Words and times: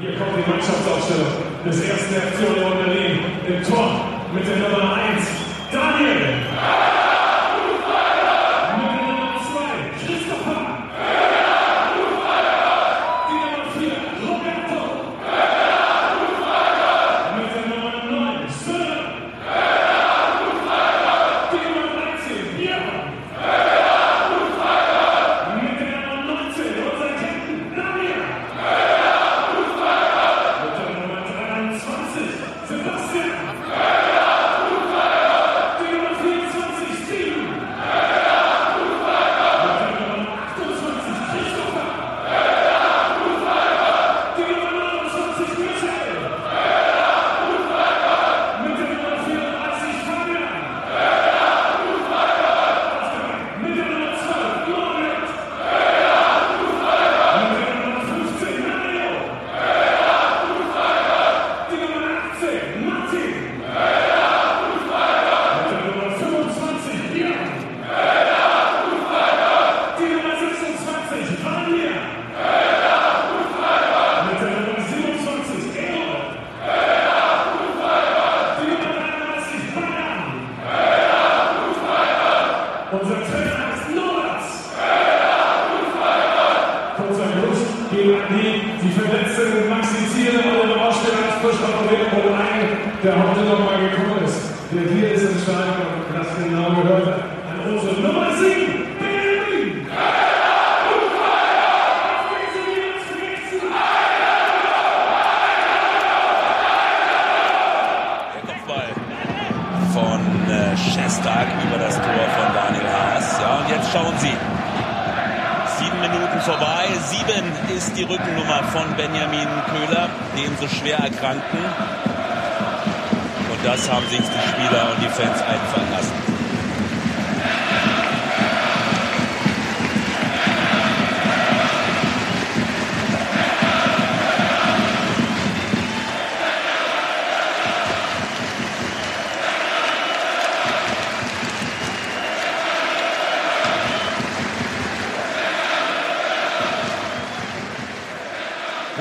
Hier 0.00 0.16
kommt 0.16 0.30
die 0.34 0.50
Mannschaftsaufstellung 0.50 1.26
des 1.66 1.84
ersten 1.84 2.14
FC 2.14 2.48
Union 2.48 2.72
Berlin. 2.82 3.18
Im 3.46 3.62
Tor 3.62 4.00
mit 4.32 4.48
der 4.48 4.56
Nummer 4.56 4.94
1 4.94 5.26
Daniel. 5.70 6.89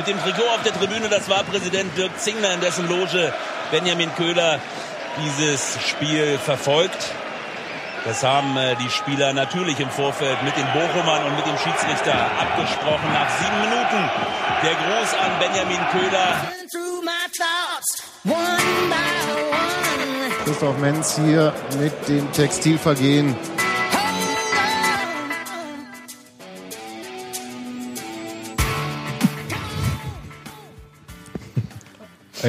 Dem 0.09 0.20
Trikot 0.22 0.50
auf 0.50 0.64
der 0.64 0.74
Tribüne, 0.74 1.08
das 1.08 1.30
war 1.30 1.44
Präsident 1.44 1.96
Dirk 1.96 2.20
Zingler, 2.20 2.53
in 2.53 2.62
dessen 2.62 2.90
Loge 2.90 3.31
Benjamin 3.70 4.09
Köhler 4.16 4.59
dieses 5.24 5.78
Spiel 5.88 6.40
verfolgt. 6.40 7.14
Das 8.06 8.24
haben 8.24 8.58
äh, 8.58 8.75
die 8.78 8.90
Spieler 8.90 9.34
natürlich 9.34 9.80
im 9.80 9.90
Vorfeld 9.90 10.42
mit 10.44 10.56
den 10.58 10.66
Bochumern 10.74 11.25
und 11.25 11.36
mit 11.36 11.46
dem 11.46 11.58
Schiedsrichter 11.58 12.14
abgesprochen. 12.14 13.14
Nach 13.14 13.30
sieben 13.38 13.59
Minuten 13.62 14.09
der 14.64 14.74
Gruß 14.74 15.14
an 15.14 15.31
Benjamin 15.40 15.80
Köhler. 15.92 16.48
Christoph 20.46 20.78
Menz 20.80 21.19
hier 21.24 21.53
mit 21.78 22.08
dem 22.08 22.31
Textilvergehen. 22.31 23.36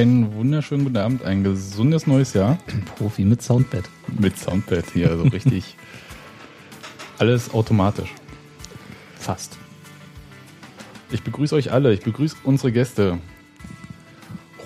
Einen 0.00 0.32
wunderschönen 0.34 0.84
guten 0.84 0.96
Abend, 0.96 1.24
ein 1.24 1.44
gesundes 1.44 2.06
neues 2.06 2.32
Jahr. 2.32 2.56
Profi 2.96 3.22
mit 3.22 3.42
Soundbed. 3.42 3.84
Mit 4.18 4.38
Soundpad 4.38 4.86
hier, 4.94 5.10
also 5.10 5.24
richtig. 5.24 5.76
alles 7.18 7.52
automatisch. 7.52 8.10
Fast. 9.16 9.58
Ich 11.10 11.22
begrüße 11.22 11.54
euch 11.54 11.70
alle, 11.70 11.92
ich 11.92 12.00
begrüße 12.00 12.34
unsere 12.44 12.72
Gäste. 12.72 13.18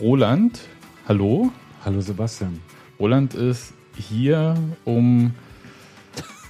Roland, 0.00 0.60
hallo. 1.08 1.50
Hallo 1.84 2.00
Sebastian. 2.00 2.60
Roland 3.00 3.34
ist 3.34 3.74
hier, 3.96 4.54
um 4.84 5.34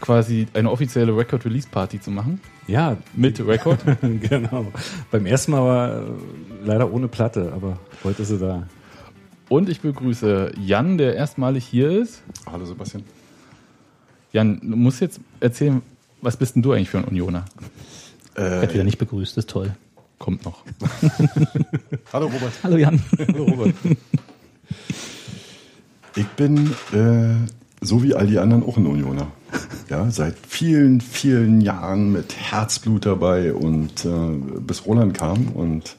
quasi 0.03 0.47
eine 0.53 0.71
offizielle 0.71 1.16
Record-Release-Party 1.16 2.03
zu 2.03 2.11
machen. 2.11 2.39
Ja, 2.66 2.97
Mit 3.14 3.44
Record. 3.47 3.80
genau. 4.00 4.66
Beim 5.10 5.26
ersten 5.26 5.52
Mal 5.52 5.62
war 5.62 6.02
äh, 6.02 6.10
leider 6.64 6.92
ohne 6.92 7.08
Platte, 7.08 7.52
aber 7.54 7.78
heute 8.02 8.22
ist 8.22 8.28
sie 8.28 8.38
da. 8.38 8.66
Und 9.48 9.69
ich 9.69 9.80
begrüße 9.80 10.52
Jan, 10.58 10.97
der 10.97 11.14
erstmalig 11.14 11.64
hier 11.66 11.91
ist. 11.91 12.22
Hallo 12.50 12.64
Sebastian. 12.64 13.04
Jan, 14.32 14.60
du 14.62 14.76
musst 14.76 15.00
jetzt 15.00 15.20
erzählen, 15.41 15.82
was 16.22 16.36
bist 16.38 16.54
denn 16.56 16.62
du 16.62 16.72
eigentlich 16.72 16.88
für 16.88 16.98
ein 16.98 17.04
Unioner? 17.04 17.44
Äh, 18.34 18.62
Wird 18.62 18.74
wieder 18.74 18.84
nicht 18.84 18.98
begrüßt, 18.98 19.36
ist 19.36 19.50
toll. 19.50 19.74
Kommt 20.19 20.44
noch. 20.44 20.64
Hallo 22.12 22.26
Robert. 22.26 22.53
Hallo 22.62 22.76
Jan. 22.78 23.03
Hallo 23.19 23.44
Robert. 23.44 23.74
Ich 26.16 26.26
bin, 26.28 26.70
äh, 26.92 27.34
so 27.84 28.03
wie 28.03 28.14
all 28.14 28.26
die 28.26 28.38
anderen, 28.38 28.62
auch 28.62 28.78
ein 28.78 28.86
Unioner. 28.86 29.30
Ja, 29.91 30.10
seit 30.10 30.34
vielen, 30.48 31.00
vielen 31.00 31.60
Jahren 31.60 32.12
mit 32.12 32.34
Herzblut 32.37 33.06
dabei 33.06 33.53
und 33.53 34.04
äh, 34.04 34.09
bis 34.60 34.87
Roland 34.87 35.15
kam 35.15 35.48
und, 35.48 35.97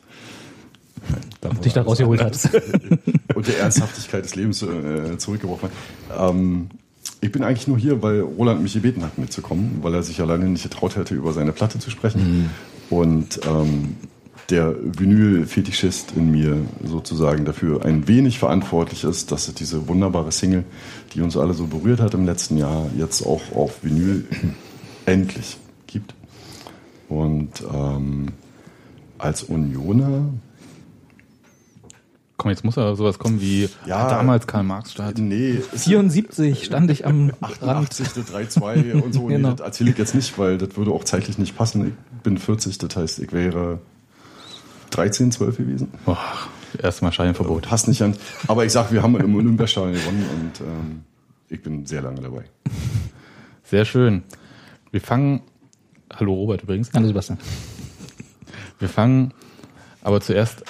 Und 1.50 1.66
dich 1.66 1.74
da 1.74 1.84
rausgeholt 1.84 2.22
hat. 2.22 2.38
und 3.36 3.48
der 3.48 3.60
Ernsthaftigkeit 3.60 4.24
des 4.26 4.36
Lebens 4.36 4.64
äh, 4.64 5.18
zurückgeworfen 5.18 5.70
hat. 5.70 6.32
Ähm, 6.32 6.70
ich 7.22 7.32
bin 7.32 7.44
eigentlich 7.44 7.68
nur 7.68 7.78
hier, 7.78 8.02
weil 8.02 8.22
Roland 8.22 8.62
mich 8.62 8.74
gebeten 8.74 9.04
hat, 9.04 9.18
mitzukommen, 9.18 9.80
weil 9.82 9.94
er 9.94 10.04
sich 10.04 10.20
alleine 10.22 10.46
nicht 10.46 10.64
getraut 10.64 10.96
hätte, 10.96 11.16
über 11.16 11.34
seine 11.34 11.52
Platte 11.52 11.80
zu 11.80 11.90
sprechen. 11.90 12.50
Und 12.90 13.40
ähm, 13.48 13.96
der 14.50 14.76
Vinyl-Fetischist 14.80 16.14
in 16.16 16.32
mir 16.32 16.58
sozusagen 16.84 17.46
dafür 17.46 17.84
ein 17.86 18.08
wenig 18.08 18.38
verantwortlich 18.40 19.04
ist, 19.04 19.32
dass 19.32 19.48
es 19.48 19.56
diese 19.56 19.88
wunderbare 19.88 20.32
Single, 20.32 20.64
die 21.14 21.22
uns 21.22 21.36
alle 21.36 21.54
so 21.54 21.66
berührt 21.68 22.00
hat 22.00 22.14
im 22.14 22.26
letzten 22.26 22.58
Jahr, 22.58 22.88
jetzt 22.98 23.26
auch 23.26 23.42
auf 23.56 23.84
Vinyl 23.84 24.26
endlich 25.06 25.58
gibt. 25.88 26.14
Und 27.10 27.64
ähm, 27.74 28.28
als 29.18 29.44
Unioner 29.44 30.26
Komm, 32.38 32.52
jetzt 32.52 32.66
muss 32.66 32.76
ja 32.76 32.94
sowas 32.96 33.18
kommen 33.18 33.40
wie 33.40 33.70
Ja. 33.86 34.10
damals 34.10 34.46
Karl 34.46 34.64
Marx 34.64 34.92
Stadt. 34.92 35.18
Nee, 35.18 35.58
es 35.74 35.86
74 35.86 36.66
stand 36.66 36.92
ich 36.92 37.08
am 37.08 37.30
Rand. 37.42 37.64
88, 37.64 38.08
das 38.14 38.26
3-2 38.34 38.92
und 39.02 39.14
so. 39.14 39.26
Genau. 39.28 39.50
Nee, 39.52 39.56
das 39.56 39.66
erzähle 39.66 39.92
ich 39.92 39.98
jetzt 39.98 40.14
nicht, 40.16 40.38
weil 40.38 40.58
das 40.58 40.76
würde 40.76 40.92
auch 40.92 41.06
zeitlich 41.06 41.38
nicht 41.38 41.56
passen. 41.58 41.88
Ich 41.88 42.22
bin 42.24 42.38
40, 42.38 42.78
das 42.78 42.94
heißt, 42.96 43.20
ich 43.20 43.32
wäre 43.32 43.80
13, 44.96 45.32
12 45.32 45.58
gewesen. 45.58 45.92
Boah, 46.06 46.18
erstmal 46.82 47.12
Scheinverbot. 47.12 47.68
Passt 47.68 47.88
nicht 47.88 48.02
an. 48.02 48.16
Aber 48.48 48.66
ich 48.66 48.72
sag, 48.72 48.92
wir 48.92 49.04
haben 49.04 49.16
im 49.20 49.36
Olympiastadion 49.36 49.94
gewonnen 49.94 50.26
und 50.42 50.62
ähm, 50.62 51.04
ich 51.50 51.62
bin 51.62 51.86
sehr 51.86 52.02
lange 52.02 52.22
dabei. 52.22 52.46
Sehr 53.64 53.86
schön. 53.86 54.24
Wir 54.92 55.02
fangen. 55.02 55.42
Hallo 56.14 56.34
Robert 56.34 56.64
übrigens. 56.64 56.92
Hallo 56.94 57.08
Sebastian. 57.08 57.40
Wir 58.80 58.90
fangen 58.90 59.34
aber 60.02 60.22
zuerst 60.22 60.64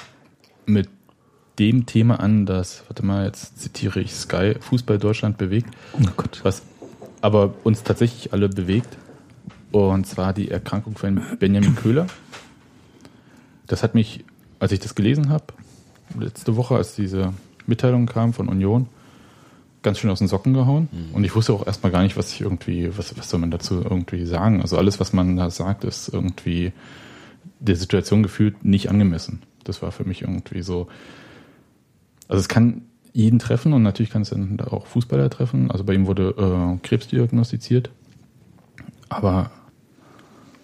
mit 0.66 0.90
dem 1.60 1.86
Thema 1.86 2.20
an, 2.20 2.46
das, 2.46 2.84
warte 2.88 3.06
mal, 3.06 3.26
jetzt 3.26 3.60
zitiere 3.62 4.00
ich 4.02 4.14
Sky, 4.14 4.56
Fußball 4.60 4.98
Deutschland 4.98 5.38
bewegt, 5.38 5.70
Oh 5.94 6.00
Gott. 6.18 6.40
was 6.44 6.64
aber 7.22 7.54
uns 7.64 7.84
tatsächlich 7.84 8.34
alle 8.34 8.50
bewegt. 8.50 8.98
Und 9.72 10.06
zwar 10.08 10.34
die 10.34 10.50
Erkrankung 10.52 10.96
von 10.98 11.22
Benjamin 11.40 11.76
Köhler. 11.76 12.08
Das 13.68 13.84
hat 13.84 13.96
mich, 13.96 14.24
als 14.60 14.72
ich 14.72 14.80
das 14.80 14.96
gelesen 14.96 15.30
habe, 15.30 15.46
letzte 16.20 16.56
Woche, 16.56 16.76
als 16.76 16.96
diese 16.96 17.34
Mitteilung 17.66 18.06
kam 18.06 18.34
von 18.34 18.48
Union, 18.48 18.88
ganz 19.82 20.00
schön 20.00 20.10
aus 20.10 20.20
den 20.20 20.28
Socken 20.28 20.54
gehauen. 20.54 20.88
Und 21.14 21.24
ich 21.24 21.36
wusste 21.36 21.54
auch 21.54 21.66
erstmal 21.66 21.92
gar 21.92 22.04
nicht, 22.04 22.18
was 22.18 22.32
ich 22.32 22.42
irgendwie, 22.42 22.96
was, 22.98 23.18
was 23.18 23.30
soll 23.30 23.40
man 23.40 23.52
dazu 23.52 23.82
irgendwie 23.82 24.26
sagen. 24.26 24.62
Also 24.62 24.78
alles, 24.78 25.00
was 25.00 25.14
man 25.14 25.36
da 25.36 25.50
sagt, 25.50 25.84
ist 25.84 26.10
irgendwie 26.10 26.74
der 27.60 27.76
Situation 27.76 28.24
gefühlt 28.24 28.66
nicht 28.66 28.90
angemessen. 28.90 29.44
Das 29.64 29.82
war 29.82 29.92
für 29.92 30.04
mich 30.04 30.24
irgendwie 30.24 30.62
so. 30.62 30.88
Also 32.28 32.40
es 32.40 32.48
kann 32.48 32.84
jeden 33.14 33.40
treffen 33.40 33.74
und 33.74 33.84
natürlich 33.84 34.10
kann 34.10 34.24
es 34.24 34.32
dann 34.32 34.60
auch 34.60 34.88
Fußballer 34.88 35.30
treffen. 35.30 35.72
Also 35.72 35.84
bei 35.84 35.94
ihm 35.94 36.08
wurde 36.08 36.36
äh, 36.38 36.86
Krebs 36.86 37.08
diagnostiziert. 37.08 37.90
Aber 39.10 39.52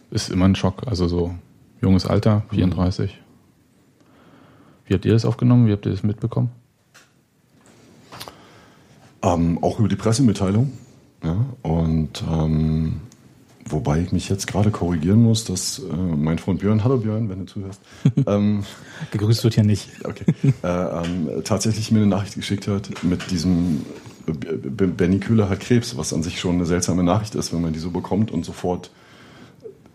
ist 0.09 0.29
immer 0.29 0.45
ein 0.45 0.55
Schock. 0.55 0.87
Also 0.87 1.07
so 1.07 1.35
junges 1.81 2.05
Alter, 2.05 2.43
34. 2.51 3.17
Wie 4.85 4.93
habt 4.93 5.05
ihr 5.05 5.13
das 5.13 5.25
aufgenommen? 5.25 5.67
Wie 5.67 5.71
habt 5.71 5.85
ihr 5.85 5.91
das 5.91 6.03
mitbekommen? 6.03 6.49
Ähm, 9.23 9.59
auch 9.61 9.79
über 9.79 9.87
die 9.87 9.95
Pressemitteilung. 9.95 10.71
Ja, 11.23 11.45
und 11.61 12.23
ähm, 12.29 13.01
wobei 13.65 13.99
ich 14.01 14.11
mich 14.11 14.27
jetzt 14.27 14.47
gerade 14.47 14.71
korrigieren 14.71 15.21
muss, 15.21 15.45
dass 15.45 15.77
äh, 15.79 15.93
mein 15.93 16.39
Freund 16.39 16.59
Björn, 16.61 16.83
hallo 16.83 16.97
Björn, 16.97 17.29
wenn 17.29 17.39
du 17.39 17.45
zuhörst, 17.45 17.79
ähm, 18.27 18.63
Gegrüßt 19.11 19.43
wird 19.43 19.53
hier 19.53 19.63
nicht. 19.63 19.89
okay, 20.03 20.25
äh, 20.63 20.67
ähm, 20.67 21.29
tatsächlich 21.43 21.91
mir 21.91 21.99
eine 21.99 22.07
Nachricht 22.07 22.33
geschickt 22.33 22.67
hat 22.67 23.03
mit 23.03 23.29
diesem 23.29 23.85
äh, 24.27 24.31
B- 24.31 24.87
Benny 24.87 25.19
Kühler 25.19 25.47
hat 25.49 25.59
Krebs, 25.59 25.95
was 25.95 26.11
an 26.11 26.23
sich 26.23 26.39
schon 26.39 26.55
eine 26.55 26.65
seltsame 26.65 27.03
Nachricht 27.03 27.35
ist, 27.35 27.53
wenn 27.53 27.61
man 27.61 27.73
die 27.73 27.79
so 27.79 27.91
bekommt 27.91 28.31
und 28.31 28.43
sofort 28.43 28.89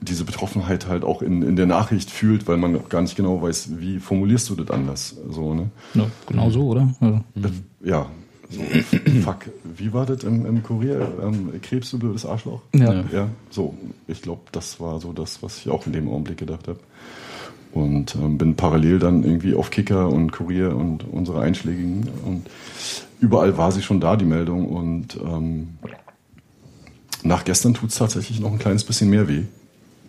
diese 0.00 0.24
Betroffenheit 0.24 0.86
halt 0.86 1.04
auch 1.04 1.22
in, 1.22 1.42
in 1.42 1.56
der 1.56 1.66
Nachricht 1.66 2.10
fühlt, 2.10 2.46
weil 2.46 2.56
man 2.56 2.78
gar 2.88 3.02
nicht 3.02 3.16
genau 3.16 3.40
weiß, 3.42 3.78
wie 3.78 3.98
formulierst 3.98 4.50
du 4.50 4.54
das 4.54 4.70
anders. 4.70 5.16
So, 5.30 5.54
ne? 5.54 5.70
Ja, 5.94 6.06
genau 6.28 6.50
so, 6.50 6.68
oder? 6.68 6.94
Also, 7.00 7.20
Ja, 7.84 8.06
so, 8.48 8.60
fuck, 9.22 9.46
wie 9.64 9.92
war 9.92 10.06
das 10.06 10.22
im, 10.24 10.46
im 10.46 10.62
Kurier? 10.62 11.08
Ähm, 11.22 11.52
Krebs, 11.62 11.90
du 11.90 11.98
blödes 11.98 12.24
Arschloch? 12.24 12.62
Ja. 12.74 13.04
Ja, 13.12 13.28
so, 13.50 13.74
ich 14.06 14.22
glaube, 14.22 14.42
das 14.52 14.78
war 14.80 15.00
so 15.00 15.12
das, 15.12 15.42
was 15.42 15.58
ich 15.58 15.70
auch 15.70 15.86
in 15.86 15.92
dem 15.92 16.08
Augenblick 16.08 16.38
gedacht 16.38 16.68
habe. 16.68 16.78
Und 17.72 18.14
ähm, 18.14 18.38
bin 18.38 18.54
parallel 18.54 18.98
dann 18.98 19.24
irgendwie 19.24 19.54
auf 19.54 19.70
Kicker 19.70 20.08
und 20.08 20.32
Kurier 20.32 20.74
und 20.76 21.04
unsere 21.10 21.40
Einschlägigen 21.40 22.08
und 22.24 22.46
überall 23.20 23.58
war 23.58 23.72
sie 23.72 23.82
schon 23.82 24.00
da, 24.00 24.16
die 24.16 24.24
Meldung. 24.24 24.68
Und 24.68 25.16
ähm, 25.16 25.78
nach 27.22 27.44
gestern 27.44 27.74
tut 27.74 27.90
es 27.90 27.96
tatsächlich 27.96 28.40
noch 28.40 28.52
ein 28.52 28.58
kleines 28.58 28.84
bisschen 28.84 29.10
mehr 29.10 29.28
weh. 29.28 29.42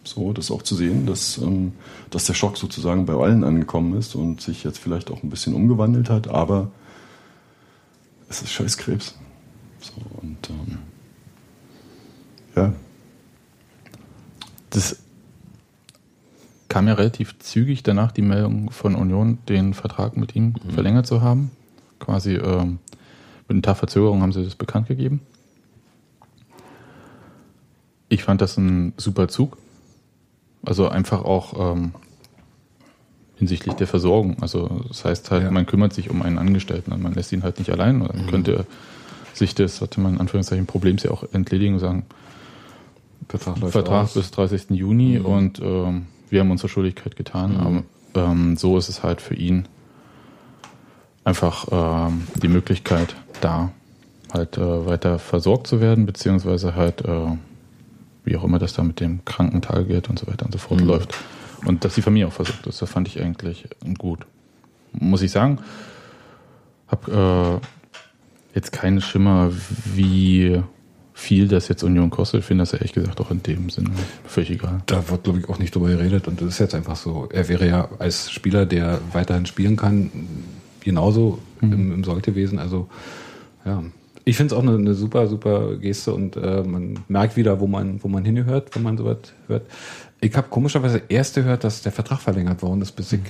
So, 0.09 0.33
das 0.33 0.51
auch 0.51 0.61
zu 0.61 0.75
sehen, 0.75 1.05
dass, 1.05 1.37
ähm, 1.37 1.73
dass 2.09 2.25
der 2.25 2.33
Schock 2.33 2.57
sozusagen 2.57 3.05
bei 3.05 3.13
allen 3.13 3.43
angekommen 3.43 3.97
ist 3.97 4.15
und 4.15 4.41
sich 4.41 4.63
jetzt 4.63 4.79
vielleicht 4.79 5.11
auch 5.11 5.23
ein 5.23 5.29
bisschen 5.29 5.53
umgewandelt 5.53 6.09
hat, 6.09 6.27
aber 6.27 6.71
es 8.29 8.41
ist 8.41 8.51
scheiß 8.51 8.77
Krebs. 8.77 9.15
So, 9.79 9.93
und 10.21 10.49
ähm, 10.49 10.77
ja, 12.55 12.73
Das 14.69 14.97
kam 16.69 16.87
ja 16.87 16.93
relativ 16.93 17.39
zügig 17.39 17.83
danach 17.83 18.11
die 18.11 18.21
Meldung 18.21 18.71
von 18.71 18.95
Union, 18.95 19.39
den 19.47 19.73
Vertrag 19.73 20.17
mit 20.17 20.35
ihm 20.35 20.55
verlängert 20.73 21.07
zu 21.07 21.21
haben. 21.21 21.51
Quasi 21.99 22.35
ähm, 22.35 22.79
mit 23.47 23.55
einem 23.55 23.61
Tag 23.61 23.77
Verzögerung 23.77 24.21
haben 24.21 24.33
sie 24.33 24.43
das 24.43 24.55
bekannt 24.55 24.87
gegeben. 24.87 25.21
Ich 28.09 28.23
fand 28.23 28.41
das 28.41 28.57
ein 28.57 28.93
super 28.97 29.27
Zug. 29.27 29.57
Also 30.67 30.89
einfach 30.89 31.23
auch 31.23 31.73
ähm, 31.73 31.91
hinsichtlich 33.37 33.75
der 33.75 33.87
Versorgung. 33.87 34.37
Also 34.41 34.81
das 34.87 35.05
heißt 35.05 35.31
halt, 35.31 35.43
Ja. 35.43 35.51
man 35.51 35.65
kümmert 35.65 35.93
sich 35.93 36.09
um 36.09 36.21
einen 36.21 36.37
Angestellten 36.37 36.91
und 36.91 37.01
man 37.01 37.13
lässt 37.13 37.31
ihn 37.31 37.43
halt 37.43 37.59
nicht 37.59 37.71
allein. 37.71 37.99
Man 37.99 38.27
könnte 38.27 38.65
sich 39.33 39.55
das, 39.55 39.81
hatte 39.81 40.01
man 40.01 40.15
in 40.15 40.19
Anführungszeichen, 40.19 40.65
Problems 40.65 41.03
ja 41.03 41.11
auch 41.11 41.23
entledigen 41.31 41.75
und 41.75 41.79
sagen, 41.79 42.05
Vertrag 43.29 43.59
läuft 43.59 43.73
Vertrag 43.73 44.13
bis 44.13 44.31
30. 44.31 44.71
Juni 44.71 45.19
und 45.19 45.59
ähm, 45.59 46.07
wir 46.29 46.39
haben 46.39 46.51
unsere 46.51 46.69
Schuldigkeit 46.69 47.15
getan. 47.15 47.83
Aber 48.15 48.29
ähm, 48.31 48.57
so 48.57 48.77
ist 48.77 48.89
es 48.89 49.03
halt 49.03 49.21
für 49.21 49.35
ihn 49.35 49.67
einfach 51.23 51.67
ähm, 51.71 52.27
die 52.41 52.47
Möglichkeit 52.47 53.15
da, 53.41 53.71
halt 54.33 54.57
äh, 54.57 54.85
weiter 54.85 55.19
versorgt 55.19 55.67
zu 55.67 55.81
werden, 55.81 56.05
beziehungsweise 56.05 56.75
halt, 56.75 57.01
äh, 57.01 57.37
wie 58.27 58.37
auch 58.37 58.43
immer 58.43 58.59
das 58.59 58.73
da 58.73 58.83
mit 58.83 58.99
dem 58.99 59.25
Krankentagegeld 59.25 60.09
und 60.09 60.19
so 60.19 60.27
weiter 60.27 60.45
und 60.45 60.51
so 60.51 60.59
fort 60.59 60.81
läuft. 60.81 61.15
Und 61.65 61.83
dass 61.83 61.95
die 61.95 62.01
Familie 62.01 62.27
auch 62.27 62.33
versorgt 62.33 62.67
ist, 62.67 62.81
das 62.81 62.89
fand 62.89 63.07
ich 63.07 63.19
eigentlich 63.21 63.67
gut. 63.97 64.25
Muss 64.93 65.21
ich 65.21 65.31
sagen, 65.31 65.59
hab 66.87 67.07
äh, 67.07 67.59
jetzt 68.53 68.71
keinen 68.71 69.01
Schimmer, 69.01 69.51
wie 69.95 70.61
viel 71.13 71.47
das 71.47 71.67
jetzt 71.67 71.83
Union 71.83 72.11
kostet. 72.11 72.41
Ich 72.41 72.45
finde 72.45 72.61
das 72.61 72.73
ehrlich 72.73 72.93
gesagt 72.93 73.19
auch 73.19 73.31
in 73.31 73.41
dem 73.41 73.71
Sinne 73.71 73.89
völlig 74.25 74.51
egal. 74.51 74.81
Da 74.85 75.09
wird, 75.09 75.23
glaube 75.23 75.39
ich, 75.39 75.49
auch 75.49 75.57
nicht 75.57 75.73
drüber 75.73 75.87
geredet 75.87 76.27
und 76.27 76.39
das 76.39 76.49
ist 76.49 76.59
jetzt 76.59 76.75
einfach 76.75 76.95
so. 76.95 77.27
Er 77.31 77.47
wäre 77.49 77.67
ja 77.67 77.89
als 77.97 78.29
Spieler, 78.31 78.67
der 78.67 78.99
weiterhin 79.13 79.47
spielen 79.47 79.77
kann, 79.77 80.11
genauso 80.81 81.39
im, 81.61 81.91
im 81.91 82.03
Solltewesen. 82.03 82.59
Also, 82.59 82.87
ja. 83.65 83.83
Ich 84.27 84.35
finde 84.35 84.53
es 84.53 84.59
auch 84.59 84.61
eine, 84.61 84.75
eine 84.75 84.93
super, 84.93 85.25
super 85.27 85.77
Geste 85.77 86.13
und 86.13 86.35
äh, 86.35 86.61
man 86.61 86.99
merkt 87.07 87.37
wieder, 87.37 87.61
wo 87.61 87.67
man, 87.67 88.03
wo 88.03 88.09
man 88.09 88.25
hingehört, 88.25 88.75
wenn 88.75 88.83
man 88.83 88.97
sowas 88.97 89.19
hört. 89.47 89.65
Ich 90.19 90.35
habe 90.35 90.49
komischerweise 90.49 91.01
erst 91.07 91.35
gehört, 91.35 91.63
dass 91.63 91.81
der 91.81 91.93
Vertrag 91.93 92.19
verlängert 92.19 92.61
worden 92.61 92.81
ist, 92.81 92.91
bis 92.91 93.13
ich 93.13 93.21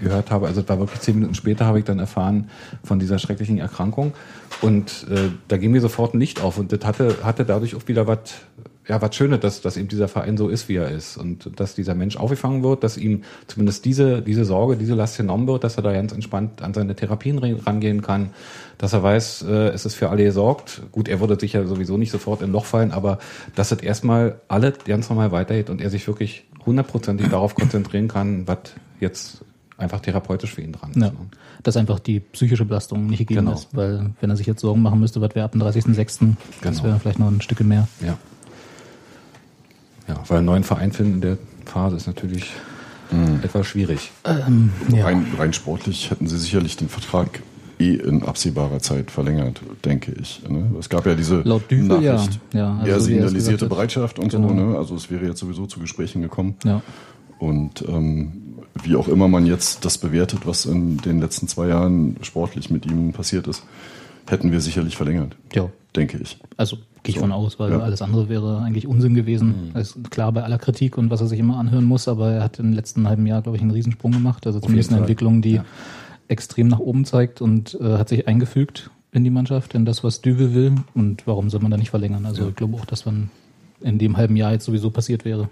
gehört 0.00 0.30
habe. 0.30 0.46
Also 0.46 0.60
es 0.60 0.68
war 0.68 0.78
wirklich 0.78 1.00
zehn 1.00 1.14
Minuten 1.14 1.34
später 1.34 1.64
habe 1.64 1.78
ich 1.78 1.86
dann 1.86 1.98
erfahren 1.98 2.50
von 2.82 2.98
dieser 2.98 3.18
schrecklichen 3.18 3.56
Erkrankung 3.56 4.12
und 4.60 5.06
äh, 5.10 5.30
da 5.48 5.56
ging 5.56 5.70
mir 5.70 5.80
sofort 5.80 6.12
ein 6.12 6.20
Licht 6.20 6.42
auf 6.42 6.58
und 6.58 6.72
das 6.72 6.84
hatte, 6.84 7.16
hatte 7.22 7.46
dadurch 7.46 7.74
auch 7.74 7.88
wieder 7.88 8.06
was 8.06 8.34
ja, 8.86 9.00
was 9.00 9.14
Schönes, 9.16 9.40
dass, 9.40 9.62
dass 9.62 9.76
eben 9.78 9.88
dieser 9.88 10.08
Verein 10.08 10.36
so 10.36 10.48
ist, 10.48 10.68
wie 10.68 10.76
er 10.76 10.90
ist 10.90 11.16
und 11.16 11.58
dass 11.58 11.74
dieser 11.74 11.94
Mensch 11.94 12.16
aufgefangen 12.16 12.62
wird, 12.62 12.84
dass 12.84 12.96
ihm 12.98 13.22
zumindest 13.46 13.84
diese, 13.86 14.20
diese 14.20 14.44
Sorge, 14.44 14.76
diese 14.76 14.94
Last 14.94 15.16
genommen 15.16 15.46
wird, 15.46 15.64
dass 15.64 15.76
er 15.76 15.82
da 15.82 15.92
ganz 15.92 16.12
entspannt 16.12 16.60
an 16.60 16.74
seine 16.74 16.94
Therapien 16.94 17.38
rangehen 17.38 18.02
kann, 18.02 18.30
dass 18.76 18.92
er 18.92 19.02
weiß, 19.02 19.42
äh, 19.48 19.68
es 19.68 19.86
ist 19.86 19.94
für 19.94 20.10
alle 20.10 20.24
gesorgt. 20.24 20.82
Gut, 20.92 21.08
er 21.08 21.20
würde 21.20 21.38
sicher 21.40 21.66
sowieso 21.66 21.96
nicht 21.96 22.10
sofort 22.10 22.42
in 22.42 22.52
Loch 22.52 22.66
fallen, 22.66 22.92
aber 22.92 23.18
dass 23.54 23.72
es 23.72 23.78
erstmal 23.78 24.40
alle 24.48 24.72
ganz 24.84 25.08
normal 25.08 25.32
weitergeht 25.32 25.70
und 25.70 25.80
er 25.80 25.88
sich 25.90 26.06
wirklich 26.06 26.44
hundertprozentig 26.66 27.28
darauf 27.28 27.54
konzentrieren 27.54 28.08
kann, 28.08 28.46
was 28.46 28.58
jetzt 29.00 29.44
einfach 29.76 30.00
therapeutisch 30.00 30.54
für 30.54 30.60
ihn 30.62 30.72
dran 30.72 30.90
ist. 30.90 30.96
Ja. 30.96 31.08
ne? 31.08 31.12
Dass 31.62 31.76
einfach 31.76 31.98
die 31.98 32.20
psychische 32.20 32.64
Belastung 32.64 33.06
nicht 33.06 33.18
gegeben 33.20 33.46
Genau. 33.46 33.54
ist. 33.56 33.68
Weil 33.72 34.10
wenn 34.20 34.30
er 34.30 34.36
sich 34.36 34.46
jetzt 34.46 34.60
Sorgen 34.60 34.82
machen 34.82 35.00
müsste, 35.00 35.20
was 35.20 35.34
wäre 35.34 35.46
ab 35.46 35.52
dem 35.52 35.62
30.06., 35.62 36.34
das 36.62 36.76
Genau. 36.76 36.84
wäre 36.84 37.00
vielleicht 37.00 37.18
noch 37.18 37.28
ein 37.28 37.40
Stück 37.40 37.60
mehr. 37.60 37.88
Ja. 38.04 38.18
Ja, 40.08 40.22
weil 40.28 40.38
einen 40.38 40.46
neuen 40.46 40.64
Verein 40.64 40.92
finden 40.92 41.14
in 41.14 41.20
der 41.20 41.38
Phase 41.64 41.96
ist 41.96 42.06
natürlich 42.06 42.50
etwas 43.42 43.66
schwierig. 43.66 44.10
Ja. 44.26 45.04
rein, 45.04 45.26
rein 45.38 45.52
sportlich 45.52 46.10
hätten 46.10 46.26
sie 46.26 46.36
sicherlich 46.38 46.76
den 46.76 46.88
Vertrag 46.88 47.42
eh 47.78 47.94
in 47.94 48.22
absehbarer 48.24 48.80
Zeit 48.80 49.10
verlängert, 49.10 49.60
denke 49.84 50.12
ich. 50.20 50.42
Ne? 50.48 50.70
Es 50.80 50.88
gab 50.88 51.06
ja 51.06 51.14
diese 51.14 51.42
Laut 51.42 51.70
Düvel, 51.70 52.02
ja. 52.02 52.14
Nachricht, 52.14 52.40
Ja, 52.52 52.78
also 52.78 52.86
er 52.90 53.00
so 53.00 53.08
wie 53.08 53.12
er 53.12 53.28
signalisierte. 53.28 53.66
Bereitschaft 53.66 54.18
und 54.18 54.30
Genau. 54.32 54.48
so. 54.48 54.54
Ne? 54.54 54.76
Also 54.78 54.94
es 54.96 55.10
wäre 55.10 55.26
jetzt 55.26 55.38
sowieso 55.40 55.66
zu 55.66 55.78
Gesprächen 55.80 56.22
gekommen. 56.22 56.56
Ja. 56.64 56.82
Und 57.38 57.84
ähm, 57.88 58.32
wie 58.82 58.96
auch 58.96 59.06
immer 59.08 59.28
man 59.28 59.46
jetzt 59.46 59.84
das 59.84 59.98
bewertet, 59.98 60.40
was 60.44 60.66
in 60.66 60.96
den 60.98 61.20
letzten 61.20 61.46
zwei 61.46 61.68
Jahren 61.68 62.16
sportlich 62.22 62.70
mit 62.70 62.86
ihm 62.86 63.12
passiert 63.12 63.46
ist, 63.46 63.62
hätten 64.28 64.50
wir 64.50 64.60
sicherlich 64.60 64.96
verlängert, 64.96 65.36
ja. 65.54 65.68
Denke 65.96 66.18
ich. 66.22 66.38
Also 66.56 66.76
gehe 67.02 67.10
ich 67.10 67.14
So. 67.16 67.20
von 67.20 67.32
aus, 67.32 67.58
weil 67.58 67.70
Ja. 67.72 67.78
alles 67.80 68.02
andere 68.02 68.28
wäre 68.28 68.60
eigentlich 68.62 68.86
Unsinn 68.86 69.14
gewesen. 69.14 69.70
Das 69.74 69.94
ist 69.96 70.10
klar 70.10 70.32
bei 70.32 70.42
aller 70.42 70.58
Kritik 70.58 70.96
und 70.98 71.10
was 71.10 71.20
er 71.20 71.26
sich 71.26 71.38
immer 71.38 71.58
anhören 71.58 71.84
muss, 71.84 72.08
aber 72.08 72.32
er 72.32 72.42
hat 72.42 72.58
im 72.58 72.72
letzten 72.72 73.06
halben 73.08 73.26
Jahr, 73.26 73.42
glaube 73.42 73.56
ich, 73.56 73.62
einen 73.62 73.70
Riesensprung 73.70 74.12
gemacht. 74.12 74.46
Also 74.46 74.60
zumindest 74.60 74.90
eine. 74.90 75.00
Entwicklung, 75.00 75.42
die 75.42 75.54
Ja. 75.54 75.64
extrem 76.28 76.68
nach 76.68 76.78
oben 76.80 77.04
zeigt 77.04 77.40
und 77.42 77.78
äh, 77.80 77.98
hat 77.98 78.08
sich 78.08 78.26
eingefügt 78.26 78.90
in 79.12 79.22
die 79.24 79.30
Mannschaft, 79.30 79.74
in 79.74 79.84
das, 79.84 80.02
was 80.02 80.20
Düvel 80.22 80.54
will. 80.54 80.72
Und 80.94 81.26
warum 81.26 81.50
soll 81.50 81.60
man 81.60 81.70
da 81.70 81.76
nicht 81.76 81.90
verlängern? 81.90 82.26
Also 82.26 82.48
ich 82.48 82.56
glaube 82.56 82.76
auch, 82.76 82.84
dass 82.86 83.06
man 83.06 83.30
in 83.80 83.98
dem 83.98 84.16
halben 84.16 84.34
Jahr 84.36 84.52
jetzt 84.52 84.64
sowieso 84.64 84.90
passiert 84.90 85.24
wäre. 85.24 85.48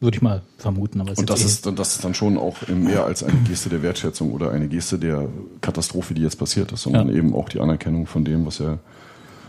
Würde 0.00 0.16
ich 0.16 0.22
mal 0.22 0.42
vermuten. 0.58 1.00
Aber 1.00 1.16
Und 1.16 1.30
das 1.30 1.42
eh- 1.42 1.46
ist, 1.46 1.64
dann- 1.64 1.76
das 1.76 1.94
ist 1.94 2.04
dann 2.04 2.12
schon 2.12 2.36
auch 2.36 2.56
mehr 2.66 3.04
als 3.04 3.22
eine 3.22 3.38
Geste 3.48 3.68
der 3.68 3.82
Wertschätzung 3.84 4.32
oder 4.32 4.50
eine 4.50 4.66
Geste 4.66 4.98
der 4.98 5.28
Katastrophe, 5.60 6.12
die 6.12 6.22
jetzt 6.22 6.36
passiert 6.40 6.72
ist, 6.72 6.82
sondern 6.82 7.08
Ja. 7.08 7.14
eben 7.14 7.32
auch 7.34 7.48
die 7.48 7.60
Anerkennung 7.60 8.06
von 8.06 8.24
dem, 8.24 8.44
was 8.44 8.58
er 8.58 8.80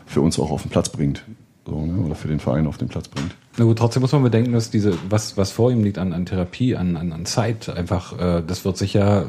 für 0.05 0.21
uns 0.21 0.39
auch 0.39 0.51
auf 0.51 0.63
den 0.63 0.71
Platz 0.71 0.89
bringt. 0.89 1.23
So, 1.65 1.85
ne? 1.85 1.97
Oder 2.05 2.15
für 2.15 2.27
den 2.27 2.39
Verein 2.39 2.67
auf 2.67 2.77
den 2.77 2.89
Platz 2.89 3.07
bringt. 3.07 3.35
Na 3.57 3.65
gut, 3.65 3.77
trotzdem 3.77 4.01
muss 4.01 4.11
man 4.11 4.23
bedenken, 4.23 4.51
dass 4.51 4.69
diese, 4.69 4.97
was, 5.09 5.37
was 5.37 5.51
vor 5.51 5.71
ihm 5.71 5.83
liegt 5.83 5.97
an, 5.97 6.11
an 6.11 6.25
Therapie, 6.25 6.75
an, 6.75 6.97
an, 6.97 7.13
an 7.13 7.25
Zeit, 7.25 7.69
einfach, 7.69 8.19
äh, 8.19 8.43
das 8.45 8.65
wird 8.65 8.77
sicher 8.77 9.27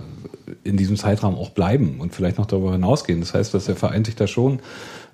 in 0.62 0.76
diesem 0.76 0.97
Zeitraum 0.97 1.37
auch 1.37 1.50
bleiben 1.50 2.00
und 2.00 2.14
vielleicht 2.14 2.38
noch 2.38 2.47
darüber 2.47 2.73
hinausgehen. 2.73 3.21
Das 3.21 3.35
heißt, 3.35 3.54
dass 3.54 3.66
der 3.66 3.76
Verein 3.76 4.04
sich 4.04 4.16
da 4.16 4.26
schon 4.26 4.61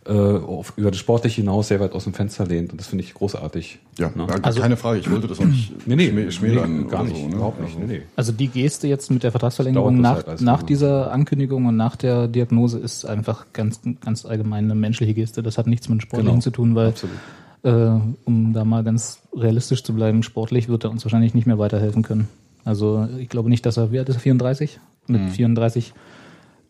äh, 0.07 0.13
auf, 0.13 0.73
über 0.77 0.91
das 0.91 0.99
Sportliche 0.99 1.43
hinaus 1.43 1.69
sehr 1.69 1.79
weit 1.81 1.93
aus 1.93 2.05
dem 2.05 2.15
Fenster 2.15 2.47
lehnt 2.47 2.73
und 2.73 2.81
das 2.81 2.87
finde 2.89 3.05
ich 3.05 3.13
großartig. 3.15 3.79
Ja, 3.99 4.11
Ne? 4.15 4.27
Also- 4.43 4.61
keine 4.63 4.77
Frage. 4.79 4.99
Ich 5.01 5.11
wollte 5.11 5.27
das 5.29 5.39
auch 5.41 5.45
nicht 5.45 5.75
Nee, 5.87 5.95
nee, 5.97 6.09
schmä- 6.09 6.31
schmälern 6.31 6.83
nee, 6.83 6.89
gar 6.89 7.05
nicht, 7.05 7.17
so, 7.17 7.29
ne? 7.29 7.35
überhaupt 7.35 7.61
nicht. 7.61 7.75
Also- 7.77 7.87
Nee, 7.87 7.99
nee. 7.99 8.03
Also 8.17 8.33
die 8.33 8.49
Geste 8.49 8.89
jetzt 8.89 9.11
mit 9.11 9.23
der 9.23 9.31
Vertragsverlängerung 9.31 10.01
nach, 10.01 10.27
halt 10.27 10.41
nach 10.41 10.63
dieser 10.63 11.13
Ankündigung 11.13 11.67
und 11.67 11.77
nach 11.77 11.97
der 11.97 12.29
Diagnose 12.29 12.79
ist 12.79 13.05
einfach 13.05 13.47
ganz, 13.53 13.81
ganz 14.01 14.25
allgemein 14.25 14.65
eine 14.65 14.75
menschliche 14.75 15.13
Geste. 15.13 15.43
Das 15.43 15.59
hat 15.59 15.67
nichts 15.67 15.89
mit 15.89 15.99
dem 15.99 16.01
Sportlichen 16.01 16.33
Genau. 16.33 16.43
zu 16.43 16.51
tun, 16.51 16.75
weil, 16.75 16.89
Absolut. 16.89 17.17
äh, 17.63 18.01
um 18.25 18.53
da 18.55 18.65
mal 18.65 18.83
ganz 18.83 19.19
realistisch 19.37 19.85
zu 19.85 19.95
bleiben, 19.95 20.23
sportlich 20.23 20.69
wird 20.71 20.85
er 20.85 20.91
uns 20.91 21.05
wahrscheinlich 21.05 21.35
nicht 21.35 21.47
mehr 21.47 21.59
weiterhelfen 21.59 22.03
können. 22.03 22.29
Also 22.65 23.07
ich 23.19 23.29
glaube 23.29 23.51
nicht, 23.51 23.67
dass 23.67 23.77
er, 23.77 23.93
wie 23.93 23.99
alt 23.99 24.09
ist 24.09 24.17
er, 24.17 24.21
34? 24.21 24.81
Mit 25.07 25.21
Mhm. 25.23 25.29
34 25.29 25.93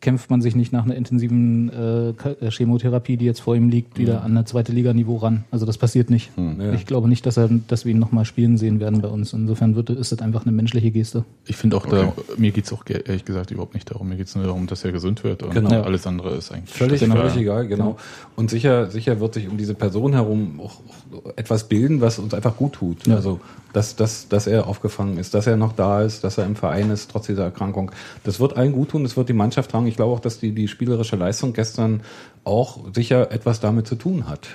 kämpft 0.00 0.30
man 0.30 0.40
sich 0.40 0.56
nicht 0.56 0.72
nach 0.72 0.84
einer 0.84 0.94
intensiven 0.94 1.68
äh, 1.70 2.08
äh, 2.10 2.50
Chemotherapie, 2.50 3.16
die 3.18 3.26
jetzt 3.26 3.40
vor 3.40 3.54
ihm 3.54 3.68
liegt, 3.68 3.98
wieder 3.98 4.22
an 4.22 4.30
eine 4.30 4.46
zweite 4.46 4.72
Liganiveau 4.72 5.16
ran. 5.16 5.44
Also 5.50 5.66
das 5.66 5.76
passiert 5.76 6.08
nicht. 6.08 6.36
Mhm. 6.38 6.60
ja. 6.60 6.72
Ich 6.72 6.86
glaube 6.86 7.06
nicht, 7.08 7.26
dass, 7.26 7.36
er, 7.36 7.50
dass 7.68 7.84
wir 7.84 7.92
ihn 7.92 7.98
nochmal 7.98 8.24
spielen 8.24 8.56
sehen 8.56 8.80
werden 8.80 9.02
bei 9.02 9.08
uns. 9.08 9.32
Insofern 9.34 9.76
wird, 9.76 9.90
ist 9.90 10.10
das 10.12 10.20
einfach 10.20 10.42
eine 10.46 10.52
menschliche 10.52 10.90
Geste. 10.90 11.24
Ich 11.46 11.56
finde 11.56 11.76
auch, 11.76 11.84
da, 11.86 12.14
mir 12.38 12.50
geht's 12.50 12.72
auch 12.72 12.84
ge- 12.86 13.02
ehrlich 13.04 13.24
gesagt 13.26 13.50
überhaupt 13.50 13.74
nicht 13.74 13.90
darum. 13.90 14.08
Mir 14.08 14.16
geht's 14.16 14.34
nur 14.34 14.44
darum, 14.44 14.66
dass 14.66 14.84
er 14.84 14.92
gesund 14.92 15.22
wird 15.22 15.42
und 15.42 15.52
Genau. 15.52 15.82
alles 15.82 16.06
andere 16.06 16.34
ist 16.36 16.50
eigentlich 16.50 16.70
Völlig, 16.74 17.00
Genau. 17.00 17.16
völlig 17.16 17.36
egal, 17.36 17.66
genau. 17.68 17.96
Und 18.36 18.48
sicher, 18.48 18.90
sicher 18.90 19.20
wird 19.20 19.34
sich 19.34 19.48
um 19.48 19.58
diese 19.58 19.74
Person 19.74 20.14
herum 20.14 20.60
auch, 20.60 20.80
auch 21.12 21.32
etwas 21.36 21.68
bilden, 21.68 22.00
was 22.00 22.18
uns 22.18 22.32
einfach 22.32 22.56
gut 22.56 22.72
tut. 22.72 23.06
Ja. 23.06 23.16
Also, 23.16 23.40
dass, 23.72 23.94
dass, 23.96 24.28
dass 24.28 24.46
er 24.46 24.66
aufgefangen 24.66 25.18
ist, 25.18 25.34
dass 25.34 25.46
er 25.46 25.56
noch 25.56 25.72
da 25.74 26.02
ist, 26.02 26.24
dass 26.24 26.38
er 26.38 26.46
im 26.46 26.56
Verein 26.56 26.90
ist, 26.90 27.10
trotz 27.10 27.26
dieser 27.26 27.44
Erkrankung. 27.44 27.92
Das 28.24 28.40
wird 28.40 28.56
allen 28.56 28.72
gut 28.72 28.88
tun, 28.90 29.02
das 29.04 29.16
wird 29.16 29.28
die 29.28 29.32
Mannschaft 29.32 29.70
tragen. 29.70 29.86
Ich 29.90 29.96
glaube 29.96 30.12
auch, 30.12 30.20
dass 30.20 30.38
die, 30.38 30.52
die 30.52 30.68
spielerische 30.68 31.16
Leistung 31.16 31.52
gestern 31.52 32.02
auch 32.44 32.78
sicher 32.94 33.30
etwas 33.30 33.60
damit 33.60 33.86
zu 33.86 33.96
tun 33.96 34.28
hat. 34.28 34.48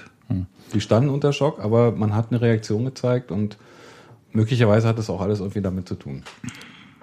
Die 0.73 0.81
standen 0.81 1.09
unter 1.09 1.31
Schock, 1.33 1.59
aber 1.59 1.91
man 1.91 2.15
hat 2.15 2.31
eine 2.31 2.41
Reaktion 2.41 2.85
gezeigt 2.85 3.31
und 3.31 3.57
möglicherweise 4.31 4.87
hat 4.87 4.97
es 4.97 5.09
auch 5.09 5.21
alles 5.21 5.39
irgendwie 5.39 5.61
damit 5.61 5.87
zu 5.87 5.95
tun. 5.95 6.23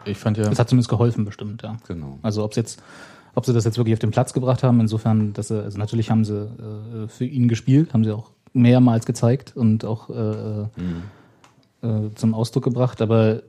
Ich 0.05 0.19
fand 0.19 0.37
ja, 0.37 0.51
Es 0.51 0.59
hat 0.59 0.69
zumindest 0.69 0.91
geholfen, 0.91 1.25
bestimmt, 1.25 1.63
ja. 1.63 1.77
Genau. 1.87 2.19
Also 2.23 2.43
ob 2.43 2.57
jetzt, 2.57 2.83
ob 3.35 3.47
sie 3.47 3.53
das 3.53 3.65
jetzt 3.65 3.79
wirklich 3.79 3.95
auf 3.95 4.01
den 4.01 4.11
Platz 4.11 4.33
gebracht 4.33 4.63
haben, 4.63 4.81
insofern, 4.81 5.33
dass 5.33 5.49
sie, 5.49 5.63
also 5.63 5.79
natürlich 5.79 6.11
haben 6.11 6.25
sie 6.25 6.43
äh, 6.43 7.09
für 7.09 7.25
ihn 7.25 7.49
gespielt, 7.49 7.95
haben 7.95 8.05
sie 8.05 8.11
auch 8.11 8.31
mehrmals 8.53 9.07
gezeigt 9.07 9.57
und 9.57 9.85
auch 9.85 10.11
äh, 10.11 10.63
äh, 11.87 12.11
zum 12.15 12.35
Ausdruck 12.35 12.65
gebracht, 12.65 13.01
aber 13.01 13.43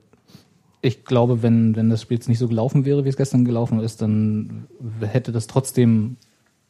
ich 0.84 1.04
glaube, 1.04 1.42
wenn, 1.42 1.74
wenn 1.76 1.88
das 1.88 2.02
Spiel 2.02 2.18
jetzt 2.18 2.28
nicht 2.28 2.38
so 2.38 2.46
gelaufen 2.46 2.84
wäre, 2.84 3.04
wie 3.04 3.08
es 3.08 3.16
gestern 3.16 3.46
gelaufen 3.46 3.80
ist, 3.80 4.02
dann 4.02 4.66
hätte 5.00 5.32
das 5.32 5.46
trotzdem 5.46 6.16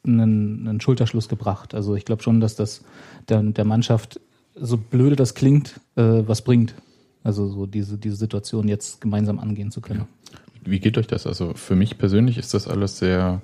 einen, 0.07 0.69
einen 0.69 0.81
Schulterschluss 0.81 1.29
gebracht. 1.29 1.75
Also 1.75 1.97
ich 1.97 2.05
glaube 2.05 2.23
schon, 2.23 2.41
dass 2.41 2.55
das 2.55 2.85
der, 3.29 3.43
der 3.43 3.65
Mannschaft, 3.65 4.21
so 4.55 4.77
blöde 4.77 5.17
das 5.17 5.35
klingt, 5.35 5.81
äh, 5.97 6.23
was 6.27 6.43
bringt. 6.43 6.77
Also 7.25 7.49
so 7.49 7.67
diese, 7.67 7.99
diese 7.99 8.15
Situation 8.15 8.69
jetzt 8.69 9.01
gemeinsam 9.01 9.41
angehen 9.41 9.73
zu 9.73 9.81
können. 9.81 10.05
wie 10.65 10.79
geht 10.79 10.97
euch 10.97 11.09
das? 11.09 11.27
Also 11.27 11.55
für 11.55 11.75
mich 11.75 11.99
persönlich 11.99 12.39
ist 12.39 12.55
das 12.55 12.69
alles 12.69 12.99
sehr. 12.99 13.43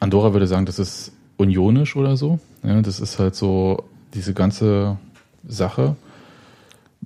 Andorra 0.00 0.32
würde 0.32 0.48
sagen, 0.48 0.66
das 0.66 0.80
ist 0.80 1.12
unionisch 1.36 1.94
oder 1.94 2.16
so. 2.16 2.40
Ja, 2.64 2.82
das 2.82 2.98
ist 2.98 3.20
halt 3.20 3.36
so 3.36 3.84
diese 4.12 4.34
ganze 4.34 4.98
Sache. 5.46 5.94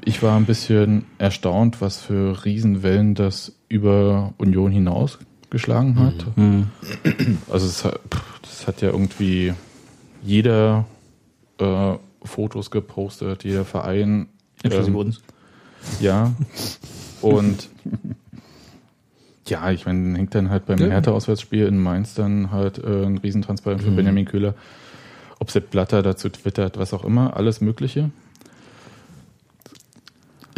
Ich 0.04 0.22
war 0.22 0.36
ein 0.36 0.44
bisschen 0.46 1.04
erstaunt, 1.18 1.80
was 1.80 1.98
für 1.98 2.44
Riesenwellen 2.44 3.14
das 3.14 3.52
über 3.68 4.32
Union 4.38 4.70
hinaus 4.70 5.18
geschlagen 5.50 5.98
hat. 5.98 6.26
Also 7.50 7.66
es 7.66 7.84
hat, 7.84 8.00
das 8.42 8.66
hat 8.66 8.82
ja 8.82 8.90
irgendwie 8.90 9.54
jeder 10.22 10.86
äh, 11.58 11.94
Fotos 12.22 12.70
gepostet, 12.70 13.44
jeder 13.44 13.64
Verein. 13.64 14.28
Inklusive 14.62 14.90
ähm, 14.90 14.96
uns. 14.96 15.20
ja. 16.00 16.32
Und 17.22 17.68
ja, 19.46 19.70
ich 19.70 19.86
meine, 19.86 20.16
hängt 20.18 20.34
dann 20.34 20.50
halt 20.50 20.66
beim 20.66 20.78
Ja. 20.78 20.88
Hertha-Auswärtsspiel 20.88 21.66
in 21.66 21.78
Mainz 21.78 22.14
dann 22.14 22.50
halt 22.50 22.78
äh, 22.78 23.04
ein 23.06 23.18
Riesentransparent 23.18 23.82
für 23.82 23.90
Benjamin 23.90 24.24
Köhler. 24.24 24.54
Ob 25.38 25.50
Sepp 25.50 25.70
Blatter 25.70 26.02
dazu 26.02 26.28
twittert, 26.28 26.78
was 26.78 26.92
auch 26.92 27.04
immer, 27.04 27.36
alles 27.36 27.60
Mögliche. 27.60 28.10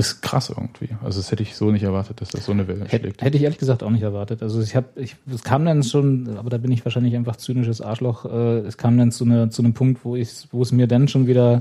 Ist 0.01 0.23
krass 0.23 0.49
irgendwie. 0.49 0.89
Also 1.05 1.21
das 1.21 1.31
hätte 1.31 1.43
ich 1.43 1.55
so 1.55 1.71
nicht 1.71 1.83
erwartet, 1.83 2.23
dass 2.23 2.31
das 2.31 2.47
so 2.47 2.53
eine 2.53 2.67
Welle 2.67 2.89
schlägt. 2.89 3.21
hätte 3.21 3.37
ich 3.37 3.43
ehrlich 3.43 3.59
gesagt 3.59 3.83
auch 3.83 3.91
nicht 3.91 4.03
erwartet. 4.03 4.43
Also 4.43 4.63
ich 4.63 4.75
habe, 4.75 4.89
ich, 4.97 5.17
es 5.31 5.43
kam 5.43 5.67
dann 5.67 5.83
schon, 5.83 6.39
aber 6.39 6.49
da 6.49 6.57
bin 6.57 6.73
ich 6.73 6.83
wahrscheinlich 6.87 7.15
einfach 7.15 7.37
zynisches 7.37 7.83
Arschloch. 7.83 8.25
Äh, 8.25 8.61
es 8.61 8.79
kam 8.79 8.97
dann 8.97 9.13
zu, 9.13 9.27
eine, 9.27 9.51
zu 9.51 9.61
einem 9.61 9.75
Punkt, 9.75 10.03
wo 10.03 10.17
ich, 10.17 10.49
wo 10.53 10.63
es 10.63 10.73
mir 10.73 10.87
dann 10.87 11.07
schon 11.07 11.27
wieder, 11.27 11.61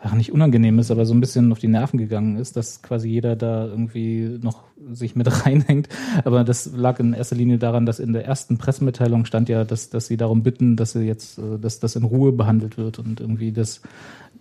ach 0.00 0.14
nicht 0.14 0.30
unangenehm 0.30 0.78
ist, 0.78 0.92
aber 0.92 1.06
so 1.06 1.14
ein 1.14 1.20
bisschen 1.20 1.50
auf 1.50 1.58
die 1.58 1.66
Nerven 1.66 1.98
gegangen 1.98 2.36
ist, 2.36 2.56
dass 2.56 2.82
quasi 2.82 3.08
jeder 3.08 3.34
da 3.34 3.66
irgendwie 3.66 4.38
noch 4.40 4.62
sich 4.92 5.16
mit 5.16 5.26
reinhängt. 5.44 5.88
Aber 6.24 6.44
das 6.44 6.70
lag 6.72 7.00
in 7.00 7.14
erster 7.14 7.34
Linie 7.34 7.58
daran, 7.58 7.84
dass 7.84 7.98
in 7.98 8.12
der 8.12 8.26
ersten 8.26 8.58
Pressemitteilung 8.58 9.24
stand 9.24 9.48
ja, 9.48 9.64
dass, 9.64 9.90
dass 9.90 10.06
sie 10.06 10.16
darum 10.16 10.44
bitten, 10.44 10.76
dass 10.76 10.92
sie 10.92 11.02
jetzt, 11.02 11.38
äh, 11.38 11.58
dass 11.60 11.80
das 11.80 11.96
in 11.96 12.04
Ruhe 12.04 12.30
behandelt 12.30 12.78
wird 12.78 13.00
und 13.00 13.18
irgendwie 13.18 13.50
das 13.50 13.80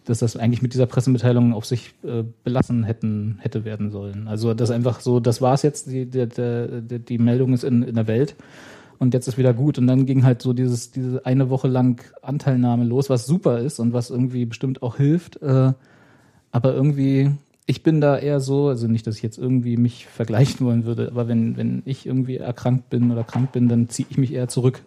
dass 0.05 0.19
das 0.19 0.37
eigentlich 0.37 0.61
mit 0.61 0.73
dieser 0.73 0.85
Pressemitteilung 0.85 1.53
auf 1.53 1.65
sich 1.65 1.93
äh, 2.03 2.23
belassen 2.43 2.83
hätten 2.83 3.37
hätte 3.39 3.65
werden 3.65 3.91
sollen. 3.91 4.27
Also 4.27 4.53
das 4.53 4.71
einfach 4.71 4.99
so, 4.99 5.19
das 5.19 5.41
war's 5.41 5.63
jetzt, 5.63 5.91
die, 5.91 6.05
der, 6.05 6.27
der, 6.27 6.81
die 6.81 7.17
Meldung 7.17 7.53
ist 7.53 7.63
in, 7.63 7.83
in 7.83 7.95
der 7.95 8.07
Welt 8.07 8.35
und 8.99 9.13
jetzt 9.13 9.27
ist 9.27 9.37
wieder 9.37 9.53
gut. 9.53 9.77
Und 9.77 9.87
dann 9.87 10.05
ging 10.05 10.23
halt 10.23 10.41
so 10.41 10.53
dieses, 10.53 10.91
diese 10.91 11.25
eine 11.25 11.49
Woche 11.49 11.67
lang 11.67 12.01
Anteilnahme 12.21 12.85
los, 12.85 13.09
was 13.09 13.25
super 13.25 13.59
ist 13.59 13.79
und 13.79 13.93
was 13.93 14.09
irgendwie 14.09 14.45
bestimmt 14.45 14.81
auch 14.81 14.97
hilft. 14.97 15.41
Äh, 15.41 15.73
aber 16.51 16.73
irgendwie, 16.73 17.31
ich 17.65 17.83
bin 17.83 17.99
da 17.99 18.17
eher 18.17 18.39
so, 18.39 18.69
also 18.69 18.87
nicht, 18.87 19.05
dass 19.07 19.17
ich 19.17 19.23
jetzt 19.23 19.37
irgendwie 19.37 19.77
mich 19.77 20.05
vergleichen 20.05 20.65
wollen 20.65 20.85
würde, 20.85 21.09
aber 21.11 21.27
wenn, 21.27 21.57
wenn 21.57 21.81
ich 21.85 22.05
irgendwie 22.05 22.37
erkrankt 22.37 22.89
bin 22.89 23.11
oder 23.11 23.23
krank 23.23 23.51
bin, 23.51 23.67
dann 23.67 23.89
ziehe 23.89 24.07
ich 24.09 24.17
mich 24.17 24.33
eher 24.33 24.47
zurück. 24.47 24.81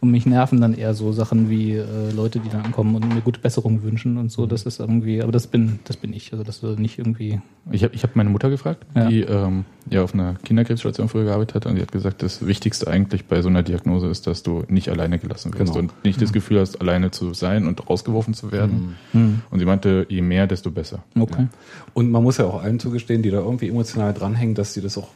Und 0.00 0.12
mich 0.12 0.26
nerven 0.26 0.60
dann 0.60 0.74
eher 0.74 0.94
so 0.94 1.10
Sachen 1.12 1.50
wie 1.50 1.72
äh, 1.72 2.12
Leute, 2.14 2.38
die 2.38 2.48
dann 2.48 2.60
ankommen 2.62 2.94
und 2.94 3.12
mir 3.12 3.20
gute 3.20 3.40
Besserung 3.40 3.82
wünschen 3.82 4.16
und 4.16 4.30
so. 4.30 4.46
Das 4.46 4.62
ist 4.62 4.78
irgendwie, 4.78 5.20
aber 5.22 5.32
das 5.32 5.48
bin, 5.48 5.80
das 5.86 5.96
bin 5.96 6.12
ich. 6.12 6.30
Also 6.32 6.44
das 6.44 6.58
soll 6.60 6.76
nicht 6.76 6.98
irgendwie. 6.98 7.40
Ich 7.72 7.82
habe 7.82 7.92
ich 7.96 8.04
hab 8.04 8.14
meine 8.14 8.30
Mutter 8.30 8.48
gefragt, 8.48 8.86
Ja. 8.94 9.08
die 9.08 9.22
ähm, 9.22 9.64
ja 9.90 10.04
auf 10.04 10.14
einer 10.14 10.34
Kinderkrebsstation 10.44 11.08
früher 11.08 11.24
gearbeitet 11.24 11.56
hat 11.56 11.66
und 11.66 11.74
die 11.74 11.82
hat 11.82 11.90
gesagt, 11.90 12.22
das 12.22 12.46
Wichtigste 12.46 12.86
eigentlich 12.86 13.24
bei 13.24 13.42
so 13.42 13.48
einer 13.48 13.64
Diagnose 13.64 14.06
ist, 14.06 14.28
dass 14.28 14.44
du 14.44 14.62
nicht 14.68 14.88
alleine 14.88 15.18
gelassen 15.18 15.52
wirst 15.52 15.72
Genau. 15.72 15.78
und 15.80 16.04
nicht 16.04 16.22
das 16.22 16.32
Gefühl 16.32 16.60
hast, 16.60 16.80
alleine 16.80 17.10
zu 17.10 17.34
sein 17.34 17.66
und 17.66 17.90
rausgeworfen 17.90 18.34
zu 18.34 18.52
werden. 18.52 18.94
Und 19.12 19.58
sie 19.58 19.64
meinte, 19.64 20.06
je 20.08 20.22
mehr, 20.22 20.46
desto 20.46 20.70
besser. 20.70 21.02
Okay. 21.18 21.48
Und 21.94 22.12
man 22.12 22.22
muss 22.22 22.36
ja 22.38 22.44
auch 22.44 22.62
allen 22.62 22.78
zugestehen, 22.78 23.22
die 23.22 23.30
da 23.30 23.38
irgendwie 23.38 23.68
emotional 23.68 24.14
dranhängen, 24.14 24.54
dass 24.54 24.74
sie 24.74 24.80
das 24.80 24.96
auch 24.96 25.08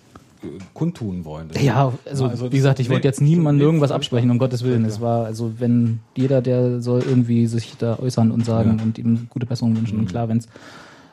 kundtun 0.74 1.24
wollen. 1.24 1.48
Ja, 1.60 1.92
also, 2.04 2.26
Also 2.26 2.52
wie 2.52 2.56
gesagt, 2.56 2.80
ich 2.80 2.90
wollte 2.90 3.06
jetzt 3.08 3.20
niemandem 3.20 3.64
irgendwas 3.66 3.90
absprechen, 3.92 4.30
um 4.30 4.38
Gottes 4.38 4.64
Willen. 4.64 4.84
Es 4.84 5.00
war, 5.00 5.24
also 5.24 5.52
wenn 5.58 6.00
jeder, 6.16 6.42
der 6.42 6.80
soll 6.80 7.02
irgendwie 7.02 7.46
sich 7.46 7.76
da 7.78 7.98
äußern 7.98 8.30
und 8.30 8.44
sagen 8.44 8.76
Ja. 8.78 8.84
und 8.84 8.98
ihm 8.98 9.26
gute 9.30 9.46
Besserung 9.46 9.76
wünschen. 9.76 9.98
Und 9.98 10.06
klar, 10.08 10.28
wenn 10.28 10.38
es 10.38 10.48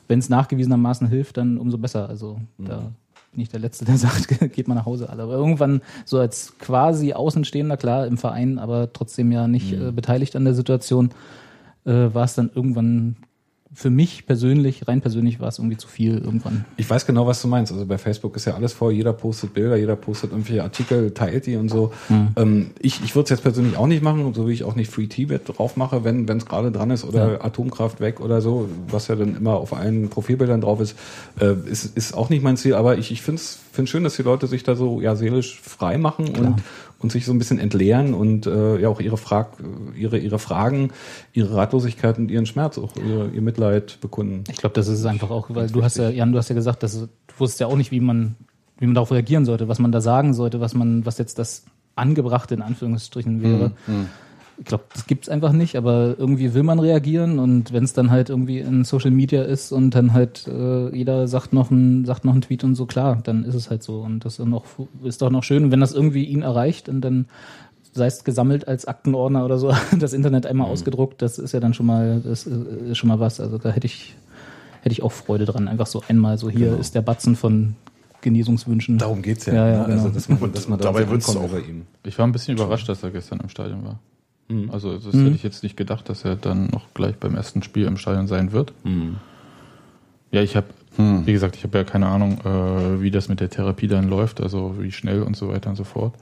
wenn 0.07 0.17
es 0.17 0.27
nachgewiesenermaßen 0.29 1.07
hilft, 1.07 1.37
dann 1.37 1.59
umso 1.59 1.77
besser. 1.77 2.09
Also 2.09 2.39
da 2.57 2.91
bin 3.31 3.41
ich 3.41 3.49
der 3.49 3.59
Letzte, 3.59 3.85
der 3.85 3.95
sagt, 3.97 4.27
geht 4.53 4.67
mal 4.67 4.73
nach 4.73 4.87
Hause 4.87 5.07
alle. 5.09 5.21
Aber 5.21 5.33
irgendwann 5.33 5.81
so 6.03 6.17
als 6.17 6.57
quasi 6.57 7.13
Außenstehender, 7.13 7.77
klar, 7.77 8.07
im 8.07 8.17
Verein, 8.17 8.57
aber 8.57 8.91
trotzdem 8.91 9.31
ja 9.31 9.47
nicht 9.47 9.71
äh, 9.71 9.91
beteiligt 9.91 10.35
an 10.35 10.45
der 10.45 10.55
Situation, 10.55 11.11
äh, 11.85 11.91
war 12.11 12.23
es 12.23 12.33
dann 12.33 12.49
irgendwann 12.55 13.17
für 13.71 13.91
mich 13.91 14.25
persönlich, 14.25 14.87
rein 14.87 14.99
persönlich 14.99 15.39
war 15.39 15.47
es 15.47 15.59
irgendwie 15.59 15.77
zu 15.77 15.87
viel 15.87 16.17
irgendwann. 16.17 16.65
Ich 16.77 16.89
weiß 16.89 17.05
genau, 17.05 17.27
was 17.27 17.39
du 17.41 17.47
meinst. 17.47 17.71
Also 17.71 17.85
bei 17.85 17.99
Facebook 17.99 18.35
ist 18.35 18.45
ja 18.45 18.55
alles 18.55 18.73
voll, 18.73 18.93
jeder 18.93 19.13
postet 19.13 19.53
Bilder, 19.53 19.75
jeder 19.75 19.95
postet 19.95 20.31
irgendwelche 20.31 20.63
Artikel, 20.63 21.11
teilt 21.11 21.45
die 21.45 21.55
und 21.55 21.69
so. 21.69 21.93
Ähm, 22.35 22.71
ich 22.79 23.03
ich 23.03 23.15
würde 23.15 23.25
es 23.25 23.29
jetzt 23.29 23.43
persönlich 23.43 23.77
auch 23.77 23.85
nicht 23.85 24.01
machen, 24.01 24.33
so 24.33 24.47
wie 24.47 24.53
ich 24.53 24.63
auch 24.63 24.75
nicht 24.75 24.91
Free 24.91 25.05
Tibet 25.05 25.43
drauf 25.45 25.77
mache, 25.77 26.03
wenn 26.03 26.27
es 26.27 26.47
gerade 26.47 26.71
dran 26.71 26.89
ist 26.89 27.03
oder 27.03 27.45
Atomkraft 27.45 27.99
weg 27.99 28.21
oder 28.21 28.41
so, 28.41 28.67
was 28.87 29.07
ja 29.07 29.15
dann 29.15 29.37
immer 29.37 29.53
auf 29.53 29.73
allen 29.73 30.09
Profilbildern 30.09 30.61
drauf 30.61 30.79
ist, 30.81 30.97
äh, 31.39 31.53
ist, 31.69 31.95
ist 31.95 32.15
auch 32.15 32.29
nicht 32.29 32.43
mein 32.43 32.57
Ziel. 32.57 32.73
Aber 32.73 32.97
ich, 32.97 33.11
ich 33.11 33.21
finde 33.21 33.39
es 33.39 33.59
find 33.71 33.87
schön, 33.87 34.03
dass 34.03 34.15
die 34.15 34.23
Leute 34.23 34.47
sich 34.47 34.63
da 34.63 34.75
so 34.75 34.99
ja 34.99 35.15
seelisch 35.15 35.61
frei 35.61 35.99
machen 35.99 36.29
und 36.29 36.63
und 36.99 37.11
sich 37.11 37.25
so 37.25 37.31
ein 37.31 37.37
bisschen 37.37 37.59
entleeren 37.59 38.13
und 38.13 38.45
äh, 38.45 38.79
ja 38.79 38.89
auch 38.89 38.99
ihre 38.99 39.17
Frag 39.17 39.53
ihre 39.95 40.17
ihre 40.17 40.39
Fragen, 40.39 40.91
ihre 41.33 41.55
Ratlosigkeit 41.55 42.17
und 42.17 42.29
ihren 42.29 42.45
Schmerz 42.45 42.77
auch 42.77 42.95
ihr, 42.95 43.31
ihr 43.33 43.41
Mitleid 43.41 43.99
bekunden. 44.01 44.43
Ich 44.51 44.57
glaube, 44.57 44.75
das 44.75 44.87
ist 44.87 45.05
einfach 45.05 45.29
auch, 45.29 45.47
weil 45.49 45.67
du 45.67 45.83
hast 45.83 45.97
ja, 45.97 46.09
Jan, 46.09 46.31
du 46.31 46.37
hast 46.37 46.49
ja 46.49 46.55
gesagt, 46.55 46.83
dass 46.83 46.99
du 46.99 47.07
wusstest 47.37 47.61
ja 47.61 47.67
auch 47.67 47.77
nicht, 47.77 47.91
wie 47.91 47.99
man, 47.99 48.35
wie 48.77 48.85
man 48.85 48.95
darauf 48.95 49.11
reagieren 49.11 49.45
sollte, 49.45 49.67
was 49.67 49.79
man 49.79 49.91
da 49.91 50.01
sagen 50.01 50.33
sollte, 50.33 50.59
was 50.59 50.73
man, 50.73 51.05
was 51.05 51.17
jetzt 51.17 51.39
das 51.39 51.65
Angebrachte 51.95 52.53
in 52.53 52.61
Anführungsstrichen 52.61 53.41
wäre. 53.41 53.71
Ich 54.59 54.65
glaube, 54.65 54.83
das 54.93 55.07
gibt's 55.07 55.29
einfach 55.29 55.53
nicht, 55.53 55.75
aber 55.77 56.15
irgendwie 56.17 56.53
will 56.53 56.63
man 56.63 56.79
reagieren 56.79 57.39
und 57.39 57.71
wenn 57.71 57.83
es 57.85 57.93
dann 57.93 58.11
halt 58.11 58.29
irgendwie 58.29 58.59
in 58.59 58.83
Social 58.83 59.09
Media 59.11 59.43
ist 59.43 59.71
und 59.71 59.91
dann 59.95 60.11
halt 60.13 60.47
äh, 60.47 60.93
jeder 60.95 61.27
sagt 61.29 61.53
noch 61.53 61.71
ein, 61.71 62.03
sagt 62.05 62.25
noch 62.25 62.33
einen 62.33 62.41
Tweet 62.41 62.63
und 62.65 62.75
so, 62.75 62.85
klar, 62.85 63.19
dann 63.23 63.43
ist 63.45 63.55
es 63.55 63.69
halt 63.69 63.83
so. 63.83 64.01
Und 64.01 64.25
das 64.25 64.37
ist, 64.37 64.45
noch, 64.45 64.65
ist 65.03 65.21
doch 65.21 65.29
noch 65.29 65.43
schön. 65.43 65.63
Und 65.63 65.71
wenn 65.71 65.79
das 65.79 65.93
irgendwie 65.93 66.25
ihn 66.25 66.41
erreicht 66.41 66.89
und 66.89 67.01
dann 67.01 67.25
sei 67.93 68.05
es 68.07 68.23
gesammelt 68.23 68.67
als 68.67 68.85
Aktenordner 68.85 69.45
oder 69.45 69.57
so, 69.57 69.73
das 69.99 70.13
Internet 70.13 70.45
einmal 70.45 70.67
Mhm. 70.67 70.73
ausgedruckt, 70.73 71.21
das 71.21 71.39
ist 71.39 71.53
ja 71.53 71.59
dann 71.61 71.73
schon 71.73 71.85
mal, 71.85 72.21
das 72.23 72.45
ist 72.45 72.97
schon 72.97 73.07
mal 73.07 73.19
was. 73.19 73.39
Also 73.39 73.57
da 73.57 73.69
hätte 73.69 73.87
ich, 73.87 74.15
hätte 74.81 74.91
ich 74.93 75.01
auch 75.03 75.11
Freude 75.13 75.45
dran. 75.45 75.67
Einfach 75.69 75.87
so 75.87 76.03
einmal 76.09 76.37
so, 76.37 76.49
hier 76.49 76.77
ist 76.77 76.95
der 76.95 77.01
Batzen 77.01 77.35
von 77.37 77.75
Genesungswünschen. 78.21 78.97
Genau. 78.97 79.05
Darum 79.07 79.21
geht's 79.21 79.45
ja. 79.45 79.53
Ja, 79.53 79.69
ja? 79.71 79.83
Also, 79.85 80.03
genau. 80.03 80.13
dass 80.13 80.27
man, 80.29 80.37
Und 80.39 80.55
dass 80.57 80.67
man 80.67 80.77
da 80.79 80.83
dabei 80.85 81.05
so 81.05 81.11
wird's 81.11 81.29
ankommt 81.29 81.45
auch- 81.53 81.57
über 81.57 81.65
ihm. 81.67 81.83
Ich 82.03 82.17
war 82.19 82.27
ein 82.27 82.33
bisschen 82.33 82.57
überrascht, 82.57 82.89
dass 82.89 83.01
er 83.03 83.11
gestern 83.11 83.39
im 83.39 83.49
Stadion 83.49 83.83
war. 83.85 83.99
Also 84.71 84.93
das 84.97 85.13
Mhm. 85.13 85.25
hätte 85.25 85.35
ich 85.35 85.43
jetzt 85.43 85.61
nicht 85.63 85.77
gedacht, 85.77 86.09
dass 86.09 86.25
er 86.25 86.35
dann 86.35 86.67
noch 86.67 86.93
gleich 86.95 87.15
beim 87.17 87.35
ersten 87.35 87.61
Spiel 87.61 87.85
im 87.85 87.97
Stadion 87.97 88.27
sein 88.27 88.51
wird. 88.51 88.73
Ja, 90.31 90.41
ich 90.41 90.55
habe, 90.55 90.67
wie 90.97 91.31
gesagt, 91.31 91.55
ich 91.55 91.63
habe 91.63 91.77
ja 91.77 91.83
keine 91.83 92.07
Ahnung, 92.07 92.39
äh, 92.43 93.01
wie 93.01 93.11
das 93.11 93.29
mit 93.29 93.39
der 93.41 93.49
Therapie 93.49 93.87
dann 93.87 94.09
läuft, 94.09 94.41
also 94.41 94.75
wie 94.79 94.91
schnell 94.91 95.21
und 95.23 95.35
so 95.37 95.49
weiter 95.49 95.69
und 95.69 95.75
so 95.75 95.83
fort. 95.83 96.13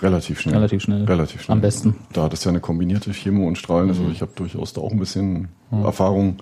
Relativ 0.00 0.40
schnell. 0.40 0.56
Relativ 0.56 0.82
schnell. 0.82 1.04
Relativ 1.04 1.42
schnell. 1.42 1.54
Am 1.56 1.60
besten. 1.60 1.94
Da 2.12 2.28
das 2.28 2.42
ja 2.44 2.50
eine 2.50 2.58
kombinierte 2.60 3.12
Chemo 3.12 3.46
und 3.46 3.56
Strahlen, 3.58 3.88
also 3.90 4.08
ich 4.10 4.20
habe 4.22 4.32
durchaus 4.34 4.72
da 4.72 4.80
auch 4.80 4.90
ein 4.90 4.98
bisschen 4.98 5.48
Erfahrung, 5.70 6.38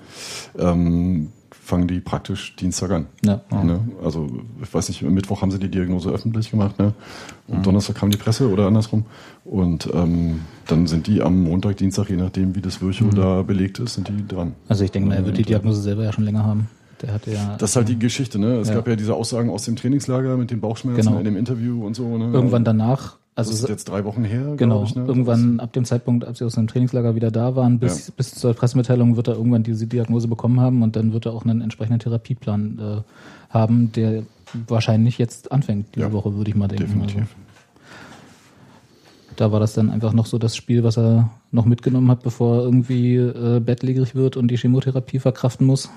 ähm, 0.59 1.29
fangen 1.71 1.89
die 1.89 2.01
praktisch 2.01 2.55
Dienstag 2.57 2.91
an. 2.91 3.07
Ja. 3.25 3.41
Ne? 3.51 3.81
Also 4.05 4.29
ich 4.63 4.73
weiß 4.75 4.89
nicht, 4.89 5.01
Mittwoch 5.03 5.41
haben 5.41 5.51
sie 5.51 5.59
die 5.59 5.71
Diagnose 5.71 6.11
öffentlich 6.11 6.51
gemacht, 6.51 6.79
ne? 6.79 6.93
Und 7.49 7.65
Donnerstag 7.65 7.97
kam 7.97 8.11
die 8.11 8.19
Presse 8.19 8.51
oder 8.51 8.67
andersrum. 8.67 9.05
Und 9.45 9.89
ähm, 9.95 10.41
dann 10.67 10.87
sind 10.87 11.07
die 11.07 11.23
am 11.23 11.43
Montag, 11.43 11.77
Dienstag, 11.79 12.11
je 12.11 12.17
nachdem, 12.17 12.55
wie 12.55 12.61
das 12.61 12.83
Virchow 12.83 13.09
da 13.15 13.43
belegt 13.43 13.79
ist, 13.79 13.95
sind 13.95 14.09
die 14.09 14.27
dran. 14.27 14.55
Also 14.69 14.85
ich 14.85 14.91
denke 14.91 15.09
mal, 15.09 15.15
er 15.17 15.25
wird 15.25 15.39
die 15.39 15.43
Diagnose 15.45 15.81
selber 15.81 16.05
ja 16.05 16.13
schon 16.13 16.25
länger 16.25 16.45
haben. 16.45 16.69
Der 17.03 17.15
hatte 17.15 17.33
ja 17.33 17.57
Das 17.57 17.71
ist 17.71 17.77
halt 17.77 17.89
die 17.89 17.99
Geschichte, 17.99 18.39
ne? 18.39 18.57
Es 18.57 18.69
Ja. 18.69 18.75
gab 18.75 18.87
ja 18.87 18.95
diese 18.97 19.15
Aussagen 19.15 19.49
aus 19.49 19.65
dem 19.65 19.77
Trainingslager 19.77 20.37
mit 20.37 20.51
den 20.51 20.61
Bauchschmerzen 20.61 21.07
Genau. 21.07 21.19
in 21.19 21.25
dem 21.25 21.37
Interview 21.37 21.87
und 21.87 21.95
so. 21.95 22.19
Ne? 22.19 22.31
irgendwann 22.33 22.63
danach, 22.65 23.17
also 23.35 23.51
das 23.53 23.61
ist 23.63 23.69
jetzt 23.69 23.89
drei 23.89 24.05
Wochen 24.05 24.25
her, 24.25 24.55
Genau, 24.57 24.83
ich, 24.85 24.95
ne? 24.95 25.05
irgendwann 25.07 25.61
ab 25.61 25.73
dem 25.73 25.85
Zeitpunkt, 25.85 26.25
als 26.25 26.39
sie 26.39 26.45
aus 26.45 26.55
dem 26.57 26.67
Trainingslager 26.67 27.15
wieder 27.15 27.31
da 27.31 27.57
waren, 27.57 27.79
bis, 27.79 28.09
Ja. 28.09 28.15
bis 28.17 28.35
zur 28.35 28.53
Pressemitteilung 28.55 29.17
wird 29.17 29.29
er 29.29 29.35
irgendwann 29.35 29.63
diese 29.63 29.87
Diagnose 29.87 30.29
bekommen 30.29 30.61
haben 30.61 30.83
und 30.83 30.97
dann 30.97 31.13
wird 31.13 31.27
er 31.27 31.33
auch 31.33 31.45
einen 31.45 31.61
entsprechenden 31.63 32.01
Therapieplan 32.01 32.79
äh, 32.79 33.53
haben, 33.53 33.93
der 33.93 34.25
wahrscheinlich 34.69 35.17
jetzt 35.19 35.53
anfängt, 35.53 35.95
diese 35.95 36.07
Ja, 36.07 36.13
Woche, 36.13 36.35
würde 36.35 36.51
ich 36.51 36.57
mal 36.57 36.69
denken. 36.69 36.85
Definitiv. 36.85 37.17
Also, 37.21 37.29
da 39.37 39.53
war 39.53 39.61
das 39.61 39.73
dann 39.73 39.91
einfach 39.91 40.13
noch 40.13 40.27
so 40.27 40.37
das 40.39 40.55
Spiel, 40.57 40.85
was 40.85 40.99
er 40.99 41.31
noch 41.51 41.65
mitgenommen 41.65 42.11
hat, 42.11 42.23
bevor 42.23 42.59
er 42.59 42.65
irgendwie 42.65 43.17
äh, 43.17 43.61
bettlägerig 43.61 44.15
wird 44.15 44.37
und 44.37 44.49
die 44.49 44.57
Chemotherapie 44.59 45.19
verkraften 45.19 45.67
muss. 45.67 45.89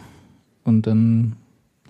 Und 0.64 0.88
dann 0.88 1.34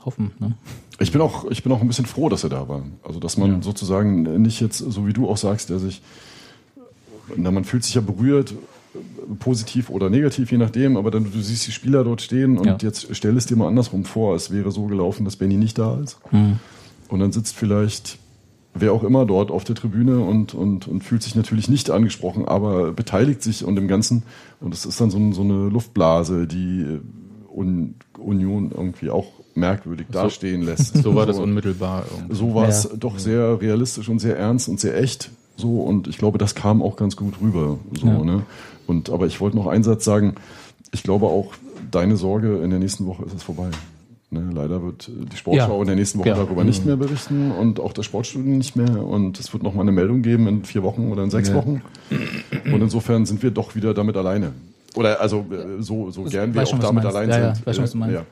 hoffen. 0.04 0.32
Ne? 0.40 0.54
Ich 1.00 1.12
bin 1.12 1.22
auch, 1.22 1.50
ich 1.50 1.64
bin 1.64 1.72
auch 1.72 1.82
ein 1.82 1.88
bisschen 1.88 2.06
froh, 2.06 2.30
dass 2.30 2.44
er 2.44 2.50
da 2.50 2.68
war. 2.68 2.84
Also, 3.04 3.20
dass 3.20 3.38
man 3.38 3.62
sozusagen 3.62 4.42
nicht 4.42 4.62
jetzt, 4.62 4.78
so 4.78 5.08
wie 5.08 5.14
du 5.14 5.28
auch 5.28 5.38
sagst, 5.38 5.70
der 5.70 5.80
sich, 5.80 6.02
na, 7.36 7.52
man 7.52 7.64
fühlt 7.66 7.84
sich 7.84 7.96
ja 7.96 8.02
berührt, 8.02 8.54
positiv 9.40 9.90
oder 9.90 10.10
negativ, 10.10 10.52
je 10.52 10.58
nachdem, 10.58 10.98
aber 10.98 11.10
dann 11.10 11.24
du 11.32 11.42
siehst 11.42 11.66
die 11.66 11.72
Spieler 11.72 12.04
dort 12.04 12.22
stehen 12.22 12.58
und 12.60 12.66
Ja. 12.68 12.78
jetzt 12.82 13.08
stell 13.16 13.36
es 13.38 13.48
dir 13.48 13.56
mal 13.56 13.68
andersrum 13.68 14.06
vor, 14.06 14.36
es 14.36 14.52
wäre 14.52 14.72
so 14.72 14.86
gelaufen, 14.86 15.26
dass 15.26 15.36
Benny 15.36 15.58
nicht 15.58 15.80
da 15.80 16.00
ist. 16.00 16.20
Und 17.10 17.20
dann 17.20 17.32
sitzt 17.32 17.56
vielleicht 17.56 18.20
wer 18.76 18.92
auch 18.92 19.04
immer 19.04 19.26
dort 19.26 19.52
auf 19.52 19.64
der 19.64 19.76
Tribüne 19.76 20.20
und, 20.20 20.54
und, 20.56 20.88
und 20.88 21.04
fühlt 21.04 21.22
sich 21.22 21.36
natürlich 21.36 21.70
nicht 21.70 21.92
angesprochen, 21.92 22.46
aber 22.48 22.92
beteiligt 22.92 23.44
sich 23.44 23.64
und 23.64 23.78
im 23.78 23.88
Ganzen. 23.88 24.24
Und 24.60 24.74
es 24.74 24.86
ist 24.86 25.00
dann 25.00 25.12
so, 25.12 25.32
so 25.32 25.42
eine 25.42 25.70
Luftblase, 25.70 26.48
die 26.48 27.00
Union 27.54 28.72
irgendwie 28.76 29.10
auch 29.10 29.28
merkwürdig 29.56 30.08
dastehen 30.12 30.64
lässt. 30.64 30.98
So 31.04 31.16
war 31.16 31.26
das 31.26 31.38
unmittelbar. 31.40 32.06
irgendwie. 32.12 32.36
So 32.36 32.56
war 32.56 32.68
es 32.68 32.84
Ja. 32.86 32.90
doch 32.98 33.20
sehr 33.20 33.62
realistisch 33.62 34.10
und 34.10 34.20
sehr 34.20 34.38
ernst 34.38 34.68
und 34.70 34.80
sehr 34.80 34.98
echt. 35.00 35.30
So, 35.56 35.82
und 35.82 36.08
ich 36.08 36.18
glaube, 36.18 36.38
das 36.40 36.56
kam 36.56 36.82
auch 36.82 36.96
ganz 36.96 37.16
gut 37.16 37.36
rüber. 37.42 37.78
So, 38.00 38.08
Ja. 38.08 38.24
ne? 38.24 38.44
Und 38.88 39.10
aber 39.12 39.28
ich 39.28 39.40
wollte 39.40 39.56
noch 39.56 39.68
einen 39.68 39.84
Satz 39.84 40.04
sagen. 40.04 40.36
Ich 40.92 41.04
glaube 41.04 41.28
auch, 41.28 41.54
deine 41.92 42.18
Sorge 42.18 42.58
in 42.64 42.70
der 42.72 42.80
nächsten 42.80 43.06
Woche 43.06 43.24
ist 43.26 43.36
es 43.36 43.44
vorbei. 43.44 43.70
Ne? 44.32 44.50
Leider 44.52 44.82
wird 44.82 45.12
die 45.32 45.38
Sportschau 45.38 45.76
Ja. 45.76 45.82
in 45.82 45.86
der 45.88 45.96
nächsten 45.96 46.18
Woche 46.20 46.30
Ja. 46.30 46.36
darüber 46.36 46.64
nicht 46.64 46.86
mehr 46.88 46.96
berichten 46.98 47.52
und 47.52 47.80
auch 47.80 47.94
das 47.94 48.06
Sportstudio 48.06 48.56
nicht 48.56 48.76
mehr. 48.76 49.06
Und 49.06 49.40
es 49.40 49.54
wird 49.54 49.62
noch 49.62 49.76
mal 49.76 49.82
eine 49.84 49.92
Meldung 49.92 50.24
geben 50.24 50.48
in 50.48 50.64
vier 50.64 50.82
Wochen 50.82 51.12
oder 51.12 51.24
in 51.24 51.30
sechs 51.30 51.50
Ja. 51.50 51.56
Wochen. 51.56 51.84
Und 52.66 52.82
insofern 52.82 53.28
sind 53.28 53.44
wir 53.44 53.52
doch 53.52 53.76
wieder 53.76 53.94
damit 53.94 54.18
alleine. 54.18 54.54
Oder 54.96 55.20
also 55.20 55.46
äh, 55.52 55.82
so, 55.82 56.12
so 56.12 56.24
gern 56.24 56.54
wir 56.54 56.64
auch 56.64 56.68
schon, 56.68 56.80
damit 56.80 57.06
allein 57.06 57.30
Ja, 57.30 57.40
ja, 57.40 57.56
sind. 57.56 57.66
weiß 57.66 57.76
schon, 57.92 58.02
Äh, 58.04 58.14
ja. 58.14 58.26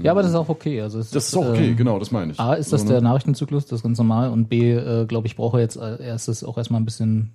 Ja, 0.00 0.12
aber 0.12 0.22
das 0.22 0.30
ist 0.30 0.36
auch 0.36 0.48
okay. 0.48 0.80
Also 0.80 0.98
Das 0.98 1.12
ist 1.12 1.36
auch 1.36 1.48
okay, 1.48 1.70
ähm, 1.70 1.76
genau, 1.76 1.98
das 1.98 2.12
meine 2.12 2.30
ich. 2.32 2.38
A, 2.38 2.54
ist 2.54 2.72
das 2.72 2.82
So, 2.82 2.88
der 2.88 3.00
ne? 3.00 3.08
Nachrichtenzyklus, 3.08 3.66
das 3.66 3.80
ist 3.80 3.82
ganz 3.82 3.98
normal. 3.98 4.30
Und 4.30 4.48
B, 4.48 4.72
äh, 4.72 5.06
glaube 5.06 5.26
ich, 5.26 5.34
braucht 5.34 5.54
er 5.54 5.60
jetzt 5.60 5.76
als 5.76 5.98
erstes 6.00 6.44
auch 6.44 6.56
erstmal 6.56 6.80
ein 6.80 6.84
bisschen 6.84 7.32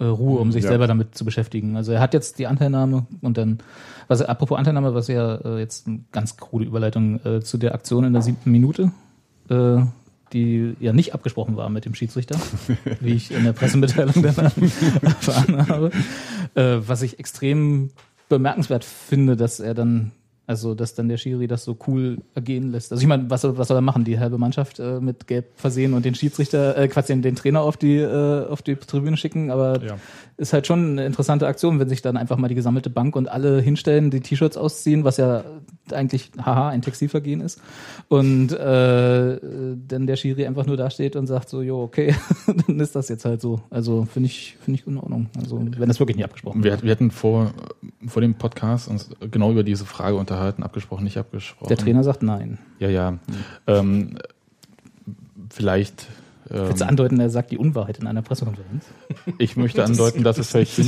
äh, 0.00 0.04
Ruhe, 0.04 0.40
um 0.40 0.50
sich 0.50 0.62
Ja. 0.64 0.70
selber 0.70 0.86
damit 0.86 1.14
zu 1.16 1.26
beschäftigen. 1.26 1.76
Also 1.76 1.92
er 1.92 2.00
hat 2.00 2.14
jetzt 2.14 2.38
die 2.38 2.46
Anteilnahme 2.46 3.04
und 3.20 3.36
dann, 3.36 3.58
was 4.06 4.22
apropos 4.22 4.56
Anteilnahme, 4.56 4.94
was 4.94 5.08
ja 5.08 5.34
äh, 5.36 5.58
jetzt 5.58 5.86
eine 5.86 6.00
ganz 6.10 6.38
krude 6.38 6.64
Überleitung 6.64 7.20
äh, 7.26 7.40
zu 7.42 7.58
der 7.58 7.74
Aktion 7.74 8.04
in 8.04 8.14
der 8.14 8.22
siebten 8.22 8.50
Minute, 8.52 8.90
äh, 9.50 9.76
die 10.32 10.76
ja 10.80 10.94
nicht 10.94 11.12
abgesprochen 11.14 11.56
war 11.56 11.68
mit 11.68 11.84
dem 11.84 11.94
Schiedsrichter, 11.94 12.38
wie 13.00 13.12
ich 13.12 13.32
in 13.32 13.44
der 13.44 13.52
Pressemitteilung 13.52 14.22
dann 14.22 14.36
erfahren 15.02 15.68
habe. 15.68 15.90
Was 16.54 17.02
ich 17.02 17.18
extrem 17.18 17.90
bemerkenswert 18.28 18.84
finde, 18.84 19.36
dass 19.36 19.60
er 19.60 19.74
dann, 19.74 20.12
also 20.48 20.74
dass 20.74 20.94
dann 20.94 21.08
der 21.08 21.18
Schiri 21.18 21.46
das 21.46 21.62
so 21.62 21.76
cool 21.86 22.18
ergehen 22.34 22.72
lässt. 22.72 22.90
Also 22.90 23.00
ich 23.02 23.06
meine, 23.06 23.30
was, 23.30 23.42
soll- 23.42 23.56
was 23.58 23.68
soll 23.68 23.76
er 23.76 23.82
machen? 23.82 24.02
Die 24.04 24.18
halbe 24.18 24.38
Mannschaft 24.38 24.80
äh, 24.80 24.98
mit 24.98 25.26
Gelb 25.28 25.46
versehen 25.54 25.92
und 25.94 26.04
den 26.04 26.14
Schiedsrichter, 26.16 26.76
äh, 26.76 26.88
Quatsch, 26.88 27.08
den, 27.10 27.22
den 27.22 27.36
Trainer 27.36 27.60
auf 27.60 27.76
die, 27.76 27.96
äh, 27.98 28.46
auf 28.48 28.62
die 28.62 28.74
Tribüne 28.76 29.16
schicken, 29.16 29.50
aber 29.50 29.80
Ja. 29.84 29.98
ist 30.38 30.52
halt 30.52 30.66
schon 30.66 30.92
eine 30.92 31.06
interessante 31.06 31.46
Aktion, 31.46 31.78
wenn 31.78 31.88
sich 31.88 32.02
dann 32.02 32.16
einfach 32.16 32.36
mal 32.38 32.48
die 32.48 32.54
gesammelte 32.56 32.90
Bank 32.90 33.14
und 33.14 33.28
alle 33.28 33.60
hinstellen, 33.60 34.10
die 34.10 34.20
T-Shirts 34.20 34.56
ausziehen, 34.56 35.04
was 35.04 35.18
ja 35.18 35.44
eigentlich, 35.92 36.30
haha, 36.42 36.68
ein 36.70 36.82
Textilvergehen 36.82 37.40
ist. 37.40 37.60
Und 38.08 38.52
äh, 38.52 39.38
dann 39.86 40.06
der 40.06 40.16
Schiri 40.16 40.46
einfach 40.46 40.66
nur 40.66 40.76
dasteht 40.76 41.14
und 41.16 41.26
sagt 41.26 41.48
so, 41.48 41.62
jo, 41.62 41.82
okay, 41.82 42.14
dann 42.66 42.80
ist 42.80 42.94
das 42.96 43.08
jetzt 43.08 43.24
halt 43.24 43.40
so. 43.40 43.60
Also 43.70 44.06
finde 44.10 44.28
ich, 44.28 44.56
finde 44.60 44.80
ich 44.80 44.86
in 44.86 44.96
Ordnung. 44.98 45.26
Also 45.38 45.58
wenn 45.78 45.88
das 45.88 45.98
wirklich 46.00 46.16
nicht 46.16 46.24
abgesprochen 46.24 46.62
Wir, 46.64 46.82
wir 46.82 46.90
hatten 46.90 47.10
vor, 47.10 47.52
vor 48.06 48.22
dem 48.22 48.34
Podcast 48.34 48.88
uns 48.88 49.10
genau 49.30 49.50
über 49.50 49.62
diese 49.62 49.84
Frage 49.84 50.16
unterhalten, 50.16 50.37
abgesprochen, 50.40 51.04
nicht 51.04 51.18
abgesprochen. 51.18 51.68
Der 51.68 51.76
Trainer 51.76 52.04
sagt 52.04 52.22
nein. 52.22 52.58
Ja, 52.78 52.88
ja. 52.88 53.18
Ähm, 53.66 54.18
vielleicht. 55.50 56.06
Ähm, 56.50 56.66
Willst 56.68 56.80
du 56.80 56.86
andeuten, 56.86 57.20
er 57.20 57.30
sagt 57.30 57.50
die 57.50 57.58
Unwahrheit 57.58 57.98
in 57.98 58.06
einer 58.06 58.22
Pressekonferenz? 58.22 58.86
ich 59.38 59.56
möchte 59.56 59.84
andeuten, 59.84 60.22
dass 60.22 60.38
es 60.38 60.50
vielleicht 60.50 60.78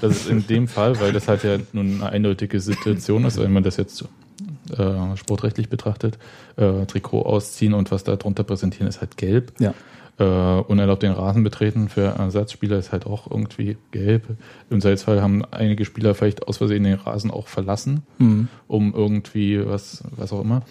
dass 0.00 0.12
es 0.12 0.26
in 0.26 0.46
dem 0.46 0.68
Fall, 0.68 1.00
weil 1.00 1.12
das 1.12 1.28
halt 1.28 1.44
ja 1.44 1.58
nun 1.72 2.02
eine 2.02 2.10
eindeutige 2.10 2.60
Situation 2.60 3.24
ist, 3.24 3.38
wenn 3.38 3.52
man 3.52 3.62
das 3.62 3.76
jetzt 3.76 4.04
äh, 4.76 5.16
sportrechtlich 5.16 5.68
betrachtet, 5.68 6.18
äh, 6.56 6.86
Trikot 6.86 7.22
ausziehen 7.22 7.74
und 7.74 7.90
was 7.90 8.04
da 8.04 8.16
drunter 8.16 8.44
präsentieren, 8.44 8.86
ist 8.88 9.00
halt 9.00 9.16
gelb. 9.16 9.52
Ja. 9.58 9.74
Äh, 10.16 10.22
unerlaubt 10.62 11.02
den 11.02 11.10
Rasen 11.10 11.42
betreten 11.42 11.88
für 11.88 12.02
Ersatzspieler 12.02 12.78
ist 12.78 12.92
halt 12.92 13.04
auch 13.04 13.28
irgendwie 13.28 13.76
gelb. 13.90 14.22
Im 14.70 14.80
Zweifelsfall 14.80 15.20
haben 15.20 15.44
einige 15.50 15.84
Spieler 15.84 16.14
vielleicht 16.14 16.46
aus 16.46 16.58
Versehen 16.58 16.84
den 16.84 16.94
Rasen 16.94 17.32
auch 17.32 17.48
verlassen, 17.48 18.02
Mhm. 18.18 18.48
um 18.68 18.94
irgendwie 18.94 19.66
was, 19.66 20.04
was 20.16 20.32
auch 20.32 20.40
immer. 20.42 20.62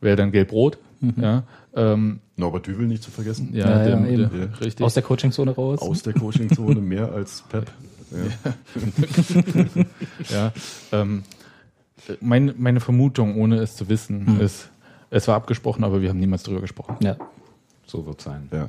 Wäre 0.00 0.16
dann 0.16 0.32
gelb-rot. 0.32 0.78
Ja, 1.16 1.44
ähm, 1.74 2.20
Norbert 2.36 2.66
Düvel 2.66 2.86
nicht 2.86 3.02
zu 3.02 3.10
vergessen. 3.10 3.50
ja, 3.52 3.68
Ja, 3.70 3.78
der, 3.84 3.88
ja, 3.90 3.96
der, 4.00 4.08
eben. 4.10 4.54
richtig. 4.60 4.84
Aus 4.84 4.94
der 4.94 5.02
Coachingzone 5.04 5.52
raus. 5.52 5.78
Aus 5.80 6.02
der 6.02 6.14
Coachingzone 6.14 6.80
mehr 6.80 7.12
als 7.12 7.44
Pep. 7.48 7.70
Ja. 8.12 8.52
Ja, 10.30 10.52
ähm, 10.92 11.22
mein, 12.20 12.54
meine 12.58 12.80
Vermutung, 12.80 13.36
ohne 13.36 13.56
es 13.56 13.76
zu 13.76 13.88
wissen, 13.88 14.26
Hm. 14.26 14.40
ist, 14.40 14.70
es 15.10 15.28
war 15.28 15.36
abgesprochen, 15.36 15.84
aber 15.84 16.00
wir 16.02 16.08
haben 16.10 16.18
niemals 16.20 16.42
drüber 16.42 16.60
gesprochen. 16.60 16.96
ja. 17.00 17.16
So 17.88 18.04
wird 18.04 18.20
sein. 18.20 18.48
Ja. 18.52 18.68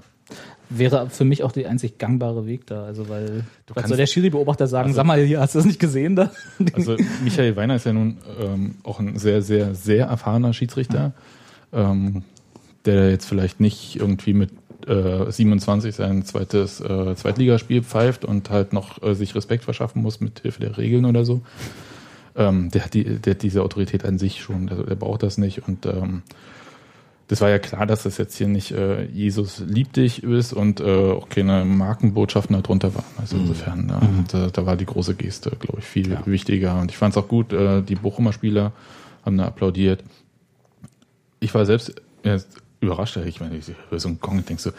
Wäre 0.69 1.09
für 1.09 1.25
mich 1.25 1.41
auch 1.41 1.51
der 1.51 1.69
einzig 1.69 1.97
gangbare 1.97 2.45
Weg 2.45 2.67
da. 2.67 2.83
Also 2.83 3.09
weil 3.09 3.45
was 3.67 3.73
kannst- 3.75 3.87
soll 3.89 3.97
der 3.97 4.05
Schiri-Beobachter 4.05 4.67
sagen, 4.67 4.89
Also- 4.89 4.97
sag 4.97 5.05
mal, 5.07 5.19
hier, 5.23 5.39
hast 5.39 5.55
du 5.55 5.59
das 5.59 5.65
nicht 5.65 5.79
gesehen 5.79 6.15
da? 6.15 6.29
Also 6.75 6.97
Michael 7.23 7.55
Weiner 7.55 7.75
ist 7.77 7.85
ja 7.87 7.93
nun 7.93 8.17
ähm, 8.39 8.75
auch 8.83 8.99
ein 8.99 9.17
sehr, 9.17 9.41
sehr, 9.41 9.73
sehr 9.73 10.05
erfahrener 10.05 10.53
Schiedsrichter, 10.53 11.13
ähm, 11.73 12.23
der 12.85 13.09
jetzt 13.09 13.25
vielleicht 13.25 13.59
nicht 13.59 13.95
irgendwie 13.95 14.33
mit 14.33 14.51
äh, 14.85 15.31
27 15.31 15.95
sein 15.95 16.23
zweites 16.23 16.79
äh, 16.79 17.15
Zweitligaspiel 17.15 17.81
pfeift 17.81 18.23
und 18.23 18.51
halt 18.51 18.71
noch 18.71 19.01
äh, 19.01 19.15
sich 19.15 19.33
Respekt 19.33 19.63
verschaffen 19.63 20.03
muss 20.03 20.19
mit 20.21 20.41
Hilfe 20.41 20.59
der 20.59 20.77
Regeln 20.77 21.05
oder 21.05 21.25
so. 21.25 21.41
Ähm, 22.37 22.69
der, 22.71 22.85
hat 22.85 22.93
die, 22.93 23.03
der 23.03 23.31
hat 23.33 23.41
diese 23.41 23.63
Autorität 23.63 24.05
an 24.05 24.19
sich 24.19 24.41
schon, 24.41 24.67
der, 24.67 24.83
der 24.83 24.95
braucht 24.95 25.23
das 25.23 25.37
nicht 25.37 25.67
und 25.67 25.85
ähm, 25.85 26.21
das 27.27 27.41
war 27.41 27.49
ja 27.49 27.59
klar, 27.59 27.85
dass 27.85 28.03
das 28.03 28.17
jetzt 28.17 28.37
hier 28.37 28.47
nicht 28.47 28.71
äh, 28.71 29.03
Jesus 29.05 29.59
liebt 29.59 29.97
dich 29.97 30.23
ist 30.23 30.53
und 30.53 30.79
äh, 30.79 31.11
auch 31.11 31.27
keine 31.27 31.65
Markenbotschaften 31.65 32.61
darunter 32.61 32.95
waren. 32.95 33.03
Also 33.17 33.35
insofern, 33.35 33.89
ja, 33.89 34.01
da, 34.31 34.47
da 34.47 34.65
war 34.65 34.77
die 34.77 34.85
große 34.85 35.13
Geste, 35.15 35.51
glaube 35.59 35.79
ich, 35.79 35.85
viel 35.85 36.17
wichtiger. 36.25 36.79
Und 36.79 36.89
ich 36.89 36.97
fand 36.97 37.15
es 37.15 37.21
auch 37.21 37.27
gut, 37.27 37.51
äh, 37.51 37.81
die 37.81 37.95
Bochumer 37.95 38.31
Spieler 38.31 38.71
haben 39.25 39.37
da 39.37 39.45
applaudiert. 39.45 40.03
Ich 41.41 41.53
war 41.53 41.65
selbst 41.65 42.01
äh, 42.23 42.39
überrascht, 42.79 43.17
ich 43.17 43.39
meine, 43.39 43.57
ich 43.57 43.65
höre 43.89 43.99
so 43.99 44.07
einen 44.07 44.19
Gong 44.19 44.37
und 44.37 44.49
denke 44.49 44.61
so, 44.61 44.71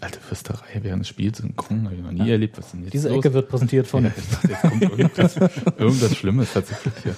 alte 0.00 0.20
Fürsterei 0.20 0.80
während 0.82 1.00
des 1.00 1.08
Spiels, 1.08 1.38
so 1.38 1.44
ein 1.44 1.54
Gong, 1.56 1.84
habe 1.84 1.94
ich 1.96 2.02
noch 2.02 2.12
nie 2.12 2.30
erlebt. 2.30 2.58
Was 2.58 2.70
denn 2.70 2.82
jetzt 2.82 2.94
Diese 2.94 3.08
los? 3.08 3.18
Ecke 3.18 3.34
wird 3.34 3.48
präsentiert 3.48 3.86
von. 3.86 4.04
Ja, 4.04 4.12
ich 4.16 4.28
dachte, 4.28 4.48
jetzt 4.48 4.62
kommt 4.62 4.82
irgendwas, 4.82 5.36
irgendwas 5.78 6.16
Schlimmes 6.16 6.52
tatsächlich. 6.52 6.94
Ja. 7.04 7.14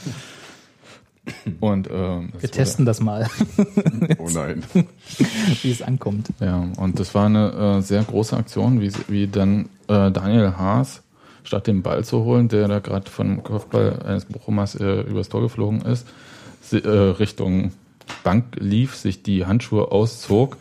Und 1.60 1.88
ähm, 1.90 2.32
Wir 2.38 2.50
testen 2.50 2.84
das 2.84 3.00
mal, 3.00 3.28
Oh 4.18 4.28
nein. 4.30 4.62
wie 5.62 5.70
es 5.70 5.80
ankommt. 5.80 6.28
Ja, 6.40 6.68
und 6.76 6.98
das 7.00 7.14
war 7.14 7.26
eine 7.26 7.78
äh, 7.78 7.80
sehr 7.82 8.02
große 8.02 8.36
Aktion, 8.36 8.80
wie, 8.80 8.92
wie 9.08 9.26
dann 9.26 9.70
äh, 9.88 10.10
Daniel 10.10 10.54
Haas, 10.58 11.02
statt 11.42 11.66
den 11.66 11.82
Ball 11.82 12.04
zu 12.04 12.24
holen, 12.24 12.48
der 12.48 12.68
da 12.68 12.78
gerade 12.78 13.10
vom 13.10 13.42
Kopfball 13.42 14.02
eines 14.04 14.26
Bochumers 14.26 14.74
äh, 14.74 15.00
übers 15.02 15.28
Tor 15.30 15.40
geflogen 15.40 15.82
ist, 15.82 16.06
äh, 16.72 16.88
Richtung 16.88 17.72
Bank 18.22 18.56
lief, 18.58 18.94
sich 18.96 19.22
die 19.22 19.46
Handschuhe 19.46 19.90
auszog 19.92 20.56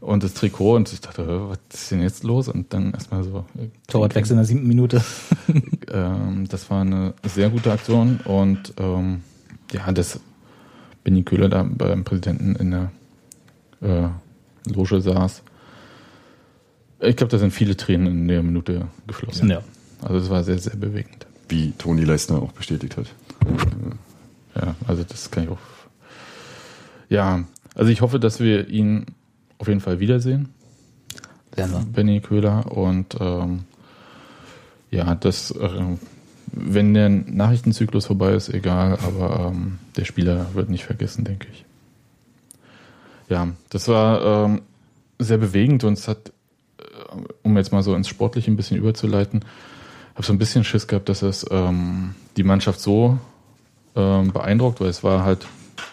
und 0.00 0.22
das 0.22 0.34
Trikot 0.34 0.76
und 0.76 0.92
ich 0.92 1.00
dachte, 1.00 1.48
was 1.48 1.58
ist 1.72 1.90
denn 1.90 2.02
jetzt 2.02 2.22
los? 2.22 2.48
Und 2.48 2.72
dann 2.72 2.92
erstmal 2.92 3.24
so. 3.24 3.44
äh, 3.58 3.68
Torwartwechsel 3.88 4.34
in 4.34 4.38
der 4.38 4.46
siebten 4.46 4.68
Minute. 4.68 5.02
ähm, 5.92 6.46
das 6.48 6.70
war 6.70 6.82
eine 6.82 7.14
sehr 7.24 7.50
gute 7.50 7.72
Aktion 7.72 8.20
und 8.24 8.74
ähm, 8.78 9.22
ja, 9.72 9.90
das 9.92 10.20
Benny 11.04 11.22
Köhler 11.22 11.48
da 11.48 11.62
beim 11.62 12.04
Präsidenten 12.04 12.56
in 12.56 12.70
der 12.70 12.90
äh, 13.80 14.08
Loge 14.70 15.00
saß. 15.00 15.42
Ich 17.00 17.16
glaube, 17.16 17.30
da 17.30 17.38
sind 17.38 17.52
viele 17.52 17.76
Tränen 17.76 18.06
in 18.06 18.28
der 18.28 18.42
Minute 18.42 18.88
geflossen. 19.06 19.50
Ja. 19.50 19.62
Also 20.02 20.18
es 20.18 20.30
war 20.30 20.42
sehr, 20.44 20.58
sehr 20.58 20.76
bewegend. 20.76 21.26
Wie 21.48 21.72
Toni 21.72 22.04
Leisner 22.04 22.42
auch 22.42 22.52
bestätigt 22.52 22.96
hat. 22.96 23.06
Ja, 24.54 24.74
also 24.86 25.04
das 25.04 25.30
kann 25.30 25.44
ich 25.44 25.48
auch. 25.50 25.58
Ja, 27.08 27.44
also 27.74 27.90
ich 27.90 28.00
hoffe, 28.00 28.20
dass 28.20 28.40
wir 28.40 28.68
ihn 28.68 29.06
auf 29.58 29.68
jeden 29.68 29.80
Fall 29.80 30.00
wiedersehen. 30.00 30.50
Werden 31.54 31.72
wir. 31.72 31.80
Benny 31.80 32.20
Köhler 32.20 32.70
und 32.70 33.16
ähm, 33.20 33.64
ja, 34.90 35.14
das, 35.14 35.50
äh, 35.50 35.68
wenn 36.52 36.94
der 36.94 37.08
Nachrichtenzyklus 37.08 38.06
vorbei 38.06 38.32
ist, 38.32 38.48
egal, 38.48 38.98
aber 39.04 39.52
ähm, 39.52 39.78
der 39.96 40.04
Spieler 40.04 40.54
wird 40.54 40.70
nicht 40.70 40.84
vergessen, 40.84 41.24
denke 41.24 41.48
ich. 41.52 41.64
Ja, 43.28 43.48
das 43.68 43.88
war 43.88 44.46
ähm, 44.46 44.62
sehr 45.18 45.38
bewegend 45.38 45.84
und 45.84 45.94
es 45.94 46.08
hat, 46.08 46.32
äh, 46.78 46.82
um 47.42 47.56
jetzt 47.56 47.72
mal 47.72 47.82
so 47.82 47.94
ins 47.94 48.08
Sportliche 48.08 48.50
ein 48.50 48.56
bisschen 48.56 48.78
überzuleiten, 48.78 49.44
habe 50.14 50.26
so 50.26 50.32
ein 50.32 50.38
bisschen 50.38 50.64
Schiss 50.64 50.86
gehabt, 50.86 51.08
dass 51.08 51.22
es 51.22 51.46
ähm, 51.50 52.14
die 52.36 52.42
Mannschaft 52.42 52.80
so 52.80 53.18
ähm, 53.94 54.32
beeindruckt, 54.32 54.80
weil 54.80 54.88
es 54.88 55.04
war 55.04 55.24
halt, 55.24 55.46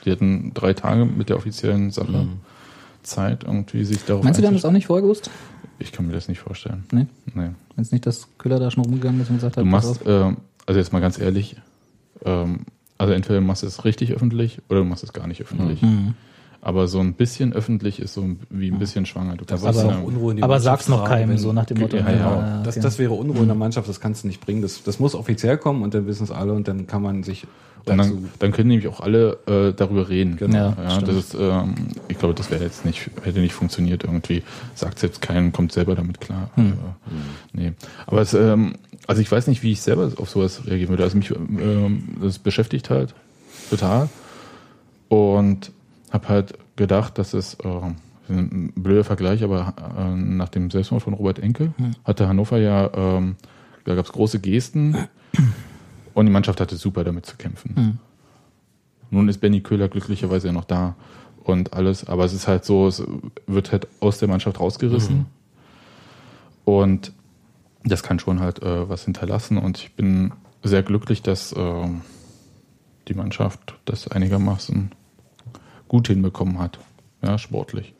die 0.03 0.11
hatten 0.11 0.51
drei 0.53 0.73
Tage 0.73 1.05
mit 1.05 1.29
der 1.29 1.37
offiziellen 1.37 1.91
Sache 1.91 2.27
Zeit, 3.03 3.43
irgendwie 3.43 3.85
sich 3.85 4.03
darauf 4.05 4.23
Meinst 4.23 4.37
du, 4.37 4.41
die 4.41 4.47
haben 4.47 4.55
das 4.55 4.65
auch 4.65 4.71
nicht 4.71 4.87
vorher 4.87 5.03
gewusst? 5.03 5.29
Ich 5.79 5.91
kann 5.91 6.07
mir 6.07 6.13
das 6.13 6.27
nicht 6.27 6.39
vorstellen. 6.39 6.85
Nee? 6.91 7.07
Nee. 7.33 7.49
Meinst 7.75 7.91
du 7.91 7.95
nicht, 7.95 8.05
dass 8.05 8.27
Köhler 8.37 8.59
da 8.59 8.71
schon 8.71 8.83
rumgegangen 8.83 9.21
ist 9.21 9.29
und 9.29 9.35
gesagt 9.35 9.57
hat, 9.57 9.63
Du 9.63 9.67
machst, 9.67 10.01
ähm, 10.05 10.37
also 10.65 10.79
jetzt 10.79 10.93
mal 10.93 11.01
ganz 11.01 11.19
ehrlich, 11.19 11.57
ähm, 12.23 12.61
also 12.97 13.13
entweder 13.13 13.41
machst 13.41 13.63
du 13.63 13.67
es 13.67 13.83
richtig 13.83 14.13
öffentlich 14.13 14.61
oder 14.69 14.79
du 14.79 14.85
machst 14.85 15.03
es 15.03 15.13
gar 15.13 15.27
nicht 15.27 15.41
öffentlich. 15.41 15.81
Mhm. 15.81 16.13
Aber 16.65 16.87
so 16.87 16.99
ein 16.99 17.13
bisschen 17.13 17.53
öffentlich 17.53 17.99
ist 17.99 18.15
so 18.15 18.25
wie 18.49 18.71
ein 18.71 18.79
bisschen 18.79 19.05
schwanger. 19.05 19.35
Du 19.37 19.45
du 19.45 19.55
sagen- 19.55 19.77
auch 19.77 20.01
Unruhe 20.01 20.31
in 20.31 20.37
die 20.37 20.43
Aber 20.43 20.55
Mannschaft 20.55 20.85
sag's 20.85 20.89
noch 20.89 21.05
keinem, 21.07 21.29
wenn- 21.29 21.37
so 21.37 21.53
nach 21.53 21.65
dem 21.65 21.77
Motto. 21.79 21.95
Ja, 21.95 22.09
ja. 22.11 22.27
ah, 22.27 22.63
Das, 22.63 22.79
das 22.79 22.97
wäre 22.97 23.13
Unruhe 23.13 23.41
in 23.43 23.47
der 23.47 23.55
Mannschaft, 23.55 23.87
das 23.87 24.01
kannst 24.01 24.23
du 24.23 24.27
nicht 24.27 24.41
bringen. 24.43 24.63
Das, 24.63 24.81
das 24.81 24.97
muss 24.99 25.13
offiziell 25.13 25.59
kommen 25.59 25.83
und 25.83 25.93
dann 25.93 26.07
wissen 26.07 26.23
es 26.23 26.31
alle 26.31 26.53
und 26.53 26.67
dann 26.67 26.87
kann 26.87 27.03
man 27.03 27.21
sich 27.21 27.43
Und 27.85 27.95
dazu. 27.99 28.15
dann, 28.15 28.29
dann 28.39 28.51
können 28.51 28.69
nämlich 28.69 28.87
auch 28.87 28.99
alle 28.99 29.37
äh, 29.45 29.73
darüber 29.77 30.09
reden. 30.09 30.37
Genau. 30.37 30.57
Ja, 30.57 30.75
ja 30.89 31.01
das 31.01 31.15
ist, 31.15 31.37
ähm, 31.39 31.75
ich 32.07 32.17
glaube, 32.17 32.33
das 32.33 32.49
wäre 32.49 32.63
jetzt 32.63 32.83
nicht, 32.83 33.11
hätte 33.21 33.41
nicht 33.41 33.53
funktioniert 33.53 34.03
irgendwie. 34.03 34.41
Sagt 34.73 35.03
jetzt 35.03 35.21
keinen, 35.21 35.51
kommt 35.51 35.71
selber 35.71 35.93
damit 35.93 36.19
klar. 36.19 36.49
Hm. 36.55 36.71
Äh, 36.73 36.73
nee. 37.53 37.73
Aber 38.07 38.21
es, 38.21 38.33
ähm, 38.33 38.73
also 39.05 39.21
ich 39.21 39.31
weiß 39.31 39.45
nicht, 39.45 39.61
wie 39.61 39.71
ich 39.73 39.81
selber 39.81 40.11
auf 40.17 40.31
sowas 40.31 40.61
reagieren 40.65 40.89
würde. 40.89 41.03
Also 41.03 41.15
mich, 41.15 41.29
ähm, 41.29 42.15
das 42.23 42.39
beschäftigt 42.39 42.89
halt 42.89 43.13
total. 43.69 44.09
Und 45.09 45.71
habe 46.15 46.29
halt 46.29 46.57
gedacht, 46.75 47.19
dass 47.19 47.33
es 47.33 47.55
äh, 47.55 47.67
ein 48.29 48.73
blöder 48.75 49.03
Vergleich, 49.03 49.43
aber 49.43 49.75
äh, 49.97 50.15
nach 50.15 50.49
dem 50.49 50.71
Selbstmord 50.71 51.03
von 51.03 51.13
Robert 51.13 51.37
Enke 51.37 51.73
hatte 52.03 52.27
Hannover 52.27 52.57
ja, 52.57 52.89
ähm, 52.95 53.35
da 53.83 53.93
gab 53.93 54.05
es 54.05 54.11
große 54.11 54.39
Gesten 54.39 54.97
und 56.15 56.25
die 56.25 56.31
Mannschaft 56.31 56.59
hatte 56.59 56.75
super 56.75 57.03
damit 57.03 57.27
zu 57.27 57.35
kämpfen. 57.35 57.99
Nun 59.11 59.29
ist 59.29 59.39
Benny 59.39 59.61
Köhler 59.61 59.89
glücklicherweise 59.89 60.47
ja 60.47 60.53
noch 60.53 60.63
da 60.63 60.95
und 61.43 61.73
alles, 61.73 62.07
aber 62.07 62.25
es 62.25 62.33
ist 62.33 62.47
halt 62.47 62.65
so, 62.65 62.87
es 62.87 63.03
wird 63.45 63.71
halt 63.71 63.87
aus 63.99 64.17
der 64.17 64.27
Mannschaft 64.27 64.59
rausgerissen 64.59 65.27
und 66.63 67.11
das 67.83 68.01
kann 68.01 68.17
schon 68.17 68.39
halt 68.39 68.63
äh, 68.63 68.89
was 68.89 69.05
hinterlassen 69.05 69.57
und 69.59 69.77
ich 69.77 69.93
bin 69.93 70.31
sehr 70.63 70.81
glücklich, 70.81 71.21
dass 71.21 71.53
ähm, 71.55 72.01
die 73.07 73.13
Mannschaft 73.13 73.75
das 73.85 74.07
einigermaßen 74.07 74.91
gut 75.95 76.09
hinbekommen 76.09 76.59
hat, 76.59 76.77
ja, 77.23 77.37
sportlich. 77.37 77.93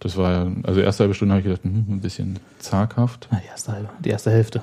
Das 0.00 0.16
war 0.16 0.32
ja, 0.32 0.52
also 0.64 0.80
erste 0.80 1.04
halbe 1.04 1.14
Stunde 1.14 1.34
habe 1.34 1.40
ich 1.40 1.46
gedacht, 1.46 1.62
hm, 1.62 1.86
ein 1.88 2.00
bisschen 2.00 2.40
zaghaft. 2.58 3.28
Ah, 3.30 3.36
die, 3.40 3.46
erste 3.46 3.72
halbe, 3.72 3.88
die 4.00 4.10
erste 4.10 4.32
Hälfte. 4.32 4.60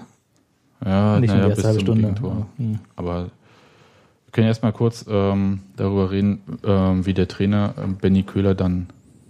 Ja, 0.83 1.17
Nicht 1.21 1.29
nur 1.29 1.37
naja, 1.37 1.45
die 1.45 1.49
erste 1.51 1.55
bis 1.55 1.65
halbe 1.65 1.79
zum 1.79 1.85
Stunde. 1.85 2.01
Gegentor. 2.01 2.31
aber, 2.31 2.47
hm. 2.57 2.79
Aber 2.97 3.23
wir 3.23 4.31
können 4.33 4.47
erstmal 4.47 4.73
kurz 4.73 5.05
ähm, 5.07 5.61
darüber 5.77 6.11
reden, 6.11 6.41
ähm, 6.65 7.05
wie 7.05 7.13
der 7.13 7.29
Trainer 7.29 7.75
ähm, 7.81 7.95
Benny 7.95 8.23
Köhler 8.23 8.55
dann 8.55 8.87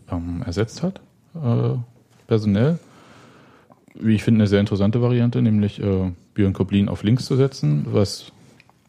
ähm, 0.09 0.41
ersetzt 0.43 0.81
hat, 0.81 1.01
äh, 1.35 1.77
personell. 2.25 2.79
Wie 3.93 4.15
ich 4.15 4.23
finde, 4.23 4.39
eine 4.39 4.47
sehr 4.47 4.59
interessante 4.59 5.03
Variante, 5.03 5.43
nämlich 5.43 5.79
äh, 5.79 6.11
Björn 6.33 6.53
Koblin 6.53 6.89
auf 6.89 7.03
links 7.03 7.25
zu 7.25 7.35
setzen, 7.35 7.85
was 7.91 8.31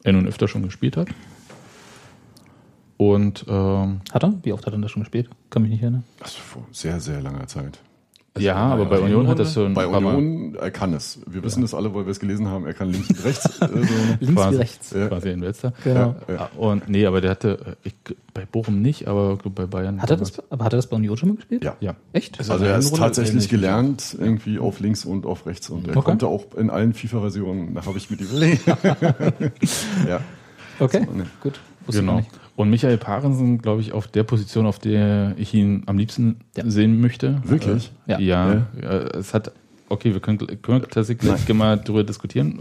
er 0.02 0.14
nun 0.14 0.26
öfter 0.26 0.48
schon 0.48 0.62
gespielt 0.62 0.96
hat. 0.96 1.08
Und 2.98 3.44
ähm, 3.48 4.00
Hat 4.12 4.22
er? 4.24 4.32
Wie 4.42 4.52
oft 4.52 4.66
hat 4.66 4.72
er 4.72 4.78
das 4.78 4.90
schon 4.90 5.02
gespielt? 5.02 5.28
Kann 5.50 5.62
mich 5.62 5.70
nicht 5.70 5.82
erinnern. 5.82 6.04
Also 6.20 6.38
vor 6.38 6.62
sehr, 6.72 6.98
sehr 7.00 7.20
langer 7.20 7.46
Zeit. 7.46 7.78
ja, 8.38 8.54
aber 8.56 8.84
bei 8.86 8.98
Union 9.00 9.28
hat 9.28 9.38
das 9.38 9.52
schon 9.54 9.72
Bei 9.74 9.84
ein 9.84 9.90
Mal 10.02 10.14
Union, 10.14 10.54
er 10.56 10.70
kann 10.70 10.92
es. 10.94 11.18
Wir 11.26 11.42
wissen 11.42 11.60
das 11.62 11.72
alle, 11.74 11.94
weil 11.94 12.04
wir 12.06 12.10
es 12.10 12.20
gelesen 12.20 12.48
haben. 12.48 12.66
Er 12.66 12.72
kann 12.74 12.90
links 12.90 13.08
und 13.10 13.24
rechts. 13.24 13.60
Also, 13.62 13.74
Links 14.20 14.34
quasi, 14.34 14.54
wie 14.54 14.60
rechts. 14.60 14.90
Ja. 14.92 15.08
quasi 15.08 15.30
in 15.30 15.40
Wetzlar. 15.42 15.72
Genau. 15.84 16.16
ja. 16.28 16.36
Ah, 16.38 16.48
Und 16.56 16.88
nee, 16.88 17.04
aber 17.06 17.20
der 17.22 17.30
hatte, 17.32 17.76
äh, 17.84 17.88
ich, 17.88 17.94
bei 18.34 18.44
Bochum 18.46 18.80
nicht, 18.82 19.08
aber 19.08 19.36
bei 19.36 19.66
Bayern. 19.66 20.00
Hat 20.02 20.10
er 20.10 20.16
das, 20.18 20.38
aber 20.50 20.64
hat 20.64 20.72
er 20.72 20.76
das 20.76 20.86
bei 20.86 20.96
Union 20.96 21.16
schon 21.18 21.28
mal 21.30 21.36
gespielt? 21.36 21.64
ja. 21.64 21.76
Ja. 21.80 21.96
Echt? 22.14 22.38
Also 22.38 22.62
er 22.64 22.78
ist 22.78 22.94
tatsächlich 22.96 23.48
gelernt, 23.50 24.16
irgendwie 24.18 24.58
auf 24.58 24.80
links 24.80 25.04
und 25.04 25.24
auf 25.26 25.44
rechts. 25.46 25.68
Und 25.70 25.86
er 25.88 25.96
Okay. 25.98 26.04
konnte 26.04 26.26
auch 26.28 26.44
in 26.56 26.68
allen 26.70 26.92
FIFA-Versionen, 26.94 27.74
da 27.74 27.84
habe 27.86 27.98
ich 27.98 28.10
mit 28.10 28.20
ihm. 28.22 28.28
ja. 30.08 30.20
Okay, 30.78 31.06
Nee. 31.14 31.24
gut. 31.42 31.58
Wusste 31.86 32.00
Genau. 32.02 32.16
nicht. 32.16 32.30
Und 32.56 32.70
Michael 32.70 32.96
Parensen, 32.98 33.58
glaube 33.58 33.82
ich, 33.82 33.92
auf 33.92 34.08
der 34.08 34.22
Position, 34.24 34.66
auf 34.66 34.78
der 34.78 35.34
ich 35.36 35.52
ihn 35.54 35.82
am 35.86 35.98
liebsten 35.98 36.36
Ja. 36.56 36.64
sehen 36.68 37.00
möchte. 37.00 37.40
Wirklich? 37.44 37.92
Äh, 38.06 38.12
Ja. 38.12 38.18
ja. 38.18 38.66
Ja. 38.82 38.88
es 39.18 39.34
hat, 39.34 39.52
okay, 39.90 40.12
wir 40.14 40.20
können, 40.20 40.38
können 40.38 40.80
wir 40.80 40.88
tatsächlich 40.88 41.18
gleich 41.30 41.48
mal 41.54 41.76
darüber 41.76 42.02
diskutieren, 42.02 42.58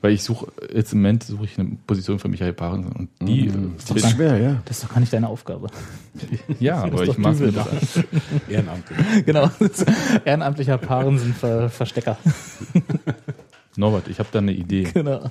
weil 0.00 0.12
ich 0.12 0.24
suche, 0.24 0.48
jetzt 0.74 0.92
im 0.92 0.98
Moment 0.98 1.22
suche 1.22 1.44
ich 1.44 1.56
eine 1.56 1.76
Position 1.86 2.18
für 2.18 2.26
Michael 2.26 2.52
Parensen 2.52 2.90
und 2.92 3.08
die, 3.20 3.48
Mhm. 3.48 3.74
Das 3.86 3.96
ist 3.96 4.10
schwer, 4.10 4.36
ja. 4.38 4.60
Das 4.64 4.78
ist 4.78 4.84
doch 4.84 4.92
gar 4.92 4.98
nicht 4.98 5.12
deine 5.12 5.28
Aufgabe. 5.28 5.68
ja, 6.58 6.82
aber 6.82 7.04
ich 7.04 7.16
mache 7.16 7.44
es 7.44 8.00
Ehrenamtlich. 8.48 9.24
genau. 9.24 9.48
Ehrenamtlicher 10.24 10.78
Parensen-Verstecker. 10.78 12.18
Norbert, 13.76 14.08
ich 14.08 14.18
habe 14.18 14.28
da 14.32 14.40
eine 14.40 14.52
Idee. 14.52 14.82
genau. 14.92 15.30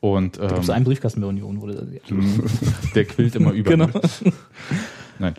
Und 0.00 0.38
Gibt 0.38 0.52
es 0.52 0.68
ähm, 0.68 0.74
einen 0.74 0.84
Briefkasten 0.84 1.20
bei 1.20 1.26
Union, 1.26 1.60
wurde 1.60 1.74
das 1.74 1.84
der 2.94 3.04
quillt 3.04 3.34
immer 3.34 3.52
über. 3.52 3.70
Genau. 3.70 3.88
Nein. 5.18 5.34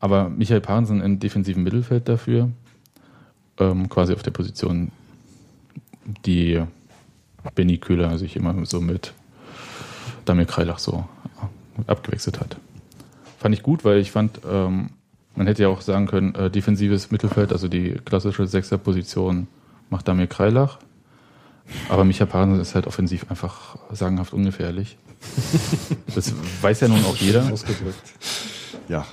Aber 0.00 0.28
Michael 0.28 0.60
Parensen 0.60 1.00
im 1.00 1.18
defensiven 1.18 1.62
Mittelfeld 1.62 2.08
dafür, 2.08 2.50
ähm, 3.58 3.88
quasi 3.88 4.12
auf 4.12 4.22
der 4.22 4.32
Position, 4.32 4.90
die 6.26 6.60
Benny 7.54 7.78
Köhler 7.78 8.18
sich 8.18 8.36
immer 8.36 8.66
so 8.66 8.80
mit 8.80 9.14
Damir 10.24 10.46
Kreilach 10.46 10.78
so 10.78 11.04
abgewechselt 11.86 12.40
hat. 12.40 12.56
Fand 13.38 13.54
ich 13.54 13.62
gut, 13.62 13.84
weil 13.84 13.98
ich 13.98 14.10
fand, 14.10 14.40
ähm, 14.50 14.90
man 15.36 15.46
hätte 15.46 15.62
ja 15.62 15.68
auch 15.68 15.80
sagen 15.80 16.06
können, 16.06 16.34
äh, 16.34 16.50
defensives 16.50 17.10
Mittelfeld, 17.10 17.52
also 17.52 17.68
die 17.68 17.92
klassische 18.04 18.46
Sechserposition 18.46 19.46
macht 19.90 20.08
Damir 20.08 20.26
Kreilach. 20.26 20.78
Aber 21.88 22.04
Michael 22.04 22.26
Parensen 22.26 22.60
ist 22.60 22.74
halt 22.74 22.86
offensiv 22.86 23.30
einfach 23.30 23.76
sagenhaft 23.90 24.32
ungefährlich. 24.32 24.96
Das 26.14 26.32
weiß 26.60 26.80
ja 26.80 26.88
nun 26.88 27.04
auch 27.04 27.16
jeder. 27.16 27.50
Ausgedrückt. 27.50 28.12
Ja, 28.88 29.06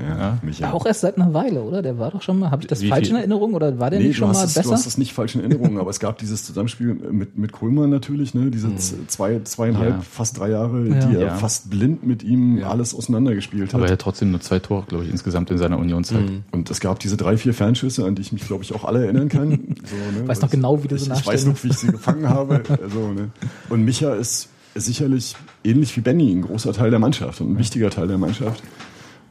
Ja, 0.00 0.38
Micha. 0.42 0.72
Auch 0.72 0.86
erst 0.86 1.00
seit 1.00 1.16
einer 1.16 1.32
Weile, 1.34 1.62
oder? 1.62 1.82
Der 1.82 1.98
war 1.98 2.10
doch 2.10 2.22
schon 2.22 2.38
mal, 2.38 2.50
habe 2.50 2.62
ich 2.62 2.68
das 2.68 2.80
Wie 2.80 2.88
falsch 2.88 3.06
viel? 3.08 3.14
in 3.14 3.20
Erinnerung 3.20 3.54
oder 3.54 3.78
war 3.78 3.90
der 3.90 3.98
Nee, 4.00 4.08
nicht 4.08 4.16
du 4.16 4.26
schon 4.26 4.32
mal 4.32 4.44
es, 4.44 4.54
du 4.54 4.60
besser? 4.60 4.72
hast 4.72 4.86
es 4.86 4.98
nicht 4.98 5.12
falsch 5.12 5.34
in 5.34 5.40
Erinnerung, 5.40 5.78
aber 5.78 5.90
es 5.90 5.98
gab 6.00 6.18
dieses 6.18 6.44
Zusammenspiel 6.44 6.94
mit, 6.94 7.36
mit 7.36 7.52
Kohlmann 7.52 7.90
natürlich, 7.90 8.34
ne? 8.34 8.50
diese 8.50 8.74
z- 8.76 9.10
zwei, 9.10 9.40
zweieinhalb, 9.44 9.94
Ja. 9.96 10.00
fast 10.00 10.38
drei 10.38 10.50
Jahre, 10.50 10.86
Ja. 10.88 10.94
die 11.06 11.14
er 11.16 11.20
Ja. 11.26 11.34
fast 11.34 11.70
blind 11.70 12.06
mit 12.06 12.22
ihm 12.22 12.62
alles 12.64 12.94
auseinandergespielt 12.94 13.74
Aber 13.74 13.82
hat. 13.84 13.90
er 13.90 13.92
hat 13.94 14.00
trotzdem 14.00 14.30
nur 14.30 14.40
zwei 14.40 14.58
Tore, 14.58 14.84
glaube 14.86 15.04
ich, 15.04 15.10
insgesamt 15.10 15.50
in 15.50 15.58
seiner 15.58 15.78
Unionszeit. 15.78 16.24
Und 16.52 16.70
es 16.70 16.80
gab 16.80 16.98
diese 17.00 17.16
drei, 17.16 17.36
vier 17.36 17.54
Fernschüsse, 17.54 18.04
an 18.04 18.14
die 18.14 18.22
ich 18.22 18.32
mich, 18.32 18.46
glaube 18.46 18.62
ich, 18.64 18.74
auch 18.74 18.84
alle 18.84 19.02
erinnern 19.04 19.28
kann. 19.28 19.48
So, 19.88 20.20
ne? 20.20 20.28
Weiß 20.28 20.40
noch 20.40 20.48
Weil 20.48 20.56
genau, 20.56 20.82
wie 20.84 20.88
du 20.88 20.96
ich, 20.96 21.04
sie 21.04 21.12
Ich 21.12 21.26
weiß 21.26 21.46
noch, 21.46 21.62
wie 21.64 21.68
ich 21.68 21.76
sie 21.78 21.86
gefangen 21.88 22.28
habe. 22.28 22.62
Also, 22.82 23.12
ne? 23.12 23.30
Und 23.70 23.84
Micha 23.84 24.14
ist 24.14 24.48
sicherlich 24.74 25.34
ähnlich 25.64 25.96
wie 25.96 26.00
Benny 26.02 26.30
ein 26.32 26.42
großer 26.42 26.72
Teil 26.72 26.90
der 26.90 26.98
Mannschaft 26.98 27.40
und 27.40 27.52
ein 27.52 27.58
wichtiger 27.58 27.90
Teil 27.90 28.06
der 28.08 28.18
Mannschaft. 28.18 28.62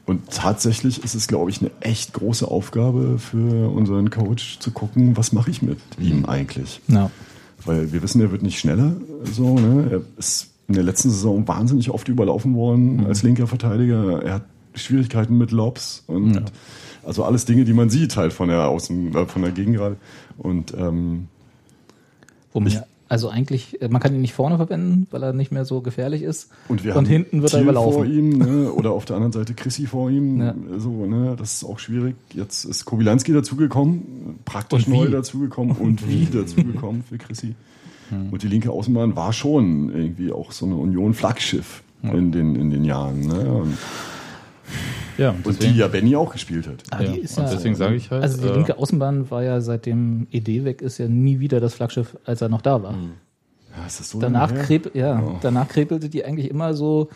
Und 0.07 0.31
tatsächlich 0.31 1.03
ist 1.03 1.15
es, 1.15 1.27
glaube 1.27 1.51
ich, 1.51 1.59
eine 1.59 1.69
echt 1.81 2.13
große 2.13 2.47
Aufgabe 2.47 3.19
für 3.19 3.69
unseren 3.69 4.09
Coach 4.09 4.57
zu 4.59 4.71
gucken, 4.71 5.17
was 5.17 5.33
mache 5.33 5.51
ich 5.51 5.61
mit 5.61 5.79
ihm 5.99 6.25
eigentlich. 6.25 6.79
Ja. 6.87 7.11
Weil 7.65 7.91
wir 7.91 8.01
wissen, 8.01 8.21
er 8.21 8.31
wird 8.31 8.41
nicht 8.41 8.57
schneller. 8.57 8.93
So, 9.25 9.59
ne? 9.59 9.87
Er 9.91 10.01
ist 10.17 10.47
in 10.69 10.75
der 10.75 10.83
letzten 10.83 11.09
Saison 11.09 11.45
wahnsinnig 11.45 11.89
oft 11.89 12.07
überlaufen 12.07 12.55
worden 12.55 13.05
als 13.05 13.21
linker 13.21 13.47
Verteidiger. 13.47 14.23
Er 14.23 14.33
hat 14.35 14.45
Schwierigkeiten 14.75 15.37
mit 15.37 15.51
Lobs 15.51 16.03
und 16.07 16.41
also 17.05 17.25
alles 17.25 17.43
Dinge, 17.43 17.65
die 17.65 17.73
man 17.73 17.89
sieht 17.89 18.15
halt 18.15 18.31
von 18.31 18.47
der 18.47 18.67
Außen, 18.67 19.13
äh, 19.13 19.25
von 19.25 19.41
der 19.41 19.51
Gegengrade. 19.51 19.97
Und 20.37 20.73
ähm, 20.73 21.27
Wo 22.53 22.61
man 22.61 22.71
ja, 22.71 22.85
also 23.09 23.29
eigentlich, 23.29 23.81
äh, 23.81 23.87
man 23.87 24.01
kann 24.01 24.13
ihn 24.13 24.21
nicht 24.21 24.33
vorne 24.33 24.57
verwenden, 24.57 25.07
weil 25.11 25.23
er 25.23 25.33
nicht 25.33 25.51
mehr 25.51 25.65
so 25.65 25.81
gefährlich 25.81 26.23
ist. 26.23 26.49
und 26.67 26.83
wir 26.83 26.91
und 26.91 26.97
haben 26.97 27.05
hinten 27.05 27.41
wird 27.41 27.53
er 27.53 27.59
Thiel 27.59 27.63
überlaufen. 27.63 27.93
vor 27.93 28.05
ihm, 28.05 28.29
ne? 28.37 28.71
oder 28.75 28.91
auf 28.91 29.05
der 29.05 29.15
anderen 29.15 29.33
Seite 29.33 29.53
Chrissy 29.53 29.85
vor 29.85 30.09
ihm. 30.09 30.41
Ja. 30.41 30.55
So, 30.77 31.05
ne? 31.05 31.35
Das 31.37 31.55
ist 31.55 31.63
auch 31.63 31.79
schwierig. 31.79 32.15
Jetzt 32.33 32.65
ist 32.65 32.85
Kobilanski 32.85 33.33
dazugekommen, 33.33 34.39
praktisch 34.45 34.87
neu 34.87 35.07
dazugekommen 35.09 35.75
und 35.77 36.07
wie 36.07 36.25
dazugekommen 36.25 37.03
für 37.03 37.17
Chrissy. 37.17 37.55
Hm. 38.09 38.29
Und 38.31 38.43
die 38.43 38.47
linke 38.47 38.71
Außenbahn 38.71 39.15
war 39.15 39.33
schon 39.33 39.93
irgendwie 39.93 40.31
auch 40.31 40.51
so 40.51 40.65
eine 40.65 40.75
Union-Flaggschiff 40.75 41.83
in, 42.03 42.31
den, 42.31 42.55
in 42.55 42.69
den 42.69 42.85
Jahren. 42.85 43.21
Ne? 43.21 43.53
Und, 43.53 43.77
Ja, 45.17 45.31
und 45.31 45.45
und 45.45 45.61
die 45.63 45.71
ja 45.75 45.87
Benny 45.87 46.15
auch 46.15 46.31
gespielt 46.31 46.67
hat. 46.67 46.83
Ah, 46.91 47.01
ja, 47.01 47.11
die 47.11 47.19
ist 47.21 47.37
und 47.37 47.45
ja, 47.45 47.51
deswegen 47.51 47.75
sage 47.75 47.95
ich 47.95 48.11
halt, 48.11 48.21
also 48.23 48.41
die 48.41 48.47
äh, 48.47 48.53
linke 48.53 48.77
Außenbahn 48.77 49.29
war 49.31 49.43
ja 49.43 49.61
seitdem 49.61 50.27
ED 50.31 50.63
weg 50.65 50.81
ist 50.81 50.97
ja 50.99 51.07
nie 51.07 51.39
wieder 51.39 51.59
das 51.59 51.73
Flaggschiff, 51.73 52.15
als 52.25 52.41
er 52.41 52.49
noch 52.49 52.61
da 52.61 52.81
war. 52.83 52.93
Ja, 52.93 53.85
ist 53.85 53.99
das 53.99 54.09
so 54.09 54.19
Danach, 54.19 54.53
kreb, 54.53 54.95
ja, 54.95 55.21
Oh. 55.23 55.37
danach 55.41 55.67
krepelte 55.67 56.09
die 56.09 56.23
eigentlich 56.25 56.49
immer 56.49 56.73
so, 56.73 57.09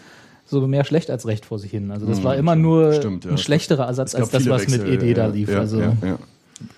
so 0.45 0.65
mehr 0.67 0.83
schlecht 0.83 1.09
als 1.09 1.25
recht 1.27 1.45
vor 1.45 1.59
sich 1.59 1.71
hin. 1.71 1.91
Also 1.91 2.05
das 2.05 2.23
war 2.23 2.35
immer 2.35 2.55
nur 2.55 2.87
Hm, 2.93 2.93
Stimmt, 2.99 3.25
ja. 3.25 3.31
ein 3.31 3.37
schlechterer 3.37 3.85
Ersatz 3.85 4.15
als 4.15 4.29
das, 4.29 4.47
was 4.49 4.67
mit 4.67 4.81
Wechsel, 4.83 5.03
ED 5.09 5.13
da 5.17 5.27
ja, 5.27 5.33
lief. 5.33 5.49
Ja, 5.49 5.59
also 5.59 5.79
ja, 5.79 5.93
ja. 6.03 6.17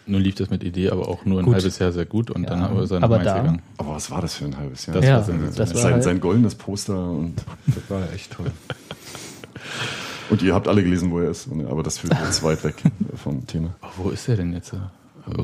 nun 0.06 0.22
lief 0.22 0.36
das 0.36 0.50
mit 0.50 0.64
Idee, 0.64 0.90
aber 0.90 1.08
auch 1.10 1.26
nur 1.26 1.40
ein 1.40 1.46
Gut. 1.46 1.56
halbes 1.56 1.80
Jahr 1.80 1.92
sehr 1.92 2.06
gut 2.06 2.32
und 2.32 2.44
Ja, 2.44 2.50
dann 2.52 2.78
ist 2.84 2.92
er 2.92 3.00
nach 3.00 3.06
aber 3.06 3.20
da- 3.20 3.38
gegangen. 3.40 3.62
Aber 3.78 3.96
was 3.96 4.10
war 4.12 4.22
das 4.22 4.36
für 4.36 4.46
ein 4.46 4.58
halbes 4.58 4.86
Jahr? 4.86 4.96
Das 4.98 5.06
Ja, 5.06 5.28
war 5.28 5.38
das 5.56 5.58
war 5.74 5.82
sein, 5.82 5.94
halt- 5.94 6.04
sein 6.04 6.20
goldenes 6.20 6.56
Poster 6.56 7.10
und, 7.12 7.36
Das 7.68 7.90
war 7.90 8.02
echt 8.14 8.32
toll. 8.32 8.52
und 10.30 10.42
ihr 10.42 10.54
habt 10.54 10.68
alle 10.68 10.84
gelesen, 10.84 11.12
wo 11.12 11.20
er 11.20 11.30
ist. 11.32 11.48
Aber 11.70 11.84
das 11.84 12.00
führt 12.00 12.14
jetzt 12.26 12.44
weit 12.44 12.64
weg 12.64 12.76
vom 13.16 13.46
Thema. 13.48 13.76
Aber 13.82 13.92
wo 13.98 14.10
ist 14.10 14.28
er 14.28 14.38
denn 14.38 14.54
jetzt? 14.54 14.74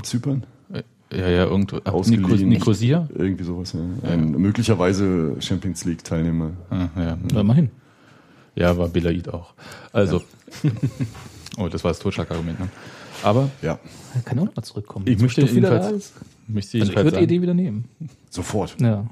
Zypern? 0.04 0.46
Ja, 1.12 1.28
ja, 1.28 1.46
irgendwo. 1.46 1.78
Ausgeliehen. 1.86 2.22
Nikos, 2.24 2.42
Nicosia? 2.42 3.10
Irgendwie 3.16 3.44
sowas, 3.44 3.74
ja. 3.74 3.80
Ein 4.10 4.32
möglicherweise 4.32 5.36
Champions 5.40 5.84
League 5.86 6.04
Teilnehmer. 6.04 6.52
Ah, 6.70 6.88
ja. 6.96 7.18
hör 7.34 7.44
mal 7.44 7.56
hin. 7.56 7.72
ja, 8.56 8.78
war 8.78 8.90
Belaid 8.90 9.28
auch. 9.30 9.54
Also. 9.92 10.22
oh, 11.58 11.68
das 11.68 11.84
war 11.84 11.92
das 11.92 12.00
Totschlagargument, 12.00 12.60
ne? 12.60 12.70
Aber 13.24 13.50
Ja, 13.62 13.80
Er 14.16 14.22
kann 14.22 14.38
auch 14.40 14.46
noch 14.46 14.56
mal 14.56 14.62
zurückkommen. 14.62 15.08
ich 15.08 15.20
möchte 15.20 15.42
jedenfalls, 15.42 16.14
möchte 16.48 16.58
Also 16.58 16.68
ich 16.68 16.74
jedenfalls 16.74 17.06
würde 17.06 17.16
sagen, 17.18 17.24
ED 17.30 17.42
wieder 17.42 17.54
nehmen. 17.56 17.86
sofort. 18.30 18.76
Ja. 18.80 19.06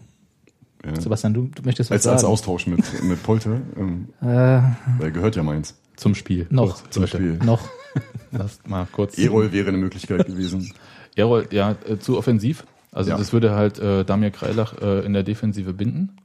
Ja. 0.96 1.02
Sebastian, 1.02 1.34
du, 1.34 1.50
du 1.54 1.64
möchtest 1.64 1.90
was 1.92 1.96
Als, 1.98 2.08
als 2.08 2.22
sagen. 2.22 2.32
Austausch 2.34 2.68
mit, 2.68 3.04
mit 3.04 3.22
Polter, 3.24 3.60
ähm, 3.78 4.08
Äh, 4.22 4.26
weil 4.26 4.66
er 5.02 5.12
gehört 5.12 5.36
ja 5.36 5.44
meins. 5.44 5.76
zum 5.96 6.16
Spiel. 6.16 6.48
Noch. 6.50 6.82
Kurz, 6.82 6.90
Zum 6.92 7.04
Leute. 7.04 7.18
Spiel. 7.18 7.40
noch. 7.44 7.68
Lasst 8.32 8.68
mal 8.68 8.88
kurz. 8.92 9.18
Erol 9.18 9.52
wäre 9.52 9.70
eine 9.70 9.78
Möglichkeit 9.78 10.26
gewesen. 10.28 10.72
Erol, 11.16 11.48
ja, 11.52 11.76
äh, 11.88 11.98
zu 11.98 12.18
offensiv. 12.18 12.66
Also 12.92 13.12
Ja. 13.12 13.18
das 13.18 13.34
würde 13.34 13.52
halt 13.56 13.80
äh, 13.80 14.04
Damir 14.06 14.32
Kreilach 14.32 14.74
äh, 14.82 15.06
in 15.06 15.14
der 15.14 15.24
Defensive 15.24 15.74
binden. 15.74 16.18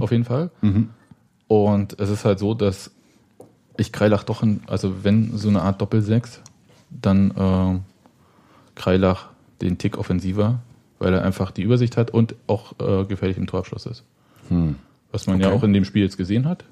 Auf 0.00 0.10
jeden 0.10 0.24
Fall. 0.24 0.50
Und 1.46 1.98
es 1.98 2.10
ist 2.10 2.24
halt 2.26 2.38
so, 2.38 2.52
dass 2.54 2.90
ich 3.78 3.92
Kreilach 3.92 4.24
doch, 4.24 4.42
in, 4.42 4.60
also 4.66 5.04
wenn 5.04 5.36
so 5.38 5.48
eine 5.48 5.62
Art 5.62 5.80
Doppelsechs, 5.80 6.42
dann 6.90 7.30
äh, 7.30 7.78
Kreilach 8.74 9.28
den 9.62 9.78
Tick 9.78 9.96
offensiver, 9.96 10.58
weil 11.00 11.12
er 11.12 11.24
einfach 11.24 11.50
die 11.50 11.62
Übersicht 11.62 11.96
hat 11.96 12.12
und 12.12 12.36
auch 12.46 12.74
äh, 12.78 13.04
gefährlich 13.06 13.36
im 13.38 13.48
Torabschluss 13.48 13.86
ist. 13.86 14.04
Was 15.12 15.26
man 15.26 15.40
ja 15.40 15.48
Okay. 15.48 15.56
auch 15.56 15.62
in 15.64 15.72
dem 15.72 15.84
Spiel 15.84 16.02
jetzt 16.04 16.16
gesehen 16.16 16.46
hat. 16.48 16.64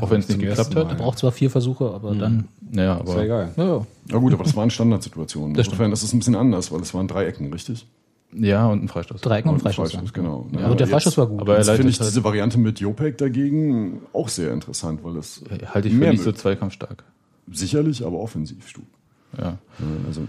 auch 0.00 0.10
wenn 0.10 0.20
es 0.20 0.28
nicht 0.28 0.40
geklappt 0.40 0.74
hat. 0.74 0.88
Er 0.88 0.94
braucht 0.94 1.18
zwar 1.18 1.32
vier 1.32 1.50
Versuche, 1.50 1.90
aber 1.90 2.14
dann. 2.14 2.48
Naja, 2.70 2.96
Das 2.98 3.06
war 3.08 3.14
aber 3.16 3.24
egal. 3.24 3.52
Ja, 3.56 3.64
ja. 3.64 3.86
Ja 4.10 4.18
gut, 4.18 4.32
aber 4.32 4.44
das 4.44 4.56
waren 4.56 4.70
Standardsituationen. 4.70 5.54
Das 5.54 5.66
Insofern 5.66 5.92
ist 5.92 6.02
es 6.02 6.12
ein 6.14 6.18
bisschen 6.20 6.34
anders, 6.36 6.72
weil 6.72 6.80
es 6.80 6.94
waren 6.94 7.08
Dreiecken, 7.08 7.52
richtig? 7.52 7.86
ja, 8.34 8.66
und 8.68 8.82
ein 8.84 8.88
Freistoß. 8.88 9.20
Dreiecken 9.20 9.50
und 9.50 9.56
ein 9.56 9.60
Freistoß. 9.60 9.92
ja. 9.92 10.02
genau. 10.14 10.46
Ja, 10.58 10.68
und 10.70 10.80
der 10.80 10.86
Freistoß 10.86 11.18
war 11.18 11.26
gut. 11.26 11.40
Aber 11.42 11.52
er 11.52 11.58
Jetzt 11.58 11.70
finde 11.72 11.90
ich 11.90 12.00
halt, 12.00 12.08
diese 12.08 12.24
Variante 12.24 12.56
mit 12.58 12.80
Jopek 12.80 13.18
dagegen 13.18 14.00
auch 14.14 14.28
sehr 14.30 14.52
interessant, 14.54 15.04
weil 15.04 15.16
es 15.18 15.42
halte 15.74 15.88
ich 15.88 15.94
für 15.94 16.00
mehr 16.00 16.12
nicht 16.12 16.22
so 16.22 16.32
zweikampfstark. 16.32 17.04
sicherlich, 17.50 18.06
aber 18.06 18.18
offensiv 18.18 18.66
stur. 18.66 18.84
Ja, 19.38 19.58
Also, 20.06 20.22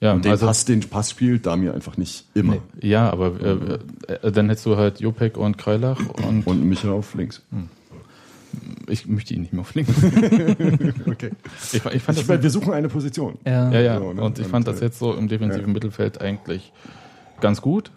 ja 0.00 0.12
und 0.12 0.24
den, 0.24 0.32
also, 0.32 0.46
Pass, 0.46 0.64
den 0.64 0.80
Pass 0.80 1.10
spielt 1.10 1.46
Damir 1.46 1.74
einfach 1.74 1.96
nicht 1.96 2.24
immer. 2.34 2.58
ja 2.80 3.10
aber 3.10 3.40
äh, 3.40 4.12
äh, 4.26 4.32
dann 4.32 4.48
hättest 4.48 4.66
du 4.66 4.76
halt 4.76 5.00
Jopek 5.00 5.36
und 5.36 5.58
Kreilach 5.58 6.00
und 6.26 6.46
Und 6.46 6.64
Micha 6.64 6.90
auf 6.90 7.14
links. 7.14 7.42
ich 8.88 9.06
möchte 9.06 9.34
ihn 9.34 9.42
nicht 9.42 9.52
mehr 9.52 9.62
auf 9.62 9.74
links. 9.74 9.92
Okay. 11.06 11.30
Ich, 11.72 11.74
ich 11.74 11.82
fand 11.82 11.94
Ich 11.96 12.04
das, 12.06 12.28
meine, 12.28 12.42
wir 12.42 12.50
suchen 12.50 12.72
eine 12.72 12.88
Position. 12.88 13.38
Ja. 13.44 13.70
ja, 13.72 13.80
ja, 13.80 13.98
So, 13.98 14.12
ne? 14.12 14.22
und 14.22 14.38
ich 14.38 14.44
Und, 14.46 14.50
fand 14.50 14.68
das 14.68 14.80
äh, 14.80 14.84
jetzt 14.84 14.98
so 14.98 15.14
im 15.14 15.28
defensiven 15.28 15.66
ja. 15.68 15.72
Mittelfeld 15.72 16.20
eigentlich 16.20 16.72
ganz 17.40 17.60
gut. 17.60 17.90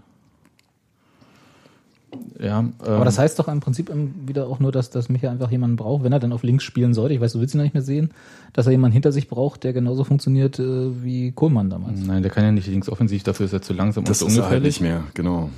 Ja, 2.41 2.59
ähm, 2.59 2.73
Aber 2.83 3.05
das 3.05 3.19
heißt 3.19 3.37
doch 3.37 3.47
im 3.47 3.59
Prinzip 3.59 3.91
wieder 4.25 4.47
auch 4.47 4.59
nur, 4.59 4.71
dass, 4.71 4.89
dass 4.89 5.09
Micha 5.09 5.29
einfach 5.29 5.51
jemanden 5.51 5.75
braucht, 5.75 6.03
wenn 6.03 6.11
er 6.11 6.19
dann 6.19 6.33
auf 6.33 6.41
links 6.43 6.63
spielen 6.63 6.93
sollte. 6.95 7.13
Ich 7.13 7.21
weiß, 7.21 7.33
du 7.33 7.39
willst 7.39 7.53
ihn 7.53 7.57
noch 7.59 7.63
nicht 7.65 7.75
mehr 7.75 7.83
sehen, 7.83 8.09
dass 8.53 8.65
er 8.65 8.71
jemanden 8.71 8.93
hinter 8.93 9.11
sich 9.11 9.27
braucht, 9.27 9.63
der 9.63 9.73
genauso 9.73 10.03
funktioniert 10.03 10.57
äh, 10.59 11.03
wie 11.03 11.31
Kohlmann 11.33 11.69
damals. 11.69 11.99
Nein, 12.05 12.23
der 12.23 12.31
kann 12.31 12.43
ja 12.43 12.51
nicht 12.51 12.67
links 12.67 12.89
offensiv, 12.89 13.21
dafür 13.23 13.45
ist 13.45 13.53
er 13.53 13.61
zu 13.61 13.73
langsam 13.73 14.05
Das 14.05 14.21
und 14.21 14.29
ist 14.29 14.33
zu 14.35 14.41
er 14.41 14.45
halt 14.49 14.55
ungefährlich. 14.63 14.81
nicht 14.81 14.89
mehr, 14.89 15.03
genau. 15.13 15.49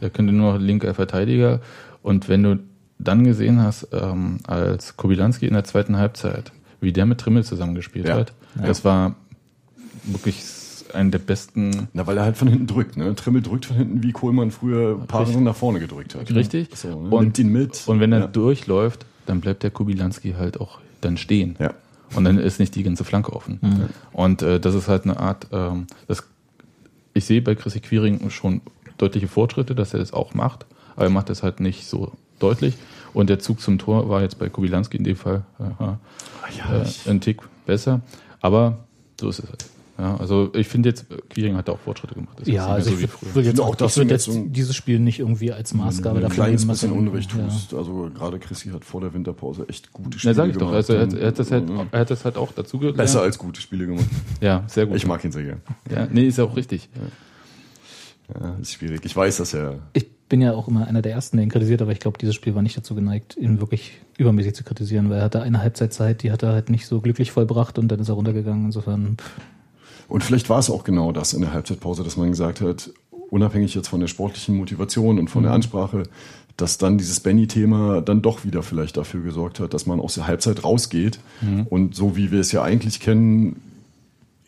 Er 0.00 0.10
könnte 0.10 0.32
nur 0.32 0.58
linker 0.58 0.94
Verteidiger. 0.94 1.60
Und 2.02 2.28
wenn 2.28 2.42
du 2.42 2.58
dann 2.98 3.24
gesehen 3.24 3.60
hast, 3.62 3.88
ähm, 3.92 4.38
als 4.46 4.96
Kobilanski 4.96 5.46
in 5.46 5.54
der 5.54 5.64
zweiten 5.64 5.96
Halbzeit, 5.96 6.52
wie 6.80 6.92
der 6.92 7.04
mit 7.06 7.18
Trimmel 7.20 7.44
zusammengespielt 7.44 8.08
Ja. 8.08 8.16
hat, 8.16 8.32
das 8.54 8.84
war 8.84 9.16
wirklich 10.04 10.42
ein 10.94 11.10
der 11.10 11.18
besten. 11.18 11.88
Na, 11.92 12.06
weil 12.06 12.16
er 12.18 12.24
halt 12.24 12.36
von 12.36 12.48
hinten 12.48 12.66
drückt. 12.66 12.96
Ne? 12.96 13.14
Trimmel 13.14 13.42
drückt 13.42 13.66
von 13.66 13.76
hinten, 13.76 14.02
wie 14.02 14.12
Kohlmann 14.12 14.50
früher 14.50 14.98
Richtig. 15.12 15.36
nach 15.40 15.56
vorne 15.56 15.80
gedrückt 15.80 16.14
hat. 16.14 16.30
Richtig. 16.34 16.76
So, 16.76 16.88
ne? 16.88 16.94
Und- 17.10 17.22
Nimmt 17.22 17.38
ihn 17.38 17.48
mit. 17.48 17.82
Und 17.86 18.00
wenn 18.00 18.12
er 18.12 18.20
ja. 18.20 18.26
durchläuft, 18.26 19.06
dann 19.26 19.40
bleibt 19.40 19.62
der 19.62 19.70
Kubilanski 19.70 20.34
halt 20.38 20.60
auch 20.60 20.80
dann 21.00 21.16
stehen. 21.16 21.56
Ja. 21.58 21.74
Und 22.14 22.24
dann 22.24 22.38
ist 22.38 22.58
nicht 22.60 22.74
die 22.74 22.82
ganze 22.82 23.04
Flanke 23.04 23.32
offen. 23.32 23.88
Und 24.12 24.42
äh, 24.42 24.60
das 24.60 24.74
ist 24.74 24.88
halt 24.88 25.04
eine 25.04 25.18
Art, 25.18 25.46
ähm, 25.50 25.86
das, 26.08 26.22
ich 27.14 27.24
sehe 27.24 27.40
bei 27.40 27.54
Chrissy 27.54 27.80
Quiring 27.80 28.28
schon 28.30 28.60
deutliche 28.98 29.28
Fortschritte, 29.28 29.74
dass 29.74 29.94
er 29.94 30.00
das 30.00 30.12
auch 30.12 30.34
macht, 30.34 30.66
aber 30.94 31.04
er 31.04 31.10
macht 31.10 31.30
das 31.30 31.42
halt 31.42 31.60
nicht 31.60 31.86
so 31.86 32.12
deutlich. 32.38 32.74
Und 33.14 33.30
der 33.30 33.38
Zug 33.38 33.60
zum 33.60 33.78
Tor 33.78 34.08
war 34.08 34.22
jetzt 34.22 34.38
bei 34.38 34.48
Kubilanski 34.48 34.98
in 34.98 35.04
dem 35.04 35.16
Fall 35.16 35.44
äh, 35.58 35.84
ja, 36.58 36.82
äh, 36.82 37.10
ein 37.10 37.20
Tick 37.20 37.40
besser. 37.66 38.00
Aber 38.40 38.78
so 39.20 39.28
ist 39.28 39.38
es 39.38 39.48
halt. 39.48 39.64
Ja, 39.98 40.16
also 40.16 40.50
ich 40.54 40.68
finde 40.68 40.88
jetzt, 40.88 41.04
Quiring 41.28 41.54
hat 41.56 41.68
da 41.68 41.72
auch 41.72 41.78
Fortschritte 41.78 42.14
gemacht. 42.14 42.40
Das 42.40 42.48
Ja, 42.48 42.66
also 42.66 42.90
so 42.90 42.96
ich 42.96 43.02
will 43.02 43.08
jetzt 43.44 43.58
finde 43.58 43.62
auch, 43.62 43.78
würde 43.78 43.92
du 44.06 44.12
jetzt 44.14 44.24
so 44.24 44.32
ein- 44.32 44.52
dieses 44.52 44.74
Spiel 44.74 44.98
nicht 44.98 45.18
irgendwie 45.18 45.52
als 45.52 45.74
Maßgabe 45.74 46.16
ein 46.18 46.22
dafür 46.22 46.44
kleines 46.44 46.62
nehmen, 46.62 46.70
was 46.70 46.80
bisschen 46.80 46.94
er- 46.94 46.98
Unrecht 46.98 47.34
ja. 47.36 47.44
tust. 47.46 47.74
Also 47.74 48.10
gerade 48.14 48.38
Chrissy 48.38 48.70
hat 48.70 48.84
vor 48.86 49.00
der 49.02 49.12
Winterpause 49.12 49.66
echt 49.68 49.92
gute 49.92 50.12
Ja, 50.16 50.18
Spiele 50.18 50.34
sag 50.34 50.46
ich 50.48 50.52
doch. 50.54 50.60
gemacht. 50.60 50.74
Also 50.76 50.94
er 50.94 51.00
hat, 51.02 51.12
er 51.12 51.26
hat 51.28 51.38
das 51.38 51.50
halt, 51.50 51.70
er 51.92 52.00
hat 52.00 52.10
das 52.10 52.24
halt 52.24 52.36
auch 52.38 52.52
dazu 52.52 52.78
gelernt. 52.78 52.96
Besser 52.96 53.20
als 53.22 53.36
gute 53.38 53.60
Spiele 53.60 53.86
gemacht. 53.86 54.06
Ja, 54.40 54.64
sehr 54.66 54.86
gut. 54.86 54.96
Ich 54.96 55.06
mag 55.06 55.22
ihn 55.24 55.32
sehr 55.32 55.44
gern. 55.44 55.60
Ja, 55.90 56.08
nee, 56.10 56.26
ist 56.26 56.38
ja 56.38 56.44
auch 56.44 56.56
richtig. 56.56 56.88
Ja, 58.34 58.54
ist 58.60 58.72
schwierig. 58.72 59.00
Ich 59.04 59.14
weiß, 59.14 59.36
dass 59.38 59.52
er 59.52 59.78
Ich 59.92 60.06
bin 60.28 60.40
ja 60.40 60.54
auch 60.54 60.68
immer 60.68 60.86
einer 60.86 61.02
der 61.02 61.12
Ersten, 61.12 61.36
der 61.36 61.44
ihn 61.44 61.50
kritisiert, 61.50 61.82
aber 61.82 61.92
ich 61.92 62.00
glaube, 62.00 62.16
dieses 62.18 62.34
Spiel 62.34 62.54
war 62.54 62.62
nicht 62.62 62.76
dazu 62.76 62.94
geneigt, 62.94 63.36
ihn 63.36 63.60
wirklich 63.60 63.92
übermäßig 64.16 64.54
zu 64.54 64.64
kritisieren, 64.64 65.10
weil 65.10 65.18
er 65.18 65.24
hatte 65.24 65.42
eine 65.42 65.60
Halbzeitzeit, 65.60 66.22
die 66.22 66.32
hat 66.32 66.42
er 66.42 66.52
halt 66.52 66.70
nicht 66.70 66.86
so 66.86 67.02
glücklich 67.02 67.30
vollbracht 67.32 67.78
und 67.78 67.88
dann 67.88 68.00
ist 68.00 68.08
er 68.08 68.14
runtergegangen. 68.14 68.66
Insofern, 68.66 69.18
pff, 69.18 69.30
Und 70.12 70.22
vielleicht 70.22 70.50
war 70.50 70.58
es 70.58 70.68
auch 70.68 70.84
genau 70.84 71.10
das 71.10 71.32
in 71.32 71.40
der 71.40 71.54
Halbzeitpause, 71.54 72.04
dass 72.04 72.18
man 72.18 72.28
gesagt 72.28 72.60
hat, 72.60 72.90
unabhängig 73.30 73.74
jetzt 73.74 73.88
von 73.88 73.98
der 73.98 74.08
sportlichen 74.08 74.54
Motivation 74.54 75.18
und 75.18 75.30
von 75.30 75.42
der 75.42 75.52
Ansprache, 75.52 76.02
dass 76.58 76.76
dann 76.76 76.98
dieses 76.98 77.20
Benny-Thema 77.20 78.02
dann 78.02 78.20
doch 78.20 78.44
wieder 78.44 78.62
vielleicht 78.62 78.98
dafür 78.98 79.22
gesorgt 79.22 79.58
hat, 79.58 79.72
dass 79.72 79.86
man 79.86 80.00
aus 80.00 80.16
der 80.16 80.26
Halbzeit 80.26 80.64
rausgeht 80.64 81.18
und 81.70 81.94
so 81.94 82.14
wie 82.14 82.30
wir 82.30 82.40
es 82.40 82.52
ja 82.52 82.62
eigentlich 82.62 83.00
kennen, 83.00 83.62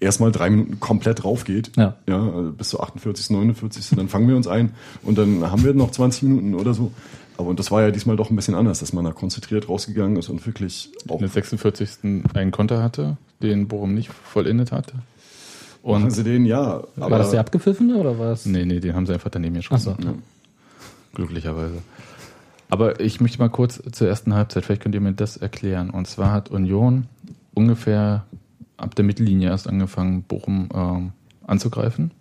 erstmal 0.01 0.33
drei 0.33 0.51
Minuten 0.51 0.81
komplett 0.81 1.25
raufgeht. 1.25 1.71
Ja. 1.79 1.97
ja 2.07 2.23
also 2.23 2.53
bis 2.53 2.69
zur 2.69 2.83
48., 2.83 3.31
49., 3.31 3.97
dann 3.97 4.09
fangen 4.09 4.29
wir 4.29 4.37
uns 4.37 4.47
ein 4.47 4.75
und 5.03 5.17
dann 5.17 5.51
haben 5.51 5.65
wir 5.65 5.73
noch 5.73 5.93
20 5.93 6.25
Minuten 6.25 6.55
oder 6.57 6.75
so. 6.75 6.93
Aber 7.39 7.49
und 7.49 7.59
das 7.59 7.71
war 7.71 7.81
ja 7.81 7.91
diesmal 7.91 8.17
doch 8.17 8.29
ein 8.29 8.37
bisschen 8.37 8.55
anders, 8.55 8.81
dass 8.81 8.93
man 8.93 9.07
da 9.07 9.13
konzentriert 9.13 9.71
rausgegangen 9.71 10.19
ist 10.19 10.29
und 10.29 10.45
wirklich 10.45 10.91
auch 11.09 11.15
in 11.15 11.21
der 11.21 11.31
46. 11.31 12.23
einen 12.35 12.51
Konter 12.51 12.83
hatte, 12.83 13.17
den 13.41 13.67
Bochum 13.67 13.95
nicht 13.95 14.13
vollendet 14.13 14.71
hatte. 14.71 14.93
Und 15.85 16.11
sie 16.11 16.25
den, 16.25 16.47
ja. 16.47 16.83
war 16.97 17.19
das 17.19 17.33
der 17.33 17.41
abgepfiffene 17.41 17.97
oder 17.97 18.19
war 18.19 18.33
es? 18.33 18.47
nee, 18.47 18.65
nee, 18.65 18.81
den 18.81 18.95
haben 18.95 19.05
sie 19.05 19.13
einfach 19.13 19.29
daneben 19.29 19.55
geschossen. 19.57 19.95
So. 20.01 20.15
Glücklicherweise. 21.13 21.83
Aber 22.71 23.01
ich 23.01 23.21
möchte 23.21 23.39
mal 23.39 23.51
kurz 23.51 23.83
zur 23.93 24.09
ersten 24.09 24.33
Halbzeit, 24.33 24.65
vielleicht 24.65 24.81
könnt 24.83 24.95
ihr 24.95 25.03
mir 25.03 25.13
das 25.13 25.37
erklären. 25.37 25.91
Und 25.91 26.07
zwar 26.07 26.33
hat 26.33 26.51
Union 26.51 27.07
ungefähr 27.53 28.25
ab 28.79 28.95
der 28.95 29.05
Mittellinie 29.05 29.51
erst 29.51 29.69
angefangen, 29.69 30.23
Bochum 30.23 30.71
ähm, 30.73 31.13
anzugreifen. 31.47 32.13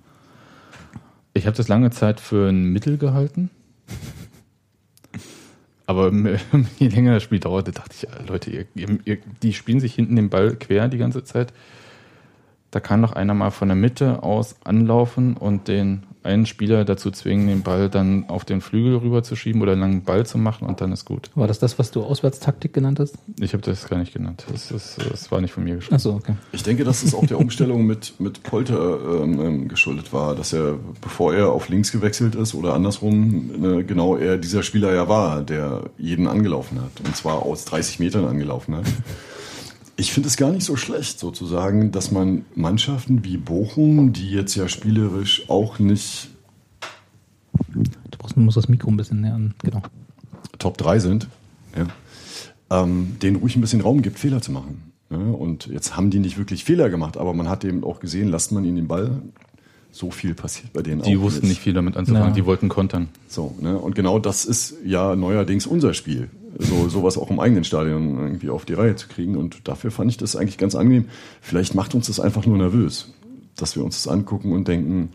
Ich 1.33 1.45
habe 1.45 1.55
das 1.55 1.69
lange 1.69 1.89
Zeit 1.91 2.19
für 2.19 2.49
ein 2.49 2.65
Mittel 2.65 2.97
gehalten. 2.97 3.49
Aber 5.85 6.11
je 6.79 6.87
länger 6.89 7.13
das 7.13 7.23
Spiel 7.23 7.39
dauerte, 7.39 7.71
dachte 7.71 7.95
ich, 7.95 8.27
Leute, 8.27 8.51
ihr, 8.51 8.65
ihr, 8.75 9.17
die 9.41 9.53
spielen 9.53 9.79
sich 9.79 9.95
hinten 9.95 10.17
den 10.17 10.29
Ball 10.29 10.57
quer 10.57 10.89
die 10.89 10.97
ganze 10.97 11.23
Zeit. 11.23 11.53
Da 12.73 12.79
kann 12.79 13.03
doch 13.03 13.13
einer 13.13 13.35
mal 13.35 13.51
von 13.51 13.67
der 13.67 13.75
Mitte 13.75 14.23
aus 14.23 14.55
anlaufen 14.63 15.37
und 15.37 15.67
den 15.67 16.07
einen 16.23 16.47
Spieler 16.47 16.85
dazu 16.85 17.11
zwingen, 17.11 17.47
den 17.47 17.61
Ball 17.61 17.87
dann 17.87 18.27
auf 18.29 18.45
den 18.45 18.61
Flügel 18.61 18.95
rüber 18.95 19.21
zu 19.21 19.35
schieben 19.35 19.61
oder 19.61 19.73
einen 19.73 19.81
langen 19.81 20.03
Ball 20.03 20.25
zu 20.25 20.39
machen 20.39 20.67
und 20.67 20.81
dann 20.81 20.91
ist 20.91 21.05
gut. 21.05 21.29
War 21.35 21.45
das 21.45 21.59
das, 21.59 21.77
was 21.77 21.91
du 21.91 22.01
Auswärtstaktik 22.01 22.73
genannt 22.73 22.99
hast? 22.99 23.19
Ich 23.39 23.53
habe 23.53 23.61
das 23.61 23.87
gar 23.87 23.99
nicht 23.99 24.11
genannt. 24.11 24.43
Das, 24.51 24.71
ist, 24.71 24.97
das 25.07 25.31
war 25.31 25.39
nicht 25.39 25.51
von 25.51 25.65
mir 25.65 25.75
geschrieben. 25.75 25.97
Ach 25.97 26.01
so, 26.01 26.13
okay. 26.13 26.33
Ich 26.51 26.63
denke, 26.63 26.83
dass 26.83 27.03
es 27.03 27.13
auch 27.13 27.27
der 27.27 27.37
Umstellung 27.37 27.85
mit, 27.85 28.19
mit 28.19 28.41
Polter 28.41 29.21
ähm, 29.21 29.39
ähm, 29.39 29.67
geschuldet 29.67 30.11
war, 30.11 30.33
dass 30.33 30.51
er, 30.51 30.79
bevor 30.99 31.35
er 31.35 31.51
auf 31.51 31.69
links 31.69 31.91
gewechselt 31.91 32.33
ist 32.33 32.55
oder 32.55 32.73
andersrum, 32.73 33.51
ne, 33.61 33.83
genau 33.83 34.17
er 34.17 34.37
dieser 34.37 34.63
Spieler 34.63 34.95
ja 34.95 35.07
war, 35.07 35.43
der 35.43 35.91
jeden 35.99 36.27
angelaufen 36.27 36.81
hat. 36.81 37.05
Und 37.05 37.15
zwar 37.15 37.43
aus 37.43 37.65
30 37.65 37.99
Metern 37.99 38.25
angelaufen 38.25 38.77
hat. 38.77 38.85
Ich 39.95 40.11
finde 40.11 40.27
es 40.27 40.37
gar 40.37 40.51
nicht 40.51 40.65
so 40.65 40.75
schlecht, 40.75 41.19
sozusagen, 41.19 41.91
dass 41.91 42.11
man 42.11 42.45
Mannschaften 42.55 43.23
wie 43.23 43.37
Bochum, 43.37 44.11
die 44.11 44.31
jetzt 44.31 44.55
ja 44.55 44.67
spielerisch 44.67 45.49
auch 45.49 45.77
nicht 45.79 46.29
Du 47.71 48.17
brauchst, 48.17 48.35
musst 48.37 48.57
das 48.57 48.67
Mikro 48.67 48.89
ein 48.89 48.97
bisschen 48.97 49.21
näher 49.21 49.35
an. 49.35 49.53
Genau. 49.63 49.81
Top 50.57 50.77
3 50.77 50.99
sind, 50.99 51.27
ja, 51.77 51.87
ähm, 52.83 53.17
denen 53.21 53.37
ruhig 53.37 53.55
ein 53.55 53.61
bisschen 53.61 53.81
Raum 53.81 54.01
gibt, 54.01 54.17
Fehler 54.17 54.41
zu 54.41 54.51
machen. 54.51 54.91
Ja, 55.09 55.17
und 55.17 55.67
jetzt 55.67 55.95
haben 55.95 56.09
die 56.09 56.19
nicht 56.19 56.37
wirklich 56.37 56.63
Fehler 56.63 56.89
gemacht, 56.89 57.17
aber 57.17 57.33
man 57.33 57.47
hat 57.47 57.63
eben 57.63 57.83
auch 57.83 57.99
gesehen, 57.99 58.29
lasst 58.29 58.51
man 58.51 58.63
ihnen 58.65 58.77
den 58.77 58.87
Ball, 58.87 59.21
so 59.91 60.09
viel 60.09 60.33
passiert 60.33 60.73
bei 60.73 60.81
denen 60.81 61.03
Die 61.03 61.17
auch 61.17 61.21
wussten 61.21 61.47
nicht 61.47 61.61
viel 61.61 61.73
damit 61.73 61.97
anzufangen, 61.97 62.29
Ja. 62.29 62.33
die 62.33 62.45
wollten 62.45 62.69
kontern. 62.69 63.09
So, 63.27 63.55
ne? 63.61 63.77
Und 63.77 63.93
genau 63.93 64.17
das 64.17 64.45
ist 64.45 64.75
ja 64.83 65.15
neuerdings 65.15 65.67
unser 65.67 65.93
Spiel. 65.93 66.31
So, 66.59 66.87
sowas 66.89 67.17
auch 67.17 67.29
im 67.31 67.39
eigenen 67.39 67.63
Stadion 67.63 68.17
irgendwie 68.19 68.49
auf 68.49 68.65
die 68.65 68.73
Reihe 68.73 68.95
zu 68.95 69.07
kriegen. 69.07 69.35
Und 69.37 69.67
dafür 69.67 69.91
fand 69.91 70.11
ich 70.11 70.17
das 70.17 70.35
eigentlich 70.35 70.57
ganz 70.57 70.75
angenehm. 70.75 71.09
Vielleicht 71.41 71.73
macht 71.75 71.95
uns 71.95 72.07
das 72.07 72.19
einfach 72.19 72.45
nur 72.45 72.57
nervös, 72.57 73.11
dass 73.55 73.75
wir 73.75 73.83
uns 73.83 74.03
das 74.03 74.11
angucken 74.11 74.51
und 74.51 74.67
denken, 74.67 75.09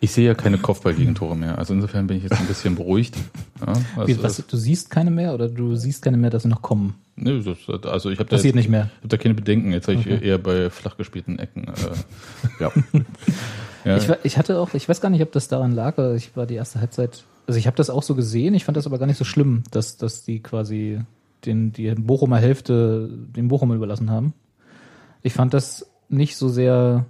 Ich 0.00 0.12
sehe 0.12 0.26
ja 0.26 0.34
keine 0.34 0.58
Kopfballgegentore 0.58 1.36
mehr. 1.36 1.58
Also 1.58 1.72
insofern 1.74 2.06
bin 2.06 2.16
ich 2.18 2.22
jetzt 2.22 2.38
ein 2.38 2.46
bisschen 2.48 2.74
beruhigt. 2.74 3.16
Ja, 3.60 3.72
also 3.96 4.06
Wie, 4.08 4.22
was, 4.22 4.42
du 4.46 4.56
siehst 4.56 4.90
keine 4.90 5.10
mehr 5.10 5.34
oder 5.34 5.48
du 5.48 5.74
siehst 5.76 6.02
keine 6.02 6.16
mehr, 6.16 6.30
dass 6.30 6.42
sie 6.44 6.48
noch 6.48 6.62
kommen? 6.62 6.94
Nö, 7.16 7.42
das, 7.42 7.58
also 7.86 8.10
ich 8.10 8.18
habe 8.18 8.28
da, 8.28 8.36
jetzt- 8.36 8.54
nicht 8.54 8.68
mehr. 8.68 8.90
Ich 8.98 9.02
hab 9.04 9.10
da 9.10 9.16
keine 9.16 9.34
Bedenken. 9.34 9.72
Jetzt 9.72 9.88
habe 9.88 9.98
ich 9.98 10.06
eher 10.06 10.36
bei 10.38 10.68
flach 10.70 10.96
gespielten 10.98 11.38
Ecken. 11.38 11.64
Äh, 11.68 12.60
ja, 12.60 12.72
ja, 13.84 13.96
Ich, 13.96 14.08
ich 14.22 14.38
hatte 14.38 14.58
auch, 14.58 14.74
ich 14.74 14.88
weiß 14.88 15.00
gar 15.00 15.08
nicht, 15.10 15.22
ob 15.22 15.32
das 15.32 15.48
daran 15.48 15.72
lag, 15.72 15.96
aber 15.98 16.14
ich 16.14 16.36
war 16.36 16.44
die 16.46 16.54
erste 16.56 16.78
Halbzeit, 16.80 17.24
also 17.46 17.58
ich 17.58 17.66
habe 17.66 17.76
das 17.76 17.90
auch 17.90 18.02
so 18.02 18.14
gesehen, 18.14 18.54
ich 18.54 18.64
fand 18.64 18.76
das 18.76 18.86
aber 18.86 18.98
gar 18.98 19.06
nicht 19.06 19.18
so 19.18 19.24
schlimm, 19.24 19.62
dass, 19.70 19.96
dass 19.96 20.24
die 20.24 20.42
quasi 20.42 21.00
den, 21.44 21.72
die 21.72 21.94
Bochumer 21.94 22.38
Hälfte 22.38 23.08
den 23.10 23.48
Bochumern 23.48 23.76
überlassen 23.76 24.10
haben. 24.10 24.34
Ich 25.22 25.32
fand 25.32 25.54
das 25.54 25.88
nicht 26.08 26.36
so 26.36 26.48
sehr 26.48 27.06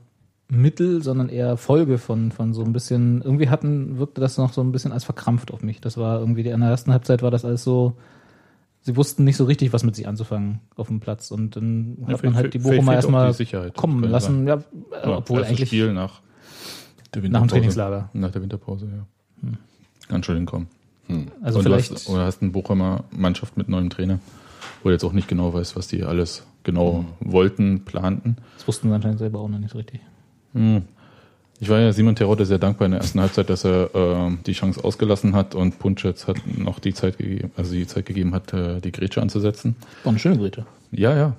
Mittel, 0.49 1.03
sondern 1.03 1.29
eher 1.29 1.57
Folge 1.57 1.99
von, 1.99 2.31
von 2.31 2.55
so 2.55 2.62
ein 2.62 2.72
bisschen, 2.72 3.22
irgendwie 3.22 3.49
hatten, 3.49 3.99
wirkte 3.99 4.20
das 4.20 4.38
noch 4.38 4.53
so 4.53 4.61
ein 4.61 4.72
bisschen 4.72 4.92
als 4.92 5.05
verkrampft 5.05 5.51
auf 5.51 5.62
mich. 5.62 5.81
Das 5.81 5.96
war 5.96 6.20
irgendwie, 6.20 6.42
in 6.42 6.61
der 6.61 6.70
ersten 6.70 6.92
Halbzeit 6.92 7.22
war 7.22 7.31
das 7.31 7.44
alles 7.44 7.64
so, 7.64 7.94
sie 8.81 8.96
wussten 8.96 9.25
nicht 9.25 9.37
so 9.37 9.44
richtig, 9.44 9.72
was 9.72 9.83
mit 9.83 9.96
sich 9.96 10.07
anzufangen 10.07 10.61
auf 10.77 10.87
dem 10.87 11.01
Platz. 11.01 11.31
Und 11.31 11.57
dann 11.57 11.96
Ja, 12.07 12.14
hat 12.14 12.22
man 12.22 12.37
halt 12.37 12.55
die 12.55 12.59
Bochumer 12.59 12.94
erstmal 12.94 13.35
kommen 13.75 14.05
lassen, 14.05 14.46
ja, 14.46 14.62
ja, 14.92 15.16
obwohl 15.16 15.44
eigentlich 15.44 15.68
Spiel 15.68 15.92
nach 15.92 16.20
nach 17.14 17.40
dem 17.40 17.49
Trainingslager. 17.49 18.11
Nach 18.12 18.31
der 18.31 18.42
Winterpause, 18.42 18.87
ja. 18.87 19.49
Ganz 20.09 20.27
schön 20.27 20.37
hinkommen. 20.37 20.69
Also 21.42 21.59
Und 21.59 21.64
du 21.64 21.71
vielleicht. 21.71 21.92
hast, 21.92 22.09
oder 22.09 22.25
hast 22.25 22.42
eine 22.42 22.51
Bochumer 22.51 23.05
Mannschaft 23.11 23.57
mit 23.57 23.69
neuem 23.69 23.90
Trainer, 23.90 24.19
wo 24.83 24.88
du 24.88 24.92
jetzt 24.92 25.05
auch 25.05 25.12
nicht 25.12 25.29
genau 25.29 25.55
weiß, 25.55 25.77
was 25.77 25.87
die 25.87 26.03
alles 26.03 26.45
genau 26.64 27.05
wollten, 27.21 27.85
planten. 27.85 28.37
Das 28.57 28.66
wussten 28.66 28.88
sie 28.88 28.95
anscheinend 28.95 29.19
selber 29.19 29.38
auch 29.38 29.49
noch 29.49 29.59
nicht 29.59 29.75
richtig. 29.75 30.01
Ich 31.61 31.69
war 31.69 31.79
ja 31.81 31.92
Simon 31.92 32.16
Terodde 32.16 32.45
sehr 32.45 32.59
dankbar 32.59 32.87
in 32.87 32.92
der 32.92 33.01
ersten 33.01 33.21
Halbzeit, 33.21 33.49
dass 33.51 33.64
er 33.64 33.90
ähm, 33.95 34.38
die 34.47 34.53
Chance 34.53 34.83
ausgelassen 34.83 35.35
hat 35.35 35.55
und 35.55 35.79
Punschetz 35.79 36.27
hat 36.27 36.37
noch 36.47 36.79
die 36.79 36.92
Zeit 36.92 37.19
gegeben, 37.19 37.51
also 37.57 37.73
die 37.73 37.87
Zeit 37.87 38.07
gegeben 38.07 38.35
hat, 38.35 38.53
äh, 38.53 38.81
die 38.81 38.92
Grätsche 38.92 39.23
anzusetzen. 39.23 39.77
War 40.03 40.11
eine 40.11 40.19
schöne 40.19 40.38
Grete. 40.38 40.66
Ja, 40.92 41.14
ja. 41.14 41.37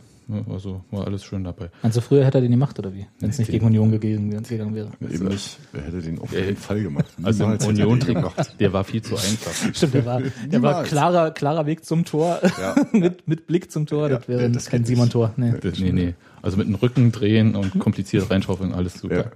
Also 0.50 0.84
war 0.92 1.06
alles 1.08 1.24
schön 1.24 1.44
dabei. 1.44 1.70
Du, 1.84 2.02
früher 2.02 2.26
hätte 2.26 2.40
er 2.40 2.42
den 2.42 2.52
gemacht 2.52 2.78
oder 2.80 2.94
wie? 2.94 3.08
Wenn 3.20 3.30
es 3.30 3.38
nicht 3.40 3.50
gegen 3.50 3.66
Union 3.66 3.92
gegangen, 3.92 4.44
gegangen 4.44 4.76
wäre. 4.76 4.90
eben 5.10 5.28
nicht. 5.28 5.58
Wer 5.72 5.84
hätte 5.84 6.02
den 6.02 6.20
auf 6.20 6.34
Ja, 6.34 6.40
jeden 6.40 6.58
Fall 6.58 6.82
gemacht? 6.84 7.06
Also 7.24 7.44
im 7.46 7.52
Niemals 7.52 7.68
hätte 7.68 7.82
er 7.82 7.86
den 7.86 7.94
Union 7.94 8.14
gemacht. 8.16 8.56
der 8.60 8.74
war 8.74 8.84
viel 8.84 9.02
zu 9.02 9.16
einfach. 9.16 9.52
Stimmt, 9.74 9.94
der 9.94 10.06
war, 10.06 10.22
der 10.22 10.62
war 10.62 10.84
klarer, 10.84 11.32
klarer 11.32 11.66
Weg 11.66 11.86
zum 11.86 12.04
Tor. 12.04 12.40
Ja. 12.60 12.76
mit, 12.92 13.28
mit 13.28 13.48
Blick 13.48 13.72
zum 13.72 13.86
Tor. 13.86 14.10
Ja, 14.10 14.18
das 14.18 14.28
wäre 14.28 14.50
das 14.50 14.66
kein. 14.66 14.84
Simon-Tor. 14.84 15.34
Nee. 15.38 15.54
Das, 15.62 15.80
nee, 15.80 15.92
nee. 15.92 16.14
Also 16.42 16.58
mit 16.58 16.68
dem 16.68 16.76
Rücken 16.76 17.12
drehen 17.12 17.56
und 17.56 17.80
kompliziert 17.80 18.30
reinschaufeln, 18.30 18.74
alles 18.74 18.96
super. 18.96 19.16
Ja, 19.16 19.22
ja. 19.24 19.32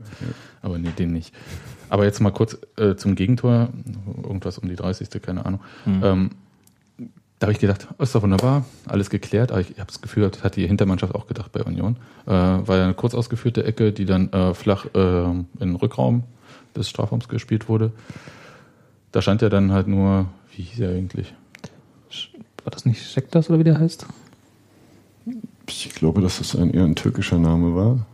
Aber 0.62 0.78
nee, 0.78 0.92
den 0.98 1.14
nicht. 1.14 1.34
Aber 1.90 2.06
jetzt 2.06 2.20
mal 2.22 2.32
kurz 2.32 2.58
äh, 2.78 2.96
zum 2.96 3.16
Gegentor. 3.16 3.70
Irgendwas 4.24 4.58
um 4.58 4.70
die 4.70 4.76
30. 4.76 5.10
keine 5.22 5.46
Ahnung. 5.46 5.60
Ähm, 5.86 6.32
da 7.42 7.48
habe 7.48 7.54
ich 7.54 7.60
gedacht, 7.60 7.88
oh, 7.98 8.04
ist 8.04 8.14
doch 8.14 8.22
wunderbar, 8.22 8.66
alles 8.86 9.10
geklärt. 9.10 9.52
Aber 9.52 9.62
ich 9.62 9.72
habe 9.72 9.88
das 9.88 10.00
Gefühl, 10.00 10.30
das 10.30 10.44
hat 10.44 10.58
die 10.58 10.68
Hintermannschaft 10.68 11.16
auch 11.16 11.26
gedacht 11.26 11.52
bei 11.52 11.64
Union. 11.64 11.96
Äh, 12.28 12.30
war 12.30 12.78
ja 12.78 12.84
eine 12.84 12.94
kurz 12.94 13.16
ausgeführte 13.16 13.64
Ecke, 13.64 13.92
die 13.92 14.06
dann 14.06 14.32
äh, 14.32 14.54
flach 14.54 14.86
äh, 14.94 15.24
in 15.24 15.48
den 15.60 15.76
Rückraum 15.76 16.24
des 16.76 16.88
Strafraums 16.88 17.28
gespielt 17.28 17.68
wurde. 17.68 17.94
Da 19.12 19.24
stand 19.24 19.42
ja 19.42 19.50
dann 19.50 19.72
halt 19.72 19.88
nur, 19.88 20.28
wie 20.56 20.62
hieß 20.62 20.82
er 20.82 20.92
eigentlich? 20.92 21.34
War 22.64 22.70
das 22.70 22.86
nicht 22.86 23.02
Sektas 23.02 23.50
oder 23.50 23.58
wie 23.58 23.64
der 23.64 23.80
heißt? 23.80 24.06
Ich 25.68 25.96
glaube, 25.96 26.22
dass 26.22 26.38
das 26.38 26.56
ein 26.56 26.72
eher 26.72 26.84
ein 26.84 26.96
türkischer 26.96 27.40
Name 27.40 27.76
war. 27.76 28.06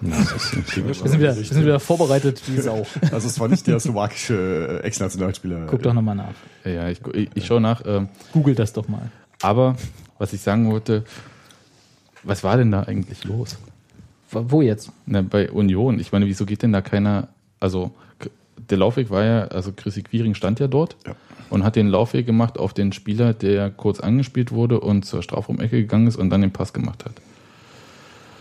Das 0.00 0.32
ist 0.32 0.54
ein 0.54 0.64
türkischer 0.66 1.04
Wir 1.04 1.10
sind 1.10 1.20
wieder, 1.20 1.36
wir 1.36 1.44
sind 1.44 1.62
wieder 1.62 1.80
vorbereitet 1.80 2.42
wie 2.46 2.58
Sau. 2.60 2.86
Also 3.12 3.28
es 3.28 3.38
war 3.38 3.48
nicht 3.48 3.66
der 3.66 3.78
slowakische 3.80 4.80
äh, 4.82 4.86
Ex-Nationalspieler. 4.86 5.66
Guck 5.66 5.82
doch 5.82 5.92
nochmal 5.92 6.14
nach. 6.16 6.32
Ja, 6.64 6.70
ja 6.70 6.88
ich, 6.88 7.00
ich, 7.14 7.28
ich 7.34 7.46
schaue 7.46 7.60
nach. 7.60 7.82
ähm, 7.84 8.08
Google 8.32 8.54
das 8.54 8.72
doch 8.72 8.88
mal. 8.88 9.10
Aber 9.42 9.76
was 10.18 10.32
ich 10.32 10.40
sagen 10.40 10.70
wollte, 10.70 11.04
was 12.22 12.44
war 12.44 12.56
denn 12.56 12.70
da 12.70 12.82
eigentlich 12.84 13.24
los? 13.24 13.58
Wo 14.30 14.62
jetzt? 14.62 14.90
Na, 15.06 15.22
bei 15.22 15.50
Union. 15.50 15.98
Ich 15.98 16.12
meine, 16.12 16.26
wieso 16.26 16.46
geht 16.46 16.62
denn 16.62 16.72
da 16.72 16.80
keiner? 16.80 17.28
Also 17.58 17.90
der 18.56 18.78
Laufweg 18.78 19.10
war 19.10 19.24
ja, 19.24 19.44
also 19.48 19.72
Chrissy 19.72 20.02
Quiring 20.02 20.34
stand 20.34 20.60
ja 20.60 20.68
dort 20.68 20.96
Ja. 21.06 21.14
und 21.50 21.64
hat 21.64 21.76
den 21.76 21.88
Laufweg 21.88 22.24
gemacht 22.26 22.58
auf 22.58 22.72
den 22.72 22.92
Spieler, 22.92 23.34
der 23.34 23.70
kurz 23.70 24.00
angespielt 24.00 24.52
wurde 24.52 24.80
und 24.80 25.04
zur 25.04 25.22
Strafraumecke 25.22 25.76
gegangen 25.80 26.06
ist 26.06 26.16
und 26.16 26.30
dann 26.30 26.40
den 26.42 26.52
Pass 26.52 26.72
gemacht 26.72 27.04
hat. 27.04 27.12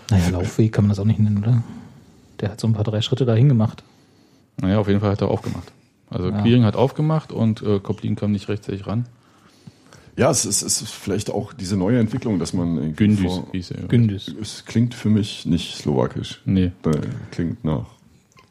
Naja, 0.09 0.29
Laufweg 0.29 0.71
kann 0.73 0.85
man 0.85 0.89
das 0.89 0.99
auch 0.99 1.05
nicht 1.05 1.19
nennen, 1.19 1.37
oder? 1.39 1.63
Der 2.39 2.51
hat 2.51 2.59
so 2.59 2.67
ein 2.67 2.73
paar 2.73 2.83
drei 2.83 3.01
Schritte 3.01 3.25
dahin 3.25 3.49
gemacht. 3.49 3.83
Naja, 4.61 4.79
auf 4.79 4.87
jeden 4.87 4.99
Fall 4.99 5.11
hat 5.11 5.21
er 5.21 5.29
aufgemacht. 5.29 5.71
Also 6.09 6.29
Ja. 6.29 6.41
Quiring 6.41 6.63
hat 6.63 6.75
aufgemacht 6.75 7.31
und 7.31 7.61
äh, 7.61 7.79
Koplin 7.79 8.15
kam 8.15 8.31
nicht 8.31 8.49
rechtzeitig 8.49 8.87
ran. 8.87 9.05
Ja, 10.17 10.29
es 10.31 10.43
ist, 10.45 10.63
es 10.63 10.81
ist 10.81 10.91
vielleicht 10.91 11.29
auch 11.29 11.53
diese 11.53 11.77
neue 11.77 11.99
Entwicklung, 11.99 12.39
dass 12.39 12.51
man 12.53 12.93
Gündüz 12.95 13.31
vor- 13.31 13.47
hieß 13.53 13.71
er. 13.71 13.87
Gündüz. 13.87 14.27
Es 14.41 14.65
klingt 14.65 14.93
für 14.93 15.09
mich 15.09 15.45
nicht 15.45 15.75
slowakisch. 15.77 16.41
Nee. 16.45 16.71
Äh, 16.85 16.91
Klingt 17.31 17.63
nach 17.63 17.85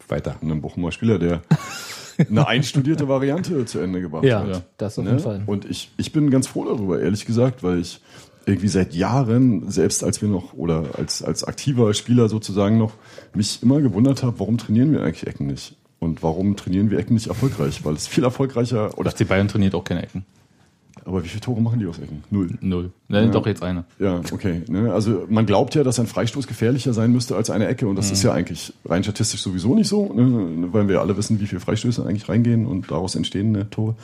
Weiter. 0.09 0.37
einem 0.41 0.63
Bochumer 0.63 0.93
Spieler, 0.93 1.19
der 1.19 1.43
eine 2.31 2.47
einstudierte 2.47 3.07
Variante 3.09 3.67
zu 3.67 3.81
Ende 3.81 4.01
gebracht 4.01 4.25
Ja, 4.25 4.41
hat. 4.41 4.49
Ja. 4.49 4.63
das 4.79 4.99
auf 4.99 5.05
Ne? 5.05 5.11
jeden 5.11 5.23
Fall. 5.23 5.43
Und 5.45 5.67
ich, 5.67 5.91
ich 5.99 6.13
bin 6.13 6.31
ganz 6.31 6.47
froh 6.47 6.65
darüber, 6.65 7.01
ehrlich 7.01 7.27
gesagt, 7.27 7.63
weil 7.63 7.81
ich 7.81 8.01
irgendwie 8.49 8.69
seit 8.69 8.95
Jahren, 8.95 9.71
selbst 9.71 10.03
als 10.03 10.21
wir 10.23 10.29
noch 10.29 10.55
oder 10.55 10.85
als, 10.97 11.23
als 11.23 11.45
aktiver 11.45 11.93
Spieler 11.95 12.29
sozusagen 12.29 12.79
noch, 12.79 12.93
mich 13.35 13.63
immer 13.63 13.81
gewundert 13.81 14.23
habe, 14.23 14.41
warum 14.41 14.59
trainieren 14.59 14.93
wir 14.93 15.03
eigentlich 15.03 15.27
Ecken 15.27 15.47
nicht? 15.47 15.77
Und 16.01 16.23
warum 16.23 16.57
trainieren 16.57 16.91
wir 16.91 16.99
Ecken 16.99 17.15
nicht 17.15 17.27
erfolgreich? 17.29 17.85
Weil 17.85 17.95
es 17.95 18.07
viel 18.07 18.25
erfolgreicher 18.25 18.97
oder 18.99 19.11
FC 19.11 19.27
Bayern 19.29 19.49
trainiert 19.49 19.75
auch 19.75 19.85
keine 19.85 20.03
Ecken. 20.03 20.25
aber 21.05 21.25
wie 21.25 21.29
viele 21.29 21.41
Tore 21.41 21.61
machen 21.63 21.79
die 21.81 21.87
aus 21.87 21.99
Ecken? 21.99 22.23
Null. 22.31 22.51
Null. 22.61 22.91
Nein, 23.09 23.27
Ja. 23.27 23.31
doch 23.31 23.47
jetzt 23.47 23.63
eine. 23.63 23.85
Ja, 23.99 24.21
okay. 24.33 24.63
Ne? 24.69 24.93
Also 24.93 25.25
man 25.29 25.47
glaubt 25.47 25.75
ja, 25.75 25.83
dass 25.83 25.99
ein 25.99 26.07
Freistoß 26.07 26.47
gefährlicher 26.47 26.93
sein 26.93 27.13
müsste 27.13 27.35
als 27.35 27.49
eine 27.51 27.67
Ecke 27.67 27.89
und 27.89 27.97
das 27.97 28.09
Mhm. 28.09 28.13
ist 28.13 28.23
ja 28.25 28.33
eigentlich 28.33 28.73
rein 28.85 29.03
statistisch 29.03 29.41
sowieso 29.43 29.75
nicht 29.75 29.89
so, 29.89 30.13
ne? 30.13 30.69
weil 30.73 30.87
wir 30.89 31.01
alle 31.01 31.17
wissen, 31.17 31.41
wie 31.41 31.47
viele 31.47 31.61
Freistöße 31.61 32.05
eigentlich 32.05 32.29
reingehen 32.29 32.67
und 32.67 32.91
daraus 32.91 33.15
entstehen 33.17 33.53
ne, 33.53 33.69
Tore. 33.71 33.95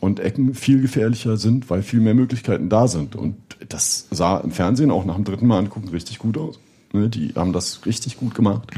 Und 0.00 0.20
Ecken 0.20 0.54
viel 0.54 0.80
gefährlicher 0.80 1.36
sind, 1.36 1.70
weil 1.70 1.82
viel 1.82 2.00
mehr 2.00 2.14
Möglichkeiten 2.14 2.68
da 2.68 2.86
sind. 2.86 3.16
Und 3.16 3.36
das 3.68 4.06
sah 4.10 4.38
im 4.38 4.52
Fernsehen 4.52 4.90
auch 4.90 5.04
nach 5.04 5.16
dem 5.16 5.24
dritten 5.24 5.46
Mal 5.46 5.58
angucken 5.58 5.88
richtig 5.88 6.18
gut 6.18 6.38
aus. 6.38 6.60
Ne? 6.92 7.08
Die 7.08 7.32
haben 7.34 7.52
das 7.52 7.84
richtig 7.84 8.16
gut 8.16 8.34
gemacht. 8.34 8.70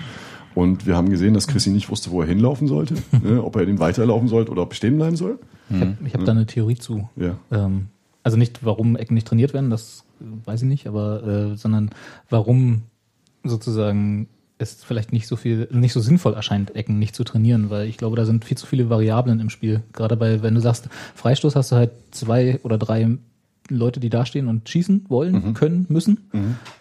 Und 0.54 0.86
wir 0.86 0.96
haben 0.96 1.10
gesehen, 1.10 1.34
dass 1.34 1.46
Chrissy 1.46 1.70
nicht 1.70 1.90
wusste, 1.90 2.10
wo 2.10 2.22
er 2.22 2.26
hinlaufen 2.26 2.66
sollte, 2.68 2.94
ne? 3.22 3.42
ob 3.42 3.56
er 3.56 3.66
den 3.66 3.78
weiterlaufen 3.78 4.28
sollte 4.28 4.50
oder 4.50 4.62
ob 4.62 4.72
er 4.72 4.76
stehen 4.76 4.96
bleiben 4.96 5.16
soll. 5.16 5.38
Ich 5.68 5.80
habe 5.80 5.96
hab 6.14 6.24
da 6.24 6.32
eine 6.32 6.46
Theorie 6.46 6.74
zu. 6.74 7.08
Ja. 7.14 7.36
Ähm, 7.52 7.86
also 8.24 8.36
nicht, 8.36 8.64
warum 8.64 8.96
Ecken 8.96 9.14
nicht 9.14 9.28
trainiert 9.28 9.54
werden, 9.54 9.70
das 9.70 10.04
weiß 10.18 10.62
ich 10.62 10.68
nicht, 10.68 10.86
aber 10.86 11.52
äh, 11.52 11.56
sondern 11.56 11.90
warum 12.28 12.82
sozusagen 13.44 14.28
es 14.60 14.84
vielleicht 14.84 15.12
nicht 15.12 15.26
so 15.26 15.36
viel, 15.36 15.68
nicht 15.70 15.92
so 15.92 16.00
sinnvoll 16.00 16.34
erscheint, 16.34 16.76
Ecken 16.76 16.98
nicht 16.98 17.14
zu 17.14 17.24
trainieren, 17.24 17.70
weil 17.70 17.88
ich 17.88 17.96
glaube, 17.96 18.16
da 18.16 18.24
sind 18.24 18.44
viel 18.44 18.58
zu 18.58 18.66
viele 18.66 18.90
Variablen 18.90 19.40
im 19.40 19.50
Spiel. 19.50 19.82
Gerade 19.92 20.16
bei, 20.16 20.42
wenn 20.42 20.54
du 20.54 20.60
sagst, 20.60 20.88
Freistoß 21.14 21.56
hast 21.56 21.72
du 21.72 21.76
halt 21.76 21.90
zwei 22.10 22.60
oder 22.62 22.78
drei 22.78 23.08
Leute, 23.68 24.00
die 24.00 24.10
dastehen 24.10 24.48
und 24.48 24.68
schießen 24.68 25.06
wollen, 25.08 25.34
können, 25.54 25.86
müssen. 25.88 26.28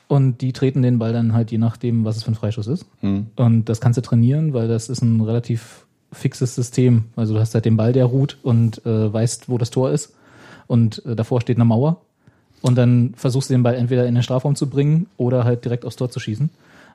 Und 0.08 0.42
die 0.42 0.54
treten 0.54 0.82
den 0.82 0.98
Ball 0.98 1.14
dann 1.14 1.34
halt 1.34 1.52
je 1.52 1.60
nachdem, 1.60 2.04
was 2.04 2.18
es 2.18 2.24
für 2.24 2.32
ein 2.32 2.36
Freistoß 2.36 2.68
ist. 2.68 2.86
Und 3.36 3.66
das 3.66 3.80
kannst 3.80 3.98
du 3.98 4.02
trainieren, 4.02 4.54
weil 4.54 4.68
das 4.68 4.90
ist 4.90 5.02
ein 5.04 5.22
relativ 5.22 5.86
fixes 6.12 6.56
System. 6.56 7.06
Also 7.16 7.36
du 7.36 7.40
hast 7.40 7.54
halt 7.54 7.66
den 7.66 7.78
Ball, 7.78 7.94
der 7.94 8.06
ruht 8.06 8.38
und 8.42 8.84
äh, 8.86 9.14
weißt, 9.14 9.50
wo 9.50 9.60
das 9.60 9.70
Tor 9.70 9.92
ist. 9.92 10.14
Und 10.66 11.06
äh, 11.06 11.16
davor 11.16 11.42
steht 11.42 11.58
eine 11.58 11.66
Mauer. 11.66 12.02
Und 12.62 12.76
dann 12.76 13.14
versuchst 13.16 13.50
du 13.50 13.54
den 13.54 13.64
Ball 13.64 13.76
entweder 13.76 14.08
in 14.08 14.16
den 14.16 14.24
Strafraum 14.24 14.56
zu 14.56 14.68
bringen 14.68 15.08
oder 15.18 15.44
halt 15.44 15.64
direkt 15.64 15.86
aufs 15.86 15.96
Tor 15.96 16.10
zu 16.10 16.20
schießen. 16.20 16.50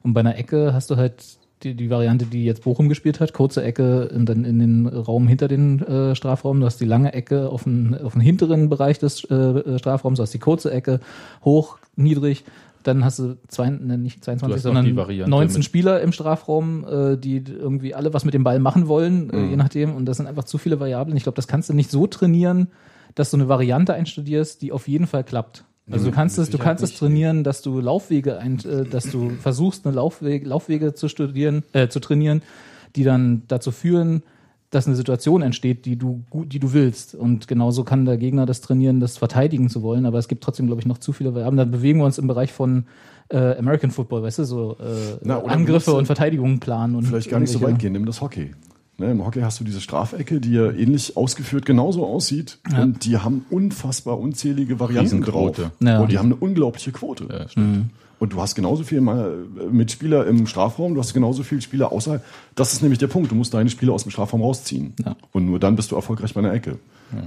Und 0.05 0.15
bei 0.15 0.21
einer 0.21 0.37
Ecke 0.39 0.73
hast 0.73 0.91
du 0.91 0.97
halt 0.97 1.25
die, 1.63 1.75
die 1.75 1.89
Variante, 1.89 2.27
die 2.27 2.45
jetzt 2.45 2.63
Bochum 2.63 2.89
gespielt 2.91 3.21
hat, 3.21 3.33
kurze 3.33 3.63
Ecke 3.65 4.03
in, 4.15 4.27
dann 4.27 4.45
in 4.45 4.59
den 4.59 4.87
Raum 4.87 5.27
hinter 5.27 5.49
den 5.49 5.81
äh, 5.81 6.15
Strafraum. 6.15 6.61
Du 6.61 6.67
hast 6.67 6.79
die 6.81 6.85
lange 6.85 7.15
Ecke 7.15 7.49
auf 7.49 7.65
den, 7.65 7.97
auf 7.99 8.13
den 8.13 8.21
hinteren 8.21 8.69
Bereich 8.69 8.99
des 8.99 9.25
äh, 9.31 9.79
Strafraums. 9.79 10.19
Du 10.19 10.23
hast 10.23 10.35
die 10.35 10.39
kurze 10.39 10.71
Ecke 10.71 11.01
hoch, 11.45 11.79
niedrig. 11.97 12.45
Dann 12.83 13.03
hast 13.03 13.19
du 13.19 13.39
zwei, 13.49 13.71
ne, 13.71 13.97
nicht 13.97 14.23
22, 14.23 14.43
hast 14.57 14.65
noch 14.67 14.73
die 14.83 14.89
sondern 14.91 14.97
Variante 14.97 15.31
19 15.31 15.55
mit- 15.61 15.65
Spieler 15.65 16.03
im 16.03 16.13
Strafraum, 16.13 16.85
äh, 16.87 17.17
die 17.17 17.43
irgendwie 17.49 17.95
alle 17.95 18.13
was 18.13 18.27
mit 18.27 18.35
dem 18.35 18.45
Ball 18.45 18.59
machen 18.59 18.87
wollen, 18.89 19.29
Mhm. 19.29 19.33
äh, 19.33 19.47
je 19.49 19.57
nachdem. 19.57 19.95
Und 19.95 20.05
das 20.05 20.19
sind 20.19 20.27
einfach 20.27 20.45
zu 20.45 20.59
viele 20.59 20.81
Variablen. 20.81 21.17
Ich 21.17 21.23
glaube, 21.23 21.37
das 21.37 21.49
kannst 21.49 21.71
du 21.71 21.73
nicht 21.73 21.91
so 21.91 22.07
trainieren, 22.07 22.69
dass 23.15 23.31
du 23.31 23.39
eine 23.39 23.49
Variante 23.49 23.95
einstudierst, 23.95 24.61
die 24.61 24.71
auf 24.71 24.87
jeden 24.87 25.07
Fall 25.07 25.25
klappt. 25.25 25.65
Also 25.91 26.07
du 26.07 26.13
kannst 26.13 26.39
es, 26.39 26.49
du 26.49 26.57
kannst 26.57 26.83
es 26.83 26.95
trainieren, 26.95 27.45
dass 27.45 27.61
du 27.61 27.79
Laufwege 27.79 28.39
ein, 28.39 28.59
äh, 28.65 28.85
dass 28.85 29.11
du 29.11 29.31
versuchst, 29.31 29.87
eine 29.87 29.95
Laufwege, 29.95 30.49
Laufwege 30.49 30.95
zu 30.95 31.09
studieren, 31.09 31.63
äh, 31.73 31.89
zu 31.89 32.01
trainieren, 32.01 32.43
die 32.97 33.05
dann 33.05 33.43
dazu 33.49 33.71
führen, 33.71 34.23
dass 34.71 34.87
eine 34.87 34.97
Situation 34.97 35.43
entsteht, 35.43 35.85
die 35.85 35.97
du 35.97 36.25
gut, 36.31 36.53
die 36.53 36.59
du 36.59 36.73
willst. 36.73 37.15
Und 37.15 37.49
genauso 37.49 37.85
kann 37.85 38.07
der 38.07 38.17
Gegner 38.17 38.47
das 38.47 38.61
trainieren, 38.61 38.99
das 38.99 39.19
verteidigen 39.19 39.69
zu 39.69 39.83
wollen. 39.83 40.07
Aber 40.07 40.19
es 40.19 40.27
gibt 40.27 40.43
trotzdem, 40.43 40.67
glaube 40.67 40.81
ich, 40.81 40.87
noch 40.87 40.99
zu 40.99 41.13
viele 41.13 41.35
Variablen. 41.35 41.59
Da 41.59 41.65
bewegen 41.65 41.99
wir 41.99 42.07
uns 42.07 42.19
im 42.19 42.27
Bereich 42.27 42.53
von 42.53 42.87
äh, 43.29 43.57
American 43.57 43.91
Football, 43.91 44.23
weißt 44.23 44.41
du, 44.41 44.45
so 44.45 44.77
äh, 44.81 45.19
Na, 45.23 45.43
Angriffe 45.45 45.95
und 45.95 46.07
Verteidigungen 46.07 46.61
planen 46.61 46.95
und 46.95 47.05
vielleicht 47.05 47.31
gar 47.31 47.41
nicht 47.41 47.51
so 47.51 47.61
weit 47.61 47.79
gehen, 47.79 47.93
nimm 47.93 48.07
das 48.07 48.21
Hockey. 48.21 48.53
Ne, 48.97 49.11
Im 49.11 49.25
Hockey 49.25 49.41
hast 49.41 49.59
du 49.59 49.65
diese 49.65 49.81
Strafecke, 49.81 50.41
die 50.41 50.53
ja 50.53 50.71
ähnlich 50.71 51.17
ausgeführt 51.17 51.67
genauso 51.67 52.07
aussieht. 52.07 52.59
Und 52.81 53.05
die 53.05 53.19
haben 53.19 53.45
unfassbar 53.51 54.19
unzählige 54.21 54.79
Varianten 54.79 55.21
drauf. 55.23 55.59
Ja. 55.81 56.01
Und 56.01 56.13
die 56.13 56.19
haben 56.19 56.27
eine 56.27 56.37
unglaubliche 56.37 56.93
Quote. 56.93 57.27
Ja, 57.29 57.49
stimmt. 57.49 57.91
Und 58.19 58.33
du 58.33 58.41
hast 58.41 58.55
genauso 58.55 58.85
viel 58.85 58.99
äh, 58.99 59.67
Mitspieler 59.71 60.27
im 60.27 60.47
Strafraum, 60.47 60.95
du 60.95 61.01
hast 61.01 61.13
genauso 61.15 61.43
viele 61.43 61.61
Spieler 61.61 61.93
außerhalb. 61.93 62.25
Das 62.55 62.73
ist 62.73 62.83
nämlich 62.83 62.99
der 62.99 63.09
Punkt. 63.09 63.31
Du 63.31 63.35
musst 63.35 63.53
deine 63.55 63.69
Spieler 63.71 63.93
aus 63.93 64.05
dem 64.05 64.11
Strafraum 64.11 64.41
rausziehen. 64.43 64.95
Ja. 65.05 65.17
Und 65.33 65.47
nur 65.47 65.59
dann 65.59 65.77
bist 65.77 65.91
du 65.91 65.97
erfolgreich 65.97 66.33
bei 66.35 66.41
einer 66.41 66.53
Ecke. 66.53 66.79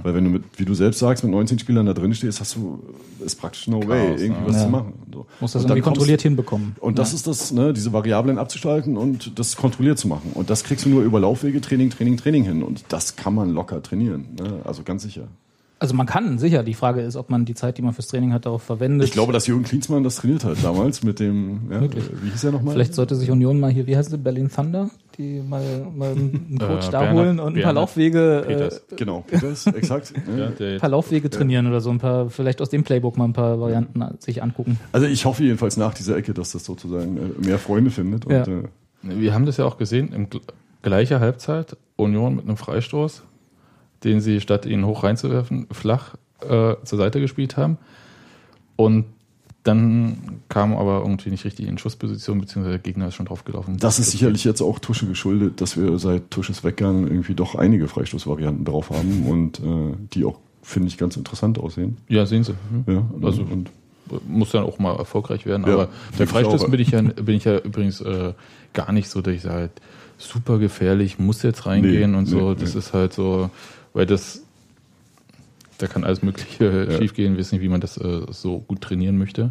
Weil 0.02 0.14
wenn 0.14 0.24
du 0.24 0.30
mit, 0.30 0.42
wie 0.56 0.66
du 0.66 0.74
selbst 0.74 0.98
sagst, 0.98 1.24
mit 1.24 1.32
19 1.32 1.60
Spielern 1.60 1.86
da 1.86 1.94
drin 1.94 2.12
stehst, 2.12 2.40
hast 2.40 2.56
du, 2.56 2.82
ist 3.24 3.36
praktisch 3.36 3.68
no 3.68 3.78
way, 3.88 4.08
irgendwie 4.18 4.28
ne? 4.28 4.36
was 4.46 4.56
Ja. 4.56 4.64
zu 4.64 4.68
machen. 4.68 4.92
So. 5.10 5.26
Muss 5.40 5.52
das 5.52 5.62
irgendwie 5.62 5.80
kommst- 5.80 5.96
kontrolliert 5.96 6.20
hinbekommen. 6.20 6.76
und 6.80 6.98
das 6.98 7.14
ist 7.14 7.26
das, 7.26 7.52
ne, 7.52 7.72
diese 7.72 7.90
Variablen 7.94 8.36
abzuschalten 8.36 8.98
und 8.98 9.38
das 9.38 9.56
kontrolliert 9.56 9.98
zu 9.98 10.06
machen. 10.08 10.32
Und 10.34 10.50
das 10.50 10.64
kriegst 10.64 10.84
du 10.84 10.90
nur 10.90 11.02
über 11.04 11.20
Laufwege, 11.20 11.62
Training, 11.62 11.88
Training, 11.88 12.18
Training 12.18 12.44
hin. 12.44 12.62
Und 12.62 12.84
das 12.88 13.16
kann 13.16 13.34
man 13.34 13.50
locker 13.50 13.82
trainieren. 13.82 14.26
Ne? 14.38 14.60
Also 14.64 14.82
ganz 14.82 15.04
sicher. 15.04 15.28
Also 15.80 15.94
man 15.94 16.06
kann, 16.06 16.38
sicher. 16.38 16.64
Die 16.64 16.74
Frage 16.74 17.02
ist, 17.02 17.14
ob 17.14 17.30
man 17.30 17.44
die 17.44 17.54
Zeit, 17.54 17.78
die 17.78 17.82
man 17.82 17.92
fürs 17.94 18.08
Training 18.08 18.32
hat, 18.32 18.46
darauf 18.46 18.62
verwendet. 18.64 19.06
Ich 19.06 19.12
glaube, 19.12 19.32
dass 19.32 19.46
Jürgen 19.46 19.62
Klinsmann 19.62 20.02
das 20.02 20.16
trainiert 20.16 20.44
hat 20.44 20.56
damals 20.62 21.04
mit 21.04 21.20
dem, 21.20 21.70
ja, 21.70 21.80
Möglich. 21.80 22.04
wie 22.20 22.30
hieß 22.30 22.44
er 22.44 22.52
nochmal? 22.52 22.74
Vielleicht 22.74 22.94
sollte 22.94 23.14
sich 23.14 23.30
Union 23.30 23.60
mal 23.60 23.70
hier, 23.70 23.86
wie 23.86 23.96
heißt 23.96 24.12
es, 24.12 24.20
Berlin 24.20 24.50
Thunder, 24.50 24.90
die 25.16 25.40
mal, 25.40 25.62
mal 25.94 26.10
einen 26.10 26.58
Coach 26.60 26.88
Äh, 26.88 26.90
da 26.90 27.00
Bernhard- 27.02 27.14
holen 27.16 27.38
und 27.40 27.56
ein 27.56 27.62
paar 27.62 27.72
Laufwege, 27.74 28.40
äh, 28.42 28.46
Peters. 28.46 28.82
Genau, 28.96 29.20
Peters, 29.26 29.66
exakt. 29.68 30.12
Ja, 30.36 30.48
ein 30.48 30.78
paar 30.80 30.90
Laufwege 30.90 31.30
trainieren 31.30 31.68
oder 31.68 31.80
so, 31.80 31.90
ein 31.90 31.98
paar, 31.98 32.28
vielleicht 32.28 32.60
aus 32.60 32.70
dem 32.70 32.82
Playbook 32.82 33.16
mal 33.16 33.24
ein 33.26 33.32
paar 33.32 33.60
Varianten 33.60 34.02
sich 34.18 34.42
angucken. 34.42 34.80
Also 34.90 35.06
ich 35.06 35.24
hoffe 35.26 35.44
jedenfalls 35.44 35.76
nach 35.76 35.94
dieser 35.94 36.16
Ecke, 36.16 36.34
dass 36.34 36.50
das 36.50 36.64
sozusagen 36.64 37.16
äh, 37.16 37.46
mehr 37.46 37.58
Freunde 37.60 37.90
findet. 37.92 38.26
Und, 38.26 38.32
Ja. 38.32 38.42
äh, 38.42 38.62
Wir 39.02 39.32
haben 39.32 39.46
das 39.46 39.58
ja 39.58 39.64
auch 39.64 39.78
gesehen, 39.78 40.12
im 40.12 40.26
gl- 40.28 40.40
gleicher 40.82 41.20
Halbzeit, 41.20 41.76
Union 41.94 42.34
mit 42.34 42.46
einem 42.46 42.56
Freistoß, 42.56 43.22
den 44.04 44.20
sie 44.20 44.40
statt 44.40 44.66
ihn 44.66 44.84
hoch 44.86 45.02
reinzuwerfen, 45.04 45.66
flach 45.72 46.14
äh, 46.40 46.74
zur 46.84 46.98
Seite 46.98 47.20
gespielt 47.20 47.56
haben. 47.56 47.78
Und 48.76 49.06
dann 49.64 50.40
kam 50.48 50.74
aber 50.76 51.00
irgendwie 51.00 51.30
nicht 51.30 51.44
richtig 51.44 51.66
in 51.66 51.76
Schussposition, 51.78 52.40
beziehungsweise 52.40 52.78
der 52.78 52.82
Gegner 52.82 53.08
ist 53.08 53.16
schon 53.16 53.26
draufgelaufen. 53.26 53.76
das 53.78 53.98
ist 53.98 54.12
sicherlich 54.12 54.44
jetzt 54.44 54.62
auch 54.62 54.78
Tusche 54.78 55.06
geschuldet, 55.06 55.60
dass 55.60 55.76
wir 55.76 55.98
seit 55.98 56.30
Tusches 56.30 56.64
Weggang 56.64 57.02
irgendwie 57.06 57.34
doch 57.34 57.54
einige 57.54 57.88
Freistoßvarianten 57.88 58.64
drauf 58.64 58.90
haben 58.90 59.26
und 59.26 59.58
äh, 59.60 59.94
die 60.14 60.24
auch, 60.24 60.38
finde 60.62 60.88
ich, 60.88 60.96
ganz 60.96 61.16
interessant 61.16 61.58
aussehen. 61.58 61.98
Ja, 62.08 62.24
sehen 62.24 62.44
Sie. 62.44 62.54
Hm. 62.84 62.94
Ja, 62.94 63.26
Also 63.26 63.42
und 63.42 63.70
muss 64.26 64.52
dann 64.52 64.64
auch 64.64 64.78
mal 64.78 64.96
erfolgreich 64.96 65.44
werden. 65.44 65.66
Ja, 65.66 65.74
aber 65.74 65.88
bei 66.16 66.24
ich 66.24 66.30
Freistoß 66.30 66.64
auch. 66.64 66.70
bin 66.70 66.80
ich 66.80 66.92
ja, 66.92 67.02
bin 67.02 67.34
ich 67.36 67.44
ja 67.44 67.58
übrigens 67.58 68.00
äh, 68.00 68.32
gar 68.72 68.92
nicht 68.92 69.10
so, 69.10 69.20
dass 69.20 69.34
ich 69.34 69.42
sage, 69.42 69.70
super 70.16 70.58
gefährlich, 70.58 71.18
muss 71.18 71.42
jetzt 71.42 71.66
reingehen 71.66 72.12
Nee, 72.12 72.16
und 72.16 72.26
so. 72.26 72.50
nee, 72.50 72.56
das 72.58 72.72
nee. 72.72 72.78
ist 72.78 72.94
halt 72.94 73.12
so, 73.12 73.50
weil 73.98 74.06
das, 74.06 74.44
da 75.78 75.88
kann 75.88 76.04
alles 76.04 76.22
Mögliche 76.22 76.86
Ja. 76.88 76.98
schiefgehen. 76.98 77.32
Ich 77.32 77.40
weiß 77.40 77.52
nicht, 77.52 77.62
wie 77.62 77.68
man 77.68 77.80
das 77.80 77.98
äh, 77.98 78.26
so 78.30 78.60
gut 78.60 78.80
trainieren 78.80 79.18
möchte. 79.18 79.50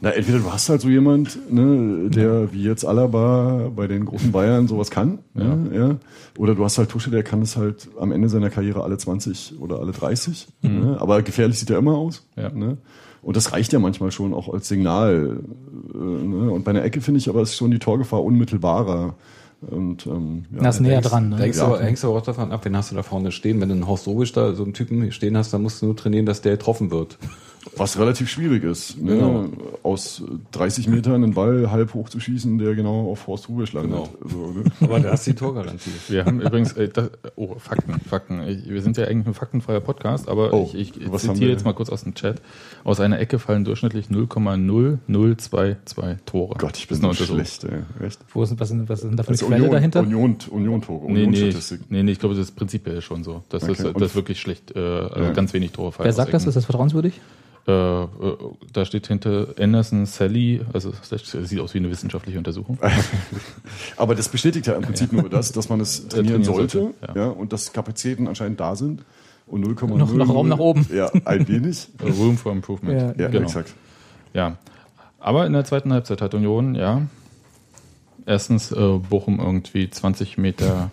Na, 0.00 0.10
entweder 0.10 0.38
du 0.38 0.50
hast 0.50 0.70
halt 0.70 0.80
so 0.80 0.88
jemand, 0.88 1.52
ne, 1.52 2.08
der 2.08 2.52
wie 2.54 2.62
jetzt 2.62 2.86
Alaba 2.86 3.70
bei 3.74 3.86
den 3.86 4.06
großen 4.06 4.32
Bayern 4.32 4.66
sowas 4.66 4.90
kann, 4.90 5.18
ja. 5.34 5.56
Ne, 5.56 5.76
ja, 5.78 5.96
oder 6.38 6.54
du 6.54 6.64
hast 6.64 6.78
halt 6.78 6.90
Tusche, 6.90 7.10
der 7.10 7.22
kann 7.22 7.42
es 7.42 7.56
halt 7.56 7.88
am 8.00 8.12
Ende 8.12 8.30
seiner 8.30 8.48
Karriere 8.48 8.82
alle 8.82 8.96
20 8.96 9.60
oder 9.60 9.80
alle 9.80 9.92
30, 9.92 10.48
ne, 10.62 10.96
aber 10.98 11.20
gefährlich 11.22 11.58
sieht 11.58 11.70
er 11.70 11.78
immer 11.78 11.96
aus. 11.96 12.26
Ja. 12.36 12.50
Ne? 12.50 12.78
Und 13.22 13.36
das 13.36 13.52
reicht 13.52 13.72
ja 13.72 13.78
manchmal 13.78 14.10
schon 14.10 14.32
auch 14.32 14.52
als 14.52 14.68
Signal. 14.68 15.40
Äh, 15.94 15.98
ne? 15.98 16.50
Und 16.50 16.64
bei 16.64 16.70
einer 16.70 16.84
Ecke 16.84 17.00
finde 17.00 17.18
ich 17.18 17.28
aber 17.28 17.42
ist 17.42 17.56
schon 17.56 17.70
die 17.70 17.78
Torgefahr 17.78 18.22
unmittelbarer. 18.22 19.16
Und, 19.62 20.06
ähm, 20.06 20.44
ja, 20.54 20.62
Das 20.62 20.76
ist 20.76 20.80
näher 20.82 20.96
Hängst- 21.00 21.10
dran. 21.10 21.28
Ne? 21.30 21.38
Hängst, 21.38 21.58
Ja. 21.58 21.66
aber, 21.66 21.82
hängst 21.82 22.04
aber 22.04 22.14
auch 22.18 22.22
davon 22.22 22.52
ab, 22.52 22.64
wen 22.64 22.76
hast 22.76 22.90
du 22.90 22.94
da 22.94 23.02
vorne 23.02 23.32
stehen. 23.32 23.60
Wenn 23.60 23.68
du 23.70 23.74
einen 23.74 23.86
Horst 23.86 24.06
Robisch 24.06 24.32
da 24.32 24.52
so 24.54 24.62
einen 24.64 24.74
Typen 24.74 25.10
stehen 25.12 25.36
hast, 25.36 25.52
dann 25.52 25.62
musst 25.62 25.80
du 25.82 25.86
nur 25.86 25.96
trainieren, 25.96 26.26
dass 26.26 26.42
der 26.42 26.52
getroffen 26.52 26.90
wird. 26.90 27.18
Was 27.76 27.98
relativ 27.98 28.28
schwierig 28.30 28.62
ist, 28.64 29.00
ne? 29.02 29.16
Genau. 29.16 29.48
aus 29.82 30.22
30 30.52 30.88
Metern 30.88 31.24
einen 31.24 31.34
Ball 31.34 31.70
halb 31.70 31.94
hoch 31.94 32.08
zu 32.08 32.20
schießen, 32.20 32.58
der 32.58 32.74
genau 32.74 33.10
auf 33.10 33.26
Horst 33.26 33.48
Rubisch 33.48 33.72
landet. 33.72 33.92
Genau. 33.92 34.08
So, 34.24 34.52
ne? 34.52 34.64
Aber 34.80 35.00
da 35.00 35.10
hast 35.12 35.26
du 35.26 35.32
die 35.32 35.36
Torgarantie. 35.36 35.90
Wir 36.08 36.24
haben 36.24 36.40
übrigens, 36.40 36.72
äh, 36.74 36.88
das, 36.88 37.10
oh, 37.34 37.56
Fakten, 37.58 38.00
Fakten. 38.00 38.40
Ich, 38.46 38.68
wir 38.68 38.82
sind 38.82 38.96
ja 38.96 39.06
eigentlich 39.06 39.26
ein 39.26 39.34
faktenfreier 39.34 39.80
Podcast, 39.80 40.28
aber 40.28 40.52
Oh, 40.52 40.70
ich, 40.74 41.00
ich 41.00 41.12
zitiere 41.18 41.50
jetzt 41.50 41.64
mal 41.64 41.72
kurz 41.74 41.90
aus 41.90 42.04
dem 42.04 42.14
Chat. 42.14 42.40
Aus 42.84 43.00
einer 43.00 43.18
Ecke 43.18 43.38
fallen 43.38 43.64
durchschnittlich 43.64 44.06
0,0022 44.06 46.16
Tore. 46.24 46.54
Gott, 46.58 46.76
ich 46.76 46.88
bin 46.88 47.00
Das 47.00 47.20
ist 47.20 47.26
so 47.26 47.34
eine 47.34 47.44
schlecht, 47.44 47.64
ey. 47.64 48.06
Echt? 48.06 48.20
Wo 48.32 48.44
sind, 48.44 48.60
was, 48.60 48.68
sind, 48.68 48.88
was 48.88 49.00
sind 49.00 49.16
da 49.16 49.22
für 49.22 49.30
Also 49.30 49.46
Quelle 49.46 49.62
Union, 49.62 49.72
dahinter? 49.74 50.00
Union, 50.00 50.36
Union-Tore, 50.50 51.06
Nee, 51.06 51.12
nee, 51.12 51.20
ich, 51.22 51.26
Union-Statistik. 51.28 51.80
nee, 51.90 52.02
nee, 52.02 52.12
ich 52.12 52.18
glaube, 52.18 52.34
das 52.34 52.44
ist 52.44 52.56
prinzipiell 52.56 53.00
schon 53.02 53.24
so. 53.24 53.42
Das 53.48 53.62
Okay, 53.64 53.72
ist, 53.72 53.84
das 53.84 54.02
ist 54.02 54.14
wirklich 54.14 54.40
schlecht, 54.40 54.74
äh, 54.76 54.78
also 54.78 55.24
Ja. 55.24 55.30
ganz 55.32 55.52
wenig 55.52 55.72
Tore 55.72 55.92
fallen. 55.92 56.06
Wer 56.06 56.12
sagt 56.12 56.32
das? 56.34 56.46
Ist 56.46 56.54
das 56.54 56.64
vertrauenswürdig? 56.64 57.20
Äh, 57.68 57.72
äh, 57.72 58.06
da 58.72 58.84
steht 58.84 59.08
hinter 59.08 59.48
Anderson, 59.58 60.06
Sally, 60.06 60.60
also 60.72 60.92
das 61.10 61.30
sieht 61.48 61.58
aus 61.58 61.74
wie 61.74 61.78
eine 61.78 61.90
wissenschaftliche 61.90 62.38
Untersuchung. 62.38 62.78
Aber 63.96 64.14
das 64.14 64.28
bestätigt 64.28 64.66
ja 64.68 64.74
im 64.74 64.82
Prinzip 64.82 65.12
nur 65.12 65.28
das, 65.28 65.50
dass 65.52 65.68
man 65.68 65.80
es 65.80 66.06
trainieren, 66.08 66.42
trainieren 66.42 66.44
sollte, 66.44 66.78
sollte, 66.78 66.94
ja. 67.18 67.24
ja. 67.24 67.28
und 67.30 67.52
dass 67.52 67.72
Kapazitäten 67.72 68.28
anscheinend 68.28 68.60
da 68.60 68.76
sind. 68.76 69.04
Und 69.48 69.64
0,0. 69.64 69.96
Noch- 69.96 70.12
noch 70.12 70.34
Raum 70.34 70.48
nach 70.48 70.58
oben. 70.58 70.86
Ja, 70.92 71.10
ein 71.24 71.46
wenig. 71.46 71.88
Room 72.02 72.36
for 72.36 72.50
Improvement. 72.52 73.00
Ja, 73.18 73.24
Ja, 73.24 73.30
genau. 73.30 73.46
exakt. 73.46 73.74
Ja. 74.34 74.56
Aber 75.20 75.46
in 75.46 75.52
der 75.52 75.64
zweiten 75.64 75.92
Halbzeit 75.92 76.20
hat 76.20 76.34
Union, 76.34 76.74
ja, 76.74 77.02
erstens 78.26 78.72
äh, 78.72 78.98
Bochum 78.98 79.40
irgendwie 79.40 79.88
20 79.88 80.36
Meter 80.38 80.90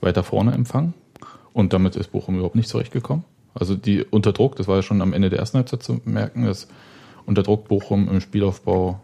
weiter 0.00 0.22
vorne 0.24 0.52
empfangen 0.52 0.94
und 1.52 1.72
damit 1.72 1.96
ist 1.96 2.12
Bochum 2.12 2.34
überhaupt 2.36 2.56
nicht 2.56 2.68
zurechtgekommen. 2.68 3.24
Also 3.54 3.74
die 3.74 4.02
unter 4.04 4.32
Druck, 4.32 4.56
das 4.56 4.68
war 4.68 4.76
ja 4.76 4.82
schon 4.82 5.02
am 5.02 5.12
Ende 5.12 5.30
der 5.30 5.38
ersten 5.40 5.58
Halbzeit 5.58 5.82
zu 5.82 6.00
merken, 6.04 6.44
dass 6.44 6.68
unter 7.26 7.42
Druck 7.42 7.68
Bochum 7.68 8.08
im 8.08 8.20
Spielaufbau 8.20 9.00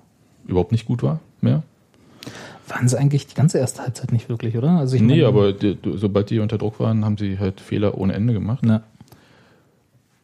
überhaupt 0.47 0.73
nicht 0.73 0.87
gut 0.87 1.03
war 1.03 1.21
mehr. 1.41 1.63
Waren 2.69 2.89
sie 2.89 2.99
eigentlich 2.99 3.27
die 3.27 3.35
ganze 3.35 3.59
erste 3.59 3.83
Halbzeit 3.83 4.11
nicht 4.13 4.29
wirklich, 4.29 4.57
oder? 4.57 4.71
Also 4.71 4.97
ich 4.97 5.03
nee, 5.03 5.17
meine- 5.17 5.27
aber 5.27 5.53
die, 5.53 5.79
sobald 5.95 6.31
die 6.31 6.41
unter 6.41 6.59
Druck 6.59 6.81
waren, 6.81 7.05
haben 7.05 7.17
sie 7.17 7.39
halt 7.39 7.61
Fehler 7.61 7.97
ohne 7.99 8.15
Ende 8.15 8.33
gemacht. 8.33 8.61
Na, 8.63 8.83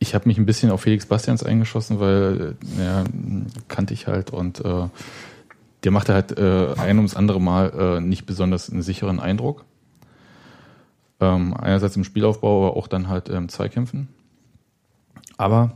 Ich 0.00 0.14
habe 0.16 0.26
mich 0.28 0.38
ein 0.38 0.46
bisschen 0.46 0.70
auf 0.72 0.80
Felix 0.82 1.06
Bastians 1.06 1.44
eingeschossen, 1.44 2.00
weil 2.00 2.56
ja, 2.78 3.04
kannte 3.68 3.94
ich 3.94 4.08
halt 4.08 4.30
und 4.30 4.64
äh, 4.64 4.88
der 5.84 5.90
machte 5.92 6.14
halt 6.14 6.36
äh, 6.36 6.74
ein 6.76 6.96
ums 6.96 7.14
andere 7.14 7.40
Mal 7.40 7.98
äh, 7.98 8.00
nicht 8.00 8.26
besonders 8.26 8.70
einen 8.70 8.82
sicheren 8.82 9.20
Eindruck. 9.20 9.64
Ähm, 11.22 11.54
einerseits 11.54 11.94
im 11.96 12.04
Spielaufbau, 12.04 12.66
aber 12.68 12.76
auch 12.76 12.88
dann 12.88 13.08
halt 13.08 13.28
ähm, 13.30 13.48
Zweikämpfen. 13.48 14.08
Aber 15.36 15.72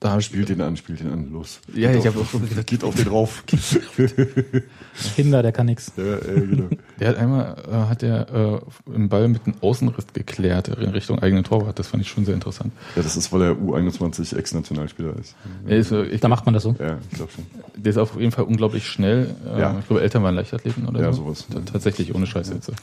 da 0.00 0.10
habe 0.10 0.20
ich 0.20 0.26
Spielt 0.26 0.48
den 0.48 0.60
an, 0.62 0.76
spielt 0.78 1.00
den 1.00 1.12
an, 1.12 1.30
los. 1.30 1.60
Ja, 1.74 1.92
Geht 1.92 2.00
ich 2.00 2.08
auf- 2.08 2.14
hab 2.16 2.22
auch 2.22 2.26
schon 2.30 2.48
gedacht- 2.48 2.66
Geht 2.66 2.82
auf 2.84 2.94
den 2.94 3.08
rauf. 3.08 3.44
Kinder, 5.14 5.42
der 5.42 5.52
kann 5.52 5.66
nix. 5.66 5.92
ja, 5.96 6.02
äh, 6.16 6.40
genau. 6.46 6.68
Der 6.98 7.08
hat 7.08 7.16
einmal 7.16 7.56
äh, 7.70 7.72
hat 7.88 8.02
der 8.02 8.60
äh, 8.88 8.94
im 8.94 9.08
Ball 9.08 9.28
mit 9.28 9.44
einem 9.46 9.56
Außenriss 9.60 10.06
geklärt 10.12 10.68
in 10.68 10.90
Richtung 10.90 11.18
eigenen 11.18 11.44
Torwart. 11.44 11.78
Das 11.78 11.88
fand 11.88 12.02
ich 12.02 12.08
schon 12.08 12.24
sehr 12.24 12.34
interessant. 12.34 12.72
ja, 12.96 13.02
das 13.02 13.16
ist, 13.16 13.32
weil 13.32 13.42
er 13.42 13.52
U21 13.52 14.36
Ex-Nationalspieler 14.36 15.16
ist. 15.18 15.34
Er 15.66 15.76
ist, 15.76 15.92
äh, 15.92 16.04
ich, 16.04 16.20
Da 16.20 16.28
macht 16.28 16.44
man 16.46 16.54
das 16.54 16.62
so. 16.62 16.74
Ja, 16.78 16.98
ich 17.10 17.16
glaube 17.16 17.32
schon. 17.32 17.44
der 17.76 17.90
ist 17.90 17.98
auf 17.98 18.18
jeden 18.18 18.32
Fall 18.32 18.44
unglaublich 18.44 18.86
schnell. 18.88 19.34
Äh, 19.54 19.60
Ja. 19.60 19.78
Ich 19.78 19.86
glaube, 19.86 20.02
Eltern 20.02 20.22
waren 20.22 20.34
Leichtathleten 20.34 20.86
oder 20.88 21.00
Ja, 21.00 21.12
so. 21.12 21.24
sowas. 21.24 21.46
T- 21.46 21.60
Tatsächlich, 21.70 22.14
ohne 22.14 22.26
Scheiße 22.26 22.54
jetzt. 22.54 22.68
Ja. 22.68 22.74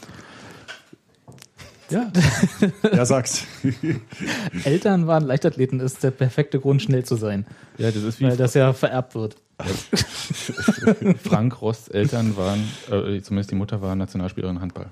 Er 1.90 3.06
sagt's. 3.06 3.46
Eltern 4.64 5.08
waren 5.08 5.24
Leichtathleten, 5.24 5.80
ist 5.80 6.04
der 6.04 6.12
perfekte 6.12 6.60
Grund, 6.60 6.82
schnell 6.82 7.06
zu 7.06 7.16
sein. 7.16 7.46
Ja, 7.78 7.92
das 7.92 8.04
ist 8.04 8.20
wie 8.20 8.26
Weil 8.26 8.38
das 8.38 8.54
ja 8.54 8.74
vererbt 8.74 9.16
wird. 9.16 9.38
Frank 11.24 11.62
Rosts 11.62 11.88
Eltern 11.88 12.38
waren, 12.38 12.64
äh, 12.92 13.22
zumindest 13.22 13.52
die 13.52 13.56
Mutter 13.56 13.82
war 13.82 13.96
Nationalspielerin 13.96 14.62
Handball. 14.62 14.88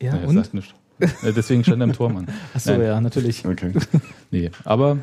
Ja, 0.00 0.12
Naja, 0.14 0.26
und? 0.28 0.34
sagt 0.36 0.54
nichts. 0.54 0.74
Äh, 1.00 1.32
Deswegen 1.32 1.64
stand 1.64 1.80
er 1.82 1.86
im 1.88 1.92
Tormann. 1.92 2.28
Achso, 2.54 2.72
ja, 2.74 3.00
natürlich. 3.00 3.44
Okay. 3.46 3.72
Nee, 4.30 4.50
aber 4.64 4.98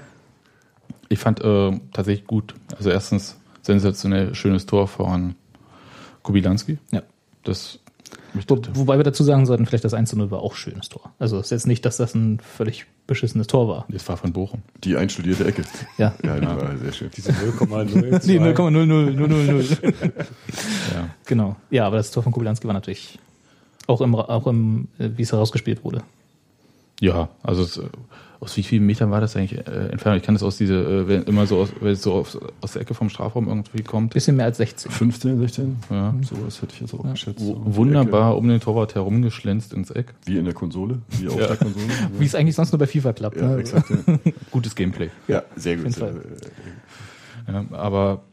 ich 1.09 1.19
fand 1.19 1.41
äh, 1.41 1.79
tatsächlich 1.93 2.27
gut. 2.27 2.53
Also 2.77 2.89
erstens 2.89 3.37
sensationell 3.61 4.35
schönes 4.35 4.65
Tor 4.65 4.87
von 4.87 5.35
Kubilanski. 6.23 6.77
Ja. 6.91 7.01
Das 7.43 7.79
Wo, 8.47 8.57
wobei 8.73 8.97
wir 8.97 9.03
dazu 9.03 9.23
sagen 9.23 9.45
sollten, 9.45 9.65
vielleicht 9.65 9.85
das 9.85 9.93
1 9.93 10.09
zu 10.09 10.17
0 10.17 10.29
war 10.31 10.39
auch 10.39 10.53
ein 10.53 10.57
schönes 10.57 10.89
Tor. 10.89 11.13
Also 11.19 11.37
es 11.37 11.45
ist 11.45 11.51
jetzt 11.51 11.67
nicht, 11.67 11.85
dass 11.85 11.97
das 11.97 12.15
ein 12.15 12.39
völlig 12.39 12.85
beschissenes 13.07 13.47
Tor 13.47 13.67
war. 13.67 13.85
das 13.89 14.07
war 14.09 14.17
von 14.17 14.33
Bochum. 14.33 14.61
Die 14.83 14.97
einstudierte 14.97 15.45
Ecke. 15.45 15.63
Ja. 15.97 16.13
Ja, 16.23 16.39
die 16.39 16.45
war 16.45 16.77
sehr 16.77 16.91
schön. 16.91 17.09
Diese 17.15 17.31
0,0. 17.31 18.25
Nee, 18.25 18.39
0,00000. 18.39 19.77
Ja. 20.93 21.09
genau. 21.25 21.55
Ja, 21.69 21.87
aber 21.87 21.97
das 21.97 22.11
Tor 22.11 22.23
von 22.23 22.31
Kubilanski 22.31 22.67
war 22.67 22.73
natürlich 22.73 23.19
auch 23.87 24.01
im, 24.01 24.15
auch 24.15 24.47
im, 24.47 24.87
äh, 24.97 25.09
wie 25.15 25.23
es 25.23 25.31
herausgespielt 25.31 25.83
wurde. 25.83 26.03
Ja, 26.99 27.29
also 27.43 27.63
es, 27.63 27.77
äh, 27.77 27.83
aus 28.45 28.55
wie 28.55 28.63
vielen 28.63 28.85
Metern 28.85 29.11
war 29.11 29.19
das 29.19 29.35
eigentlich 29.35 29.59
äh, 29.67 29.89
entfernt? 29.89 30.17
Ich 30.17 30.23
kann 30.23 30.35
das 30.35 30.43
aus 30.43 30.57
diese, 30.57 30.75
äh, 30.75 31.07
wenn 31.07 31.23
immer 31.23 31.45
so 31.47 31.57
aus, 31.57 31.69
wenn 31.81 31.91
es 31.91 32.01
so 32.01 32.13
aus, 32.13 32.37
aus 32.61 32.73
der 32.73 32.83
Ecke 32.83 32.93
vom 32.93 33.09
Strafraum 33.09 33.47
irgendwie 33.47 33.83
kommt. 33.83 34.13
Bisschen 34.13 34.37
mehr 34.37 34.45
als 34.45 34.57
16. 34.57 34.91
15, 34.91 35.39
16? 35.39 35.77
Ja. 35.89 36.13
Sowas 36.21 36.61
hätte 36.61 36.73
ich 36.73 36.81
jetzt 36.81 36.93
auch 36.93 37.03
geschätzt. 37.03 37.41
W 37.41 37.45
So 37.45 37.61
wunderbar 37.65 38.37
um 38.37 38.47
den 38.47 38.61
Torwart 38.61 38.95
herumgeschlänzt 38.95 39.73
ins 39.73 39.91
Eck. 39.91 40.05
Ecke. 40.05 40.13
Wie 40.25 40.37
in 40.37 40.45
der 40.45 40.53
Konsole, 40.53 40.99
wie 41.09 41.27
auf 41.27 41.35
der 41.35 41.57
Konsole. 41.57 41.85
Wie 42.19 42.25
es 42.25 42.35
eigentlich 42.35 42.55
sonst 42.55 42.71
nur 42.71 42.79
bei 42.79 42.87
FIFA 42.87 43.13
klappt. 43.13 43.37
Ja, 43.37 43.47
ne? 43.47 43.57
exakt. 43.57 43.89
Ja, 43.89 44.19
Gutes 44.51 44.75
Gameplay. 44.75 45.09
ja 45.27 45.43
sehr 45.55 45.77
gut. 45.77 45.85
jeden 45.85 45.95
Fall. 45.95 46.21
Ja, 47.47 47.65
aber 47.71 48.23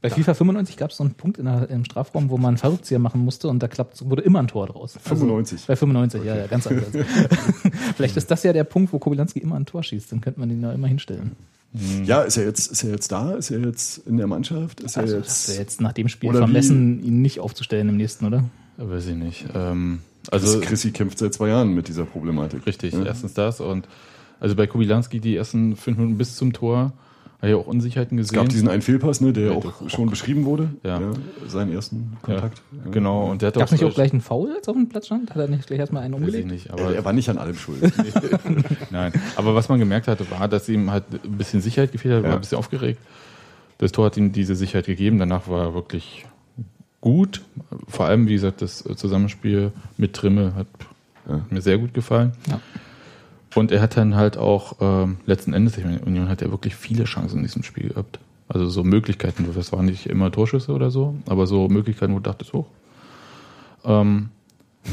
Bei 0.00 0.10
FIFA 0.10 0.34
95 0.34 0.76
gab 0.76 0.90
es 0.92 0.96
so 0.98 1.02
einen 1.04 1.14
Punkt 1.14 1.38
in 1.38 1.46
der, 1.46 1.68
im 1.70 1.84
Strafraum, 1.84 2.30
wo 2.30 2.36
man 2.36 2.48
einen 2.50 2.56
Fallrückzieher 2.58 3.00
machen 3.00 3.20
musste 3.24 3.48
und 3.48 3.60
da 3.62 3.66
klappt, 3.68 4.08
wurde 4.08 4.22
immer 4.22 4.38
ein 4.38 4.46
Tor 4.46 4.66
draus. 4.68 4.96
Also 4.96 5.08
95. 5.16 5.66
bei 5.66 5.74
95, 5.74 6.22
ja, 6.24 6.36
ja, 6.36 6.46
ganz 6.46 6.66
anders. 6.68 6.86
Vielleicht 7.96 8.16
ist 8.16 8.30
das 8.30 8.42
ja 8.44 8.52
der 8.52 8.64
Punkt, 8.64 8.92
wo 8.92 8.98
Kobylanski 8.98 9.40
immer 9.40 9.56
ein 9.56 9.66
Tor 9.66 9.82
schießt. 9.82 10.12
Dann 10.12 10.20
könnte 10.20 10.38
man 10.40 10.50
ihn 10.50 10.62
da 10.62 10.72
immer 10.72 10.86
hinstellen. 10.86 11.32
Ja, 12.04 12.22
ist 12.22 12.36
er 12.36 12.44
jetzt, 12.44 12.70
ist 12.72 12.82
er 12.84 12.90
jetzt 12.92 13.12
da? 13.12 13.34
Ist 13.34 13.50
er 13.50 13.58
jetzt 13.60 13.98
in 14.06 14.16
der 14.16 14.26
Mannschaft? 14.26 14.80
Ist 14.80 14.96
er 14.96 15.02
Also 15.02 15.18
das 15.18 15.26
jetzt? 15.26 15.48
wäre 15.48 15.58
jetzt 15.60 15.80
nach 15.80 15.92
dem 15.92 16.08
Spiel 16.08 16.30
Oder 16.30 16.38
vermessen, 16.38 17.02
ihn 17.04 17.20
nicht 17.20 17.40
aufzustellen 17.40 17.88
im 17.88 17.96
nächsten, 17.96 18.24
oder? 18.24 18.44
weiß 18.78 19.08
ich 19.08 19.16
nicht. 19.16 19.46
Ähm, 19.54 19.98
Also 20.30 20.46
also 20.46 20.60
Chrissy 20.60 20.92
kämpft 20.92 21.18
seit 21.18 21.34
zwei 21.34 21.48
Jahren 21.48 21.74
mit 21.74 21.88
dieser 21.88 22.04
Problematik. 22.04 22.64
richtig, 22.66 22.94
Ja. 22.94 23.04
erstens 23.04 23.34
das 23.34 23.60
und 23.60 23.88
also 24.40 24.54
bei 24.54 24.66
Kubilanski 24.68 25.18
die 25.20 25.34
ersten 25.36 25.74
fünf 25.76 25.98
Minuten 25.98 26.16
bis 26.16 26.36
zum 26.36 26.52
Tor 26.52 26.92
habe 27.40 27.50
ich 27.50 27.54
auch 27.54 27.66
Unsicherheiten 27.66 28.18
Es 28.18 28.28
gesehen. 28.28 28.42
gab 28.42 28.48
diesen 28.48 28.68
einen 28.68 28.82
Fehlpass, 28.82 29.20
ne, 29.20 29.32
der 29.32 29.50
Ja, 29.52 29.56
auch 29.56 29.62
doch. 29.62 29.88
schon 29.90 30.10
beschrieben 30.10 30.44
wurde. 30.44 30.70
Ja. 30.82 31.00
seinen 31.46 31.72
ersten 31.72 32.16
Kontakt. 32.22 32.62
ja, 32.84 32.90
genau 32.90 33.30
und 33.30 33.42
der 33.42 33.48
hat 33.48 33.54
Gab 33.54 33.64
es 33.66 33.72
nicht 33.72 33.84
auch 33.84 33.94
gleich 33.94 34.12
einen 34.12 34.20
Foul, 34.20 34.52
als 34.56 34.66
er 34.66 34.70
auf 34.72 34.76
dem 34.76 34.88
Platz 34.88 35.06
stand? 35.06 35.30
Hat 35.30 35.36
er 35.36 35.48
nicht 35.48 35.66
gleich 35.66 35.78
erstmal 35.78 36.02
einen 36.02 36.14
weiß 36.14 36.20
ich 36.20 36.26
umgelegt? 36.44 36.50
nicht, 36.50 36.70
Aber 36.72 36.94
er 36.94 37.04
war 37.04 37.12
nicht 37.12 37.28
an 37.28 37.38
allem 37.38 37.54
schuld. 37.56 37.80
Nein, 38.90 39.12
aber 39.36 39.54
was 39.54 39.68
man 39.68 39.78
gemerkt 39.78 40.08
hatte, 40.08 40.28
war, 40.30 40.48
dass 40.48 40.68
ihm 40.68 40.90
halt 40.90 41.04
ein 41.24 41.38
bisschen 41.38 41.60
Sicherheit 41.60 41.92
gefehlt 41.92 42.14
hat, 42.16 42.22
war 42.24 42.30
Ja. 42.30 42.36
ein 42.36 42.40
bisschen 42.40 42.58
aufgeregt. 42.58 43.00
Das 43.78 43.92
Tor 43.92 44.06
hat 44.06 44.16
ihm 44.16 44.32
diese 44.32 44.56
Sicherheit 44.56 44.86
gegeben. 44.86 45.18
Danach 45.18 45.46
war 45.48 45.66
er 45.66 45.74
wirklich 45.74 46.26
gut. 47.00 47.42
Vor 47.86 48.06
allem, 48.06 48.26
wie 48.26 48.32
gesagt, 48.34 48.60
das 48.62 48.78
Zusammenspiel 48.96 49.70
mit 49.96 50.14
Trimme 50.14 50.54
hat 50.56 50.66
Ja. 51.28 51.40
mir 51.50 51.60
sehr 51.60 51.78
gut 51.78 51.94
gefallen. 51.94 52.32
Ja. 52.48 52.60
Und 53.54 53.72
er 53.72 53.80
hat 53.80 53.96
dann 53.96 54.14
halt 54.14 54.36
auch 54.36 54.76
ähm, 54.80 55.18
letzten 55.26 55.52
Endes, 55.54 55.76
ich 55.78 55.84
meine, 55.84 56.00
Union 56.00 56.28
hat 56.28 56.42
ja 56.42 56.50
wirklich 56.50 56.76
viele 56.76 57.04
Chancen 57.04 57.38
in 57.38 57.42
diesem 57.44 57.62
Spiel 57.62 57.88
gehabt. 57.90 58.18
Also 58.48 58.66
so 58.68 58.82
Möglichkeiten, 58.84 59.46
das 59.54 59.72
waren 59.72 59.86
nicht 59.86 60.06
immer 60.06 60.30
Torschüsse 60.32 60.72
oder 60.72 60.90
so, 60.90 61.14
aber 61.26 61.46
so 61.46 61.68
Möglichkeiten, 61.68 62.12
wo 62.14 62.18
du 62.18 62.22
dachtest, 62.22 62.52
hoch. 62.52 62.66
Ähm, 63.84 64.30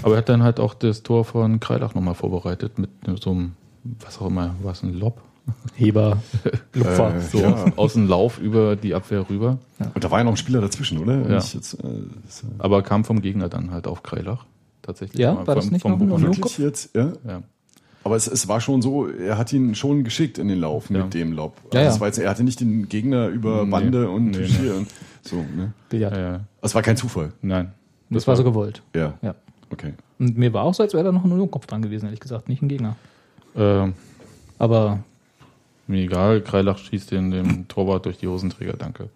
aber 0.04 0.16
er 0.16 0.18
hat 0.20 0.30
dann 0.30 0.44
halt 0.44 0.60
auch 0.60 0.74
das 0.74 1.04
Tor 1.04 1.26
von 1.26 1.60
Kreilach 1.60 1.96
nochmal 1.96 2.16
vorbereitet 2.16 2.78
mit 2.80 2.90
so 3.22 3.32
einem, 3.32 3.54
was 4.02 4.20
auch 4.20 4.28
immer, 4.28 4.56
war 4.62 4.74
es 4.74 4.84
ein 4.84 4.94
Lob? 4.94 5.22
Heber, 5.76 6.18
Lupfer. 6.74 7.16
Äh, 7.16 7.22
So 7.22 7.40
Ja. 7.40 7.66
aus 7.76 7.94
dem 7.94 8.08
Lauf 8.08 8.40
über 8.40 8.76
die 8.76 8.94
Abwehr 8.96 9.30
rüber. 9.30 9.58
Und 9.94 10.04
da 10.04 10.10
war 10.10 10.18
ja 10.20 10.24
noch 10.24 10.32
ein 10.34 10.38
Spieler 10.38 10.60
dazwischen, 10.62 10.98
oder? 10.98 11.22
Ja. 11.30 11.38
Jetzt, 11.38 11.76
äh, 11.76 11.88
Aber 12.58 12.82
kam 12.82 13.06
vom 13.06 13.22
Gegner 13.22 13.48
dann 13.48 13.72
halt 13.72 13.88
auf 13.88 14.02
Kreilach. 14.04 14.46
Tatsächlich. 14.82 15.20
Ja, 15.20 15.36
Vom- 15.36 15.48
war 15.48 15.56
das 15.56 15.66
vom- 15.66 15.74
nicht 15.74 15.82
vom 15.84 15.92
noch 15.92 15.98
ein 16.00 16.08
Bochumer. 16.10 16.16
Union? 16.30 16.38
wirklich 16.38 16.58
jetzt, 16.58 16.96
ja. 16.96 17.14
Ja. 17.28 17.42
Aber 18.06 18.16
es, 18.16 18.28
es 18.28 18.48
war 18.48 18.62
schon 18.62 18.82
so, 18.84 19.08
er 19.08 19.38
hat 19.38 19.52
ihn 19.52 19.74
schon 19.74 20.04
geschickt 20.04 20.38
in 20.38 20.48
den 20.48 20.60
Lauf 20.60 20.90
Ja. 20.92 21.04
mit 21.04 21.14
dem 21.16 21.32
Lob. 21.34 21.58
Ja, 21.74 21.82
Also 21.82 22.00
ja. 22.00 22.06
jetzt, 22.06 22.20
er 22.20 22.30
hatte 22.30 22.44
nicht 22.44 22.60
den 22.62 22.88
Gegner 22.88 23.28
über 23.30 23.66
Nee. 23.66 23.72
Bande 23.72 24.10
und 24.10 24.30
Nee, 24.32 24.46
hier 24.46 24.72
nee. 24.74 24.78
und 24.78 24.88
so. 25.24 25.38
Ne? 25.38 25.74
Billard. 25.90 26.14
Ja, 26.16 26.22
ja. 26.22 26.40
Es 26.62 26.76
war 26.76 26.84
kein 26.84 26.96
Zufall. 26.98 27.34
Nein. 27.42 27.74
Das 28.12 28.28
war 28.28 28.36
so 28.36 28.44
gewollt. 28.44 28.84
Ja. 28.96 29.16
Ja. 29.24 29.34
Okay. 29.72 29.94
Und 30.20 30.38
mir 30.38 30.54
war 30.54 30.64
auch 30.64 30.74
so, 30.76 30.84
als 30.84 30.94
wäre 30.94 31.04
da 31.04 31.12
noch 31.12 31.26
ein 31.26 31.32
Unionkopf 31.32 31.66
dran 31.66 31.82
gewesen, 31.82 32.06
ehrlich 32.06 32.20
gesagt, 32.20 32.48
nicht 32.48 32.62
ein 32.62 32.68
Gegner. 32.70 32.96
Ähm, 33.56 33.94
Aber 34.60 35.00
mir 35.88 36.04
egal, 36.04 36.42
Kreilach 36.42 36.78
schießt 36.78 37.10
den 37.12 37.32
dem 37.32 37.68
Torwart 37.68 38.06
durch 38.06 38.18
die 38.20 38.28
Hosenträger, 38.28 38.74
danke. 38.74 39.10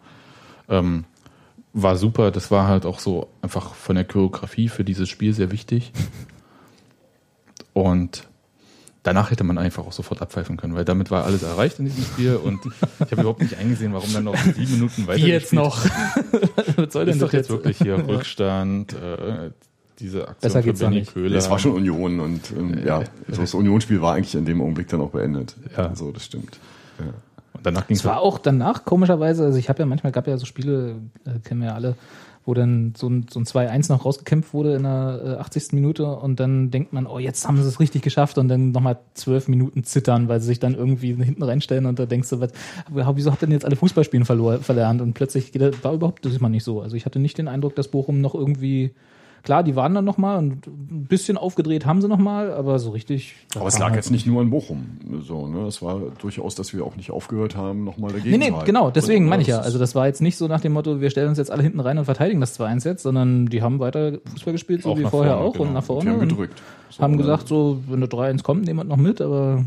Ähm, 0.68 1.06
war 1.74 1.96
super, 1.96 2.32
das 2.32 2.50
war 2.50 2.68
halt 2.68 2.88
auch 2.88 2.98
so 2.98 3.28
einfach 3.44 3.76
von 3.76 3.96
der 3.96 4.06
Choreografie 4.06 4.68
für 4.68 4.84
dieses 4.84 5.08
Spiel 5.10 5.34
sehr 5.34 5.52
wichtig. 5.52 5.92
Und 7.74 8.28
danach 9.10 9.32
hätte 9.32 9.44
man 9.44 9.58
einfach 9.58 9.88
auch 9.88 9.92
sofort 9.92 10.22
abpfeifen 10.22 10.56
können, 10.56 10.76
weil 10.76 10.86
damit 10.86 11.10
war 11.10 11.26
alles 11.26 11.42
erreicht 11.42 11.80
in 11.80 11.86
diesem 11.86 12.04
Spiel 12.04 12.36
und 12.36 12.60
ich 12.66 13.12
habe 13.12 13.22
überhaupt 13.22 13.42
nicht 13.42 13.58
eingesehen, 13.58 13.92
warum 13.92 14.14
dann 14.14 14.26
noch 14.26 14.38
sieben 14.38 14.72
Minuten 14.74 15.08
weiter 15.08 15.26
wie 15.26 15.30
jetzt 15.30 15.52
noch? 15.52 15.84
Was 16.76 16.94
soll 16.94 17.06
denn 17.06 17.16
Ist 17.16 17.22
doch 17.22 17.28
das 17.28 17.34
jetzt 17.34 17.50
wirklich 17.50 17.80
hier 17.80 18.08
Rückstand, 18.08 18.94
äh, 18.94 19.50
diese 19.98 20.28
Aktion 20.28 20.38
Besser 20.42 20.62
geht's 20.62 20.80
Benny 20.80 20.96
nicht. 21.00 21.14
Köhler. 21.14 21.36
Es 21.36 21.50
war 21.50 21.58
schon 21.58 21.74
Union 21.74 22.20
und 22.20 22.52
ähm, 22.52 22.86
ja, 22.86 23.04
also 23.28 23.42
das 23.42 23.54
Unionsspiel 23.56 24.00
war 24.00 24.14
eigentlich 24.14 24.36
in 24.36 24.46
dem 24.46 24.62
Augenblick 24.62 24.88
dann 24.88 25.02
auch 25.02 25.10
beendet. 25.10 25.56
Ja. 25.76 25.94
So, 25.96 26.12
das 26.12 26.26
stimmt. 26.26 26.60
Und 27.00 27.66
danach 27.66 27.88
ging 27.88 27.98
Es 27.98 28.06
war 28.06 28.22
auch 28.22 28.38
danach 28.38 28.86
komischerweise, 28.86 29.46
also 29.46 29.58
ich 29.58 29.70
habe 29.70 29.80
ja 29.80 29.86
manchmal 29.88 30.12
gab 30.12 30.28
ja 30.28 30.38
so 30.38 30.46
Spiele, 30.46 30.98
äh, 31.26 31.40
kennen 31.44 31.62
wir 31.62 31.70
ja 31.70 31.74
alle, 31.74 31.96
wo 32.50 32.56
dann 32.56 32.94
so 32.98 33.08
ein, 33.08 33.28
so 33.30 33.40
ein 33.40 33.46
2-1 33.46 33.92
noch 33.92 34.06
rausgekämpft 34.06 34.56
wurde 34.56 34.74
in 34.74 34.84
der 34.84 35.22
äh, 35.24 35.42
80. 35.42 35.74
Minute 35.74 36.08
und 36.08 36.40
dann 36.40 36.72
denkt 36.72 36.94
man, 36.94 37.06
oh, 37.06 37.20
jetzt 37.20 37.48
haben 37.48 37.62
sie 37.62 37.68
es 37.68 37.80
richtig 37.80 38.02
geschafft 38.02 38.40
und 38.40 38.48
dann 38.48 38.72
nochmal 38.72 38.98
zwölf 39.14 39.48
Minuten 39.48 39.84
zittern, 39.84 40.28
weil 40.28 40.40
sie 40.42 40.48
sich 40.48 40.60
dann 40.60 40.74
irgendwie 40.74 41.14
hinten 41.14 41.44
reinstellen 41.44 41.86
und 41.86 42.00
da 42.00 42.08
denkst 42.08 42.28
du, 42.32 42.40
was, 42.40 42.52
wieso 42.90 43.32
habt 43.32 43.44
ihr 43.44 43.46
denn 43.46 43.54
jetzt 43.54 43.66
alle 43.66 43.76
Fußballspielen 43.76 44.26
verlernt 44.26 45.00
und 45.00 45.14
plötzlich 45.14 45.54
war 45.84 45.94
überhaupt 45.94 46.26
das 46.26 46.34
ist 46.34 46.42
mal 46.42 46.50
nicht 46.50 46.64
so. 46.64 46.82
Also 46.82 46.96
ich 46.96 47.06
hatte 47.06 47.20
nicht 47.20 47.38
den 47.38 47.48
Eindruck, 47.48 47.76
dass 47.76 47.88
Bochum 47.88 48.20
noch 48.20 48.34
irgendwie 48.34 48.96
Klar, 49.44 49.64
die 49.64 49.76
waren 49.76 49.94
dann 49.94 50.06
nochmal 50.06 50.38
und 50.38 50.68
ein 50.68 51.06
bisschen 51.08 51.38
aufgedreht 51.38 51.86
haben 51.86 52.02
sie 52.02 52.08
nochmal, 52.08 52.52
aber 52.52 52.80
so 52.80 52.92
richtig. 52.92 53.36
Aber 53.56 53.68
es 53.68 53.80
lag 53.80 53.88
halt- 53.88 53.96
jetzt 53.96 54.12
nicht 54.12 54.28
nur 54.28 54.42
an 54.42 54.50
Bochum. 54.50 55.00
So, 55.22 55.48
ne? 55.48 55.68
Es 55.68 55.82
war 55.82 56.00
durchaus, 56.20 56.56
dass 56.56 56.74
wir 56.74 56.84
auch 56.86 56.96
nicht 56.96 57.12
aufgehört 57.12 57.56
haben, 57.56 57.84
nochmal 57.84 58.12
dagegen 58.12 58.32
Nee, 58.38 58.50
nee, 58.50 58.60
zu 58.60 58.66
genau, 58.66 58.92
deswegen 58.92 59.26
Und, 59.26 59.30
meine 59.30 59.42
ich 59.42 59.48
ja. 59.48 59.60
Also 59.60 59.80
das 59.80 59.96
war 59.96 60.08
jetzt 60.08 60.22
nicht 60.22 60.38
so 60.38 60.48
nach 60.48 60.62
dem 60.62 60.74
Motto, 60.74 61.02
wir 61.02 61.10
stellen 61.10 61.30
uns 61.30 61.38
jetzt 61.38 61.52
alle 61.52 61.64
hinten 61.64 61.80
rein 61.80 61.98
und 61.98 62.06
verteidigen 62.06 62.40
das 62.42 62.60
2-1 62.60 62.86
jetzt, 62.86 63.04
sondern 63.04 63.46
die 63.48 63.62
haben 63.62 63.80
weiter 63.80 64.20
Fußball 64.32 64.54
gespielt, 64.54 64.84
so 64.84 64.92
Auch 64.92 64.98
wie 64.98 65.04
vorher 65.04 65.34
vorne, 65.34 65.46
auch 65.48 65.54
und 65.56 65.60
genau. 65.60 65.72
nach 65.72 65.84
vorne. 65.84 66.04
Die 66.04 66.10
haben 66.10 66.20
und 66.20 66.30
gedrückt. 66.30 66.62
So, 66.90 67.04
haben 67.04 67.12
ne? 67.12 67.18
gesagt, 67.18 67.48
so, 67.48 67.80
wenn 67.88 68.00
der 68.02 68.10
3-1 68.10 68.44
kommt, 68.44 68.66
nehmen 68.66 68.80
wir 68.80 68.84
noch 68.84 68.98
mit, 68.98 69.22
aber 69.22 69.66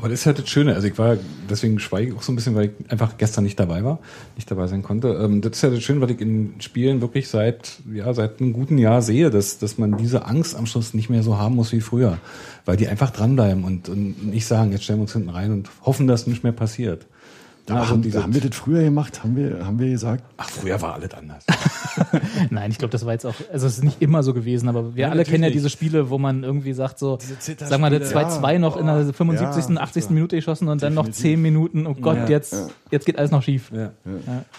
Aber 0.00 0.08
das 0.08 0.20
ist 0.20 0.26
halt 0.26 0.38
das 0.38 0.48
Schöne. 0.48 0.74
Also 0.74 0.88
ich 0.88 0.96
war, 0.96 1.18
deswegen 1.50 1.78
schweige 1.78 2.10
ich 2.10 2.16
auch 2.16 2.22
so 2.22 2.32
ein 2.32 2.34
bisschen, 2.34 2.54
weil 2.54 2.70
ich 2.70 2.90
einfach 2.90 3.18
gestern 3.18 3.44
nicht 3.44 3.60
dabei 3.60 3.84
war, 3.84 3.98
nicht 4.34 4.50
dabei 4.50 4.66
sein 4.66 4.82
konnte. 4.82 5.08
Ähm, 5.08 5.42
das 5.42 5.56
ist 5.56 5.62
ja 5.62 5.68
das 5.68 5.82
Schöne, 5.82 6.00
weil 6.00 6.10
ich 6.10 6.22
in 6.22 6.54
Spielen 6.60 7.02
wirklich 7.02 7.28
seit, 7.28 7.72
ja, 7.92 8.14
seit 8.14 8.40
einem 8.40 8.54
guten 8.54 8.78
Jahr 8.78 9.02
sehe, 9.02 9.28
dass, 9.28 9.58
dass 9.58 9.76
man 9.76 9.98
diese 9.98 10.24
Angst 10.24 10.56
am 10.56 10.64
Schluss 10.64 10.94
nicht 10.94 11.10
mehr 11.10 11.22
so 11.22 11.36
haben 11.36 11.54
muss 11.54 11.72
wie 11.72 11.82
früher. 11.82 12.16
Weil 12.64 12.78
die 12.78 12.88
einfach 12.88 13.10
dranbleiben 13.10 13.62
und, 13.62 13.90
und 13.90 14.26
nicht 14.26 14.46
sagen, 14.46 14.72
jetzt 14.72 14.84
stellen 14.84 15.00
wir 15.00 15.02
uns 15.02 15.12
hinten 15.12 15.28
rein 15.28 15.52
und 15.52 15.68
hoffen, 15.82 16.06
dass 16.06 16.26
nicht 16.26 16.44
mehr 16.44 16.52
passiert. 16.52 17.04
Da 17.70 17.76
Ja, 17.76 17.80
also 17.82 17.92
haben, 17.94 18.12
haben 18.22 18.34
wir 18.34 18.40
das 18.40 18.56
früher 18.56 18.82
gemacht? 18.82 19.22
Haben 19.22 19.36
wir, 19.36 19.64
haben 19.64 19.78
wir 19.78 19.90
gesagt? 19.90 20.24
Ach, 20.36 20.48
früher 20.50 20.80
war 20.82 20.94
alles 20.94 21.14
anders. 21.14 21.44
nein, 22.50 22.70
ich 22.70 22.78
glaube, 22.78 22.90
das 22.92 23.06
war 23.06 23.12
jetzt 23.12 23.24
auch, 23.26 23.34
also 23.52 23.66
es 23.66 23.78
ist 23.78 23.84
nicht 23.84 24.02
immer 24.02 24.22
so 24.22 24.34
gewesen, 24.34 24.68
aber 24.68 24.94
wir 24.94 25.02
Ja, 25.02 25.10
alle 25.10 25.24
kennen 25.24 25.44
ja 25.44 25.50
diese 25.50 25.70
Spiele, 25.70 26.10
wo 26.10 26.18
man 26.18 26.42
irgendwie 26.42 26.72
sagt 26.72 26.98
so, 26.98 27.16
Zitterspiele, 27.16 27.68
sag 27.70 27.80
mal, 27.80 27.90
der 27.90 28.02
2-2 28.02 28.52
ja. 28.52 28.58
noch 28.58 28.76
in 28.76 28.86
der 28.86 29.12
75., 29.14 29.76
Ja, 29.76 29.80
80. 29.82 30.10
Minute 30.10 30.36
geschossen 30.36 30.68
und 30.68 30.82
dann 30.82 30.94
noch 30.94 31.04
Definitiv. 31.04 31.22
10 31.32 31.42
Minuten, 31.42 31.86
oh 31.86 31.94
Gott, 31.94 32.16
Ja. 32.16 32.28
jetzt, 32.28 32.56
jetzt 32.90 33.06
geht 33.06 33.18
alles 33.18 33.30
noch 33.30 33.42
schief. 33.42 33.70
Ja. 33.72 33.92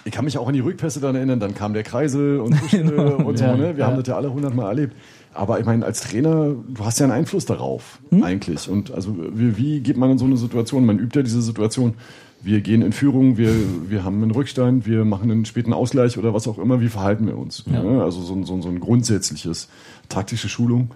Ich 0.05 0.11
kann 0.11 0.25
mich 0.25 0.37
auch 0.37 0.47
an 0.47 0.53
die 0.53 0.59
Rückpässe 0.61 0.99
dann 0.99 1.15
erinnern, 1.15 1.39
dann 1.39 1.53
kam 1.53 1.73
der 1.73 1.83
Kreisel 1.83 2.39
und 2.39 2.57
Tuschel 2.59 2.97
und 2.97 3.37
so, 3.37 3.43
Ja, 3.43 3.55
ne? 3.55 3.75
Wir 3.75 3.81
ja. 3.81 3.87
haben 3.87 3.97
das 3.97 4.07
ja 4.07 4.15
alle 4.15 4.31
hundertmal 4.31 4.67
erlebt. 4.67 4.95
Aber 5.33 5.59
ich 5.59 5.65
meine, 5.65 5.85
als 5.85 6.01
Trainer, 6.01 6.47
du 6.67 6.83
hast 6.85 6.99
ja 6.99 7.05
einen 7.05 7.13
Einfluss 7.13 7.45
darauf, 7.45 7.99
Hm? 8.09 8.23
eigentlich. 8.23 8.67
Und 8.69 8.91
also 8.91 9.15
wie, 9.33 9.55
wie 9.57 9.79
geht 9.79 9.95
man 9.97 10.11
in 10.11 10.17
so 10.17 10.25
eine 10.25 10.35
Situation? 10.37 10.85
Man 10.85 10.99
übt 10.99 11.17
ja 11.17 11.23
diese 11.23 11.41
Situation. 11.41 11.93
Wir 12.43 12.61
gehen 12.61 12.81
in 12.81 12.91
Führung, 12.91 13.37
wir, 13.37 13.53
wir 13.89 14.03
haben 14.03 14.21
einen 14.23 14.31
Rückstand, 14.31 14.85
wir 14.87 15.05
machen 15.05 15.29
einen 15.29 15.45
späten 15.45 15.73
Ausgleich 15.73 16.17
oder 16.17 16.33
was 16.33 16.47
auch 16.47 16.57
immer. 16.57 16.81
Wie 16.81 16.87
verhalten 16.89 17.27
wir 17.27 17.37
uns? 17.37 17.67
Ne? 17.67 18.01
Also 18.03 18.21
so, 18.21 18.33
ein- 18.33 18.45
so, 18.45 18.53
ein- 18.55 18.61
so 18.63 18.69
ein 18.69 18.79
grundsätzliches 18.79 19.67
taktische 20.09 20.49
Schulung. 20.49 20.89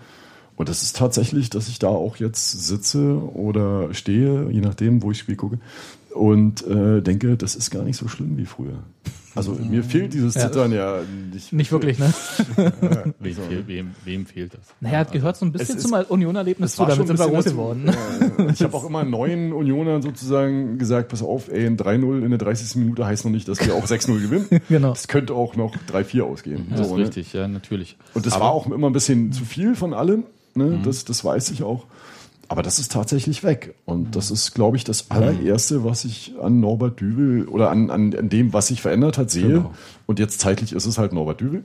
Und 0.58 0.70
das 0.70 0.82
ist 0.84 0.96
tatsächlich, 0.96 1.50
dass 1.50 1.68
ich 1.68 1.80
da 1.80 1.89
auch 1.89 2.16
jetzt 2.18 2.66
sitze 2.66 3.22
oder 3.34 3.93
stehe, 3.93 4.50
je 4.50 4.62
nachdem, 4.62 5.04
wo 5.04 5.12
ich 5.12 5.20
Spiel 5.20 5.36
gucke, 5.36 5.60
und 6.14 6.66
äh, 6.66 7.02
denke, 7.02 7.36
das 7.36 7.56
ist 7.56 7.72
gar 7.72 7.84
nicht 7.84 7.98
so 7.98 8.08
schlimm 8.08 8.38
wie 8.38 8.46
früher. 8.46 8.80
Also 9.36 9.52
mir 9.54 9.84
fehlt 9.84 10.14
dieses 10.14 10.36
Ja. 10.36 10.42
Zittern 10.48 10.72
ja 10.72 11.00
nicht. 11.34 11.52
Nicht 11.52 11.72
wirklich, 11.72 12.00
ne? 12.00 12.14
Wem, 13.20 13.36
fehl, 13.36 13.64
wem, 13.68 13.92
wem 14.06 14.26
fehlt 14.26 14.54
das? 14.54 14.62
Naja, 14.80 15.02
es 15.02 15.12
gehört 15.12 15.36
so 15.38 15.46
ein 15.46 15.52
bisschen 15.52 15.78
Es 15.78 15.84
ist- 15.84 15.90
zum 15.90 16.00
Union-Erlebnis 16.10 16.76
zu, 16.76 16.84
damit 16.84 16.96
schon 16.96 17.08
sind 17.08 17.20
wir 17.20 17.28
groß 17.28 17.46
geworden. 17.46 17.92
Ja, 18.38 18.50
ich 18.50 18.62
habe 18.64 18.74
auch 18.76 18.86
immer 18.86 19.04
neuen 19.04 19.52
Unionern 19.54 20.02
sozusagen 20.02 20.78
gesagt, 20.78 21.10
pass 21.10 21.22
auf, 21.22 21.50
ey, 21.52 21.66
ein 21.66 21.78
3-0 21.78 22.24
in 22.24 22.30
der 22.30 22.40
30. 22.40 22.76
Minute 22.78 23.06
heißt 23.06 23.26
noch 23.26 23.32
nicht, 23.32 23.48
dass 23.48 23.60
wir 23.66 23.76
auch 23.76 23.86
6-0 23.86 24.22
gewinnen. 24.22 24.48
Genau. 24.70 24.94
Es 24.94 25.08
könnte 25.08 25.34
auch 25.34 25.56
noch 25.56 25.76
3-4 25.92 26.22
ausgehen. 26.24 26.68
Das 26.72 26.82
ist 26.82 26.88
So, 26.90 26.98
ne? 26.98 27.04
richtig, 27.04 27.34
ja, 27.34 27.48
natürlich. 27.48 27.98
Und 28.14 28.26
das 28.26 28.34
Aber- 28.34 28.46
war 28.46 28.52
auch 28.52 28.68
immer 28.72 28.88
ein 28.90 28.94
bisschen 28.94 29.32
zu 29.32 29.44
viel 29.46 29.76
von 29.76 29.94
allem. 29.94 30.24
Ne? 30.58 30.80
Das, 30.86 31.04
das 31.04 31.26
weiß 31.26 31.52
ich 31.52 31.64
auch. 31.64 31.86
Aber 32.48 32.62
das 32.62 32.80
ist 32.80 32.91
tatsächlich 32.91 33.43
weg. 33.43 33.76
Und 33.86 34.16
das 34.16 34.30
ist, 34.32 34.54
glaube 34.54 34.78
ich, 34.78 34.84
das 34.84 35.10
allererste, 35.10 35.84
was 35.84 36.06
ich 36.06 36.34
an 36.41 36.60
Norbert 36.60 37.00
Dübel 37.02 37.48
oder 37.48 37.72
an, 37.72 37.89
an, 37.89 38.14
an 38.16 38.30
dem, 38.30 38.54
was 38.54 38.68
sich 38.68 38.82
verändert 38.82 39.18
hat, 39.18 39.32
sehe. 39.32 39.48
Genau. 39.48 39.74
Und 40.06 40.20
jetzt 40.20 40.39
zeitlich 40.39 40.74
ist 40.74 40.86
es 40.86 40.98
halt 40.98 41.12
Norbert 41.14 41.41
Dübel. 41.41 41.64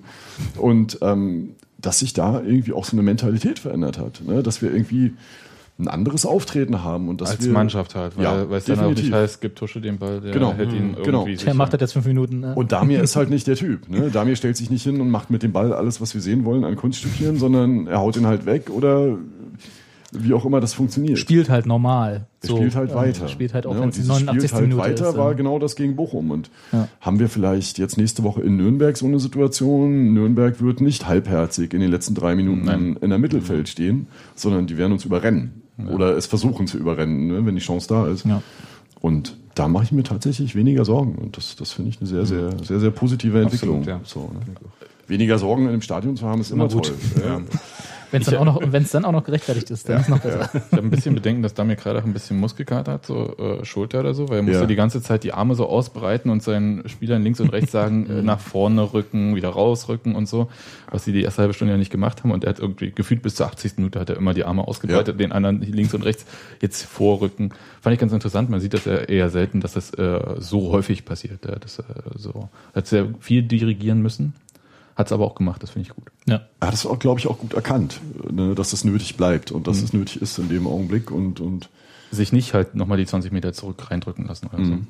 Und 0.56 0.98
ähm, 1.02 1.50
dass 1.78 1.98
sich 1.98 2.12
da 2.12 2.40
irgendwie 2.40 2.72
auch 2.72 2.84
so 2.84 2.92
eine 2.92 3.02
Mentalität 3.02 3.58
verändert 3.58 3.98
hat. 3.98 4.22
Ne? 4.26 4.42
Dass 4.42 4.62
wir 4.62 4.70
irgendwie 4.72 5.14
ein 5.78 5.88
anderes 5.88 6.26
Auftreten 6.26 6.82
haben. 6.84 7.08
Und 7.08 7.20
dass 7.20 7.30
Als 7.32 7.44
wir, 7.44 7.52
Mannschaft 7.52 7.94
halt, 7.94 8.16
weil, 8.16 8.24
Ja, 8.24 8.50
weil 8.50 8.58
es 8.58 8.64
dann 8.66 8.80
auch 8.80 8.90
nicht 8.90 9.12
heißt, 9.12 9.40
gibt 9.40 9.58
Tusche 9.58 9.80
den 9.80 9.98
Ball, 9.98 10.20
der 10.20 10.32
Genau. 10.32 10.52
hält 10.52 10.72
ihn 10.72 10.88
Mhm, 10.92 11.02
genau. 11.04 11.26
irgendwie 11.26 11.42
Der 11.44 11.54
macht 11.54 11.72
das 11.72 11.80
jetzt 11.80 11.92
fünf 11.94 12.06
Minuten. 12.06 12.40
Ne? 12.40 12.54
Und 12.54 12.72
Damir 12.72 13.02
ist 13.02 13.16
halt 13.16 13.30
nicht 13.30 13.46
der 13.46 13.56
Typ. 13.56 13.88
Ne? 13.88 14.10
Damir 14.10 14.36
stellt 14.36 14.56
sich 14.58 14.70
nicht 14.70 14.82
hin 14.82 15.00
und 15.00 15.10
macht 15.10 15.30
mit 15.30 15.42
dem 15.42 15.52
Ball 15.52 15.72
alles, 15.72 16.00
was 16.00 16.14
wir 16.14 16.20
sehen 16.20 16.44
wollen, 16.44 16.64
an 16.64 16.76
Kunststückchen, 16.76 17.38
sondern 17.38 17.86
er 17.86 17.98
haut 17.98 18.16
ihn 18.16 18.26
halt 18.26 18.44
weg 18.46 18.68
oder 18.70 19.16
wie 20.12 20.34
auch 20.34 20.44
immer 20.44 20.60
das 20.60 20.74
funktioniert. 20.74 21.18
spielt 21.18 21.48
halt 21.48 21.66
normal. 21.66 22.26
So, 22.42 22.56
spielt 22.56 22.74
halt 22.74 22.90
ähm, 22.90 22.96
weiter. 22.96 23.28
Spielt 23.28 23.54
halt 23.54 23.66
auch, 23.66 23.72
Ne? 23.72 23.76
wenn 23.78 23.84
Und 23.84 23.88
es 23.90 23.96
die 23.96 24.02
dieses 24.02 24.20
89. 24.20 24.48
spielt 24.50 24.52
halt 24.54 24.68
Minute 24.68 24.82
weiter 24.88 25.08
ist. 25.10 25.16
war 25.16 25.30
ja. 25.30 25.36
genau 25.36 25.58
das 25.58 25.76
gegen 25.76 25.96
Bochum. 25.96 26.30
Und 26.30 26.50
Ja. 26.72 26.88
haben 27.00 27.18
wir 27.18 27.28
vielleicht 27.28 27.78
jetzt 27.78 27.96
nächste 27.96 28.22
Woche 28.22 28.42
in 28.42 28.56
Nürnberg 28.56 28.96
so 28.96 29.06
eine 29.06 29.18
Situation? 29.20 30.12
Nürnberg 30.14 30.60
wird 30.60 30.80
nicht 30.80 31.06
halbherzig 31.06 31.72
in 31.74 31.80
den 31.80 31.90
letzten 31.90 32.14
drei 32.14 32.34
Minuten 32.34 32.64
Nein. 32.64 32.96
in 33.00 33.10
der 33.10 33.18
Mittelfeld 33.18 33.68
stehen, 33.68 34.06
sondern 34.34 34.66
die 34.66 34.76
werden 34.78 34.92
uns 34.92 35.04
überrennen. 35.04 35.62
Oder 35.88 36.16
es 36.16 36.26
versuchen 36.26 36.66
zu 36.66 36.76
überrennen, 36.76 37.26
ne? 37.28 37.46
wenn 37.46 37.54
die 37.54 37.62
Chance 37.62 37.88
da 37.88 38.06
ist. 38.06 38.26
Ja. 38.26 38.42
Und 39.00 39.36
da 39.54 39.66
mache 39.66 39.84
ich 39.84 39.92
mir 39.92 40.02
tatsächlich 40.02 40.54
weniger 40.54 40.84
Sorgen. 40.84 41.14
Und 41.14 41.36
das, 41.38 41.56
das 41.56 41.72
finde 41.72 41.90
ich 41.90 41.98
eine 42.00 42.06
sehr, 42.06 42.26
sehr, 42.26 42.50
sehr, 42.62 42.80
sehr 42.80 42.90
positive 42.90 43.40
Entwicklung. 43.40 43.78
Absolut, 43.78 43.86
ja. 43.86 44.00
So, 44.04 44.20
ne? 44.32 44.40
Weniger 45.10 45.38
Sorgen 45.38 45.66
in 45.66 45.72
dem 45.72 45.82
Stadion 45.82 46.16
zu 46.16 46.26
haben, 46.26 46.40
ist 46.40 46.50
immer, 46.50 46.68
gut. 46.68 46.86
toll. 46.86 46.96
Ja. 47.26 47.40
Wenn 48.12 48.22
es 48.22 48.26
dann, 48.28 48.38
auch 48.38 48.44
noch- 48.44 48.60
wenn's 48.72 48.90
dann 48.90 49.04
auch 49.04 49.12
noch 49.12 49.22
gerechtfertigt 49.22 49.70
ist, 49.70 49.88
dann 49.88 49.98
ist 49.98 50.02
es 50.02 50.08
noch 50.08 50.18
besser. 50.18 50.50
Ich 50.52 50.72
habe 50.72 50.82
ein 50.82 50.90
bisschen 50.90 51.14
Bedenken, 51.14 51.44
dass 51.44 51.54
Damir 51.54 51.76
gerade 51.76 52.00
auch 52.00 52.04
ein 52.04 52.12
bisschen 52.12 52.40
Muskelkater 52.40 52.90
hat, 52.94 53.06
so 53.06 53.36
äh, 53.38 53.64
Schulter 53.64 54.00
oder 54.00 54.14
so, 54.14 54.28
weil 54.28 54.38
er 54.38 54.42
musste 54.42 54.62
Ja. 54.62 54.66
die 54.66 54.74
ganze 54.74 55.00
Zeit 55.00 55.22
die 55.22 55.32
Arme 55.32 55.54
so 55.54 55.68
ausbreiten 55.68 56.28
und 56.28 56.42
seinen 56.42 56.88
Spielern 56.88 57.22
links 57.22 57.38
und 57.38 57.50
rechts 57.52 57.70
sagen, 57.70 58.06
äh, 58.10 58.22
nach 58.22 58.40
vorne 58.40 58.92
rücken, 58.94 59.36
wieder 59.36 59.50
rausrücken 59.50 60.16
und 60.16 60.28
so, 60.28 60.48
was 60.90 61.04
sie 61.04 61.12
die 61.12 61.22
erste 61.22 61.42
halbe 61.42 61.54
Stunde 61.54 61.72
ja 61.74 61.78
nicht 61.78 61.92
gemacht 61.92 62.24
haben. 62.24 62.32
Und 62.32 62.42
er 62.42 62.50
hat 62.50 62.58
irgendwie 62.58 62.90
gefühlt 62.90 63.22
bis 63.22 63.36
zur 63.36 63.46
80. 63.46 63.74
Minute 63.76 64.00
hat 64.00 64.10
er 64.10 64.16
immer 64.16 64.34
die 64.34 64.42
Arme 64.44 64.66
ausgebreitet, 64.66 65.20
den 65.20 65.30
anderen 65.30 65.60
links 65.60 65.94
und 65.94 66.04
rechts 66.04 66.26
jetzt 66.60 66.82
vorrücken. 66.82 67.50
Fand 67.80 67.94
ich 67.94 68.00
ganz 68.00 68.12
interessant. 68.12 68.50
Man 68.50 68.58
sieht 68.58 68.74
das 68.74 68.86
ja 68.86 68.96
eher 68.96 69.30
selten, 69.30 69.60
dass 69.60 69.74
das 69.74 69.94
äh, 69.94 70.18
so 70.38 70.72
häufig 70.72 71.04
passiert. 71.04 71.44
Ja, 71.46 71.54
das, 71.60 71.78
äh, 71.78 71.82
so. 72.16 72.48
Hat 72.74 72.88
sehr 72.88 73.06
viel 73.20 73.42
dirigieren 73.44 74.02
müssen, 74.02 74.34
hat 75.00 75.08
es 75.08 75.12
aber 75.12 75.24
auch 75.24 75.34
gemacht. 75.34 75.62
Das 75.62 75.70
finde 75.70 75.88
ich 75.88 75.94
gut. 75.94 76.10
Ja. 76.26 76.42
Er 76.60 76.68
hat 76.68 76.74
es 76.74 76.86
auch, 76.86 76.98
glaube 76.98 77.20
ich, 77.20 77.26
auch 77.26 77.38
gut 77.38 77.54
erkannt, 77.54 78.00
ne, 78.30 78.54
dass 78.54 78.72
es 78.72 78.84
nötig 78.84 79.16
bleibt 79.16 79.50
und 79.50 79.66
dass 79.66 79.82
es 79.82 79.92
nötig 79.92 80.22
ist 80.22 80.38
in 80.38 80.48
dem 80.48 80.66
Augenblick. 80.66 81.10
Und, 81.10 81.40
und 81.40 81.68
sich 82.10 82.32
nicht 82.32 82.54
halt 82.54 82.74
nochmal 82.74 82.98
die 82.98 83.06
20 83.06 83.32
Meter 83.32 83.52
zurück 83.52 83.90
reindrücken 83.90 84.26
lassen 84.26 84.48
oder 84.48 84.64
so. 84.64 84.72
Mhm. 84.72 84.86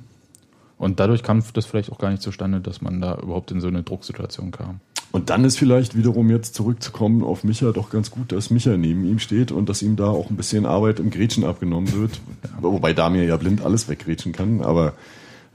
Und 0.79 0.99
dadurch 0.99 1.23
kam 1.23 1.43
das 1.53 1.67
vielleicht 1.67 1.93
auch 1.93 1.99
gar 1.99 2.11
nicht 2.11 2.23
zustande, 2.23 2.61
dass 2.61 2.81
man 2.81 3.01
da 3.01 3.19
überhaupt 3.19 3.51
in 3.51 3.61
so 3.61 3.69
eine 3.69 3.83
Drucksituation 3.83 4.51
kam. 4.51 4.81
Und 5.13 5.29
dann 5.29 5.45
ist 5.45 5.59
vielleicht 5.59 5.97
wiederum 5.97 6.31
jetzt 6.31 6.55
zurückzukommen 6.55 7.23
auf 7.23 7.45
Micha 7.45 7.73
doch 7.73 7.91
ganz 7.91 8.11
gut, 8.11 8.33
dass 8.33 8.51
Micha 8.51 8.77
neben 8.77 9.05
ihm 9.05 9.19
steht 9.19 9.51
und 9.53 9.69
dass 9.69 9.83
ihm 9.83 9.97
da 9.97 10.07
auch 10.07 10.31
ein 10.31 10.37
bisschen 10.37 10.67
Arbeit 10.67 11.01
im 11.01 11.11
Grätschen 11.11 11.45
abgenommen 11.45 11.93
wird. 11.93 12.21
Wobei 12.61 12.93
Damir 12.93 13.25
ja 13.25 13.37
blind 13.37 13.63
alles 13.63 13.89
weggrätschen 13.89 14.33
kann, 14.33 14.63
aber 14.63 14.95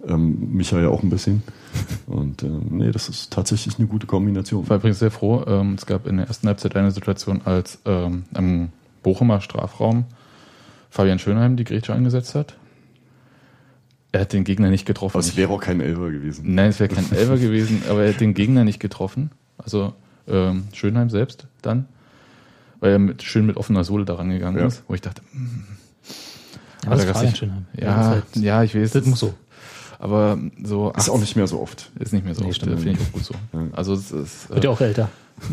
ähm, 0.07 0.49
Micha 0.53 0.79
ja 0.79 0.89
auch 0.89 1.03
ein 1.03 1.09
bisschen. 1.09 1.41
Und 2.07 2.43
ähm, 2.43 2.61
nee, 2.71 2.91
das 2.91 3.09
ist 3.09 3.31
tatsächlich 3.33 3.77
eine 3.79 3.87
gute 3.87 4.07
Kombination. 4.07 4.63
Ich 4.63 4.69
war 4.69 4.77
übrigens 4.77 4.99
sehr 4.99 5.11
froh. 5.11 5.43
Ähm, 5.47 5.73
es 5.77 5.85
gab 5.85 6.07
in 6.07 6.17
der 6.17 6.27
ersten 6.27 6.47
Halbzeit 6.47 6.75
eine 6.75 6.91
Situation, 6.91 7.41
als 7.45 7.79
ähm, 7.85 8.23
am 8.33 8.69
Bochumer 9.03 9.41
Strafraum 9.41 10.05
Fabian 10.89 11.19
Schönheim 11.19 11.57
die 11.57 11.63
Grätsche 11.63 11.93
angesetzt 11.93 12.35
hat. 12.35 12.55
Er 14.11 14.21
hat 14.21 14.31
den 14.33 14.45
Gegner 14.45 14.69
nicht 14.69 14.85
getroffen. 14.85 15.17
Aber 15.17 15.25
es 15.25 15.35
wäre 15.35 15.51
auch 15.51 15.59
kein 15.59 15.81
Elfer 15.81 16.09
gewesen. 16.11 16.55
Nein, 16.55 16.69
es 16.69 16.79
wäre 16.79 16.93
kein 16.93 17.11
Elfer 17.11 17.37
gewesen, 17.37 17.83
aber 17.89 18.03
er 18.03 18.13
hat 18.13 18.21
den 18.21 18.33
Gegner 18.33 18.63
nicht 18.63 18.79
getroffen. 18.79 19.31
Also 19.57 19.93
ähm, 20.27 20.63
Schönheim 20.73 21.09
selbst 21.09 21.47
dann, 21.61 21.85
weil 22.79 22.91
er 22.93 22.99
mit, 22.99 23.23
schön 23.23 23.45
mit 23.45 23.57
offener 23.57 23.83
Sohle 23.83 24.05
daran 24.05 24.29
gegangen 24.29 24.57
Ja. 24.57 24.67
ist, 24.67 24.83
wo 24.87 24.93
ich 24.93 25.01
dachte, 25.01 25.21
hm, 25.33 25.63
Ja, 26.85 26.89
das 26.91 27.03
ist 27.03 27.11
Fabian. 27.11 27.35
Schönheim. 27.35 27.65
Ja, 27.77 28.01
ist 28.01 28.07
halt- 28.07 28.35
ja, 28.37 28.63
ich 28.63 28.73
weiß. 28.75 28.91
Das 28.91 29.05
muss 29.05 29.19
so. 29.19 29.33
Aber 29.99 30.37
so 30.63 30.91
Ist 30.95 31.09
ach, 31.09 31.13
auch 31.13 31.19
nicht 31.19 31.35
mehr 31.35 31.47
so 31.47 31.61
oft. 31.61 31.91
ist 31.99 32.13
nicht 32.13 32.25
mehr 32.25 32.35
so. 32.35 32.41
Nee, 32.43 32.49
oft. 32.49 32.61
Finde 32.61 32.89
ich 32.91 32.99
auch 32.99 33.11
gut 33.11 33.25
so. 33.25 33.33
Also 33.73 33.93
es 33.93 34.11
ist 34.11 34.49
Wird 34.49 34.63
ja 34.63 34.69
auch 34.69 34.81
älter. 34.81 35.09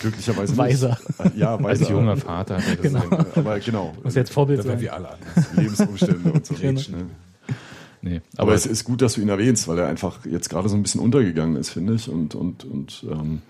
Glücklicherweise 0.00 0.56
Weiser. 0.56 0.98
nicht. 1.24 1.36
Ja, 1.36 1.54
als 1.56 1.62
weiser. 1.80 1.90
junger 1.90 2.16
Vater. 2.16 2.56
hat 2.56 2.64
er 2.68 2.76
das 2.76 2.82
Genau. 2.82 3.00
gesagt. 3.00 3.36
Aber 3.38 3.60
genau. 3.60 3.94
Muss 4.02 4.14
jetzt 4.16 4.32
Vorbild 4.32 4.62
sein. 4.62 4.80
wir 4.80 4.92
alle 4.92 5.10
anders. 5.10 5.52
Lebensumstände 5.54 6.32
und 6.32 6.46
so. 6.46 6.54
Genau. 6.60 6.80
Ne? 6.90 7.06
Nee, 8.00 8.20
Aber 8.36 8.42
aber 8.42 8.54
es 8.54 8.64
ist 8.64 8.84
gut, 8.84 9.02
dass 9.02 9.14
du 9.14 9.20
ihn 9.20 9.28
erwähnst, 9.28 9.66
weil 9.66 9.76
er 9.78 9.88
einfach 9.88 10.24
jetzt 10.24 10.48
gerade 10.50 10.68
so 10.68 10.76
ein 10.76 10.82
bisschen 10.82 11.00
untergegangen 11.00 11.56
ist, 11.56 11.70
finde 11.70 11.94
ich. 11.94 12.08
Und, 12.08 12.34
und, 12.36 12.64
und 12.64 13.04
ähm, 13.10 13.42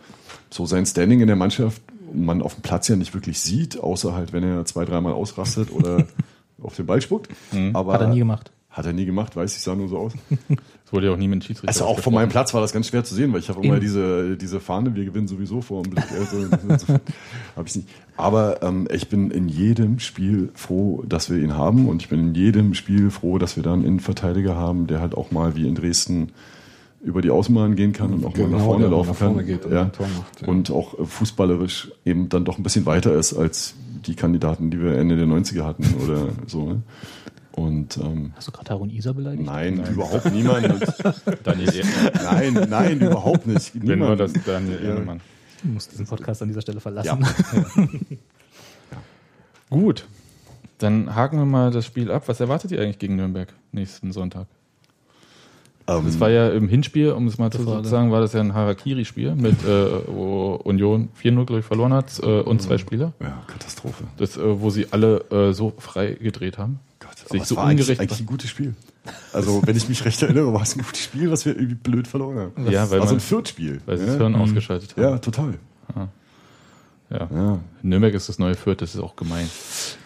so 0.50 0.64
sein 0.64 0.86
Standing 0.86 1.20
in 1.20 1.26
der 1.26 1.36
Mannschaft 1.36 1.82
man 2.14 2.40
auf 2.40 2.54
dem 2.54 2.62
Platz 2.62 2.88
ja 2.88 2.96
nicht 2.96 3.12
wirklich 3.12 3.38
sieht, 3.40 3.78
außer 3.78 4.14
halt, 4.14 4.32
wenn 4.32 4.42
er 4.42 4.64
zwei, 4.64 4.86
dreimal 4.86 5.12
ausrastet 5.12 5.70
oder 5.70 6.06
auf 6.62 6.74
den 6.76 6.86
Ball 6.86 7.02
spuckt. 7.02 7.28
Aber 7.74 7.92
Hat 7.92 8.00
er 8.00 8.08
nie 8.08 8.18
gemacht. 8.20 8.50
Hat 8.78 8.86
er 8.86 8.92
nie 8.92 9.06
gemacht, 9.06 9.34
weiß 9.34 9.56
ich, 9.56 9.60
sah 9.60 9.74
nur 9.74 9.88
so 9.88 9.98
aus. 9.98 10.12
es 10.86 10.92
wurde 10.92 11.08
ja 11.08 11.12
auch 11.12 11.16
nie 11.16 11.26
mit 11.26 11.42
Schiedsrichter. 11.42 11.66
Also 11.66 11.84
auch 11.84 11.98
von 11.98 12.14
meinem. 12.14 12.28
Platz 12.28 12.54
war 12.54 12.60
das 12.60 12.72
ganz 12.72 12.86
schwer 12.86 13.02
zu 13.02 13.12
sehen, 13.12 13.32
weil 13.32 13.40
ich 13.40 13.48
habe 13.48 13.60
immer 13.60 13.80
diese, 13.80 14.36
diese 14.36 14.60
Fahne, 14.60 14.94
wir 14.94 15.04
gewinnen 15.04 15.26
sowieso 15.26 15.62
vor 15.62 15.82
dem 15.82 15.90
Blick. 15.94 16.04
Also, 16.12 16.46
hab 17.56 17.66
ich's 17.66 17.74
nicht. 17.74 17.88
Aber 18.16 18.62
ähm, 18.62 18.86
ich 18.92 19.08
bin 19.08 19.32
in 19.32 19.48
jedem 19.48 19.98
Spiel 19.98 20.50
froh, 20.54 21.02
dass 21.08 21.28
wir 21.28 21.38
ihn 21.38 21.56
haben 21.56 21.88
und 21.88 22.02
ich 22.02 22.08
bin 22.08 22.20
in 22.20 22.34
jedem 22.36 22.74
Spiel 22.74 23.10
froh, 23.10 23.38
dass 23.38 23.56
wir 23.56 23.64
da 23.64 23.72
einen 23.72 23.82
Innenverteidiger 23.82 24.54
haben, 24.54 24.86
der 24.86 25.00
halt 25.00 25.16
auch 25.16 25.32
mal 25.32 25.56
wie 25.56 25.66
in 25.66 25.74
Dresden 25.74 26.30
über 27.02 27.20
die 27.20 27.30
Außenbahn 27.30 27.74
gehen 27.74 27.92
kann 27.92 28.12
und 28.12 28.24
auch 28.24 28.36
mal 28.36 28.44
nach 28.44 28.50
Genau, 28.50 28.64
vorne 28.64 28.82
der 28.82 28.90
laufen 28.90 29.08
nach 29.08 29.16
vorne 29.16 29.36
kann. 29.38 29.46
geht 29.46 29.66
und 29.66 29.72
ja. 29.72 29.84
macht, 29.84 30.42
ja. 30.42 30.46
Und 30.46 30.70
auch 30.70 30.96
äh, 31.00 31.04
fußballerisch 31.04 31.90
eben 32.04 32.28
dann 32.28 32.44
doch 32.44 32.58
ein 32.58 32.62
bisschen 32.62 32.86
weiter 32.86 33.12
ist 33.14 33.34
als 33.34 33.74
die 34.06 34.14
Kandidaten, 34.14 34.70
die 34.70 34.80
wir 34.80 34.94
Ende 34.96 35.16
der 35.16 35.26
90er 35.26 35.64
hatten 35.64 35.84
oder 36.04 36.28
so. 36.46 36.68
Ne? 36.68 36.82
Und 37.58 37.96
ähm, 37.96 38.32
Hast 38.36 38.46
du 38.48 38.52
gerade 38.52 38.70
Harun 38.70 38.88
Isa 38.90 39.12
beleidigt? 39.12 39.44
nein, 39.44 39.82
überhaupt 39.92 40.30
niemand. 40.32 40.68
Daniel 41.44 41.74
Ehrenmann. 41.74 42.22
nein, 42.24 42.66
nein, 42.70 43.00
überhaupt 43.00 43.46
nicht. 43.46 43.72
Wenn 43.74 43.98
nur 43.98 44.10
Niemand. 44.16 44.20
das 44.20 44.32
Daniel 44.44 44.80
Ja. 44.82 44.88
Ehrenmann. 44.90 45.20
Du 45.62 45.68
musst 45.70 45.90
diesen 45.90 46.06
Podcast 46.06 46.40
an 46.42 46.48
dieser 46.48 46.60
Stelle 46.60 46.78
verlassen. 46.80 47.18
Ja. 47.20 48.98
Gut. 49.70 50.06
Dann 50.78 51.14
haken 51.14 51.38
wir 51.38 51.44
mal 51.46 51.70
das 51.70 51.84
Spiel 51.84 52.10
ab. 52.12 52.24
Was 52.26 52.38
erwartet 52.40 52.70
ihr 52.70 52.80
eigentlich 52.80 52.98
gegen 53.00 53.16
Nürnberg 53.16 53.52
nächsten 53.72 54.12
Sonntag? 54.12 54.46
Ähm, 55.88 56.04
Das 56.04 56.20
war 56.20 56.30
ja 56.30 56.50
im 56.50 56.68
Hinspiel, 56.68 57.10
um 57.10 57.26
es 57.26 57.38
mal 57.38 57.50
zu 57.50 57.64
Frage. 57.64 57.88
sagen, 57.88 58.12
war 58.12 58.20
das 58.20 58.32
ja 58.34 58.40
ein 58.40 58.54
Harakiri-Spiel 58.54 59.34
mit 59.34 59.64
äh, 59.64 60.06
wo 60.06 60.54
Union 60.62 61.08
4-0, 61.20 61.44
glaube 61.44 61.58
ich, 61.60 61.64
verloren 61.66 61.92
hat 61.92 62.20
äh, 62.22 62.40
und 62.40 62.62
zwei 62.62 62.78
Spieler. 62.78 63.12
ja, 63.20 63.42
Katastrophe. 63.48 64.04
Das, 64.16 64.36
äh, 64.36 64.60
wo 64.60 64.70
sie 64.70 64.86
alle 64.92 65.24
äh, 65.30 65.52
so 65.52 65.72
frei 65.78 66.12
gedreht 66.12 66.56
haben. 66.58 66.78
Sich 67.30 67.44
so 67.44 67.56
war 67.56 67.64
eigentlich, 67.64 67.88
ungerecht. 67.88 68.00
eigentlich 68.00 68.20
ein 68.20 68.26
gutes 68.26 68.50
Spiel. 68.50 68.74
Also, 69.32 69.62
wenn 69.64 69.76
ich 69.76 69.88
mich 69.88 70.04
recht 70.04 70.22
erinnere, 70.22 70.52
war 70.52 70.62
es 70.62 70.76
ein 70.76 70.82
gutes 70.82 71.02
Spiel, 71.02 71.30
was 71.30 71.44
wir 71.44 71.54
irgendwie 71.54 71.74
blöd 71.74 72.08
verloren 72.08 72.38
haben. 72.38 72.70
Ja, 72.70 72.90
weil 72.90 73.00
also 73.00 73.14
ein 73.14 73.20
Viertspiel. 73.20 73.80
weil 73.86 73.98
sie 73.98 74.04
ja. 74.04 74.10
das 74.12 74.18
Hirn 74.18 74.34
ausgeschaltet 74.34 74.96
haben. 74.96 75.02
ja, 75.02 75.18
total. 75.18 75.54
Ja. 77.10 77.28
Ja. 77.30 77.58
Nürnberg 77.82 78.12
ist 78.12 78.28
das 78.28 78.38
neue 78.38 78.54
Fürth, 78.54 78.82
das 78.82 78.94
ist 78.94 79.00
auch 79.00 79.16
gemein. 79.16 79.48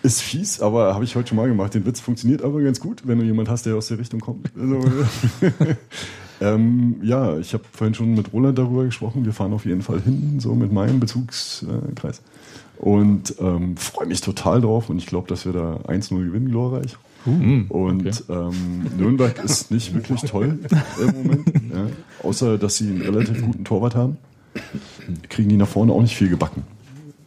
Ist 0.03 0.23
fies, 0.23 0.61
aber 0.61 0.95
habe 0.95 1.05
ich 1.05 1.17
heute 1.17 1.29
schon 1.29 1.37
mal 1.37 1.49
gemacht. 1.49 1.75
Den 1.75 1.85
Witz 1.85 2.01
funktioniert 2.01 2.43
aber 2.43 2.61
ganz 2.63 2.79
gut, 2.79 3.03
wenn 3.07 3.19
du 3.19 3.25
jemand 3.25 3.49
hast, 3.49 3.67
der 3.67 3.75
aus 3.75 3.89
der 3.89 3.99
Richtung 3.99 4.21
kommt. 4.21 4.51
Also, 4.57 4.81
ähm, 6.41 6.97
ja, 7.03 7.39
ich 7.39 7.55
habe 7.55 7.65
vorhin 7.73 7.95
schon 7.95 8.15
mit 8.15 8.33
Roland 8.33 8.57
darüber 8.57 8.85
gesprochen. 8.85 9.25
Wir 9.25 9.33
fahren 9.33 9.53
auf 9.53 9.65
jeden 9.65 9.83
Fall 9.83 10.01
hin, 10.01 10.39
so 10.39 10.55
mit 10.55 10.73
meinem 10.73 11.01
Bezugskreis. 11.01 12.23
Und 12.79 13.35
ähm, 13.41 13.77
freue 13.77 14.07
mich 14.07 14.21
total 14.21 14.61
drauf 14.61 14.89
und 14.89 14.99
ich 14.99 15.07
glaube, 15.07 15.29
dass 15.29 15.45
wir 15.45 15.53
da 15.53 15.77
1-0 15.87 16.25
gewinnen, 16.25 16.51
glorreich. 16.51 16.97
Hm, 17.25 17.67
Und 17.69 18.07
okay. 18.07 18.23
ähm, 18.29 18.87
Nürnberg 18.99 19.43
ist 19.45 19.71
nicht 19.71 19.95
wirklich 19.95 20.23
toll 20.23 20.59
im 21.01 21.15
Moment. 21.23 21.49
Ja. 21.73 21.87
Außer, 22.23 22.59
dass 22.59 22.77
sie 22.77 22.89
einen 22.89 23.03
relativ 23.03 23.43
guten 23.43 23.65
Torwart 23.65 23.95
haben, 23.95 24.17
kriegen 25.29 25.49
die 25.49 25.57
nach 25.57 25.69
vorne 25.69 25.93
auch 25.93 26.03
nicht 26.03 26.17
viel 26.17 26.29
gebacken. 26.29 26.63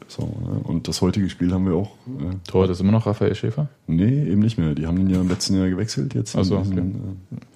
So, 0.07 0.21
ja. 0.45 0.69
Und 0.69 0.87
das 0.87 1.01
heutige 1.01 1.29
Spiel 1.29 1.51
haben 1.51 1.65
wir 1.65 1.73
auch. 1.75 1.91
Äh, 2.07 2.35
Torwart 2.47 2.69
ist 2.69 2.79
immer 2.79 2.91
noch 2.91 3.05
Raphael 3.05 3.35
Schäfer? 3.35 3.69
nee, 3.87 4.23
eben 4.29 4.39
nicht 4.41 4.57
mehr. 4.57 4.75
Die 4.75 4.85
haben 4.85 4.97
den 4.97 5.09
ja 5.09 5.19
im 5.19 5.27
letzten 5.27 5.57
Jahr 5.57 5.67
gewechselt 5.69 6.13
jetzt. 6.13 6.35
Ach 6.37 6.43
so, 6.45 6.57
in, 6.57 6.95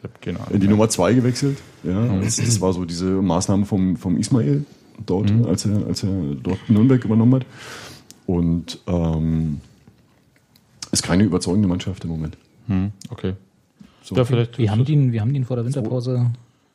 okay. 0.04 0.32
äh, 0.32 0.36
Ahnung. 0.36 0.44
in 0.52 0.60
die 0.60 0.68
Nummer 0.68 0.90
zwei 0.90 1.14
gewechselt. 1.14 1.58
Ja, 1.84 2.20
das, 2.22 2.38
das 2.38 2.60
war 2.60 2.74
so 2.74 2.86
diese 2.86 3.06
Maßnahme 3.06 3.66
vom, 3.66 3.96
vom 3.98 4.18
Ismail 4.18 4.66
dort, 5.06 5.32
Mhm. 5.32 5.46
als, 5.46 5.66
er, 5.66 5.86
als 5.88 6.04
er 6.04 6.10
dort 6.42 6.70
Nürnberg 6.70 7.04
übernommen 7.06 7.36
hat. 7.36 7.46
Und 8.26 8.80
ähm, 8.88 9.62
ist 10.92 11.04
keine 11.04 11.24
überzeugende 11.24 11.68
Mannschaft 11.68 12.04
im 12.04 12.10
Moment. 12.10 12.38
Hm, 12.68 12.92
okay. 13.10 13.34
So. 14.04 14.16
Ja, 14.16 14.26
vielleicht. 14.26 14.58
Wir 14.58 14.72
haben, 14.72 14.86
die, 14.86 15.12
wir 15.12 15.22
haben 15.22 15.34
die 15.34 15.44
vor 15.44 15.56
der 15.56 15.66
Winterpause. 15.66 16.32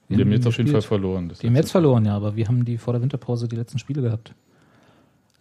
die 0.09 0.21
haben 0.21 0.33
jetzt 0.33 0.47
auf 0.47 0.57
jeden 0.57 0.71
Fall 0.71 0.83
verloren. 0.83 1.29
Das 1.29 1.39
Die 1.39 1.47
haben 1.47 1.57
jetzt 1.57 1.73
verloren, 1.73 2.05
ja, 2.05 2.17
aber 2.17 2.37
wir 2.37 2.47
haben 2.47 2.65
die 2.65 2.79
vor 2.79 2.93
der 2.93 3.03
Winterpause 3.03 3.49
die 3.49 3.57
letzten 3.57 3.79
Spiele 3.79 4.03
gehabt. 4.03 4.35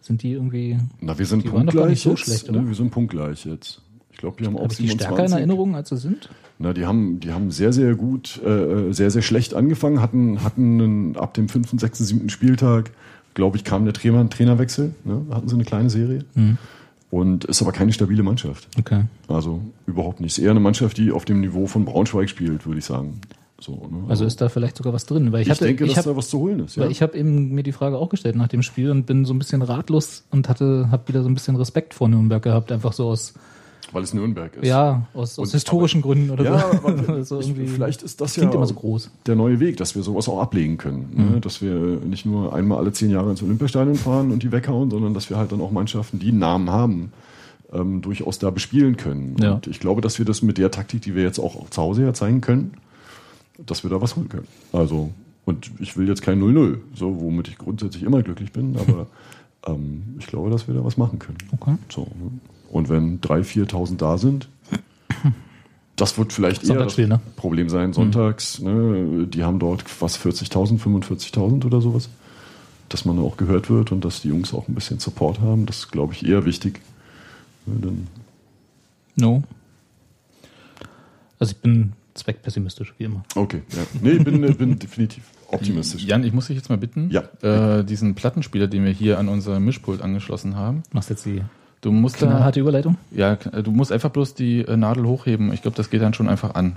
Sind 0.00 0.22
die 0.22 0.32
irgendwie. 0.32 0.78
Na, 1.00 1.18
wir 1.18 1.26
sind 1.26 1.44
punktgleich 1.46 1.88
nicht 1.88 2.02
so 2.02 2.10
jetzt. 2.10 2.20
schlecht, 2.20 2.50
ne? 2.50 2.58
oder? 2.58 2.68
Wir 2.68 2.74
sind 2.74 2.90
punktgleich 2.90 3.46
jetzt. 3.46 3.80
Ich 4.12 4.18
glaube, 4.18 4.36
die 4.38 4.46
haben 4.46 4.56
auch 4.56 4.70
ich 4.70 4.76
die 4.76 4.88
27. 4.88 5.06
stärker 5.06 5.24
in 5.26 5.32
Erinnerung, 5.32 5.74
als 5.74 5.88
sie 5.88 5.96
sind? 5.96 6.28
Na, 6.58 6.72
die 6.72 6.86
haben, 6.86 7.18
die 7.18 7.32
haben 7.32 7.50
sehr, 7.50 7.72
sehr 7.72 7.96
gut, 7.96 8.40
äh, 8.44 8.92
sehr, 8.92 9.10
sehr 9.10 9.22
schlecht 9.22 9.54
angefangen, 9.54 10.00
hatten, 10.00 10.44
hatten 10.44 10.80
einen, 10.80 11.16
ab 11.16 11.34
dem 11.34 11.48
fünften, 11.48 11.78
sechsten, 11.78 12.04
siebten 12.04 12.28
Spieltag, 12.28 12.92
glaube 13.34 13.56
ich, 13.56 13.64
kam 13.64 13.84
der 13.84 13.92
Trainer, 13.92 14.28
Trainerwechsel, 14.30 14.94
ne? 15.04 15.22
hatten 15.30 15.48
sie 15.48 15.54
eine 15.56 15.64
kleine 15.64 15.90
Serie. 15.90 16.24
Mhm. 16.34 16.58
Und 17.10 17.44
ist 17.44 17.62
aber 17.62 17.70
keine 17.70 17.92
stabile 17.92 18.22
Mannschaft. 18.22 18.68
Okay. 18.78 19.04
Also 19.28 19.60
überhaupt 19.86 20.20
nicht. 20.20 20.36
Ist 20.36 20.44
eher 20.44 20.50
eine 20.50 20.60
Mannschaft, 20.60 20.96
die 20.96 21.12
auf 21.12 21.24
dem 21.24 21.40
Niveau 21.40 21.66
von 21.66 21.84
Braunschweig 21.84 22.28
spielt, 22.28 22.66
würde 22.66 22.78
ich 22.78 22.84
sagen. 22.84 23.20
So, 23.60 23.88
ne? 23.90 24.04
Also 24.08 24.24
ist 24.24 24.40
da 24.40 24.48
vielleicht 24.48 24.76
sogar 24.76 24.92
was 24.92 25.06
drin, 25.06 25.32
weil 25.32 25.42
ich, 25.42 25.46
ich 25.46 25.50
hatte, 25.52 25.64
denke, 25.64 25.84
ich 25.84 25.94
dass 25.94 26.06
hab, 26.06 26.12
da 26.12 26.16
was 26.16 26.28
zu 26.28 26.38
holen 26.40 26.60
ist. 26.60 26.76
Ja. 26.76 26.82
weil 26.82 26.90
ich 26.90 27.02
habe 27.02 27.16
eben 27.16 27.54
mir 27.54 27.62
die 27.62 27.72
Frage 27.72 27.98
auch 27.98 28.08
gestellt 28.08 28.36
nach 28.36 28.48
dem 28.48 28.62
Spiel 28.62 28.90
und 28.90 29.06
bin 29.06 29.24
so 29.24 29.32
ein 29.32 29.38
bisschen 29.38 29.62
ratlos 29.62 30.24
und 30.30 30.48
hatte, 30.48 30.88
habe 30.90 31.08
wieder 31.08 31.22
so 31.22 31.28
ein 31.28 31.34
bisschen 31.34 31.56
Respekt 31.56 31.94
vor 31.94 32.08
Nürnberg 32.08 32.42
gehabt, 32.42 32.72
einfach 32.72 32.92
so 32.92 33.08
aus, 33.08 33.34
Weil 33.94 34.02
es 34.02 34.12
Nürnberg 34.12 34.54
ist. 34.56 34.66
ja, 34.66 35.06
aus, 35.14 35.38
aus 35.38 35.52
historischen 35.52 36.02
Gründen 36.02 36.30
oder 36.30 36.44
Ja, 36.44 36.58
so. 36.58 36.88
aber 36.88 37.24
so 37.24 37.40
ich, 37.40 37.48
irgendwie 37.48 37.68
vielleicht 37.68 38.02
ist 38.02 38.20
das 38.20 38.34
klingt 38.34 38.52
ja 38.52 38.56
immer 38.56 38.66
so 38.66 38.74
groß. 38.74 39.10
der 39.26 39.36
neue 39.36 39.60
Weg, 39.60 39.76
dass 39.78 39.94
wir 39.94 40.02
sowas 40.02 40.28
auch 40.28 40.40
ablegen 40.40 40.76
können. 40.76 41.12
Ne? 41.14 41.40
Dass 41.40 41.62
wir 41.62 41.74
nicht 41.74 42.26
nur 42.26 42.52
einmal 42.54 42.78
alle 42.78 42.92
zehn 42.92 43.10
Jahre 43.10 43.30
ins 43.30 43.42
Olympiastadion 43.42 43.94
fahren 43.96 44.32
und 44.32 44.42
die 44.42 44.52
weghauen, 44.52 44.90
sondern 44.90 45.14
dass 45.14 45.30
wir 45.30 45.36
halt 45.38 45.52
dann 45.52 45.60
auch 45.60 45.70
Mannschaften, 45.70 46.18
die 46.18 46.28
einen 46.28 46.40
Namen 46.40 46.70
haben, 46.70 47.12
ähm, 47.72 48.02
durchaus 48.02 48.38
da 48.38 48.50
bespielen 48.50 48.96
können. 48.96 49.36
Ja. 49.40 49.54
Und 49.54 49.66
ich 49.68 49.80
glaube, 49.80 50.00
dass 50.00 50.18
wir 50.18 50.26
das 50.26 50.42
mit 50.42 50.58
der 50.58 50.70
Taktik, 50.70 51.02
die 51.02 51.14
wir 51.14 51.22
jetzt 51.22 51.38
auch 51.38 51.70
zu 51.70 51.80
Hause 51.80 52.02
ja 52.02 52.12
zeigen 52.12 52.40
können, 52.40 52.74
dass 53.64 53.84
wir 53.84 53.90
da 53.90 54.00
was 54.00 54.16
holen 54.16 54.28
können. 54.28 54.48
Also, 54.72 55.10
und 55.44 55.70
ich 55.78 55.96
will 55.96 56.08
jetzt 56.08 56.22
kein 56.22 56.40
0-0, 56.42 56.78
so, 56.94 57.20
womit 57.20 57.48
ich 57.48 57.58
grundsätzlich 57.58 58.02
immer 58.02 58.22
glücklich 58.22 58.50
bin, 58.52 58.76
aber 58.76 59.06
ähm, 59.66 60.16
ich 60.18 60.26
glaube, 60.26 60.50
dass 60.50 60.66
wir 60.66 60.74
da 60.74 60.84
was 60.84 60.96
machen 60.96 61.18
können. 61.18 61.38
Okay. 61.52 61.76
So, 61.90 62.02
ne? 62.02 62.30
Und 62.70 62.88
wenn 62.88 63.20
3.000, 63.20 63.68
4.000 63.70 63.96
da 63.96 64.18
sind, 64.18 64.48
das 65.96 66.18
wird 66.18 66.32
vielleicht 66.32 66.64
eher 66.64 66.76
das 66.76 66.96
ne? 66.98 67.20
Problem 67.36 67.68
sein. 67.68 67.92
Sonntags, 67.92 68.60
ne, 68.60 69.26
die 69.28 69.44
haben 69.44 69.58
dort 69.58 69.84
was 70.00 70.18
40.000, 70.18 70.80
45.000 70.80 71.64
oder 71.64 71.80
sowas. 71.80 72.08
Dass 72.88 73.04
man 73.04 73.18
auch 73.18 73.36
gehört 73.36 73.70
wird 73.70 73.92
und 73.92 74.04
dass 74.04 74.22
die 74.22 74.28
Jungs 74.28 74.52
auch 74.52 74.68
ein 74.68 74.74
bisschen 74.74 74.98
Support 74.98 75.40
haben, 75.40 75.66
das 75.66 75.78
ist, 75.78 75.92
glaube 75.92 76.12
ich, 76.14 76.26
eher 76.26 76.44
wichtig. 76.44 76.80
Dann, 77.66 78.08
No. 79.16 79.42
Also 81.38 81.52
ich 81.52 81.58
bin 81.62 81.92
zweckpessimistisch, 82.14 82.94
wie 82.98 83.04
immer. 83.04 83.24
okay, 83.34 83.62
ja. 83.70 83.82
Nee, 84.00 84.10
ich 84.12 84.24
bin, 84.24 84.42
äh, 84.44 84.52
bin 84.52 84.78
definitiv 84.78 85.24
optimistisch. 85.48 86.02
Jan, 86.04 86.24
ich 86.24 86.32
muss 86.32 86.46
dich 86.48 86.56
jetzt 86.56 86.68
mal 86.68 86.78
bitten, 86.78 87.10
Ja. 87.10 87.22
äh, 87.42 87.84
diesen 87.84 88.14
Plattenspieler, 88.14 88.66
den 88.66 88.84
wir 88.84 88.92
hier 88.92 89.18
an 89.18 89.28
unser 89.28 89.60
Mischpult 89.60 90.00
angeschlossen 90.02 90.56
haben, 90.56 90.82
Machst 90.92 91.10
jetzt 91.10 91.24
die 91.26 91.42
du 91.84 91.92
musst 91.92 92.20
da, 92.22 92.26
knallharte 92.26 92.60
Überleitung? 92.60 92.96
ja, 93.10 93.36
du 93.36 93.70
musst 93.70 93.92
einfach 93.92 94.10
bloß 94.10 94.34
die 94.34 94.60
äh, 94.60 94.76
Nadel 94.76 95.04
hochheben. 95.06 95.52
Ich 95.52 95.62
glaube, 95.62 95.76
das 95.76 95.90
geht 95.90 96.02
dann 96.02 96.14
schon 96.14 96.28
einfach 96.28 96.54
an. 96.54 96.76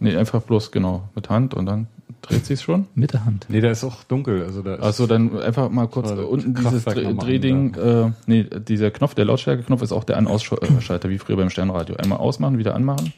Nee, 0.00 0.16
einfach 0.16 0.42
bloß 0.42 0.70
genau 0.72 1.08
mit 1.14 1.30
Hand 1.30 1.54
und 1.54 1.66
dann 1.66 1.86
dreht 2.20 2.44
sich's 2.44 2.62
schon. 2.62 2.86
Mit 2.94 3.12
der 3.12 3.24
Hand. 3.24 3.46
Nee, 3.48 3.60
da 3.60 3.70
ist 3.70 3.84
auch 3.84 4.02
dunkel. 4.04 4.42
Also 4.42 4.62
da 4.62 4.76
Also 4.76 5.06
dann 5.06 5.40
einfach 5.40 5.70
mal 5.70 5.86
kurz 5.86 6.10
äh, 6.10 6.14
unten 6.14 6.54
dieses 6.54 6.84
Dreh, 6.84 7.14
Drehding, 7.14 7.74
äh, 7.74 8.10
nee, 8.26 8.44
dieser 8.44 8.90
Knopf, 8.90 9.14
der 9.14 9.24
Lautstärkeknopf 9.24 9.82
ist 9.82 9.92
auch 9.92 10.04
der 10.04 10.16
An-Ausschalter, 10.16 11.08
wie 11.08 11.18
früher 11.18 11.36
beim 11.36 11.50
Sternradio. 11.50 11.96
Einmal 11.96 12.18
ausmachen, 12.18 12.58
wieder 12.58 12.74
anmachen, 12.74 13.12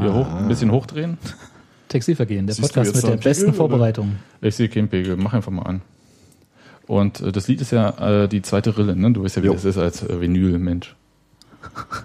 wieder 0.00 0.14
hoch, 0.14 0.26
ein 0.28 0.48
bisschen 0.48 0.72
hochdrehen. 0.72 1.18
Textilvergehen, 1.88 2.46
der 2.46 2.54
Siehst 2.54 2.74
Podcast 2.74 2.96
mit 2.96 3.04
der 3.04 3.16
besten 3.16 3.26
Pegel, 3.26 3.48
oder? 3.48 3.56
Vorbereitung. 3.56 4.16
Ich 4.40 4.56
sehe 4.56 4.68
keinen 4.68 4.88
Pegel, 4.88 5.16
mach 5.16 5.34
einfach 5.34 5.52
mal 5.52 5.62
an. 5.62 5.82
Und 6.86 7.20
äh, 7.20 7.32
das 7.32 7.48
Lied 7.48 7.60
ist 7.60 7.70
ja 7.72 8.24
äh, 8.24 8.28
die 8.28 8.42
zweite 8.42 8.76
Rille, 8.76 8.94
ne? 8.96 9.10
Du 9.12 9.24
weißt 9.24 9.36
ja, 9.36 9.42
wie 9.42 9.46
Jo. 9.46 9.54
das 9.54 9.64
ist 9.64 9.78
als 9.78 10.02
äh, 10.02 10.20
Vinyl-Mensch. 10.20 10.94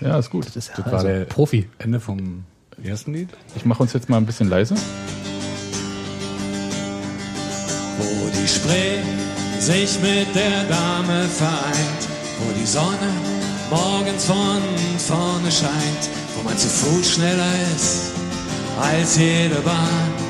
ja, 0.00 0.18
ist 0.18 0.30
gut. 0.30 0.46
Das 0.46 0.56
ist 0.56 0.68
ja 0.70 0.74
Das 0.76 0.86
war 0.86 0.92
also 0.94 1.06
der- 1.06 1.24
Profi. 1.24 1.68
Ende 1.78 2.00
vom 2.00 2.44
ersten 2.82 3.12
Lied. 3.14 3.28
Ich 3.54 3.64
mache 3.64 3.82
uns 3.82 3.92
jetzt 3.92 4.08
mal 4.08 4.16
ein 4.18 4.26
bisschen 4.26 4.48
leise. 4.48 4.74
wo 7.98 8.28
die 8.30 8.46
Spree 8.48 8.98
sich 9.60 9.98
mit 10.02 10.34
der 10.34 10.64
Dame 10.68 11.24
vereint, 11.28 12.08
wo 12.40 12.52
die 12.60 12.66
Sonne 12.66 13.10
morgens 13.70 14.26
von 14.26 14.60
vorne 14.98 15.50
scheint, 15.50 16.10
wo 16.36 16.42
man 16.42 16.56
zu 16.58 16.68
Fuß 16.68 17.12
schneller 17.14 17.52
ist 17.74 18.12
als 18.80 19.16
jede 19.16 19.54
Bahn. 19.60 20.25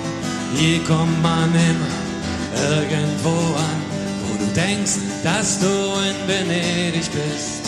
Hier 0.54 0.82
kommt 0.84 1.22
man 1.22 1.50
immer 1.54 2.06
irgendwo 2.80 3.54
an, 3.56 3.82
wo 4.24 4.44
du 4.44 4.46
denkst, 4.54 4.98
dass 5.22 5.58
du 5.58 5.66
in 5.66 6.28
Venedig 6.28 7.10
bist. 7.12 7.66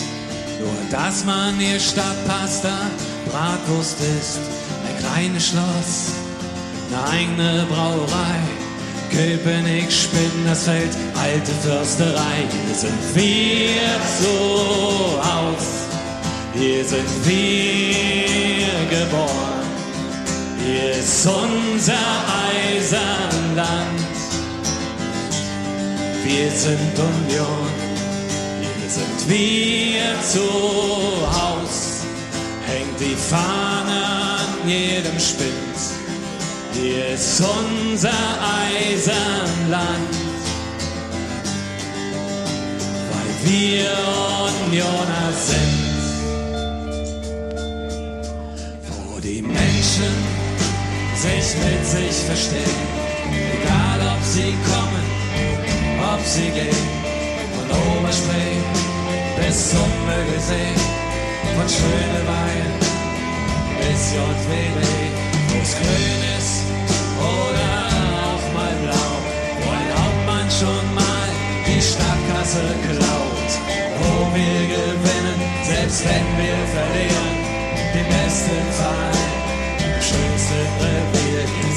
Nur 0.59 0.69
dass 0.91 1.23
man 1.25 1.57
hier 1.59 1.79
statt 1.79 2.17
Pasta 2.27 2.77
Bratwurst 3.25 3.97
isst, 3.99 4.39
ein 4.87 4.97
kleines 5.03 5.49
Schloss, 5.49 6.13
eine 6.91 7.09
eigene 7.11 7.65
Brauerei. 7.69 8.39
Köpenick, 9.11 9.91
Spinnersfeld, 9.91 10.95
alte 11.19 11.51
Försterei. 11.63 12.45
Hier 12.65 12.75
sind 12.75 13.15
wir 13.15 13.99
zu 14.19 15.17
Haus, 15.23 15.65
hier 16.53 16.85
sind 16.85 17.07
wir 17.25 18.99
geboren. 18.99 19.58
Hier 20.65 20.91
ist 20.91 21.25
unser 21.25 21.93
Eisenland. 22.47 23.99
Wir 26.23 26.51
sind 26.51 26.99
Union, 26.99 27.67
hier 28.61 28.89
sind 28.89 29.29
wir 29.29 30.21
zu 30.21 30.47
Haus. 31.31 31.89
hängt 32.67 32.99
die 32.99 33.15
Fahne 33.15 34.05
an 34.37 34.69
jedem 34.69 35.19
Spind. 35.19 35.79
Hier 36.73 37.07
ist 37.09 37.41
unser 37.41 38.09
Eisenland, 38.63 40.13
weil 43.11 43.51
wir 43.51 43.89
Unioner 44.67 45.31
sind. 45.33 45.89
Wo 48.87 49.19
die 49.19 49.41
Menschen 49.41 50.38
sich 51.19 51.53
mit 51.65 51.85
sich 51.85 52.15
verstehen, 52.29 52.79
egal 53.59 53.99
ob 54.15 54.23
sie 54.23 54.55
kommen, 54.71 55.05
ob 56.13 56.21
sie 56.25 56.49
gehen, 56.49 56.87
von 57.55 57.67
Oberspree 57.75 58.55
bis 59.35 59.71
zum 59.71 59.89
Mögelsee, 60.07 60.75
von 61.57 61.67
Schönewein 61.67 62.71
bis 63.79 64.13
JWD, 64.15 64.81
wo's 65.49 65.71
grün 65.79 66.21
ist 66.37 66.63
oder 67.19 67.69
auch 68.23 68.45
mal 68.55 68.75
blau, 68.83 69.11
wo 69.59 69.67
ein 69.75 69.91
Hauptmann 69.99 70.47
schon 70.49 70.85
mal 70.95 71.29
die 71.67 71.81
Stadtkasse 71.81 72.63
klaut, 72.87 73.51
wo 73.99 74.35
wir 74.35 74.61
gewinnen, 74.71 75.39
selbst 75.67 76.01
wenn 76.05 76.27
wir 76.39 76.57
verlieren, 76.75 77.35
den 77.93 78.07
besten 78.07 78.63
Fall, 78.79 79.28
im 80.51 80.65
schönsten 81.15 81.68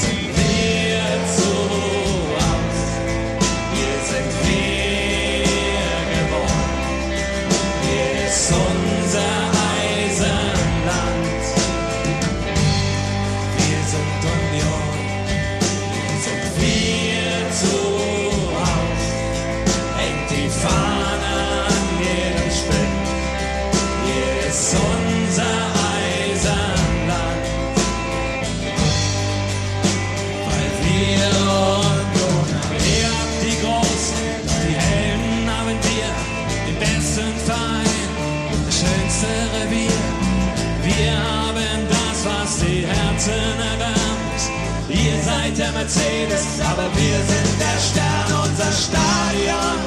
Mercedes, 45.93 46.47
aber 46.61 46.89
wir 46.95 47.19
sind 47.27 47.61
der 47.61 47.79
Stern, 47.79 48.29
unser 48.45 48.73
Stadion 48.73 49.79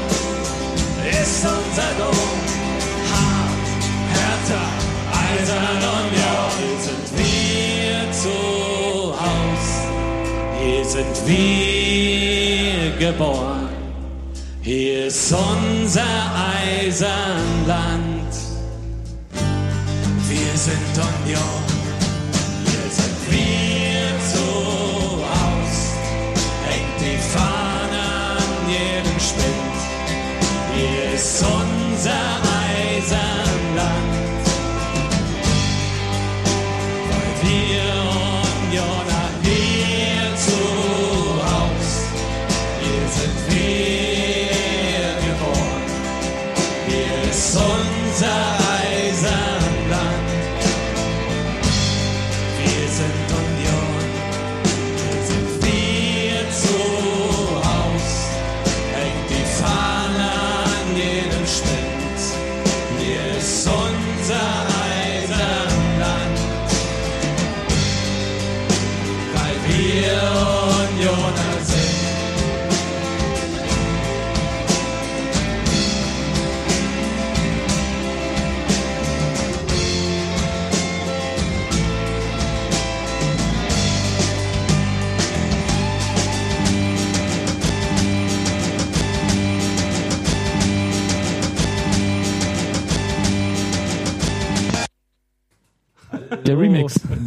ist 1.09 1.43
unser 1.43 1.91
Dom. 1.97 2.39
Hart, 3.11 3.83
härter, 4.13 4.67
eisern 5.41 5.81
hier 6.59 6.77
sind 6.79 7.07
wir 7.17 7.97
zu 8.11 8.37
Haus. 9.19 9.65
Hier 10.61 10.85
sind 10.85 11.15
wir 11.25 12.91
geboren. 12.97 13.69
Hier 14.61 15.07
ist 15.07 15.33
unser 15.33 16.03
Eisenland. 16.83 18.33
Wir 20.27 20.57
sind 20.57 20.97
Union. 21.25 21.74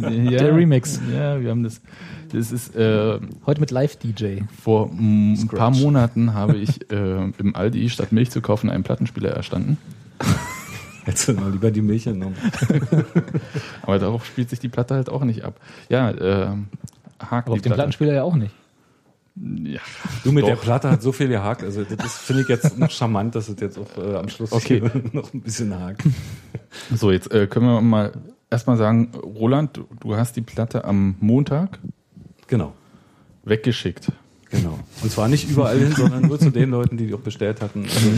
Ja, 0.01 0.37
Der 0.37 0.55
Remix. 0.55 0.99
Ja, 1.13 1.41
wir 1.41 1.49
haben 1.49 1.63
das. 1.63 1.81
Das 2.31 2.51
ist 2.51 2.75
äh, 2.75 3.19
Heute 3.45 3.59
mit 3.59 3.71
Live-DJ. 3.71 4.41
vor 4.61 4.87
mm, 4.91 5.33
ein 5.33 5.47
paar 5.47 5.71
Monaten 5.71 6.33
habe 6.33 6.57
ich 6.57 6.91
äh, 6.91 7.31
im 7.37 7.55
Aldi 7.55 7.89
statt 7.89 8.11
Milch 8.11 8.29
zu 8.29 8.41
kaufen 8.41 8.69
einen 8.69 8.83
Plattenspieler 8.83 9.31
erstanden. 9.31 9.77
Hättest 11.05 11.29
du 11.29 11.33
mal 11.33 11.51
lieber 11.51 11.71
die 11.71 11.81
Milch 11.81 12.03
genommen. 12.03 12.35
Aber 13.81 13.97
darauf 13.97 14.25
spielt 14.25 14.49
sich 14.49 14.59
die 14.59 14.69
Platte 14.69 14.93
halt 14.95 15.09
auch 15.09 15.23
nicht 15.23 15.43
ab. 15.43 15.59
Ja, 15.89 16.11
äh, 16.11 16.45
Haken 17.19 17.47
Aber 17.47 17.53
auf 17.53 17.61
dem 17.61 17.73
Plattenspieler 17.73 18.13
ja 18.13 18.23
auch 18.23 18.35
nicht. 18.35 18.53
Ja, 19.35 19.79
Du 20.23 20.31
mit 20.31 20.43
Doch. 20.43 20.49
der 20.49 20.55
Platte 20.57 20.91
hat 20.91 21.01
so 21.01 21.11
viel 21.11 21.29
gehakt. 21.29 21.63
Also 21.63 21.83
das 21.83 22.17
finde 22.17 22.43
ich 22.43 22.47
jetzt 22.49 22.77
noch 22.77 22.91
charmant, 22.91 23.35
dass 23.35 23.47
es 23.47 23.59
jetzt 23.59 23.77
auch 23.79 23.97
äh, 23.97 24.17
am 24.17 24.27
Schluss 24.29 24.51
Okay. 24.51 24.83
noch 25.13 25.33
ein 25.33 25.41
bisschen 25.41 25.79
hakt. 25.79 26.03
So, 26.93 27.11
jetzt 27.11 27.31
äh, 27.31 27.47
können 27.47 27.65
wir 27.67 27.81
mal 27.81 28.11
erstmal 28.49 28.77
sagen, 28.77 29.11
Roland, 29.15 29.79
du, 29.99 30.15
hast 30.15 30.35
die 30.35 30.41
Platte 30.41 30.85
am 30.85 31.15
Montag 31.19 31.79
Genau. 32.47 32.73
weggeschickt. 33.43 34.11
Genau. 34.49 34.79
Und 35.03 35.11
zwar 35.11 35.27
nicht 35.27 35.49
überall 35.49 35.77
hin, 35.77 35.93
sondern 35.95 36.23
nur 36.27 36.39
zu 36.39 36.49
den 36.49 36.71
Leuten, 36.71 36.97
die 36.97 37.07
die 37.07 37.13
auch 37.13 37.19
bestellt 37.19 37.61
hatten. 37.61 37.83
Also 37.83 38.09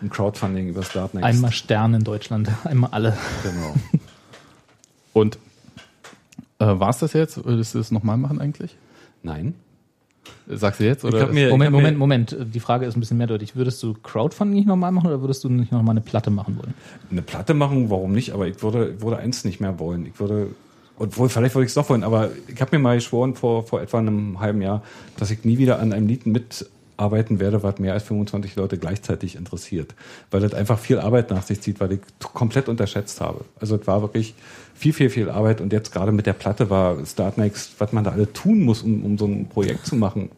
ein 0.00 0.10
Crowdfunding 0.10 0.68
über 0.68 0.82
Startnext. 0.84 1.24
Einmal 1.26 1.50
Stern 1.52 1.94
in 1.94 2.04
Deutschland, 2.04 2.48
einmal 2.64 2.90
alle. 2.90 3.16
Genau. 3.42 3.74
Und 5.12 5.38
äh, 6.58 6.66
war 6.66 6.90
es 6.90 6.98
das 6.98 7.12
jetzt? 7.12 7.44
Würdest 7.44 7.74
du 7.74 7.78
das 7.78 7.90
nochmal 7.90 8.16
machen 8.16 8.40
eigentlich? 8.40 8.76
Nein. 9.22 9.54
Sagst 10.48 10.80
du 10.80 10.84
jetzt? 10.84 11.04
Oder 11.04 11.26
mir- 11.28 11.48
Moment, 11.50 11.72
Moment, 11.72 11.98
Moment. 11.98 12.36
Die 12.54 12.60
Frage 12.60 12.86
ist 12.86 12.96
ein 12.96 13.00
bisschen 13.00 13.16
mehrdeutig. 13.16 13.56
Würdest 13.56 13.82
du 13.82 13.94
Crowdfunding 14.02 14.56
nicht 14.56 14.66
nochmal 14.68 14.92
machen 14.92 15.06
oder 15.06 15.20
würdest 15.20 15.42
du 15.44 15.48
nicht 15.48 15.72
nochmal 15.72 15.92
eine 15.92 16.00
Platte 16.02 16.30
machen 16.30 16.56
wollen? 16.58 16.74
Eine 17.10 17.22
Platte 17.22 17.54
machen, 17.54 17.88
warum 17.90 18.12
nicht? 18.12 18.32
Aber 18.32 18.46
ich 18.46 18.62
würde, 18.62 18.94
ich 18.96 19.02
würde 19.02 19.16
eins 19.18 19.44
nicht 19.44 19.60
mehr 19.60 19.78
wollen. 19.78 20.04
Ich 20.06 20.18
würde, 20.20 20.48
obwohl, 20.98 21.28
vielleicht 21.28 21.54
würde 21.54 21.64
ich 21.64 21.70
es 21.70 21.74
doch 21.74 21.88
wollen, 21.88 22.04
aber 22.04 22.30
ich 22.46 22.60
habe 22.60 22.76
mir 22.76 22.82
mal 22.82 22.96
geschworen 22.96 23.34
vor, 23.34 23.66
vor 23.66 23.80
etwa 23.80 23.98
einem 23.98 24.38
halben 24.40 24.60
Jahr, 24.62 24.82
dass 25.16 25.30
ich 25.30 25.44
nie 25.44 25.58
wieder 25.58 25.78
an 25.80 25.92
einem 25.92 26.06
Lied 26.06 26.26
mitarbeiten 26.94 27.40
werde, 27.40 27.62
was 27.62 27.78
mehr 27.78 27.92
als 27.92 28.04
25 28.04 28.56
Leute 28.56 28.78
gleichzeitig 28.78 29.36
interessiert. 29.36 29.94
Weil 30.30 30.40
das 30.40 30.54
einfach 30.54 30.78
viel 30.78 30.98
Arbeit 30.98 31.30
nach 31.30 31.42
sich 31.42 31.60
zieht, 31.60 31.80
weil 31.80 31.92
ich 31.92 32.00
komplett 32.32 32.68
unterschätzt 32.68 33.20
habe. 33.20 33.44
Also 33.60 33.76
es 33.76 33.86
war 33.86 34.02
wirklich 34.02 34.34
viel, 34.74 34.92
viel, 34.92 35.10
viel 35.10 35.30
Arbeit 35.30 35.60
und 35.60 35.72
jetzt 35.72 35.92
gerade 35.92 36.12
mit 36.12 36.26
der 36.26 36.32
Platte 36.32 36.70
war 36.70 37.04
Startnext, 37.04 37.74
was 37.78 37.92
man 37.92 38.04
da 38.04 38.12
alle 38.12 38.32
tun 38.32 38.62
muss, 38.62 38.82
um, 38.82 39.04
um 39.04 39.18
so 39.18 39.26
ein 39.26 39.48
Projekt 39.48 39.86
zu 39.86 39.96
machen. 39.96 40.30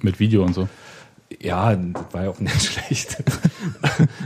Mit 0.00 0.18
Video 0.18 0.44
und 0.44 0.54
so. 0.54 0.68
Ja, 1.40 1.74
das 1.74 2.04
war 2.12 2.24
ja 2.24 2.30
auch 2.30 2.40
nicht 2.40 2.62
schlecht. 2.62 3.22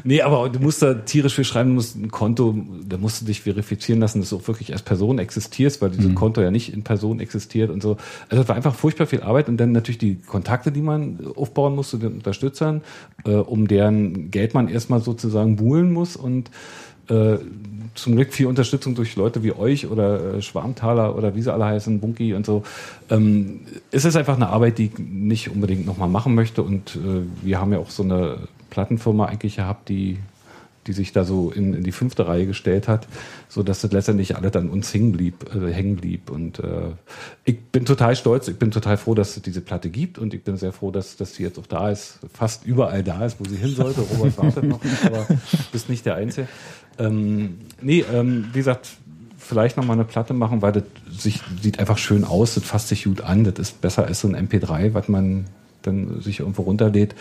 nee, 0.05 0.23
aber 0.23 0.49
du 0.49 0.61
musst 0.61 0.83
da 0.83 0.95
tierisch 0.95 1.35
viel 1.35 1.45
schreiben, 1.45 1.71
du 1.71 1.75
musst 1.77 1.97
ein 1.97 2.11
Konto, 2.11 2.57
da 2.89 2.97
musst 2.97 3.21
du 3.21 3.27
dich 3.27 3.43
verifizieren 3.43 4.01
lassen, 4.01 4.21
dass 4.21 4.31
du 4.31 4.37
auch 4.37 4.49
wirklich 4.49 4.73
als 4.73 4.83
Person 4.83 5.19
existierst, 5.19 5.83
weil 5.83 5.91
dieses 5.91 6.15
Konto 6.15 6.41
ja 6.41 6.51
nicht 6.51 6.73
in 6.73 6.83
Person 6.83 7.21
existiert 7.21 7.71
und 7.71 7.83
so. 7.83 7.97
Also 8.29 8.43
das 8.43 8.49
war 8.49 8.57
einfach 8.57 8.75
furchtbar 8.75 9.07
viel 9.07 9.23
Arbeit 9.23 9.49
und 9.49 9.57
dann 9.59 9.73
natürlich 9.73 9.99
die 9.99 10.17
Kontakte, 10.17 10.73
die 10.73 10.83
man 10.83 11.19
aufbauen 11.37 11.75
muss 11.75 11.91
zu 11.91 11.99
den 11.99 12.15
Unterstützern, 12.15 12.83
äh, 13.25 13.31
um 13.31 13.69
deren 13.69 14.31
Geld 14.31 14.55
man 14.55 14.69
erstmal 14.69 15.01
sozusagen 15.01 15.57
buhlen 15.57 15.93
muss 15.93 16.17
und 16.17 16.51
Äh, 17.09 17.39
zum 17.97 18.17
Glück 18.17 18.33
viel 18.33 18.47
Unterstützung 18.47 18.95
durch 18.95 19.17
Leute 19.17 19.43
wie 19.43 19.53
euch 19.53 19.87
oder 19.89 20.35
äh, 20.35 20.43
Schwarmtaler 20.43 21.17
oder 21.17 21.35
wie 21.35 21.43
sie 21.43 21.53
alle 21.53 21.65
heißen, 21.65 22.01
Bunky 22.01 22.35
und 22.35 22.47
so. 22.47 22.63
Ähm, 23.11 23.61
es 23.91 24.05
ist 24.05 24.17
einfach 24.17 24.37
eine 24.37 24.49
Arbeit, 24.49 24.79
die 24.79 24.87
ich 24.87 24.99
nicht 24.99 25.51
unbedingt 25.51 25.87
nochmal 25.87 26.09
machen 26.09 26.35
möchte. 26.35 26.63
Und 26.63 26.97
äh, 26.97 27.23
wir 27.43 27.61
haben 27.61 27.73
ja 27.73 27.79
auch 27.79 27.91
so 27.91 28.03
eine 28.03 28.39
Plattenfirma 28.71 29.27
eigentlich 29.27 29.57
gehabt, 29.57 29.89
die 29.89 30.19
die 30.87 30.93
sich 30.93 31.13
da 31.13 31.25
so 31.25 31.51
in, 31.51 31.75
in 31.75 31.85
die 31.85 31.93
fünfte 31.93 32.27
Reihe 32.27 32.47
gestellt 32.47 32.89
hat, 32.89 33.07
so 33.49 33.63
dass 33.63 33.81
das 33.81 33.93
letztendlich 33.93 34.37
alles 34.37 34.55
an 34.55 34.69
uns 34.69 34.93
hängen 34.93 35.13
blieb, 35.13 35.47
äh, 35.55 35.73
hängen 35.73 35.97
blieb. 35.97 36.31
Und 36.31 36.59
äh, 36.61 36.93
ich 37.45 37.61
bin 37.61 37.85
total 37.85 38.17
stolz, 38.17 38.49
ich 38.49 38.59
bin 38.59 38.71
total 38.71 38.97
froh, 38.97 39.15
dass 39.15 39.37
es 39.37 39.43
diese 39.43 39.61
Platte 39.61 39.91
gibt 39.91 40.19
und 40.19 40.35
ich 40.35 40.43
bin 40.43 40.57
sehr 40.57 40.73
froh, 40.73 40.91
dass, 40.91 41.17
dass 41.17 41.35
sie 41.35 41.43
jetzt 41.43 41.59
auch 41.59 41.67
da 41.67 41.91
ist, 41.91 42.19
fast 42.33 42.65
überall 42.65 43.03
da 43.03 43.25
ist, 43.25 43.39
wo 43.41 43.45
sie 43.45 43.57
hin 43.57 43.75
sollte. 43.75 44.01
Robert 44.01 44.39
wartet 44.39 44.65
noch, 44.65 44.81
aber 45.05 45.27
du 45.29 45.37
bist 45.73 45.89
nicht 45.89 46.07
der 46.07 46.15
Einzige. 46.15 46.49
Ähm, 46.99 47.59
nee, 47.81 48.05
ähm, 48.13 48.47
wie 48.53 48.59
gesagt, 48.59 48.97
vielleicht 49.39 49.77
noch 49.77 49.85
mal 49.85 49.95
eine 49.95 50.05
Platte 50.05 50.35
machen, 50.35 50.63
weil 50.63 50.73
das 50.73 50.85
sich, 51.11 51.41
sieht 51.63 51.79
einfach 51.79 51.99
schön 51.99 52.25
aus, 52.25 52.55
das 52.55 52.65
fasst 52.65 52.89
sich 52.89 53.05
gut 53.05 53.21
an, 53.21 53.45
das 53.45 53.59
ist 53.59 53.81
besser 53.81 54.05
als 54.07 54.21
so 54.21 54.29
ein 54.29 54.49
MP3, 54.49 54.95
was 54.95 55.09
man 55.09 55.47
dann 55.83 56.21
sich 56.21 56.41
irgendwo 56.41 56.63
runterlädt. 56.63 57.15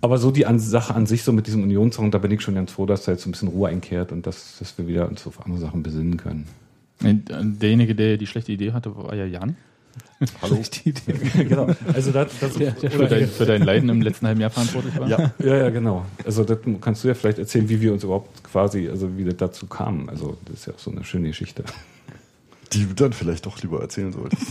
Aber 0.00 0.18
so 0.18 0.30
die 0.30 0.46
an, 0.46 0.58
Sache 0.58 0.94
an 0.94 1.06
sich, 1.06 1.22
so 1.22 1.32
mit 1.32 1.46
diesem 1.46 1.62
Unionssong, 1.62 2.10
da 2.10 2.18
bin 2.18 2.30
ich 2.30 2.40
schon 2.40 2.54
ganz 2.54 2.72
froh, 2.72 2.86
dass 2.86 3.04
da 3.04 3.12
jetzt 3.12 3.22
so 3.22 3.28
ein 3.28 3.32
bisschen 3.32 3.48
Ruhe 3.48 3.68
einkehrt 3.68 4.12
und 4.12 4.26
dass, 4.26 4.58
dass 4.58 4.76
wir 4.78 4.86
wieder 4.86 5.08
uns 5.08 5.26
auf 5.26 5.44
andere 5.44 5.60
Sachen 5.60 5.82
besinnen 5.82 6.16
können. 6.16 6.46
Derjenige, 7.02 7.94
der 7.94 8.16
die 8.16 8.26
schlechte 8.26 8.52
Idee 8.52 8.72
hatte, 8.72 8.94
war 8.96 9.14
ja 9.14 9.24
Jan. 9.24 9.56
Hallo. 10.42 10.58
genau. 11.34 11.68
Also 11.94 12.12
das, 12.12 12.38
das 12.38 12.54
der 12.54 12.74
für, 12.74 13.06
dein, 13.06 13.26
für 13.26 13.46
dein 13.46 13.62
Leiden 13.62 13.88
im 13.88 14.02
letzten 14.02 14.26
halben 14.26 14.40
Jahr 14.40 14.50
verantwortlich 14.50 14.98
war. 14.98 15.08
Ja, 15.08 15.32
ja, 15.38 15.56
ja, 15.56 15.70
genau. 15.70 16.04
Also 16.24 16.44
das 16.44 16.58
kannst 16.80 17.02
du 17.02 17.08
ja 17.08 17.14
vielleicht 17.14 17.38
erzählen, 17.38 17.68
wie 17.68 17.80
wir 17.80 17.92
uns 17.92 18.04
überhaupt 18.04 18.44
quasi, 18.44 18.88
also 18.88 19.16
wie 19.16 19.24
das 19.24 19.36
dazu 19.38 19.66
kam. 19.66 20.08
Also 20.08 20.36
das 20.44 20.60
ist 20.60 20.66
ja 20.66 20.74
auch 20.74 20.78
so 20.78 20.90
eine 20.90 21.04
schöne 21.04 21.28
Geschichte. 21.28 21.64
Die 22.72 22.86
du 22.86 22.94
dann 22.94 23.12
vielleicht 23.12 23.46
doch 23.46 23.60
lieber 23.62 23.80
erzählen 23.80 24.12
solltest. 24.12 24.46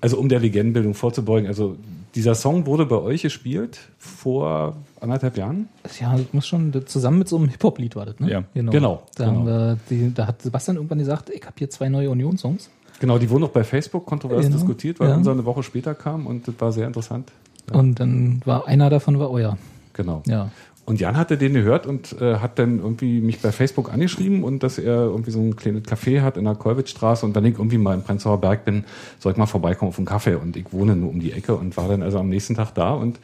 Also 0.00 0.18
um 0.18 0.28
der 0.28 0.40
Legendenbildung 0.40 0.94
vorzubeugen, 0.94 1.48
also 1.48 1.76
dieser 2.18 2.34
Song 2.34 2.66
wurde 2.66 2.84
bei 2.84 2.96
euch 2.96 3.22
gespielt 3.22 3.78
vor 3.96 4.76
anderthalb 5.00 5.38
Jahren? 5.38 5.68
Ja, 6.00 6.16
das 6.16 6.26
muss 6.32 6.48
schon 6.48 6.72
zusammen 6.84 7.20
mit 7.20 7.28
so 7.28 7.36
einem 7.36 7.48
Hip-Hop-Lied 7.48 7.94
war 7.94 8.06
das, 8.06 8.18
ne? 8.18 8.28
Ja, 8.28 8.44
genau. 8.54 8.72
genau, 8.72 9.02
da, 9.14 9.26
genau. 9.26 9.46
Wir, 9.46 9.78
die, 9.88 10.12
da 10.12 10.26
hat 10.26 10.42
Sebastian 10.42 10.78
irgendwann 10.78 10.98
gesagt, 10.98 11.30
ich 11.30 11.42
habe 11.42 11.54
hier 11.56 11.70
zwei 11.70 11.88
neue 11.88 12.10
Union-Songs. 12.10 12.70
Genau, 12.98 13.18
die 13.18 13.30
wurden 13.30 13.44
auch 13.44 13.50
bei 13.50 13.62
Facebook 13.62 14.04
kontrovers 14.04 14.46
Genau, 14.46 14.56
diskutiert, 14.56 14.98
weil 14.98 15.10
ja. 15.10 15.16
unser 15.16 15.30
eine 15.30 15.44
Woche 15.44 15.62
später 15.62 15.94
kam 15.94 16.26
und 16.26 16.48
das 16.48 16.56
war 16.58 16.72
sehr 16.72 16.88
interessant. 16.88 17.30
Und 17.70 18.00
dann 18.00 18.42
war 18.44 18.66
einer 18.66 18.90
davon 18.90 19.20
war 19.20 19.30
euer. 19.30 19.56
Genau. 19.92 20.24
Ja. 20.26 20.50
Und 20.88 21.00
Jan 21.00 21.18
hatte 21.18 21.36
den 21.36 21.52
gehört 21.52 21.86
und 21.86 22.18
äh, 22.18 22.36
hat 22.36 22.58
dann 22.58 22.78
irgendwie 22.78 23.20
mich 23.20 23.40
bei 23.40 23.52
Facebook 23.52 23.92
angeschrieben 23.92 24.42
und 24.42 24.62
dass 24.62 24.78
er 24.78 25.02
irgendwie 25.02 25.30
so 25.30 25.38
ein 25.38 25.54
kleines 25.54 25.82
Café 25.82 26.22
hat 26.22 26.38
in 26.38 26.44
der 26.44 26.54
Kolwitzstraße 26.54 27.26
und 27.26 27.34
wenn 27.34 27.44
ich 27.44 27.58
irgendwie 27.58 27.76
mal 27.76 27.92
im 27.92 28.02
Prenzlauer 28.02 28.40
Berg 28.40 28.64
bin, 28.64 28.84
soll 29.18 29.32
ich 29.32 29.36
mal 29.36 29.44
vorbeikommen 29.44 29.90
auf 29.90 29.98
einen 29.98 30.06
Kaffee. 30.06 30.36
Und 30.36 30.56
ich 30.56 30.72
wohne 30.72 30.96
nur 30.96 31.10
um 31.10 31.20
die 31.20 31.32
Ecke 31.32 31.54
und 31.56 31.76
war 31.76 31.88
dann 31.88 32.02
also 32.02 32.18
am 32.18 32.30
nächsten 32.30 32.54
Tag 32.54 32.72
da 32.74 32.94
und 32.94 33.18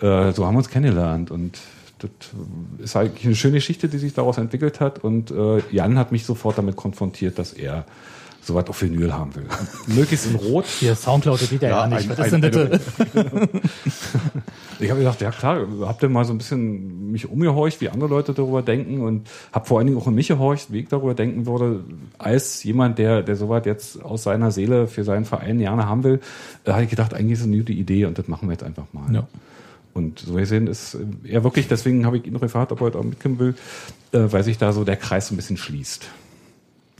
äh, 0.00 0.32
so 0.32 0.46
haben 0.46 0.54
wir 0.54 0.58
uns 0.58 0.70
kennengelernt. 0.70 1.30
Und 1.30 1.60
das 1.98 2.10
ist 2.78 2.96
eigentlich 2.96 3.26
eine 3.26 3.34
schöne 3.34 3.56
Geschichte, 3.56 3.90
die 3.90 3.98
sich 3.98 4.14
daraus 4.14 4.38
entwickelt 4.38 4.80
hat. 4.80 5.04
Und 5.04 5.30
äh, 5.30 5.58
Jan 5.70 5.98
hat 5.98 6.10
mich 6.10 6.24
sofort 6.24 6.56
damit 6.56 6.76
konfrontiert, 6.76 7.38
dass 7.38 7.52
er 7.52 7.84
sowas 8.44 8.66
auf 8.68 8.80
Vinyl 8.82 9.12
haben 9.12 9.34
will. 9.34 9.44
Möglichst 9.86 10.26
in 10.26 10.36
Rot. 10.36 10.66
Hier, 10.66 10.94
Soundcloud, 10.94 11.40
geht 11.50 11.62
ja, 11.62 11.68
Ja, 11.70 11.74
gar 11.76 11.88
nicht. 11.88 12.10
ein- 12.10 12.18
Was 12.18 12.26
ist 12.26 12.32
denn 12.32 12.42
das? 12.42 12.80
Ich 14.80 14.90
habe 14.90 15.00
gedacht, 15.00 15.20
ja 15.20 15.30
klar, 15.30 15.66
habt 15.82 16.02
ihr 16.02 16.08
mal 16.08 16.24
so 16.24 16.32
ein 16.32 16.38
bisschen 16.38 17.12
mich 17.12 17.30
umgehorcht, 17.30 17.80
wie 17.80 17.88
andere 17.88 18.08
Leute 18.08 18.34
darüber 18.34 18.60
denken 18.60 19.00
und 19.00 19.28
habe 19.52 19.66
vor 19.66 19.78
allen 19.78 19.86
Dingen 19.86 19.98
auch 19.98 20.06
in 20.08 20.14
mich 20.14 20.28
gehorcht, 20.28 20.72
wie 20.72 20.80
ich 20.80 20.88
darüber 20.88 21.14
denken 21.14 21.46
würde, 21.46 21.84
als 22.18 22.62
jemand, 22.64 22.98
der, 22.98 23.22
der 23.22 23.36
sowas 23.36 23.62
jetzt 23.66 24.02
aus 24.02 24.24
seiner 24.24 24.50
Seele 24.50 24.88
für 24.88 25.04
seinen 25.04 25.24
Verein 25.24 25.58
gerne 25.58 25.86
haben 25.86 26.02
will, 26.02 26.20
äh, 26.64 26.72
habe 26.72 26.82
ich 26.84 26.90
gedacht, 26.90 27.14
eigentlich 27.14 27.34
ist 27.34 27.40
es 27.40 27.46
eine 27.46 27.56
gute 27.58 27.72
Idee 27.72 28.04
und 28.06 28.18
das 28.18 28.26
machen 28.28 28.48
wir 28.48 28.52
jetzt 28.52 28.64
einfach 28.64 28.84
mal. 28.92 29.12
Ja. 29.14 29.26
Und 29.94 30.18
so 30.18 30.34
gesehen 30.34 30.66
ist 30.66 30.94
äh, 30.94 30.98
er 31.32 31.44
wirklich, 31.44 31.68
deswegen 31.68 32.04
habe 32.04 32.16
ich 32.18 32.26
ihn 32.26 32.32
noch 32.32 32.40
gefragt, 32.40 32.72
ob 32.72 32.80
er 32.80 32.86
heute 32.86 32.98
auch 32.98 33.04
mitkommen 33.04 33.38
will, 33.38 33.54
äh, 34.12 34.18
weil 34.32 34.42
sich 34.42 34.58
da 34.58 34.72
so 34.72 34.82
der 34.84 34.96
Kreis 34.96 35.28
so 35.28 35.34
ein 35.34 35.36
bisschen 35.36 35.56
schließt. 35.56 36.06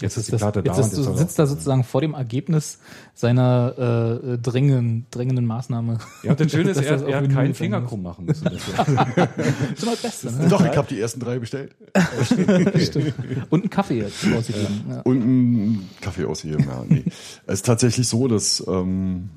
Jetzt 0.01 0.17
ist 0.17 0.27
die 0.27 0.33
Das, 0.33 0.41
Platte 0.41 0.63
da. 0.63 0.77
jetzt 0.77 0.93
er- 0.99 1.17
sitzt 1.17 1.39
da 1.39 1.47
sozusagen 1.47 1.85
vor 1.85 2.01
dem 2.01 2.15
Ergebnis 2.15 2.79
seiner 3.15 4.21
äh, 4.25 4.39
dringenden, 4.39 5.07
dringenden 5.13 5.47
Maßnahme. 5.47 5.99
ja, 6.25 6.33
und 6.33 6.41
das 6.41 6.51
Schöne 6.51 6.71
ist, 6.71 6.77
Dass 6.79 6.87
er, 6.87 6.93
das 6.99 7.03
er 7.09 7.17
hat 7.23 7.31
keinen 7.31 7.55
Finger 7.55 7.81
krumm 7.83 8.03
machen 8.03 8.25
müssen. 8.27 8.45
dafür. 8.45 8.75
Das 9.15 9.29
ist 9.77 9.83
immer 9.85 9.93
das 9.93 10.03
Beste. 10.03 10.33
Ne? 10.33 10.49
Doch, 10.49 10.65
ich 10.67 10.77
habe 10.77 10.89
die 10.89 11.01
ersten 11.01 11.21
drei 11.21 11.39
bestellt. 11.39 11.77
Und 13.51 13.63
einen 13.63 13.71
Kaffee 13.71 13.99
jetzt 14.01 14.25
rausgegeben. 14.35 14.85
Ja. 14.91 15.01
Und 15.03 15.23
einen 15.23 15.89
Kaffee 16.01 16.25
ausgegeben, 16.25 16.65
ja. 16.69 16.85
Nee. 16.89 17.05
Es 17.47 17.55
ist 17.55 17.67
tatsächlich 17.67 18.09
so, 18.09 18.29
dass 18.29 18.65
ähm, 18.67 19.31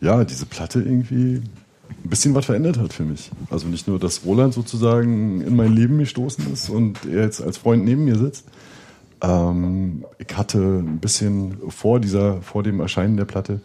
ja, 0.00 0.24
diese 0.24 0.46
Platte 0.46 0.80
irgendwie 0.80 1.42
ein 2.04 2.08
bisschen 2.08 2.34
was 2.34 2.46
verändert 2.46 2.78
hat 2.78 2.92
für 2.92 3.02
mich. 3.04 3.30
Also 3.50 3.66
nicht 3.66 3.88
nur, 3.88 3.98
dass 3.98 4.24
Roland 4.24 4.54
sozusagen 4.54 5.40
in 5.40 5.56
mein 5.56 5.72
Leben 5.74 5.98
gestoßen 5.98 6.52
ist 6.52 6.70
und 6.70 6.98
er 7.06 7.24
jetzt 7.24 7.42
als 7.42 7.58
Freund 7.58 7.84
neben 7.84 8.04
mir 8.04 8.16
sitzt. 8.16 8.46
Ähm, 9.22 10.04
ich 10.18 10.36
hatte 10.36 10.58
ein 10.58 10.98
bisschen 10.98 11.58
vor 11.68 12.00
dieser, 12.00 12.42
vor 12.42 12.62
dem 12.62 12.80
Erscheinen 12.80 13.16
der 13.16 13.24
Platte 13.24 13.60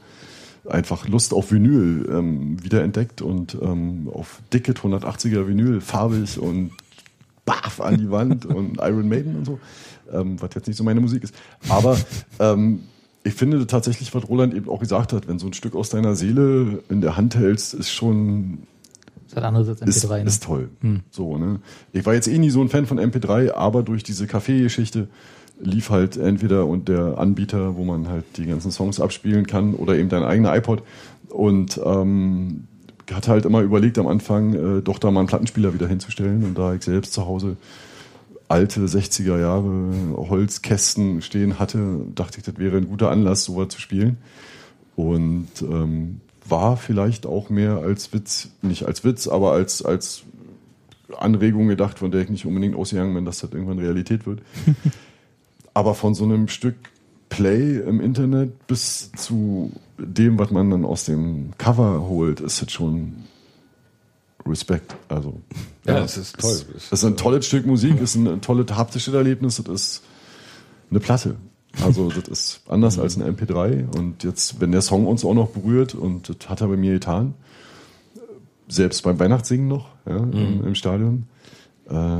einfach 0.70 1.08
Lust 1.08 1.34
auf 1.34 1.52
Vinyl 1.52 2.08
ähm, 2.12 2.64
wiederentdeckt 2.64 3.22
und 3.22 3.58
ähm, 3.62 4.10
auf 4.12 4.42
dicke 4.52 4.74
180er 4.74 5.48
Vinyl, 5.48 5.82
farbig 5.82 6.40
und 6.40 6.72
baff 7.46 7.80
an 7.80 7.98
die 7.98 8.10
Wand 8.10 8.46
und 8.46 8.78
Iron 8.80 9.08
Maiden 9.08 9.38
und 9.38 9.46
so, 9.46 9.60
ähm, 10.12 10.42
was 10.42 10.50
jetzt 10.56 10.68
nicht 10.68 10.78
so 10.78 10.84
meine 10.84 11.00
Musik 11.00 11.24
ist. 11.24 11.36
Aber 11.70 11.98
ähm, 12.40 12.82
ich 13.24 13.34
finde 13.34 13.66
tatsächlich, 13.68 14.14
was 14.14 14.28
Roland 14.28 14.54
eben 14.54 14.70
auch 14.70 14.80
gesagt 14.80 15.14
hat, 15.14 15.28
wenn 15.28 15.40
so 15.40 15.48
ein 15.48 15.54
Stück 15.54 15.76
aus 15.76 15.90
deiner 15.90 16.16
Seele 16.16 16.84
in 16.90 17.02
der 17.02 17.18
Hand 17.18 17.36
hältst, 17.36 17.74
ist 17.74 17.90
schon 17.90 18.60
Das 19.24 19.32
ist 19.32 19.36
halt 19.36 19.46
anderes 19.46 19.70
als 19.70 19.82
ist, 19.82 20.06
MP3. 20.06 20.18
Ne? 20.18 20.24
ist 20.26 20.44
toll. 20.44 20.70
So, 21.10 21.38
ne? 21.38 21.60
Ich 21.92 22.06
war 22.06 22.14
jetzt 22.14 22.28
eh 22.28 22.38
nie 22.38 22.52
so 22.52 22.62
ein 22.62 22.70
Fan 22.70 22.86
von 22.86 23.00
MP3, 23.00 23.54
aber 23.54 23.84
durch 23.84 24.04
diese 24.04 24.26
Café-Geschichte 24.26 25.08
lief 25.60 25.90
halt 25.90 26.18
entweder 26.18 26.66
und 26.66 26.90
der 26.90 27.18
Anbieter, 27.18 27.76
wo 27.76 27.84
man 27.84 28.10
halt 28.10 28.26
die 28.38 28.46
ganzen 28.46 28.72
Songs 28.72 29.00
abspielen 29.00 29.48
kann, 29.48 29.74
oder 29.74 29.98
eben 29.98 30.10
dein 30.10 30.24
eigener 30.24 30.56
iPod. 30.56 30.84
Und 31.30 31.80
ähm, 31.84 32.68
hatte 33.12 33.32
halt 33.32 33.46
immer 33.46 33.62
überlegt 33.62 33.98
am 34.00 34.08
Anfang, 34.08 34.54
äh, 34.54 34.82
doch 34.82 35.00
da 35.00 35.12
mal 35.12 35.22
einen 35.22 35.28
Plattenspieler 35.28 35.74
wieder 35.74 35.88
hinzustellen. 35.88 36.44
Und 36.44 36.58
da 36.58 36.74
ich 36.74 36.84
selbst 36.84 37.14
zu 37.14 37.26
Hause 37.26 37.58
alte 38.48 38.86
60er 38.86 39.40
Jahre 39.40 39.92
Holzkästen 40.16 41.22
stehen 41.22 41.60
hatte, 41.60 41.98
dachte 42.14 42.40
ich, 42.40 42.44
das 42.44 42.58
wäre 42.58 42.78
ein 42.78 42.88
guter 42.88 43.12
Anlass, 43.12 43.46
sowas 43.46 43.70
zu 43.70 43.80
spielen. 43.80 44.18
Und 44.96 45.50
ähm, 45.62 46.22
war 46.48 46.78
vielleicht 46.78 47.26
auch 47.26 47.50
mehr 47.50 47.78
als 47.78 48.14
Witz, 48.14 48.50
nicht 48.62 48.86
als 48.86 49.04
Witz, 49.04 49.28
aber 49.28 49.52
als, 49.52 49.84
als 49.84 50.24
Anregung 51.18 51.68
gedacht, 51.68 52.00
von 52.00 52.12
der 52.12 52.22
ich 52.22 52.30
nicht 52.30 52.46
unbedingt 52.46 52.76
ausgegangen 52.76 53.14
bin, 53.14 53.26
dass 53.26 53.40
das 53.40 53.52
irgendwann 53.52 53.80
Realität 53.80 54.26
wird. 54.26 54.42
aber 55.76 55.94
von 55.94 56.16
so 56.16 56.24
einem 56.24 56.48
Stück 56.48 56.76
Play 57.30 57.78
im 57.78 58.00
Internet 58.00 58.66
bis 58.66 59.12
zu 59.12 59.72
dem, 59.98 60.40
was 60.40 60.50
man 60.50 60.72
dann 60.72 60.86
aus 60.86 61.04
dem 61.04 61.52
Cover 61.58 62.08
holt, 62.08 62.40
ist 62.40 62.62
das 62.62 62.72
schon 62.72 63.26
Respekt. 64.48 64.96
Also, 65.10 65.42
Ja, 65.86 66.00
es 66.00 66.18
ist 66.18 66.40
toll. 66.40 66.56
Das, 66.74 66.90
das 66.90 67.00
ist 67.00 67.06
ein 67.06 67.18
tolles 67.18 67.46
Stück 67.46 67.66
Musik, 67.66 68.00
ist 68.00 68.16
ein 68.16 68.42
tolles 68.42 68.72
haptisches 68.72 69.14
Erlebnis, 69.14 69.62
das 69.64 69.68
ist 69.68 70.04
eine 70.90 71.00
Platte. 71.00 71.36
Also 71.84 72.10
das 72.10 72.30
ist 72.30 72.62
anders 72.70 72.98
als 72.98 73.18
ein 73.18 73.36
MP3 73.36 73.98
und 73.98 74.24
jetzt, 74.24 74.62
wenn 74.62 74.72
der 74.72 74.82
Song 74.82 75.08
uns 75.08 75.26
auch 75.26 75.34
noch 75.34 75.50
berührt 75.50 75.94
und 75.94 76.30
das 76.30 76.50
hat 76.50 76.62
er 76.62 76.68
bei 76.68 76.78
mir 76.78 76.94
getan, 76.94 77.34
selbst 78.70 79.04
beim 79.04 79.20
Weihnachtssingen 79.20 79.68
noch 79.68 79.90
ja, 80.06 80.16
im, 80.16 80.66
im 80.66 80.76
Stadion, 80.76 81.28
äh, 81.90 82.20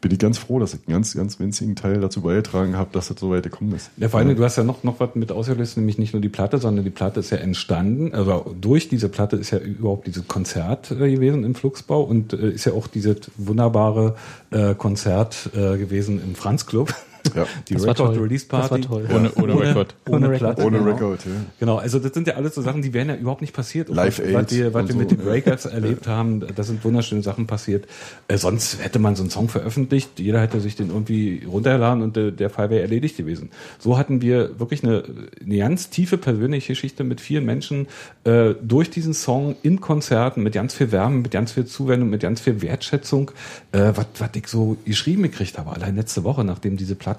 bin 0.00 0.10
ich 0.10 0.18
ganz 0.18 0.38
froh, 0.38 0.58
dass 0.58 0.74
ich 0.74 0.80
einen 0.86 0.94
ganz, 0.94 1.14
ganz 1.14 1.40
winzigen 1.40 1.76
Teil 1.76 2.00
dazu 2.00 2.20
beigetragen 2.20 2.76
habe, 2.76 2.90
dass 2.92 3.08
das 3.08 3.18
so 3.18 3.30
weit 3.30 3.44
gekommen 3.44 3.74
ist. 3.74 3.90
Ja, 3.96 4.08
vor 4.08 4.20
allem, 4.20 4.34
du 4.34 4.44
hast 4.44 4.56
ja 4.56 4.64
noch, 4.64 4.84
noch 4.84 5.00
was 5.00 5.14
mit 5.14 5.32
ausgelöst, 5.32 5.76
nämlich 5.76 5.98
nicht 5.98 6.12
nur 6.12 6.22
die 6.22 6.28
Platte, 6.28 6.58
sondern 6.58 6.84
die 6.84 6.90
Platte 6.90 7.20
ist 7.20 7.30
ja 7.30 7.38
entstanden, 7.38 8.14
also 8.14 8.54
durch 8.60 8.88
diese 8.88 9.08
Platte 9.08 9.36
ist 9.36 9.50
ja 9.50 9.58
überhaupt 9.58 10.06
dieses 10.06 10.26
Konzert 10.28 10.90
äh, 10.90 11.10
gewesen 11.10 11.44
im 11.44 11.54
Flugsbau 11.54 12.02
und 12.02 12.32
äh, 12.32 12.50
ist 12.50 12.64
ja 12.64 12.72
auch 12.72 12.86
dieses 12.86 13.30
wunderbare 13.36 14.16
äh, 14.50 14.74
Konzert 14.74 15.50
äh, 15.54 15.78
gewesen 15.78 16.20
im 16.22 16.34
Franz 16.34 16.66
Club. 16.66 16.94
Ja. 17.34 17.46
Die 17.68 17.74
Das 17.74 17.82
war 17.82 17.90
Record 17.90 18.14
toll. 18.14 18.22
Release 18.24 18.46
Das 18.48 18.60
war 18.60 18.68
Party. 18.68 18.86
toll. 18.86 19.08
Ohne, 19.12 19.32
ohne 19.34 19.60
Record. 19.60 19.94
Ohne, 20.08 20.16
Ohne 20.16 20.26
Record. 20.26 20.38
Platte, 20.38 20.64
Ohne 20.64 20.78
genau. 20.78 20.90
Record, 20.90 21.24
ja. 21.26 21.32
Genau, 21.60 21.76
also 21.76 21.98
das 21.98 22.12
sind 22.14 22.26
ja 22.26 22.34
alles 22.34 22.54
so 22.54 22.62
Sachen, 22.62 22.82
die 22.82 22.92
wären 22.92 23.08
ja 23.08 23.16
überhaupt 23.16 23.40
nicht 23.40 23.54
passiert. 23.54 23.88
Live 23.88 24.18
was, 24.18 24.32
was 24.32 24.42
Aid 24.42 24.50
wir, 24.52 24.74
was 24.74 24.82
und 24.82 24.88
wir 24.88 24.92
so. 24.94 24.98
mit 25.00 25.10
den 25.10 25.18
Breakers 25.18 25.64
erlebt 25.66 26.06
haben, 26.06 26.44
da 26.54 26.62
sind 26.62 26.84
wunderschöne 26.84 27.22
Sachen 27.22 27.46
passiert. 27.46 27.86
Äh, 28.28 28.36
sonst 28.38 28.82
hätte 28.82 28.98
man 28.98 29.16
so 29.16 29.22
einen 29.22 29.30
Song 29.30 29.48
veröffentlicht, 29.48 30.18
jeder 30.18 30.40
hätte 30.40 30.60
sich 30.60 30.76
den 30.76 30.88
irgendwie 30.90 31.42
runtergeladen 31.46 32.02
und 32.02 32.16
der, 32.16 32.30
der 32.30 32.50
Fall 32.50 32.70
wäre 32.70 32.82
erledigt 32.82 33.16
gewesen. 33.16 33.50
So 33.78 33.98
hatten 33.98 34.20
wir 34.20 34.58
wirklich 34.58 34.82
eine, 34.82 35.04
eine 35.44 35.58
ganz 35.58 35.90
tiefe 35.90 36.18
persönliche 36.18 36.72
Geschichte 36.72 37.04
mit 37.04 37.20
vielen 37.20 37.44
Menschen 37.44 37.86
äh, 38.24 38.54
durch 38.62 38.90
diesen 38.90 39.14
Song 39.14 39.56
in 39.62 39.80
Konzerten 39.80 40.42
mit 40.42 40.54
ganz 40.54 40.74
viel 40.74 40.92
Wärme, 40.92 41.16
mit 41.16 41.30
ganz 41.30 41.52
viel 41.52 41.64
Zuwendung, 41.64 42.10
mit 42.10 42.20
ganz 42.22 42.40
viel 42.40 42.60
Wertschätzung, 42.62 43.30
äh, 43.72 43.92
was, 43.94 44.06
was 44.18 44.30
ich 44.34 44.48
so 44.48 44.76
geschrieben 44.84 45.22
gekriegt 45.22 45.58
habe. 45.58 45.70
Allein 45.70 45.96
letzte 45.96 46.24
Woche, 46.24 46.44
nachdem 46.44 46.76
diese 46.76 46.94
Platte 46.94 47.15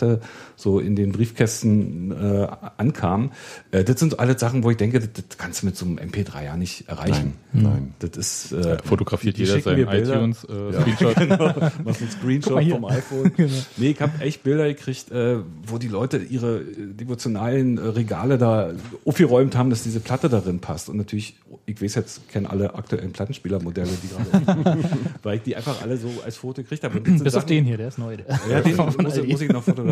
so 0.55 0.79
in 0.79 0.95
den 0.95 1.11
Briefkästen 1.11 2.11
äh, 2.11 2.47
ankam. 2.77 3.31
Äh, 3.71 3.83
das 3.83 3.99
sind 3.99 4.19
alle 4.19 4.37
Sachen, 4.37 4.63
wo 4.63 4.71
ich 4.71 4.77
denke, 4.77 4.99
das, 4.99 5.09
das 5.13 5.37
kannst 5.37 5.61
du 5.61 5.67
mit 5.67 5.77
so 5.77 5.85
einem 5.85 5.97
MP3 5.97 6.43
ja 6.43 6.57
nicht 6.57 6.87
erreichen. 6.89 7.33
Nein. 7.53 7.93
Das 7.99 8.11
ist 8.17 8.51
äh, 8.51 8.77
Fotografiert 8.83 9.37
die 9.37 9.41
jeder 9.43 9.55
schicken 9.55 9.85
seinen 9.85 10.03
iTunes 10.03 10.43
äh, 10.45 10.73
Screenshot. 10.73 11.15
genau, 11.17 11.53
machst 11.83 12.01
einen 12.01 12.11
Screenshot 12.11 12.63
vom 12.69 12.85
iPhone. 12.85 13.31
Nee, 13.77 13.91
ich 13.91 14.01
habe 14.01 14.21
echt 14.21 14.43
Bilder 14.43 14.67
gekriegt, 14.67 15.11
äh, 15.11 15.37
wo 15.65 15.77
die 15.77 15.87
Leute 15.87 16.17
ihre 16.17 16.57
äh, 16.59 16.63
devotionalen 16.93 17.77
äh, 17.77 17.81
Regale 17.81 18.37
da 18.37 18.71
aufgeräumt 19.05 19.55
haben, 19.55 19.69
dass 19.69 19.83
diese 19.83 19.99
Platte 19.99 20.29
darin 20.29 20.59
passt. 20.59 20.89
Und 20.89 20.97
natürlich, 20.97 21.35
ich 21.65 21.81
weiß 21.81 21.95
jetzt, 21.95 22.27
kenne 22.29 22.49
alle 22.49 22.75
aktuellen 22.75 23.11
Plattenspielermodelle, 23.11 23.89
die 24.03 24.41
gerade, 24.43 24.77
weil 25.23 25.37
ich 25.37 25.43
die 25.43 25.55
einfach 25.55 25.81
alle 25.81 25.97
so 25.97 26.09
als 26.25 26.37
Foto 26.37 26.61
gekriegt 26.61 26.83
habe. 26.83 26.99
Bis 26.99 27.21
auf 27.21 27.31
Sachen- 27.31 27.47
den 27.47 27.65
hier, 27.65 27.77
der 27.77 27.87
ist 27.89 27.97
neu. 27.97 28.17
Der. 28.17 28.25
Ja, 28.49 28.61
den 28.61 28.75
muss, 28.75 28.97
muss 28.97 29.41
ich 29.41 29.49
noch 29.49 29.63
fotografieren. 29.63 29.86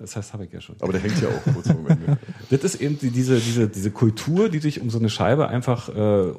Das 0.00 0.16
heißt, 0.16 0.32
habe 0.32 0.44
ich 0.44 0.52
ja 0.52 0.60
schon. 0.60 0.76
Aber 0.80 0.92
der 0.92 1.00
hängt 1.00 1.20
ja 1.20 1.28
auch 1.28 1.52
kurz 1.54 1.68
am 1.70 1.86
Ende. 1.86 2.18
Das 2.50 2.62
ist 2.64 2.80
eben 2.80 2.98
die, 2.98 3.10
diese, 3.10 3.38
diese, 3.40 3.68
diese 3.68 3.90
Kultur, 3.90 4.48
die 4.48 4.58
sich 4.58 4.80
um 4.80 4.88
so 4.90 4.98
eine 4.98 5.10
Scheibe 5.10 5.48
einfach 5.48 5.88
äh, 5.90 6.32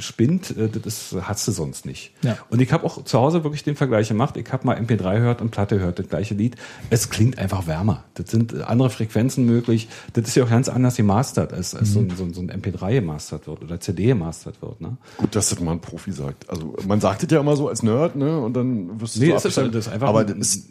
spinnt, 0.00 0.56
äh, 0.56 0.68
das 0.68 1.12
ist, 1.12 1.16
hast 1.22 1.46
du 1.48 1.52
sonst 1.52 1.84
nicht. 1.86 2.12
Ja. 2.22 2.36
Und 2.50 2.60
ich 2.60 2.72
habe 2.72 2.84
auch 2.84 3.02
zu 3.04 3.18
Hause 3.18 3.44
wirklich 3.44 3.64
den 3.64 3.76
Vergleich 3.76 4.08
gemacht. 4.08 4.36
Ich 4.36 4.52
habe 4.52 4.66
mal 4.66 4.76
MP3 4.78 5.16
gehört 5.16 5.40
und 5.40 5.50
Platte 5.50 5.78
gehört, 5.78 5.98
das 5.98 6.08
gleiche 6.08 6.34
Lied. 6.34 6.56
Es 6.90 7.10
klingt 7.10 7.38
einfach 7.38 7.66
wärmer. 7.66 8.04
Das 8.14 8.30
sind 8.30 8.54
andere 8.62 8.90
Frequenzen 8.90 9.44
möglich. 9.46 9.88
Das 10.12 10.28
ist 10.28 10.34
ja 10.36 10.44
auch 10.44 10.50
ganz 10.50 10.68
anders 10.68 10.96
gemastert, 10.96 11.52
als, 11.52 11.74
als 11.74 11.92
so, 11.92 12.00
ein, 12.00 12.10
so, 12.16 12.24
ein, 12.24 12.34
so 12.34 12.40
ein 12.40 12.50
MP3 12.50 12.94
gemastert 12.94 13.46
wird 13.46 13.62
oder 13.62 13.80
CD 13.80 14.06
gemastert 14.06 14.60
wird. 14.62 14.80
Ne? 14.80 14.96
Gut, 15.16 15.34
dass 15.34 15.50
das 15.50 15.60
mal 15.60 15.72
ein 15.72 15.80
Profi 15.80 16.12
sagt. 16.12 16.48
Also 16.48 16.76
man 16.86 17.00
sagt 17.00 17.22
es 17.24 17.30
ja 17.32 17.40
immer 17.40 17.56
so 17.56 17.68
als 17.68 17.82
Nerd, 17.82 18.16
ne? 18.16 18.38
Und 18.38 18.54
dann 18.54 19.00
wirst 19.00 19.16
du 19.16 19.20
Nee, 19.20 19.30
so 19.30 19.34
es 19.34 19.44
ist, 19.44 19.58
abgestellt. 19.58 19.74
das 19.74 19.86
ist 19.86 19.92
einfach 19.92 20.08
Aber 20.08 20.20
ein- 20.20 20.38
das 20.38 20.54
ist 20.54 20.68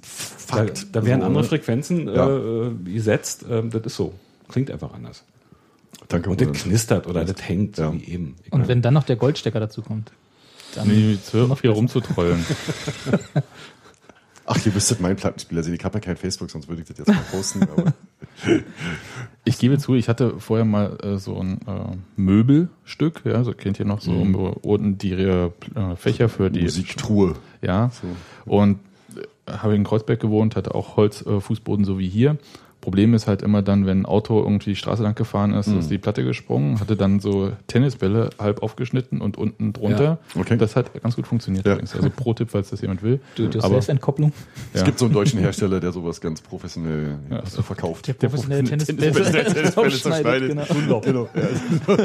Da, 0.49 0.55
Fakt. 0.57 0.87
da 0.93 1.03
werden 1.05 1.15
Also, 1.21 1.25
andere 1.27 1.43
ne? 1.43 1.49
Frequenzen 1.49 1.76
Ja. 1.83 2.27
äh, 2.67 2.71
gesetzt. 2.85 3.45
Ähm, 3.49 3.69
das 3.69 3.83
ist 3.85 3.95
so. 3.95 4.13
Klingt 4.49 4.71
einfach 4.71 4.93
anders. 4.93 5.23
Danke, 6.09 6.29
Und 6.29 6.39
das 6.39 6.51
knistert 6.53 7.07
oder 7.07 7.25
das 7.25 7.47
hängt, 7.47 7.77
Ja. 7.77 7.87
so 7.87 7.93
wie 7.93 8.03
eben. 8.05 8.35
Ich 8.43 8.51
Und 8.51 8.59
meine- 8.59 8.69
wenn 8.69 8.81
dann 8.81 8.93
noch 8.93 9.03
der 9.03 9.15
Goldstecker 9.17 9.59
dazu 9.59 9.81
kommt. 9.81 10.11
Dann 10.75 10.87
Nee, 10.87 11.13
jetzt 11.13 11.33
hör 11.33 11.49
auf 11.49 11.61
hier 11.61 11.71
rumzutrollen. 11.71 12.45
Ach, 14.49 14.65
ihr 14.65 14.73
wüsstet 14.73 15.01
mein 15.01 15.17
Plattenspieler 15.17 15.61
sehen. 15.61 15.73
Ich 15.73 15.83
habe 15.83 15.95
ja 15.95 15.99
kein 15.99 16.15
Facebook, 16.15 16.49
sonst 16.49 16.69
würde 16.69 16.81
ich 16.81 16.87
das 16.87 16.97
jetzt 16.99 17.07
mal 17.07 17.17
posten. 17.31 17.63
Aber 17.63 17.93
Ich 19.43 19.57
gebe 19.59 19.77
zu, 19.77 19.95
ich 19.95 20.07
hatte 20.07 20.39
vorher 20.39 20.63
mal 20.65 20.97
äh, 21.03 21.17
so 21.17 21.37
ein 21.41 21.59
äh, 21.67 21.95
Möbelstück, 22.15 23.21
ja, 23.25 23.43
so 23.43 23.51
kennt 23.53 23.79
ihr 23.79 23.85
noch 23.85 23.99
so 24.01 24.11
Mhm. 24.11 24.35
unten 24.35 24.97
die 24.97 25.11
äh, 25.13 25.51
Fächer 25.97 26.29
für 26.29 26.49
die 26.49 26.61
Musiktruhe. 26.61 27.35
Ja. 27.61 27.91
Und 28.45 28.75
äh, 28.75 28.77
habe 29.47 29.75
in 29.75 29.83
Kreuzberg 29.83 30.19
gewohnt, 30.19 30.55
hatte 30.55 30.75
auch 30.75 30.97
Holzfußboden 30.97 31.83
äh, 31.85 31.87
so 31.87 31.99
wie 31.99 32.09
hier. 32.09 32.37
Problem 32.79 33.15
ist 33.15 33.25
halt 33.27 33.41
immer 33.41 33.63
dann, 33.63 33.85
wenn 33.87 34.01
ein 34.01 34.05
Auto 34.05 34.39
irgendwie 34.41 34.69
die 34.69 34.75
Straße 34.75 35.01
lang 35.03 35.15
gefahren 35.15 35.51
ist, 35.51 35.67
Mhm. 35.67 35.79
ist 35.79 35.89
die 35.89 35.97
Platte 35.97 36.23
gesprungen, 36.23 36.79
hatte 36.79 36.95
dann 36.95 37.19
so 37.19 37.51
Tennisbälle 37.65 38.29
halb 38.39 38.61
aufgeschnitten 38.61 39.19
und 39.19 39.35
unten 39.35 39.73
drunter. 39.73 40.19
Ja, 40.35 40.41
okay. 40.41 40.57
Das 40.57 40.75
hat 40.75 40.93
ganz 41.01 41.15
gut 41.15 41.25
funktioniert 41.27 41.65
Ja. 41.65 41.73
übrigens. 41.73 41.95
Also 41.95 42.09
Pro-Tipp, 42.11 42.49
falls 42.51 42.69
das 42.69 42.79
jemand 42.81 43.01
will. 43.01 43.19
du, 43.35 43.49
du 43.49 43.59
Aber 43.59 43.69
Selbstentkopplung. 43.69 44.31
Es 44.73 44.81
Ja. 44.81 44.85
gibt 44.85 44.99
so 44.99 45.05
einen 45.05 45.13
deutschen 45.15 45.39
Hersteller, 45.39 45.79
der 45.79 45.91
sowas 45.91 46.21
ganz 46.21 46.39
professionell 46.39 47.17
Ja. 47.31 47.43
so 47.47 47.63
verkauft. 47.63 48.07
Der 48.07 48.13
professionelle 48.13 48.63
Tennisbälle 48.63 49.11
Tennisbälle 49.11 49.71
zerschneidet. 49.71 50.67
Genau. 50.69 51.01
Genau. 51.01 51.29
Ja. 51.35 51.97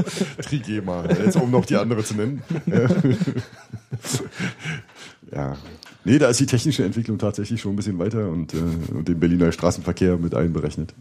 Trigema, 0.43 1.05
jetzt 1.23 1.37
um 1.37 1.51
noch 1.51 1.67
die 1.67 1.77
andere 1.77 2.03
zu 2.03 2.15
nennen. 2.15 2.43
Ja. 5.35 5.57
Nee, 6.05 6.19
da 6.19 6.29
ist 6.29 6.41
die 6.41 6.47
technische 6.47 6.85
Entwicklung 6.85 7.17
tatsächlich 7.19 7.61
schon 7.61 7.75
ein 7.75 7.77
bisschen 7.77 7.99
weiter 7.99 8.29
und, 8.29 8.55
äh, 8.55 8.59
und 8.93 9.07
den 9.07 9.21
Berliner 9.21 9.53
Straßenverkehr 9.53 10.17
mit 10.17 10.35
einberechnet. 10.35 10.95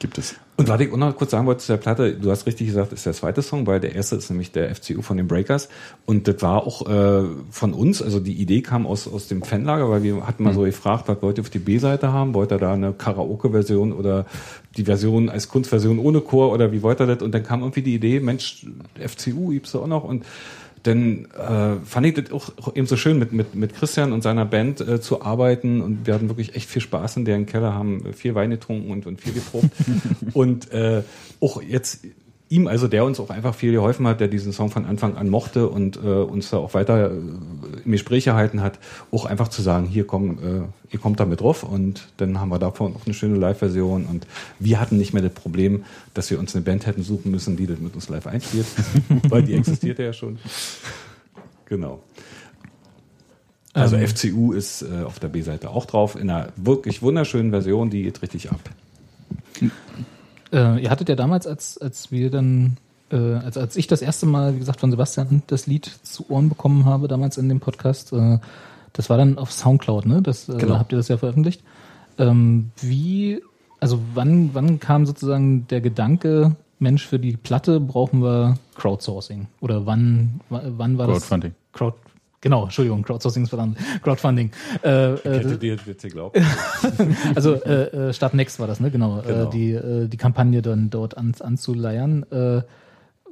Gibt 0.00 0.18
es. 0.18 0.34
Und 0.56 0.68
was 0.68 0.80
ich 0.80 0.92
auch 0.92 0.96
noch 0.96 1.16
kurz 1.16 1.30
sagen 1.30 1.46
wollte 1.46 1.60
zu 1.60 1.72
der 1.72 1.76
Platte, 1.76 2.14
du 2.14 2.28
hast 2.28 2.44
richtig 2.44 2.66
gesagt, 2.66 2.92
ist 2.92 3.06
der 3.06 3.12
zweite 3.12 3.40
Song, 3.40 3.68
weil 3.68 3.78
der 3.78 3.94
erste 3.94 4.16
ist 4.16 4.30
nämlich 4.30 4.50
der 4.50 4.74
FCU 4.74 5.02
von 5.02 5.16
den 5.16 5.28
Breakers. 5.28 5.68
Und 6.06 6.26
das 6.26 6.42
war 6.42 6.66
auch 6.66 6.88
äh, 6.88 7.22
von 7.50 7.72
uns, 7.72 8.02
also 8.02 8.18
die 8.18 8.32
Idee 8.32 8.62
kam 8.62 8.84
aus, 8.84 9.06
aus 9.06 9.28
dem 9.28 9.42
Fanlager, 9.42 9.88
weil 9.90 10.02
wir 10.02 10.26
hatten 10.26 10.42
mal 10.42 10.54
so 10.54 10.62
gefragt, 10.62 11.04
was 11.06 11.22
wollt 11.22 11.38
ihr 11.38 11.42
auf 11.42 11.50
die 11.50 11.60
B-Seite 11.60 12.12
haben? 12.12 12.34
Wollt 12.34 12.50
ihr 12.50 12.58
da 12.58 12.72
eine 12.72 12.92
Karaoke-Version 12.92 13.92
oder 13.92 14.26
die 14.76 14.84
Version 14.84 15.28
als 15.28 15.48
Kunstversion 15.48 16.00
ohne 16.00 16.20
Chor 16.20 16.52
oder 16.52 16.72
wie 16.72 16.82
wollt 16.82 17.00
ihr 17.00 17.06
das? 17.06 17.22
Und 17.22 17.32
dann 17.32 17.44
kam 17.44 17.60
irgendwie 17.60 17.82
die 17.82 17.94
Idee, 17.94 18.18
Mensch, 18.18 18.66
FCU 18.98 19.50
gibt's 19.50 19.70
da 19.70 19.78
auch 19.78 19.86
noch 19.86 20.02
und 20.02 20.24
dann 20.82 21.26
äh, 21.26 21.84
fand 21.84 22.06
ich 22.06 22.14
das 22.14 22.32
auch, 22.32 22.50
auch 22.60 22.74
eben 22.76 22.86
so 22.86 22.96
schön, 22.96 23.18
mit, 23.18 23.32
mit, 23.32 23.54
mit 23.54 23.74
Christian 23.74 24.12
und 24.12 24.22
seiner 24.22 24.44
Band 24.44 24.80
äh, 24.80 25.00
zu 25.00 25.22
arbeiten. 25.22 25.80
Und 25.80 26.06
wir 26.06 26.14
hatten 26.14 26.28
wirklich 26.28 26.54
echt 26.54 26.68
viel 26.68 26.82
Spaß 26.82 27.16
in 27.18 27.24
deren 27.24 27.46
Keller, 27.46 27.74
haben 27.74 28.12
viel 28.14 28.34
Wein 28.34 28.50
getrunken 28.50 28.90
und, 28.90 29.06
und 29.06 29.20
viel 29.20 29.32
geprobt. 29.32 29.68
und 30.34 30.72
äh, 30.72 31.02
auch 31.40 31.62
jetzt 31.62 32.04
ihm, 32.48 32.66
also 32.66 32.88
der 32.88 33.04
uns 33.04 33.20
auch 33.20 33.30
einfach 33.30 33.54
viel 33.54 33.72
geholfen 33.72 34.06
hat, 34.06 34.20
der 34.20 34.28
diesen 34.28 34.52
Song 34.52 34.70
von 34.70 34.84
Anfang 34.86 35.16
an 35.16 35.28
mochte 35.28 35.68
und 35.68 35.96
äh, 35.96 36.00
uns 36.00 36.50
da 36.50 36.58
auch 36.58 36.74
weiter 36.74 37.10
äh, 37.10 37.14
im 37.84 37.92
Gespräch 37.92 38.26
erhalten 38.26 38.60
hat, 38.62 38.78
auch 39.10 39.26
einfach 39.26 39.48
zu 39.48 39.62
sagen, 39.62 39.86
hier 39.86 40.06
komm, 40.06 40.38
äh, 40.38 40.92
ihr 40.92 40.98
kommt 40.98 41.20
damit 41.20 41.40
drauf 41.40 41.62
und 41.62 42.08
dann 42.16 42.40
haben 42.40 42.48
wir 42.48 42.58
davon 42.58 42.94
auch 42.96 43.04
eine 43.04 43.14
schöne 43.14 43.36
Live-Version 43.36 44.06
und 44.06 44.26
wir 44.58 44.80
hatten 44.80 44.96
nicht 44.96 45.12
mehr 45.12 45.22
das 45.22 45.32
Problem, 45.32 45.84
dass 46.14 46.30
wir 46.30 46.38
uns 46.38 46.54
eine 46.54 46.64
Band 46.64 46.86
hätten 46.86 47.02
suchen 47.02 47.30
müssen, 47.30 47.56
die 47.56 47.66
das 47.66 47.78
mit 47.78 47.94
uns 47.94 48.08
live 48.08 48.26
einspielt, 48.26 48.66
weil 49.28 49.42
die 49.42 49.54
existierte 49.54 50.02
ja 50.02 50.12
schon. 50.12 50.38
Genau. 51.66 52.02
Also 53.74 53.96
Ähm. 53.96 54.08
FCU 54.08 54.52
ist 54.52 54.82
äh, 54.82 55.04
auf 55.04 55.18
der 55.18 55.28
B-Seite 55.28 55.70
auch 55.70 55.84
drauf, 55.84 56.16
in 56.16 56.30
einer 56.30 56.48
wirklich 56.56 57.02
wunderschönen 57.02 57.50
Version, 57.50 57.90
die 57.90 58.04
geht 58.04 58.22
richtig 58.22 58.50
ab. 58.50 58.60
Äh, 60.52 60.82
ihr 60.82 60.90
hattet 60.90 61.08
ja 61.08 61.14
damals, 61.16 61.46
als, 61.46 61.78
als 61.78 62.10
wir 62.10 62.30
dann, 62.30 62.76
äh, 63.10 63.16
als, 63.16 63.56
als 63.56 63.76
ich 63.76 63.86
das 63.86 64.02
erste 64.02 64.26
Mal, 64.26 64.54
wie 64.54 64.58
gesagt, 64.58 64.80
von 64.80 64.90
Sebastian 64.90 65.42
das 65.46 65.66
Lied 65.66 65.84
zu 66.02 66.30
Ohren 66.30 66.48
bekommen 66.48 66.84
habe, 66.84 67.08
damals 67.08 67.36
in 67.38 67.48
dem 67.48 67.60
Podcast, 67.60 68.12
äh, 68.12 68.38
das 68.92 69.10
war 69.10 69.16
dann 69.18 69.38
auf 69.38 69.52
Soundcloud, 69.52 70.06
ne? 70.06 70.22
Das, 70.22 70.48
äh, 70.48 70.56
Genau. 70.56 70.74
da 70.74 70.78
habt 70.78 70.92
ihr 70.92 70.98
das 70.98 71.08
ja 71.08 71.16
veröffentlicht. 71.18 71.62
Ähm, 72.18 72.70
wie, 72.80 73.42
also 73.80 74.00
wann, 74.14 74.50
wann 74.54 74.80
kam 74.80 75.06
sozusagen 75.06 75.66
der 75.68 75.80
Gedanke, 75.80 76.56
Mensch, 76.80 77.06
für 77.06 77.18
die 77.18 77.36
Platte 77.36 77.80
brauchen 77.80 78.22
wir 78.22 78.56
Crowdsourcing? 78.76 79.46
Oder 79.60 79.84
wann, 79.86 80.40
wa- 80.48 80.62
wann 80.76 80.96
war 80.98 81.06
Crowdfunding. 81.06 81.52
das? 81.72 81.78
Crowd, 81.78 81.96
genau, 82.40 82.64
Entschuldigung, 82.64 83.02
Crowdsourcing 83.02 83.44
ist 83.44 83.50
verdammt. 83.50 83.78
Crowdfunding. 84.02 84.50
Äh, 84.82 85.14
äh, 85.14 85.18
Hätte 85.24 85.58
dir 85.58 85.76
jetzt 85.84 86.02
geglaubt. 86.02 86.38
also 87.34 87.54
äh, 87.54 88.08
äh, 88.08 88.12
Start 88.12 88.34
Next 88.34 88.60
war 88.60 88.66
das, 88.66 88.80
ne? 88.80 88.90
Genau. 88.90 89.22
Genau. 89.22 89.48
Äh, 89.48 89.50
die, 89.50 89.72
äh, 89.72 90.08
die 90.08 90.16
Kampagne 90.16 90.62
dann 90.62 90.90
dort 90.90 91.16
an, 91.16 91.34
anzuleiern. 91.40 92.24
Äh, 92.30 92.62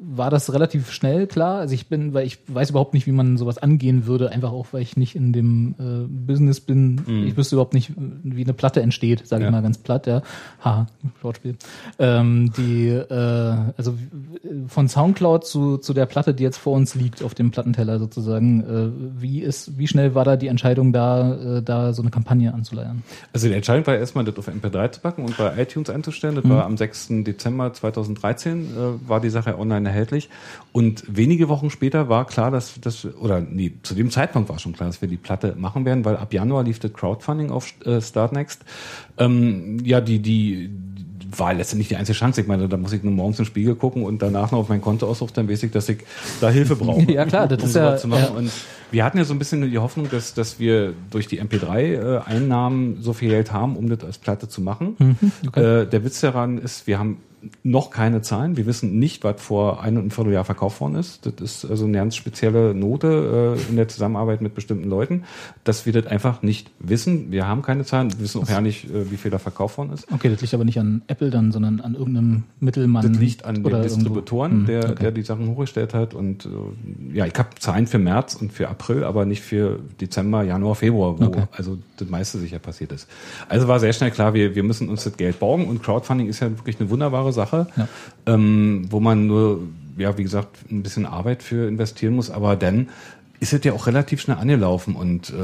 war 0.01 0.31
das 0.31 0.53
relativ 0.53 0.91
schnell 0.93 1.27
klar? 1.27 1.59
Also 1.61 1.75
ich 1.75 1.87
bin, 1.89 2.13
weil 2.13 2.27
ich 2.27 2.39
weiß 2.49 2.71
überhaupt 2.71 2.93
nicht, 2.93 3.07
wie 3.07 3.13
man 3.13 3.37
sowas 3.39 3.57
angehen 3.59 4.07
würde, 4.07 4.31
einfach 4.31 4.53
auch, 4.53 4.67
weil 4.73 4.83
ich 4.83 4.97
nicht 4.97 5.17
in 5.17 5.33
dem 5.33 5.75
äh, 5.79 6.07
Business 6.07 6.61
bin. 6.61 7.25
Ich 7.27 7.37
wüsste 7.37 7.55
überhaupt 7.55 7.73
nicht, 7.73 7.93
wie 7.97 8.43
eine 8.45 8.53
Platte 8.53 8.83
entsteht, 8.83 9.27
sage 9.27 9.43
Ja. 9.45 9.49
ich 9.49 9.53
mal 9.53 9.63
ganz 9.63 9.79
platt, 9.79 10.07
ja. 10.07 10.23
Haha, 10.63 10.87
Wortspiel. 11.23 11.57
Ähm, 11.99 12.53
die, 12.57 12.89
äh, 12.89 13.57
also 13.77 13.95
von 14.69 14.89
Soundcloud 14.89 15.47
zu, 15.47 15.79
zu 15.79 15.95
der 15.95 16.07
Platte, 16.07 16.35
die 16.35 16.43
jetzt 16.43 16.59
vor 16.59 16.75
uns 16.75 16.95
liegt, 16.95 17.23
auf 17.23 17.35
dem 17.35 17.51
Plattenteller 17.51 17.99
sozusagen, 17.99 18.61
äh, 18.65 19.21
wie 19.23 19.41
ist, 19.41 19.79
wie 19.79 19.87
schnell 19.89 20.15
war 20.15 20.25
da 20.25 20.37
die 20.37 20.49
Entscheidung, 20.49 20.93
da, 20.93 21.57
äh, 21.59 21.63
da 21.63 21.93
so 21.95 22.03
eine 22.03 22.11
Kampagne 22.11 22.53
anzuleiern? 22.53 23.03
Also 23.33 23.49
die 23.49 23.55
Entscheidung 23.55 23.87
war 23.87 23.97
erstmal, 23.97 24.25
das 24.25 24.37
auf 24.37 24.49
MP3 24.49 24.91
zu 24.93 25.01
packen 25.01 25.25
und 25.25 25.37
bei 25.39 25.57
iTunes 25.61 25.89
einzustellen. 25.91 26.35
Das 26.35 26.45
Mhm. 26.45 26.51
war 26.51 26.65
am 26.67 26.77
6. 26.77 27.25
Dezember 27.25 27.73
2013, 27.73 28.67
äh, 28.67 29.09
war 29.09 29.21
die 29.21 29.31
Sache 29.31 29.59
online 29.59 29.86
erhältlich. 29.87 30.29
Und 30.73 31.05
wenige 31.09 31.49
Wochen 31.49 31.71
später 31.71 32.09
war 32.09 32.27
klar, 32.27 32.51
dass 32.51 32.79
das, 32.81 33.05
oder 33.07 33.41
nee, 33.41 33.73
zu 33.83 33.95
dem 33.95 34.11
Zeitpunkt 34.11 34.49
war 34.49 34.59
schon 34.59 34.73
klar, 34.75 34.89
dass 34.89 35.01
wir 35.01 35.09
die 35.09 35.17
Platte 35.17 35.55
machen 35.59 35.85
werden, 35.85 36.05
weil 36.05 36.17
ab 36.17 36.33
Januar 36.35 36.65
lief 36.65 36.79
das 36.79 36.93
Crowdfunding 36.93 37.51
auf 37.51 37.73
äh, 37.85 38.01
Startnext. 38.01 38.65
Ähm, 39.19 39.79
ja, 39.85 40.01
die, 40.01 40.19
die, 40.19 40.71
war 41.37 41.53
letztendlich 41.53 41.89
die 41.89 41.97
einzige 41.97 42.17
Chance. 42.17 42.41
Ich 42.41 42.47
meine, 42.47 42.69
da 42.69 42.77
muss 42.77 42.93
ich 42.93 43.03
nur 43.03 43.13
morgens 43.13 43.39
im 43.41 43.45
Spiegel 43.47 43.75
gucken 43.75 44.05
und 44.05 44.23
danach 44.23 44.53
noch 44.53 44.61
auf 44.61 44.69
mein 44.69 44.81
Konto 44.81 45.07
ausrufen, 45.09 45.33
dann 45.35 45.49
weiß 45.49 45.65
ich, 45.65 45.73
dass 45.73 45.89
ich 45.89 45.99
da 46.41 46.51
Hilfe 46.51 46.77
brauche. 46.77 47.11
Ja, 47.11 47.25
klar, 47.25 47.49
das 47.49 47.63
um 47.63 47.69
ist 47.69 47.75
ja- 47.75 47.97
zu 47.97 48.07
machen. 48.09 48.23
ja. 48.23 48.31
Und 48.39 48.51
wir 48.93 49.05
hatten 49.05 49.19
ja 49.19 49.25
so 49.25 49.35
ein 49.35 49.39
bisschen 49.41 49.69
die 49.69 49.79
Hoffnung, 49.79 50.09
dass, 50.09 50.35
dass 50.35 50.61
wir 50.61 50.93
durch 51.11 51.27
die 51.27 51.43
MP3-Einnahmen 51.43 52.99
so 53.03 53.13
viel 53.13 53.31
Geld 53.31 53.53
haben, 53.53 53.77
um 53.77 53.89
das 53.89 54.05
als 54.05 54.19
Platte 54.19 54.49
zu 54.49 54.61
machen. 54.61 54.97
Mhm, 54.99 55.17
Äh, 55.55 55.87
der 55.87 56.05
Witz 56.05 56.21
daran 56.21 56.59
ist, 56.59 56.87
wir 56.87 56.99
haben 56.99 57.19
noch 57.63 57.91
keine 57.91 58.23
Zahlen. 58.23 58.57
Wir 58.57 58.67
wissen 58.67 58.99
nicht, 58.99 59.25
was 59.25 59.41
vor 59.41 59.83
ein 59.83 59.99
und 59.99 60.07
ein 60.07 60.11
Vierteljahr 60.11 60.45
verkauft 60.45 60.81
worden 60.81 60.97
ist. 60.97 61.27
Das 61.27 61.35
ist 61.41 61.65
also 61.65 61.85
eine 61.85 61.99
ganz 61.99 62.17
spezielle 62.17 62.75
Note 62.75 63.57
äh, 63.59 63.71
in 63.71 63.77
der 63.77 63.89
Zusammenarbeit 63.89 64.41
mit 64.41 64.55
bestimmten 64.55 64.89
Leuten, 64.89 65.25
dass 65.65 65.87
wir 65.87 65.93
das 65.93 66.07
einfach 66.07 66.43
nicht 66.43 66.71
wissen. 66.79 67.31
Wir 67.31 67.47
haben 67.47 67.63
keine 67.63 67.85
Zahlen, 67.85 68.11
wir 68.13 68.21
wissen 68.21 68.43
auch 68.43 68.49
ja 68.49 68.61
nicht, 68.61 68.85
äh, 68.91 69.11
wie 69.11 69.17
viel 69.17 69.31
da 69.31 69.39
verkauft 69.39 69.79
worden 69.79 69.93
ist. 69.93 70.11
Okay, 70.11 70.31
das 70.31 70.41
liegt 70.41 70.55
aber 70.55 70.65
nicht 70.65 70.79
an 70.79 71.03
Apple 71.07 71.31
dann, 71.31 71.53
sondern 71.53 71.81
an 71.81 71.95
irgendeinem 71.95 72.45
Mittelmann. 72.61 73.07
Das 73.07 73.21
liegt 73.21 73.45
an 73.45 73.57
den 73.57 73.65
oder 73.65 73.83
Distributoren, 73.83 74.67
irgendwo. 74.67 74.73
der, 74.73 74.91
okay. 74.91 75.03
der 75.03 75.13
die 75.13 75.23
Sachen 75.23 75.49
hochgestellt 75.49 75.95
hat. 75.95 76.15
Und 76.15 76.47
äh, 76.47 77.17
ja, 77.17 77.27
ich 77.27 77.35
habe 77.35 77.51
Zahlen 77.59 77.87
für 77.87 77.99
März 77.99 78.35
und 78.35 78.53
für 78.53 78.69
April, 78.69 79.05
aber 79.05 79.27
nicht 79.27 79.43
für 79.43 79.79
Dezember, 80.01 80.43
Januar, 80.43 80.75
Februar, 80.75 81.21
wo 81.21 81.27
Okay. 81.27 81.45
also 81.53 81.79
das 81.97 82.09
meiste 82.09 82.39
sicher 82.39 82.59
passiert 82.59 82.93
ist. 82.93 83.09
Also 83.49 83.69
war 83.69 83.81
sehr 83.81 83.93
schnell 83.93 84.11
klar, 84.11 84.35
wir, 84.35 84.55
wir 84.55 84.63
müssen 84.63 84.89
uns 84.89 85.05
das 85.05 85.17
Geld 85.17 85.39
borgen 85.39 85.67
und 85.67 85.83
Crowdfunding 85.83 86.29
ist 86.29 86.41
ja 86.41 86.51
wirklich 86.51 86.81
eine 86.81 86.91
wunderbare 86.91 87.33
Sache, 87.37 87.69
Ja. 87.77 87.89
ähm, 88.27 88.87
wo 88.91 88.99
man 89.01 89.27
nur, 89.29 89.61
ja, 89.97 90.19
wie 90.19 90.25
gesagt, 90.25 90.57
ein 90.71 90.83
bisschen 90.83 91.07
Arbeit 91.07 91.43
für 91.45 91.69
investieren 91.69 92.15
muss, 92.17 92.31
aber 92.31 92.57
dann 92.57 92.89
ist 93.39 93.53
es 93.53 93.63
ja 93.65 93.73
auch 93.73 93.87
relativ 93.87 94.21
schnell 94.23 94.39
angelaufen 94.39 94.97
und 94.97 95.31
äh, 95.31 95.35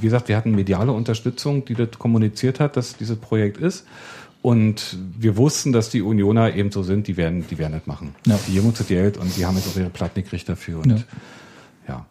wie 0.00 0.06
gesagt, 0.06 0.28
wir 0.28 0.36
hatten 0.36 0.52
mediale 0.54 0.92
Unterstützung, 0.92 1.64
die 1.64 1.74
das 1.74 1.90
kommuniziert 1.98 2.60
hat, 2.60 2.76
dass 2.76 2.96
dieses 2.96 3.16
Projekt 3.16 3.56
ist. 3.58 3.86
Und 4.42 4.96
wir 5.18 5.36
wussten, 5.36 5.72
dass 5.72 5.88
die 5.90 6.02
Unioner 6.02 6.54
eben 6.54 6.70
so 6.70 6.82
sind, 6.84 7.08
die 7.08 7.16
werden, 7.16 7.44
die 7.50 7.58
werden 7.58 7.72
das 7.72 7.86
machen. 7.86 8.14
Ja. 8.26 8.38
Die 8.46 8.52
geben 8.52 8.66
uns 8.68 8.78
das 8.78 8.86
Geld 8.86 9.16
und 9.16 9.36
die 9.36 9.44
haben 9.44 9.56
jetzt 9.56 9.66
auch 9.68 9.76
ihre 9.76 9.90
Platten 9.90 10.22
gekriegt 10.22 10.48
dafür. 10.48 10.78
Und 10.82 10.90
Ja. 10.90 10.96
ja. 11.88 12.06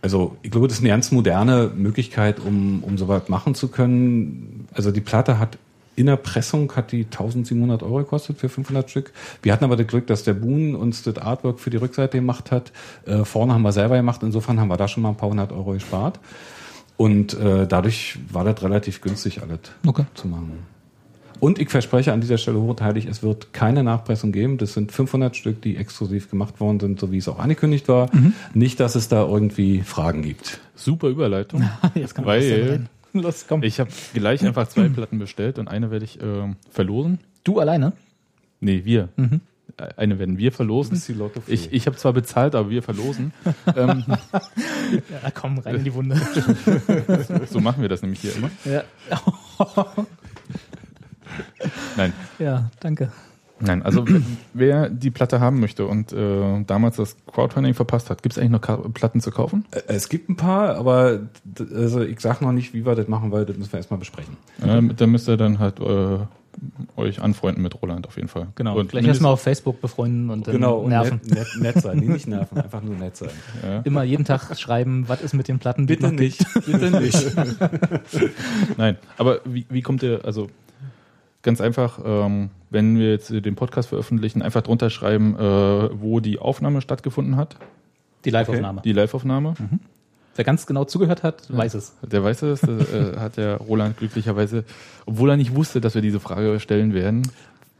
Also 0.00 0.36
ich 0.42 0.50
glaube, 0.50 0.66
das 0.66 0.78
ist 0.78 0.82
eine 0.82 0.88
ganz 0.88 1.12
moderne 1.12 1.70
Möglichkeit, 1.76 2.40
um, 2.40 2.82
um 2.82 2.98
sowas 2.98 3.28
machen 3.28 3.54
zu 3.54 3.68
können. 3.68 4.66
Also 4.74 4.90
die 4.90 5.02
Platte 5.02 5.38
hat 5.38 5.58
in 5.94 6.06
der 6.06 6.16
Pressung 6.16 6.72
hat 6.74 6.92
die 6.92 7.04
1700 7.04 7.82
Euro 7.82 7.98
gekostet 7.98 8.38
für 8.38 8.48
500 8.48 8.88
Stück. 8.90 9.12
Wir 9.42 9.52
hatten 9.52 9.64
aber 9.64 9.76
das 9.76 9.86
Glück, 9.86 10.06
dass 10.06 10.22
der 10.24 10.34
Boon 10.34 10.74
uns 10.74 11.02
das 11.02 11.18
Artwork 11.18 11.60
für 11.60 11.70
die 11.70 11.76
Rückseite 11.76 12.18
gemacht 12.18 12.50
hat. 12.50 12.72
Äh, 13.06 13.24
vorne 13.24 13.52
haben 13.52 13.62
wir 13.62 13.72
selber 13.72 13.96
gemacht. 13.96 14.22
Insofern 14.22 14.58
haben 14.58 14.68
wir 14.68 14.76
da 14.76 14.88
schon 14.88 15.02
mal 15.02 15.10
ein 15.10 15.16
paar 15.16 15.28
hundert 15.28 15.52
Euro 15.52 15.72
gespart. 15.72 16.18
Und 16.96 17.34
äh, 17.34 17.66
dadurch 17.66 18.18
war 18.30 18.44
das 18.44 18.62
relativ 18.62 19.00
günstig, 19.00 19.42
alles 19.42 19.58
Okay. 19.86 20.04
zu 20.14 20.28
machen. 20.28 20.58
Und 21.40 21.58
ich 21.58 21.70
verspreche 21.70 22.12
an 22.12 22.20
dieser 22.20 22.38
Stelle 22.38 22.60
hochteilig, 22.60 23.06
es 23.06 23.24
wird 23.24 23.52
keine 23.52 23.82
Nachpressung 23.82 24.30
geben. 24.30 24.58
Das 24.58 24.74
sind 24.74 24.92
500 24.92 25.34
Stück, 25.34 25.60
die 25.60 25.76
exklusiv 25.76 26.30
gemacht 26.30 26.60
worden 26.60 26.78
sind, 26.78 27.00
so 27.00 27.10
wie 27.10 27.18
es 27.18 27.26
auch 27.26 27.40
angekündigt 27.40 27.88
war. 27.88 28.08
Nicht, 28.54 28.78
dass 28.78 28.94
es 28.94 29.08
da 29.08 29.26
irgendwie 29.26 29.80
Fragen 29.80 30.22
gibt. 30.22 30.60
Super 30.76 31.08
Überleitung. 31.08 31.68
Jetzt 31.94 32.14
kann 32.14 32.24
denn 32.24 32.32
weil. 32.32 32.88
Los, 33.12 33.46
komm. 33.48 33.62
ich 33.62 33.78
habe 33.80 33.90
gleich 34.14 34.44
einfach 34.44 34.68
zwei 34.68 34.88
Platten 34.88 35.18
bestellt 35.18 35.58
und 35.58 35.68
eine 35.68 35.90
werde 35.90 36.04
ich 36.04 36.20
ähm, 36.22 36.56
verlosen. 36.70 37.18
du 37.44 37.60
alleine? 37.60 37.92
Nee, 38.60 38.84
wir. 38.84 39.08
Äh, 39.76 39.88
Eine 39.96 40.18
werden 40.18 40.38
wir 40.38 40.52
verlosen. 40.52 41.00
Ich, 41.46 41.72
ich 41.72 41.86
habe 41.86 41.96
zwar 41.96 42.12
bezahlt, 42.12 42.54
aber 42.54 42.70
wir 42.70 42.82
verlosen. 42.82 43.32
ähm, 43.76 44.04
Ja, 44.08 45.30
komm, 45.34 45.58
rein 45.58 45.76
in 45.76 45.84
die 45.84 45.94
Wunde. 45.94 46.16
so 47.50 47.60
machen 47.60 47.82
wir 47.82 47.88
das 47.88 48.02
nämlich 48.02 48.20
hier 48.20 48.36
immer. 48.36 48.50
ja. 48.64 48.84
Nein, 51.96 52.12
ja, 52.38 52.70
danke. 52.80 53.10
Nein. 53.62 53.82
Also 53.82 54.04
wer- 54.54 54.88
die 54.90 55.10
Platte 55.10 55.40
haben 55.40 55.60
möchte 55.60 55.86
und 55.86 56.12
äh, 56.12 56.62
damals 56.66 56.96
das 56.96 57.16
Crowdfunding 57.32 57.74
verpasst 57.74 58.10
hat, 58.10 58.22
gibt 58.22 58.34
es 58.34 58.38
eigentlich 58.38 58.50
noch 58.52 58.60
Ka 58.60 58.76
Platten 58.76 59.20
zu 59.20 59.30
kaufen? 59.30 59.64
Es 59.88 60.08
gibt 60.08 60.28
ein 60.28 60.36
paar, 60.36 60.76
aber 60.76 61.20
also 61.74 62.02
ich 62.02 62.20
sag 62.20 62.40
noch 62.42 62.52
nicht, 62.52 62.74
wie 62.74 62.84
wir 62.84 62.94
das 62.94 63.08
machen, 63.08 63.32
weil 63.32 63.44
das 63.46 63.56
müssen 63.56 63.72
wir 63.72 63.78
erstmal 63.78 63.98
besprechen. 63.98 64.36
Ähm, 64.64 64.92
da 64.96 65.06
müsst 65.06 65.28
ihr 65.28 65.36
dann 65.36 65.58
halt 65.58 65.80
äh, 65.80 66.18
euch 66.96 67.22
anfreunden 67.22 67.62
mit 67.62 67.80
Roland 67.80 68.06
auf 68.06 68.16
jeden 68.16 68.28
Fall. 68.28 68.48
Genau. 68.56 68.78
Und 68.78 68.90
Gleich 68.90 69.06
erstmal 69.06 69.32
auf 69.32 69.40
Facebook 69.40 69.80
befreunden 69.80 70.28
und 70.28 70.46
dann 70.46 70.52
Genau, 70.54 70.78
und 70.80 70.90
nerven. 70.90 71.20
Nett, 71.24 71.48
nett, 71.58 71.74
nett 71.76 71.82
sein. 71.82 71.98
Nee, 71.98 72.08
nicht 72.08 72.26
nerven, 72.28 72.58
einfach 72.62 72.82
nur 72.82 72.94
nett 72.94 73.16
sein. 73.16 73.30
Immer 73.84 74.02
jeden 74.02 74.24
Tag 74.26 74.54
schreiben, 74.58 75.04
was 75.08 75.22
ist 75.22 75.32
mit 75.32 75.48
den 75.48 75.58
Platten? 75.58 75.86
Bitte 75.86 76.12
nicht, 76.12 76.44
bitte 76.66 76.90
nicht. 77.00 77.34
Nein, 78.76 78.96
aber 79.16 79.40
wie, 79.44 79.66
wie 79.70 79.82
kommt 79.82 80.02
ihr, 80.02 80.20
also 80.24 80.48
ganz 81.42 81.60
einfach, 81.60 81.98
ähm, 82.04 82.50
wenn 82.70 82.98
wir 82.98 83.10
jetzt 83.10 83.30
den 83.30 83.54
Podcast 83.54 83.88
veröffentlichen, 83.90 84.42
einfach 84.42 84.62
drunter 84.62 84.90
schreiben, 84.90 85.36
äh, 85.36 85.40
wo 86.00 86.20
die 86.20 86.38
Aufnahme 86.38 86.80
stattgefunden 86.80 87.36
hat, 87.36 87.56
Die 88.24 88.30
Live-Aufnahme. 88.30 88.82
die 88.84 88.92
Live-Aufnahme. 88.92 89.54
Wer 90.34 90.44
ganz 90.44 90.66
genau 90.66 90.84
zugehört 90.84 91.22
hat, 91.22 91.54
weiß 91.54 91.74
es. 91.74 91.94
Der 92.02 92.24
weiß 92.24 92.42
es, 92.42 92.60
das 92.62 92.92
äh, 92.92 93.16
hat 93.18 93.36
der 93.36 93.56
Roland 93.58 93.98
glücklicherweise, 93.98 94.64
obwohl 95.04 95.30
er 95.30 95.36
nicht 95.36 95.54
wusste, 95.54 95.80
dass 95.80 95.94
wir 95.94 96.00
diese 96.02 96.20
Frage 96.20 96.58
stellen 96.60 96.94
werden, 96.94 97.22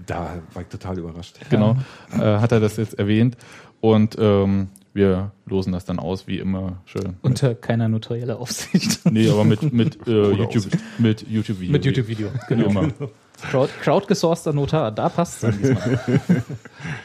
Da 0.07 0.41
war 0.53 0.63
ich 0.63 0.69
total 0.69 0.99
überrascht. 0.99 1.37
genau, 1.49 1.77
äh, 2.13 2.19
hat 2.19 2.53
er 2.53 2.61
das 2.61 2.77
jetzt 2.77 2.99
erwähnt. 2.99 3.37
Und 3.81 4.17
ähm, 4.19 4.69
wir 4.95 5.31
losen 5.47 5.73
das 5.73 5.85
dann 5.87 5.99
aus, 5.99 6.27
wie 6.27 6.39
immer 6.39 6.83
schön. 6.85 7.17
Unter 7.23 7.55
keiner 7.55 7.89
notarieller 7.89 8.39
Aufsicht. 8.39 9.01
Nee, 9.11 9.31
aber 9.31 9.45
mit, 9.45 9.73
mit 9.73 10.07
äh, 10.07 10.33
YouTube, 10.33 10.67
mit 10.99 11.27
YouTube-Video. 11.29 11.73
Mit 11.73 11.85
YouTube-Video. 11.87 12.29
Genau. 12.49 12.67
Immer. 12.69 12.89
Crowd, 13.51 13.71
crowdgesourcter 13.83 14.53
Notar, 14.53 14.91
da 14.93 15.09
passt 15.09 15.45
es 15.45 15.57
diesmal. 15.57 16.01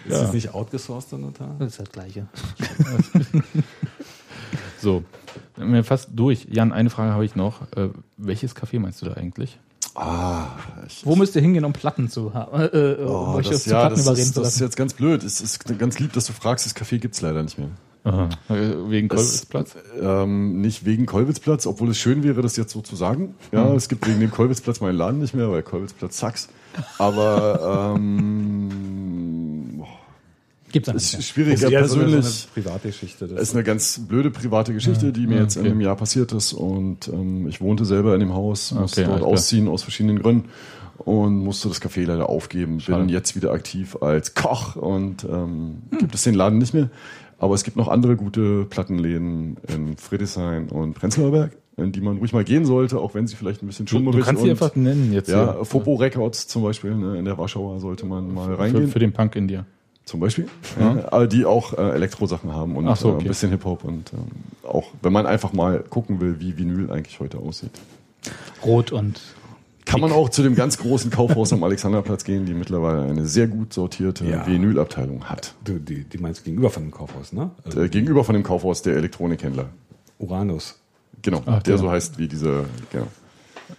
Ist 0.05 0.21
das 0.21 0.33
nicht 0.33 0.53
outgesourced, 0.53 1.13
Notar? 1.13 1.55
Das 1.59 1.69
ist 1.69 1.79
das 1.79 1.91
Gleiche. 1.91 2.27
So, 4.79 5.03
dann 5.55 5.65
sind 5.65 5.73
wir 5.73 5.83
fast 5.83 6.09
durch. 6.13 6.47
Jan, 6.49 6.71
eine 6.71 6.89
Frage 6.89 7.11
habe 7.11 7.25
ich 7.25 7.35
noch. 7.35 7.61
Äh, 7.75 7.89
welches 8.17 8.55
Café 8.55 8.79
meinst 8.79 9.01
du 9.01 9.07
da 9.07 9.13
eigentlich? 9.13 9.59
Ah, 9.95 10.49
ich, 10.85 11.05
Wo 11.05 11.15
müsst 11.15 11.35
ihr 11.35 11.41
hingehen, 11.41 11.65
um 11.65 11.73
Platten 11.73 12.09
zu 12.09 12.33
haben? 12.33 12.59
Äh, 12.61 12.65
äh, 12.65 13.03
um 13.03 13.09
oh, 13.09 13.35
euch 13.35 13.49
das, 13.49 13.63
zu 13.63 13.71
ja, 13.71 13.79
Platten 13.79 13.95
das, 13.95 14.05
überreden 14.05 14.21
ist, 14.21 14.33
zu 14.35 14.41
das 14.41 14.53
ist 14.53 14.59
jetzt 14.59 14.77
ganz 14.77 14.93
blöd. 14.93 15.23
Es 15.23 15.41
ist 15.41 15.65
ganz 15.79 15.97
lieb, 15.99 16.13
dass 16.13 16.27
du 16.27 16.33
fragst. 16.33 16.65
Das 16.65 16.75
Café 16.75 16.99
gibt's 16.99 17.21
leider 17.21 17.41
nicht 17.41 17.57
mehr. 17.57 17.69
Aha. 18.07 18.29
Äh, 18.49 18.89
Wegen 18.89 19.07
Es- 19.11 19.47
Kolbitzplatz? 19.49 19.75
Ähm, 20.01 20.61
nicht 20.61 20.85
wegen 20.85 21.05
Kolwitzplatz, 21.05 21.67
obwohl 21.67 21.89
es 21.89 21.97
schön 21.97 22.23
wäre, 22.23 22.41
das 22.41 22.55
jetzt 22.57 22.71
so 22.71 22.81
zu 22.81 22.95
sagen. 22.95 23.35
Ja, 23.51 23.73
es 23.73 23.89
gibt 23.89 24.07
wegen 24.07 24.19
dem 24.19 24.31
Kolwitzplatz 24.31 24.79
meinen 24.81 24.95
Laden 24.97 25.19
nicht 25.19 25.33
mehr, 25.33 25.51
weil 25.51 25.61
Kolwitzplatz 25.63 26.19
sucks. 26.19 26.49
Aber 26.99 27.95
ähm, 27.97 29.83
Gibt's 30.71 30.89
ist 30.89 31.23
schwierig. 31.23 31.53
Ist 31.55 31.63
Ja, 31.63 31.69
eher 31.69 31.87
so 31.87 31.95
eine, 31.95 32.03
persönlich 32.03 32.25
so 32.25 32.47
eine 32.55 32.63
private 32.63 32.87
Geschichte. 32.89 33.27
Das 33.27 33.41
ist 33.41 33.53
eine 33.55 33.63
ganz 33.63 33.99
blöde 34.07 34.31
private 34.31 34.73
Geschichte, 34.73 35.11
die 35.13 35.25
mir 35.25 35.37
Ja, 35.37 35.41
jetzt 35.43 35.55
in 35.55 35.61
okay. 35.61 35.71
einem 35.71 35.81
Jahr 35.81 35.95
passiert 35.95 36.31
ist. 36.33 36.53
Und 36.53 37.07
ähm, 37.07 37.47
ich 37.47 37.61
wohnte 37.61 37.85
selber 37.85 38.13
in 38.13 38.19
dem 38.19 38.33
Haus, 38.33 38.71
musste 38.73 39.01
Okay, 39.01 39.09
dort 39.09 39.19
klar. 39.21 39.31
ausziehen 39.31 39.67
aus 39.69 39.83
verschiedenen 39.83 40.19
Gründen 40.21 40.49
und 40.97 41.37
musste 41.43 41.69
das 41.69 41.81
Café 41.81 42.05
leider 42.05 42.27
aufgeben. 42.27 42.79
Schade. 42.81 42.99
Bin 42.99 43.09
jetzt 43.09 43.35
wieder 43.35 43.51
aktiv 43.53 43.95
als 44.01 44.33
Koch 44.33 44.75
und 44.75 45.23
ähm, 45.23 45.83
gibt 45.99 46.13
es 46.15 46.23
den 46.23 46.33
Laden 46.33 46.57
nicht 46.57 46.73
mehr. 46.73 46.89
Aber 47.39 47.53
es 47.53 47.63
gibt 47.63 47.77
noch 47.77 47.87
andere 47.87 48.15
gute 48.15 48.65
Plattenläden 48.65 49.57
in 49.67 49.97
Friedrichshain 49.97 50.69
und 50.69 50.93
Prenzlauer 50.95 51.31
Berg, 51.31 51.57
in 51.77 51.91
die 51.91 52.01
man 52.01 52.17
ruhig 52.17 52.33
mal 52.33 52.43
gehen 52.43 52.65
sollte, 52.65 52.99
auch 52.99 53.13
wenn 53.13 53.27
sie 53.27 53.35
vielleicht 53.35 53.61
ein 53.61 53.67
bisschen 53.67 53.87
schummerig 53.87 54.19
du 54.19 54.25
kannst 54.25 54.41
sie 54.41 54.49
einfach 54.49 54.75
nennen 54.75 55.13
jetzt. 55.13 55.29
ja, 55.29 55.53
hier. 55.53 55.65
Fopo 55.65 55.95
Records 55.95 56.47
zum 56.47 56.63
Beispiel 56.63 56.95
ne, 56.95 57.17
in 57.17 57.25
der 57.25 57.37
Warschauer 57.37 57.79
sollte 57.79 58.05
man 58.05 58.33
mal 58.33 58.47
für, 58.47 58.59
reingehen. 58.59 58.87
für 58.87 58.99
den 58.99 59.13
Punk 59.13 59.35
in 59.35 59.47
dir. 59.47 59.65
Zum 60.05 60.21
Beispiel. 60.21 60.47
Ja. 60.79 61.03
aber 61.11 61.27
die 61.27 61.43
auch 61.45 61.73
äh, 61.73 61.81
Elektrosachen 61.91 62.53
haben 62.53 62.77
und 62.77 62.85
so, 62.97 63.09
äh, 63.09 63.11
okay. 63.11 63.25
ein 63.25 63.27
bisschen 63.27 63.49
Hip-Hop 63.51 63.83
und 63.83 64.13
ähm, 64.13 64.19
auch, 64.63 64.85
wenn 65.01 65.11
man 65.11 65.25
einfach 65.25 65.51
mal 65.51 65.83
gucken 65.89 66.21
will, 66.21 66.39
wie 66.39 66.57
Vinyl 66.57 66.89
eigentlich 66.91 67.19
heute 67.19 67.39
aussieht. 67.39 67.71
Rot 68.65 68.93
und 68.93 69.19
Kann 69.87 70.01
man 70.01 70.11
auch 70.11 70.29
zu 70.29 70.43
dem 70.43 70.53
ganz 70.55 70.77
großen 70.77 71.09
Kaufhaus 71.11 71.53
am 71.53 71.63
Alexanderplatz 71.63 72.23
gehen, 72.23 72.45
die 72.45 72.53
mittlerweile 72.53 73.03
eine 73.03 73.25
sehr 73.25 73.47
gut 73.47 73.73
sortierte 73.73 74.25
Ja. 74.25 74.45
Vinylabteilung 74.45 75.25
hat. 75.25 75.55
du, 75.63 75.79
die, 75.79 76.03
die 76.03 76.17
meinst 76.17 76.43
gegenüber 76.43 76.69
von 76.69 76.83
dem 76.83 76.91
Kaufhaus, 76.91 77.31
ne? 77.33 77.51
Also 77.63 77.81
gegenüber 77.87 78.23
von 78.23 78.33
dem 78.33 78.43
Kaufhaus 78.43 78.81
der 78.81 78.95
Elektronikhändler. 78.97 79.69
Uranus. 80.19 80.79
Genau, 81.21 81.41
Ach, 81.45 81.63
der 81.63 81.75
der. 81.75 81.77
so 81.77 81.89
heißt 81.89 82.17
wie 82.19 82.27
diese. 82.27 82.65
Genau. 82.91 83.07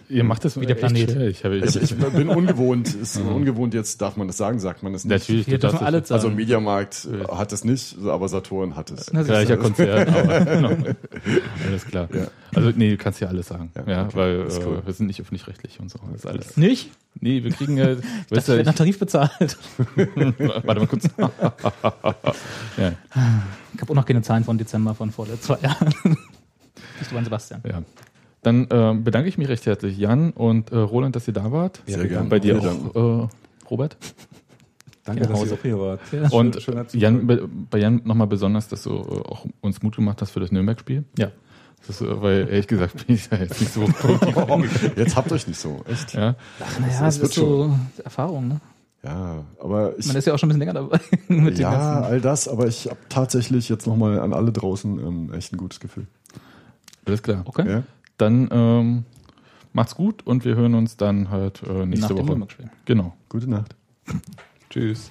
Ihr 0.09 0.23
macht 0.23 0.43
das 0.45 0.59
Wie 0.59 0.65
der 0.65 0.75
Planet. 0.75 1.09
Ich, 1.29 1.43
habe, 1.45 1.57
ich, 1.57 1.75
Ich, 1.75 1.81
ich 1.91 1.95
bin 1.95 2.29
ungewohnt, 2.29 2.93
ist 2.95 3.17
ungewohnt 3.17 3.73
jetzt, 3.73 4.01
darf 4.01 4.17
man 4.17 4.27
das 4.27 4.37
sagen, 4.37 4.59
sagt 4.59 4.81
man 4.83 4.93
das 4.93 5.05
nicht. 5.05 5.11
natürlich, 5.11 5.45
darfst 5.45 5.63
dürfen 5.63 5.85
alle 5.85 5.99
sagen. 6.05 6.13
Also 6.13 6.29
Mediamarkt 6.29 7.07
äh, 7.11 7.27
hat 7.31 7.51
es 7.53 7.63
nicht, 7.63 7.97
aber 8.03 8.27
Saturn 8.27 8.75
hat 8.75 8.91
es. 8.91 9.11
Na, 9.13 9.23
Gleicher 9.23 9.57
du. 9.57 9.63
Konzert, 9.63 10.09
aber 10.09 10.39
genau. 10.45 10.69
alles 11.67 11.85
klar. 11.85 12.09
Ja. 12.13 12.27
Also 12.55 12.71
nee, 12.75 12.91
du 12.91 12.97
kannst 12.97 13.19
ja 13.21 13.27
alles 13.27 13.47
sagen, 13.47 13.71
ja, 13.75 13.83
Ja, 13.91 14.05
okay. 14.05 14.15
weil 14.17 14.39
äh, 14.41 14.65
cool. 14.65 14.81
wir 14.85 14.93
sind 14.93 15.07
nicht 15.07 15.21
öffentlich-rechtlich 15.21 15.79
und 15.79 15.91
so. 15.91 15.99
Das 16.11 16.21
ist 16.21 16.25
alles. 16.25 16.57
Nicht? 16.57 16.89
Nee, 17.21 17.43
wir 17.43 17.51
kriegen 17.51 17.77
ja, 17.77 17.95
Das 18.29 18.47
wird 18.47 18.65
nach 18.65 18.75
Tarif 18.75 18.99
bezahlt. 18.99 19.31
ich, 19.41 19.57
warte 20.17 20.79
mal 20.79 20.87
kurz. 20.87 21.09
ja, 22.77 22.93
Ich 23.73 23.81
habe 23.81 23.91
auch 23.91 23.95
noch 23.95 24.05
keine 24.05 24.21
Zahlen 24.21 24.43
von 24.43 24.57
Dezember 24.57 24.95
von 24.95 25.11
vor 25.11 25.27
zwei 25.41 25.57
Jahren. 25.59 25.93
Nicht 26.99 27.11
du, 27.11 27.23
Sebastian. 27.23 27.61
ja. 27.67 27.81
Dann 28.41 28.67
ähm, 28.71 29.03
bedanke 29.03 29.27
ich 29.27 29.37
mich 29.37 29.49
recht 29.49 29.65
herzlich, 29.65 29.97
Jan 29.97 30.31
und 30.31 30.71
äh, 30.71 30.77
Roland, 30.77 31.15
dass 31.15 31.27
ihr 31.27 31.33
da 31.33 31.51
wart. 31.51 31.81
Sehr 31.85 32.07
gerne. 32.07 32.29
Bei 32.29 32.39
dir 32.39 32.59
Vielen 32.61 32.89
auch 32.95 33.25
äh, 33.25 33.27
Robert. 33.69 33.97
Danke, 35.03 35.27
dass 35.27 35.39
Hause. 35.39 35.49
ihr 35.49 35.53
auch 35.53 35.61
hier 35.61 35.79
wart. 35.79 35.99
Ja. 36.11 36.29
Und 36.29 36.61
schöner 36.61 36.87
Zufall. 36.87 37.01
Jan, 37.01 37.27
bei 37.27 37.39
bei 37.69 37.79
Jan 37.79 38.01
nochmal 38.05 38.27
besonders, 38.27 38.67
dass 38.67 38.83
du 38.83 38.91
äh, 38.91 39.27
auch 39.27 39.45
uns 39.61 39.81
Mut 39.81 39.95
gemacht 39.95 40.21
hast 40.21 40.31
für 40.31 40.39
das 40.39 40.51
Nürnberg-Spiel. 40.51 41.03
Ja. 41.17 41.31
Das 41.87 42.01
ist, 42.01 42.07
äh, 42.07 42.21
weil 42.21 42.47
ehrlich 42.49 42.67
gesagt 42.67 43.05
bin 43.07 43.15
ich 43.15 43.27
da 43.27 43.37
jetzt 43.37 43.59
nicht 43.59 43.73
so. 43.73 43.81
Jetzt 44.95 45.15
habt 45.15 45.31
euch 45.31 45.47
nicht 45.47 45.59
so, 45.59 45.81
echt. 45.89 46.13
Ja. 46.13 46.35
Naja, 46.79 46.87
das 46.87 46.99
das, 46.99 47.19
wird 47.21 47.29
ist 47.31 47.35
so 47.35 47.73
Erfahrung, 48.03 48.47
ne? 48.47 48.61
Ja, 49.03 49.45
aber 49.61 49.97
ich, 49.97 50.07
Man 50.07 50.17
ist 50.17 50.27
ja 50.27 50.33
auch 50.33 50.39
schon 50.39 50.51
ein 50.51 50.59
bisschen 50.59 50.59
länger 50.59 50.73
dabei 50.73 50.99
mit 51.29 51.57
dem 51.57 51.61
ja, 51.61 51.71
ganzen. 51.71 52.03
all 52.03 52.21
das, 52.21 52.47
aber 52.47 52.67
ich 52.67 52.87
habe 52.87 52.97
tatsächlich 53.07 53.69
jetzt 53.69 53.87
nochmal 53.87 54.19
an 54.19 54.33
alle 54.33 54.51
draußen 54.51 54.99
ähm, 54.99 55.33
echt 55.33 55.53
ein 55.53 55.57
gutes 55.57 55.79
Gefühl. 55.79 56.07
Alles 57.05 57.23
klar. 57.23 57.43
Okay. 57.45 57.69
Ja? 57.69 57.83
Dann 58.19 58.49
ähm, 58.51 59.05
macht's 59.73 59.95
gut 59.95 60.27
und 60.27 60.45
wir 60.45 60.55
hören 60.55 60.75
uns 60.75 60.97
dann 60.97 61.29
halt 61.29 61.63
äh, 61.63 61.85
nächste 61.85 62.13
Nach 62.13 62.21
Woche. 62.21 62.37
Genau. 62.85 63.15
Gute 63.29 63.49
Nacht. 63.49 63.75
Tschüss. 64.69 65.09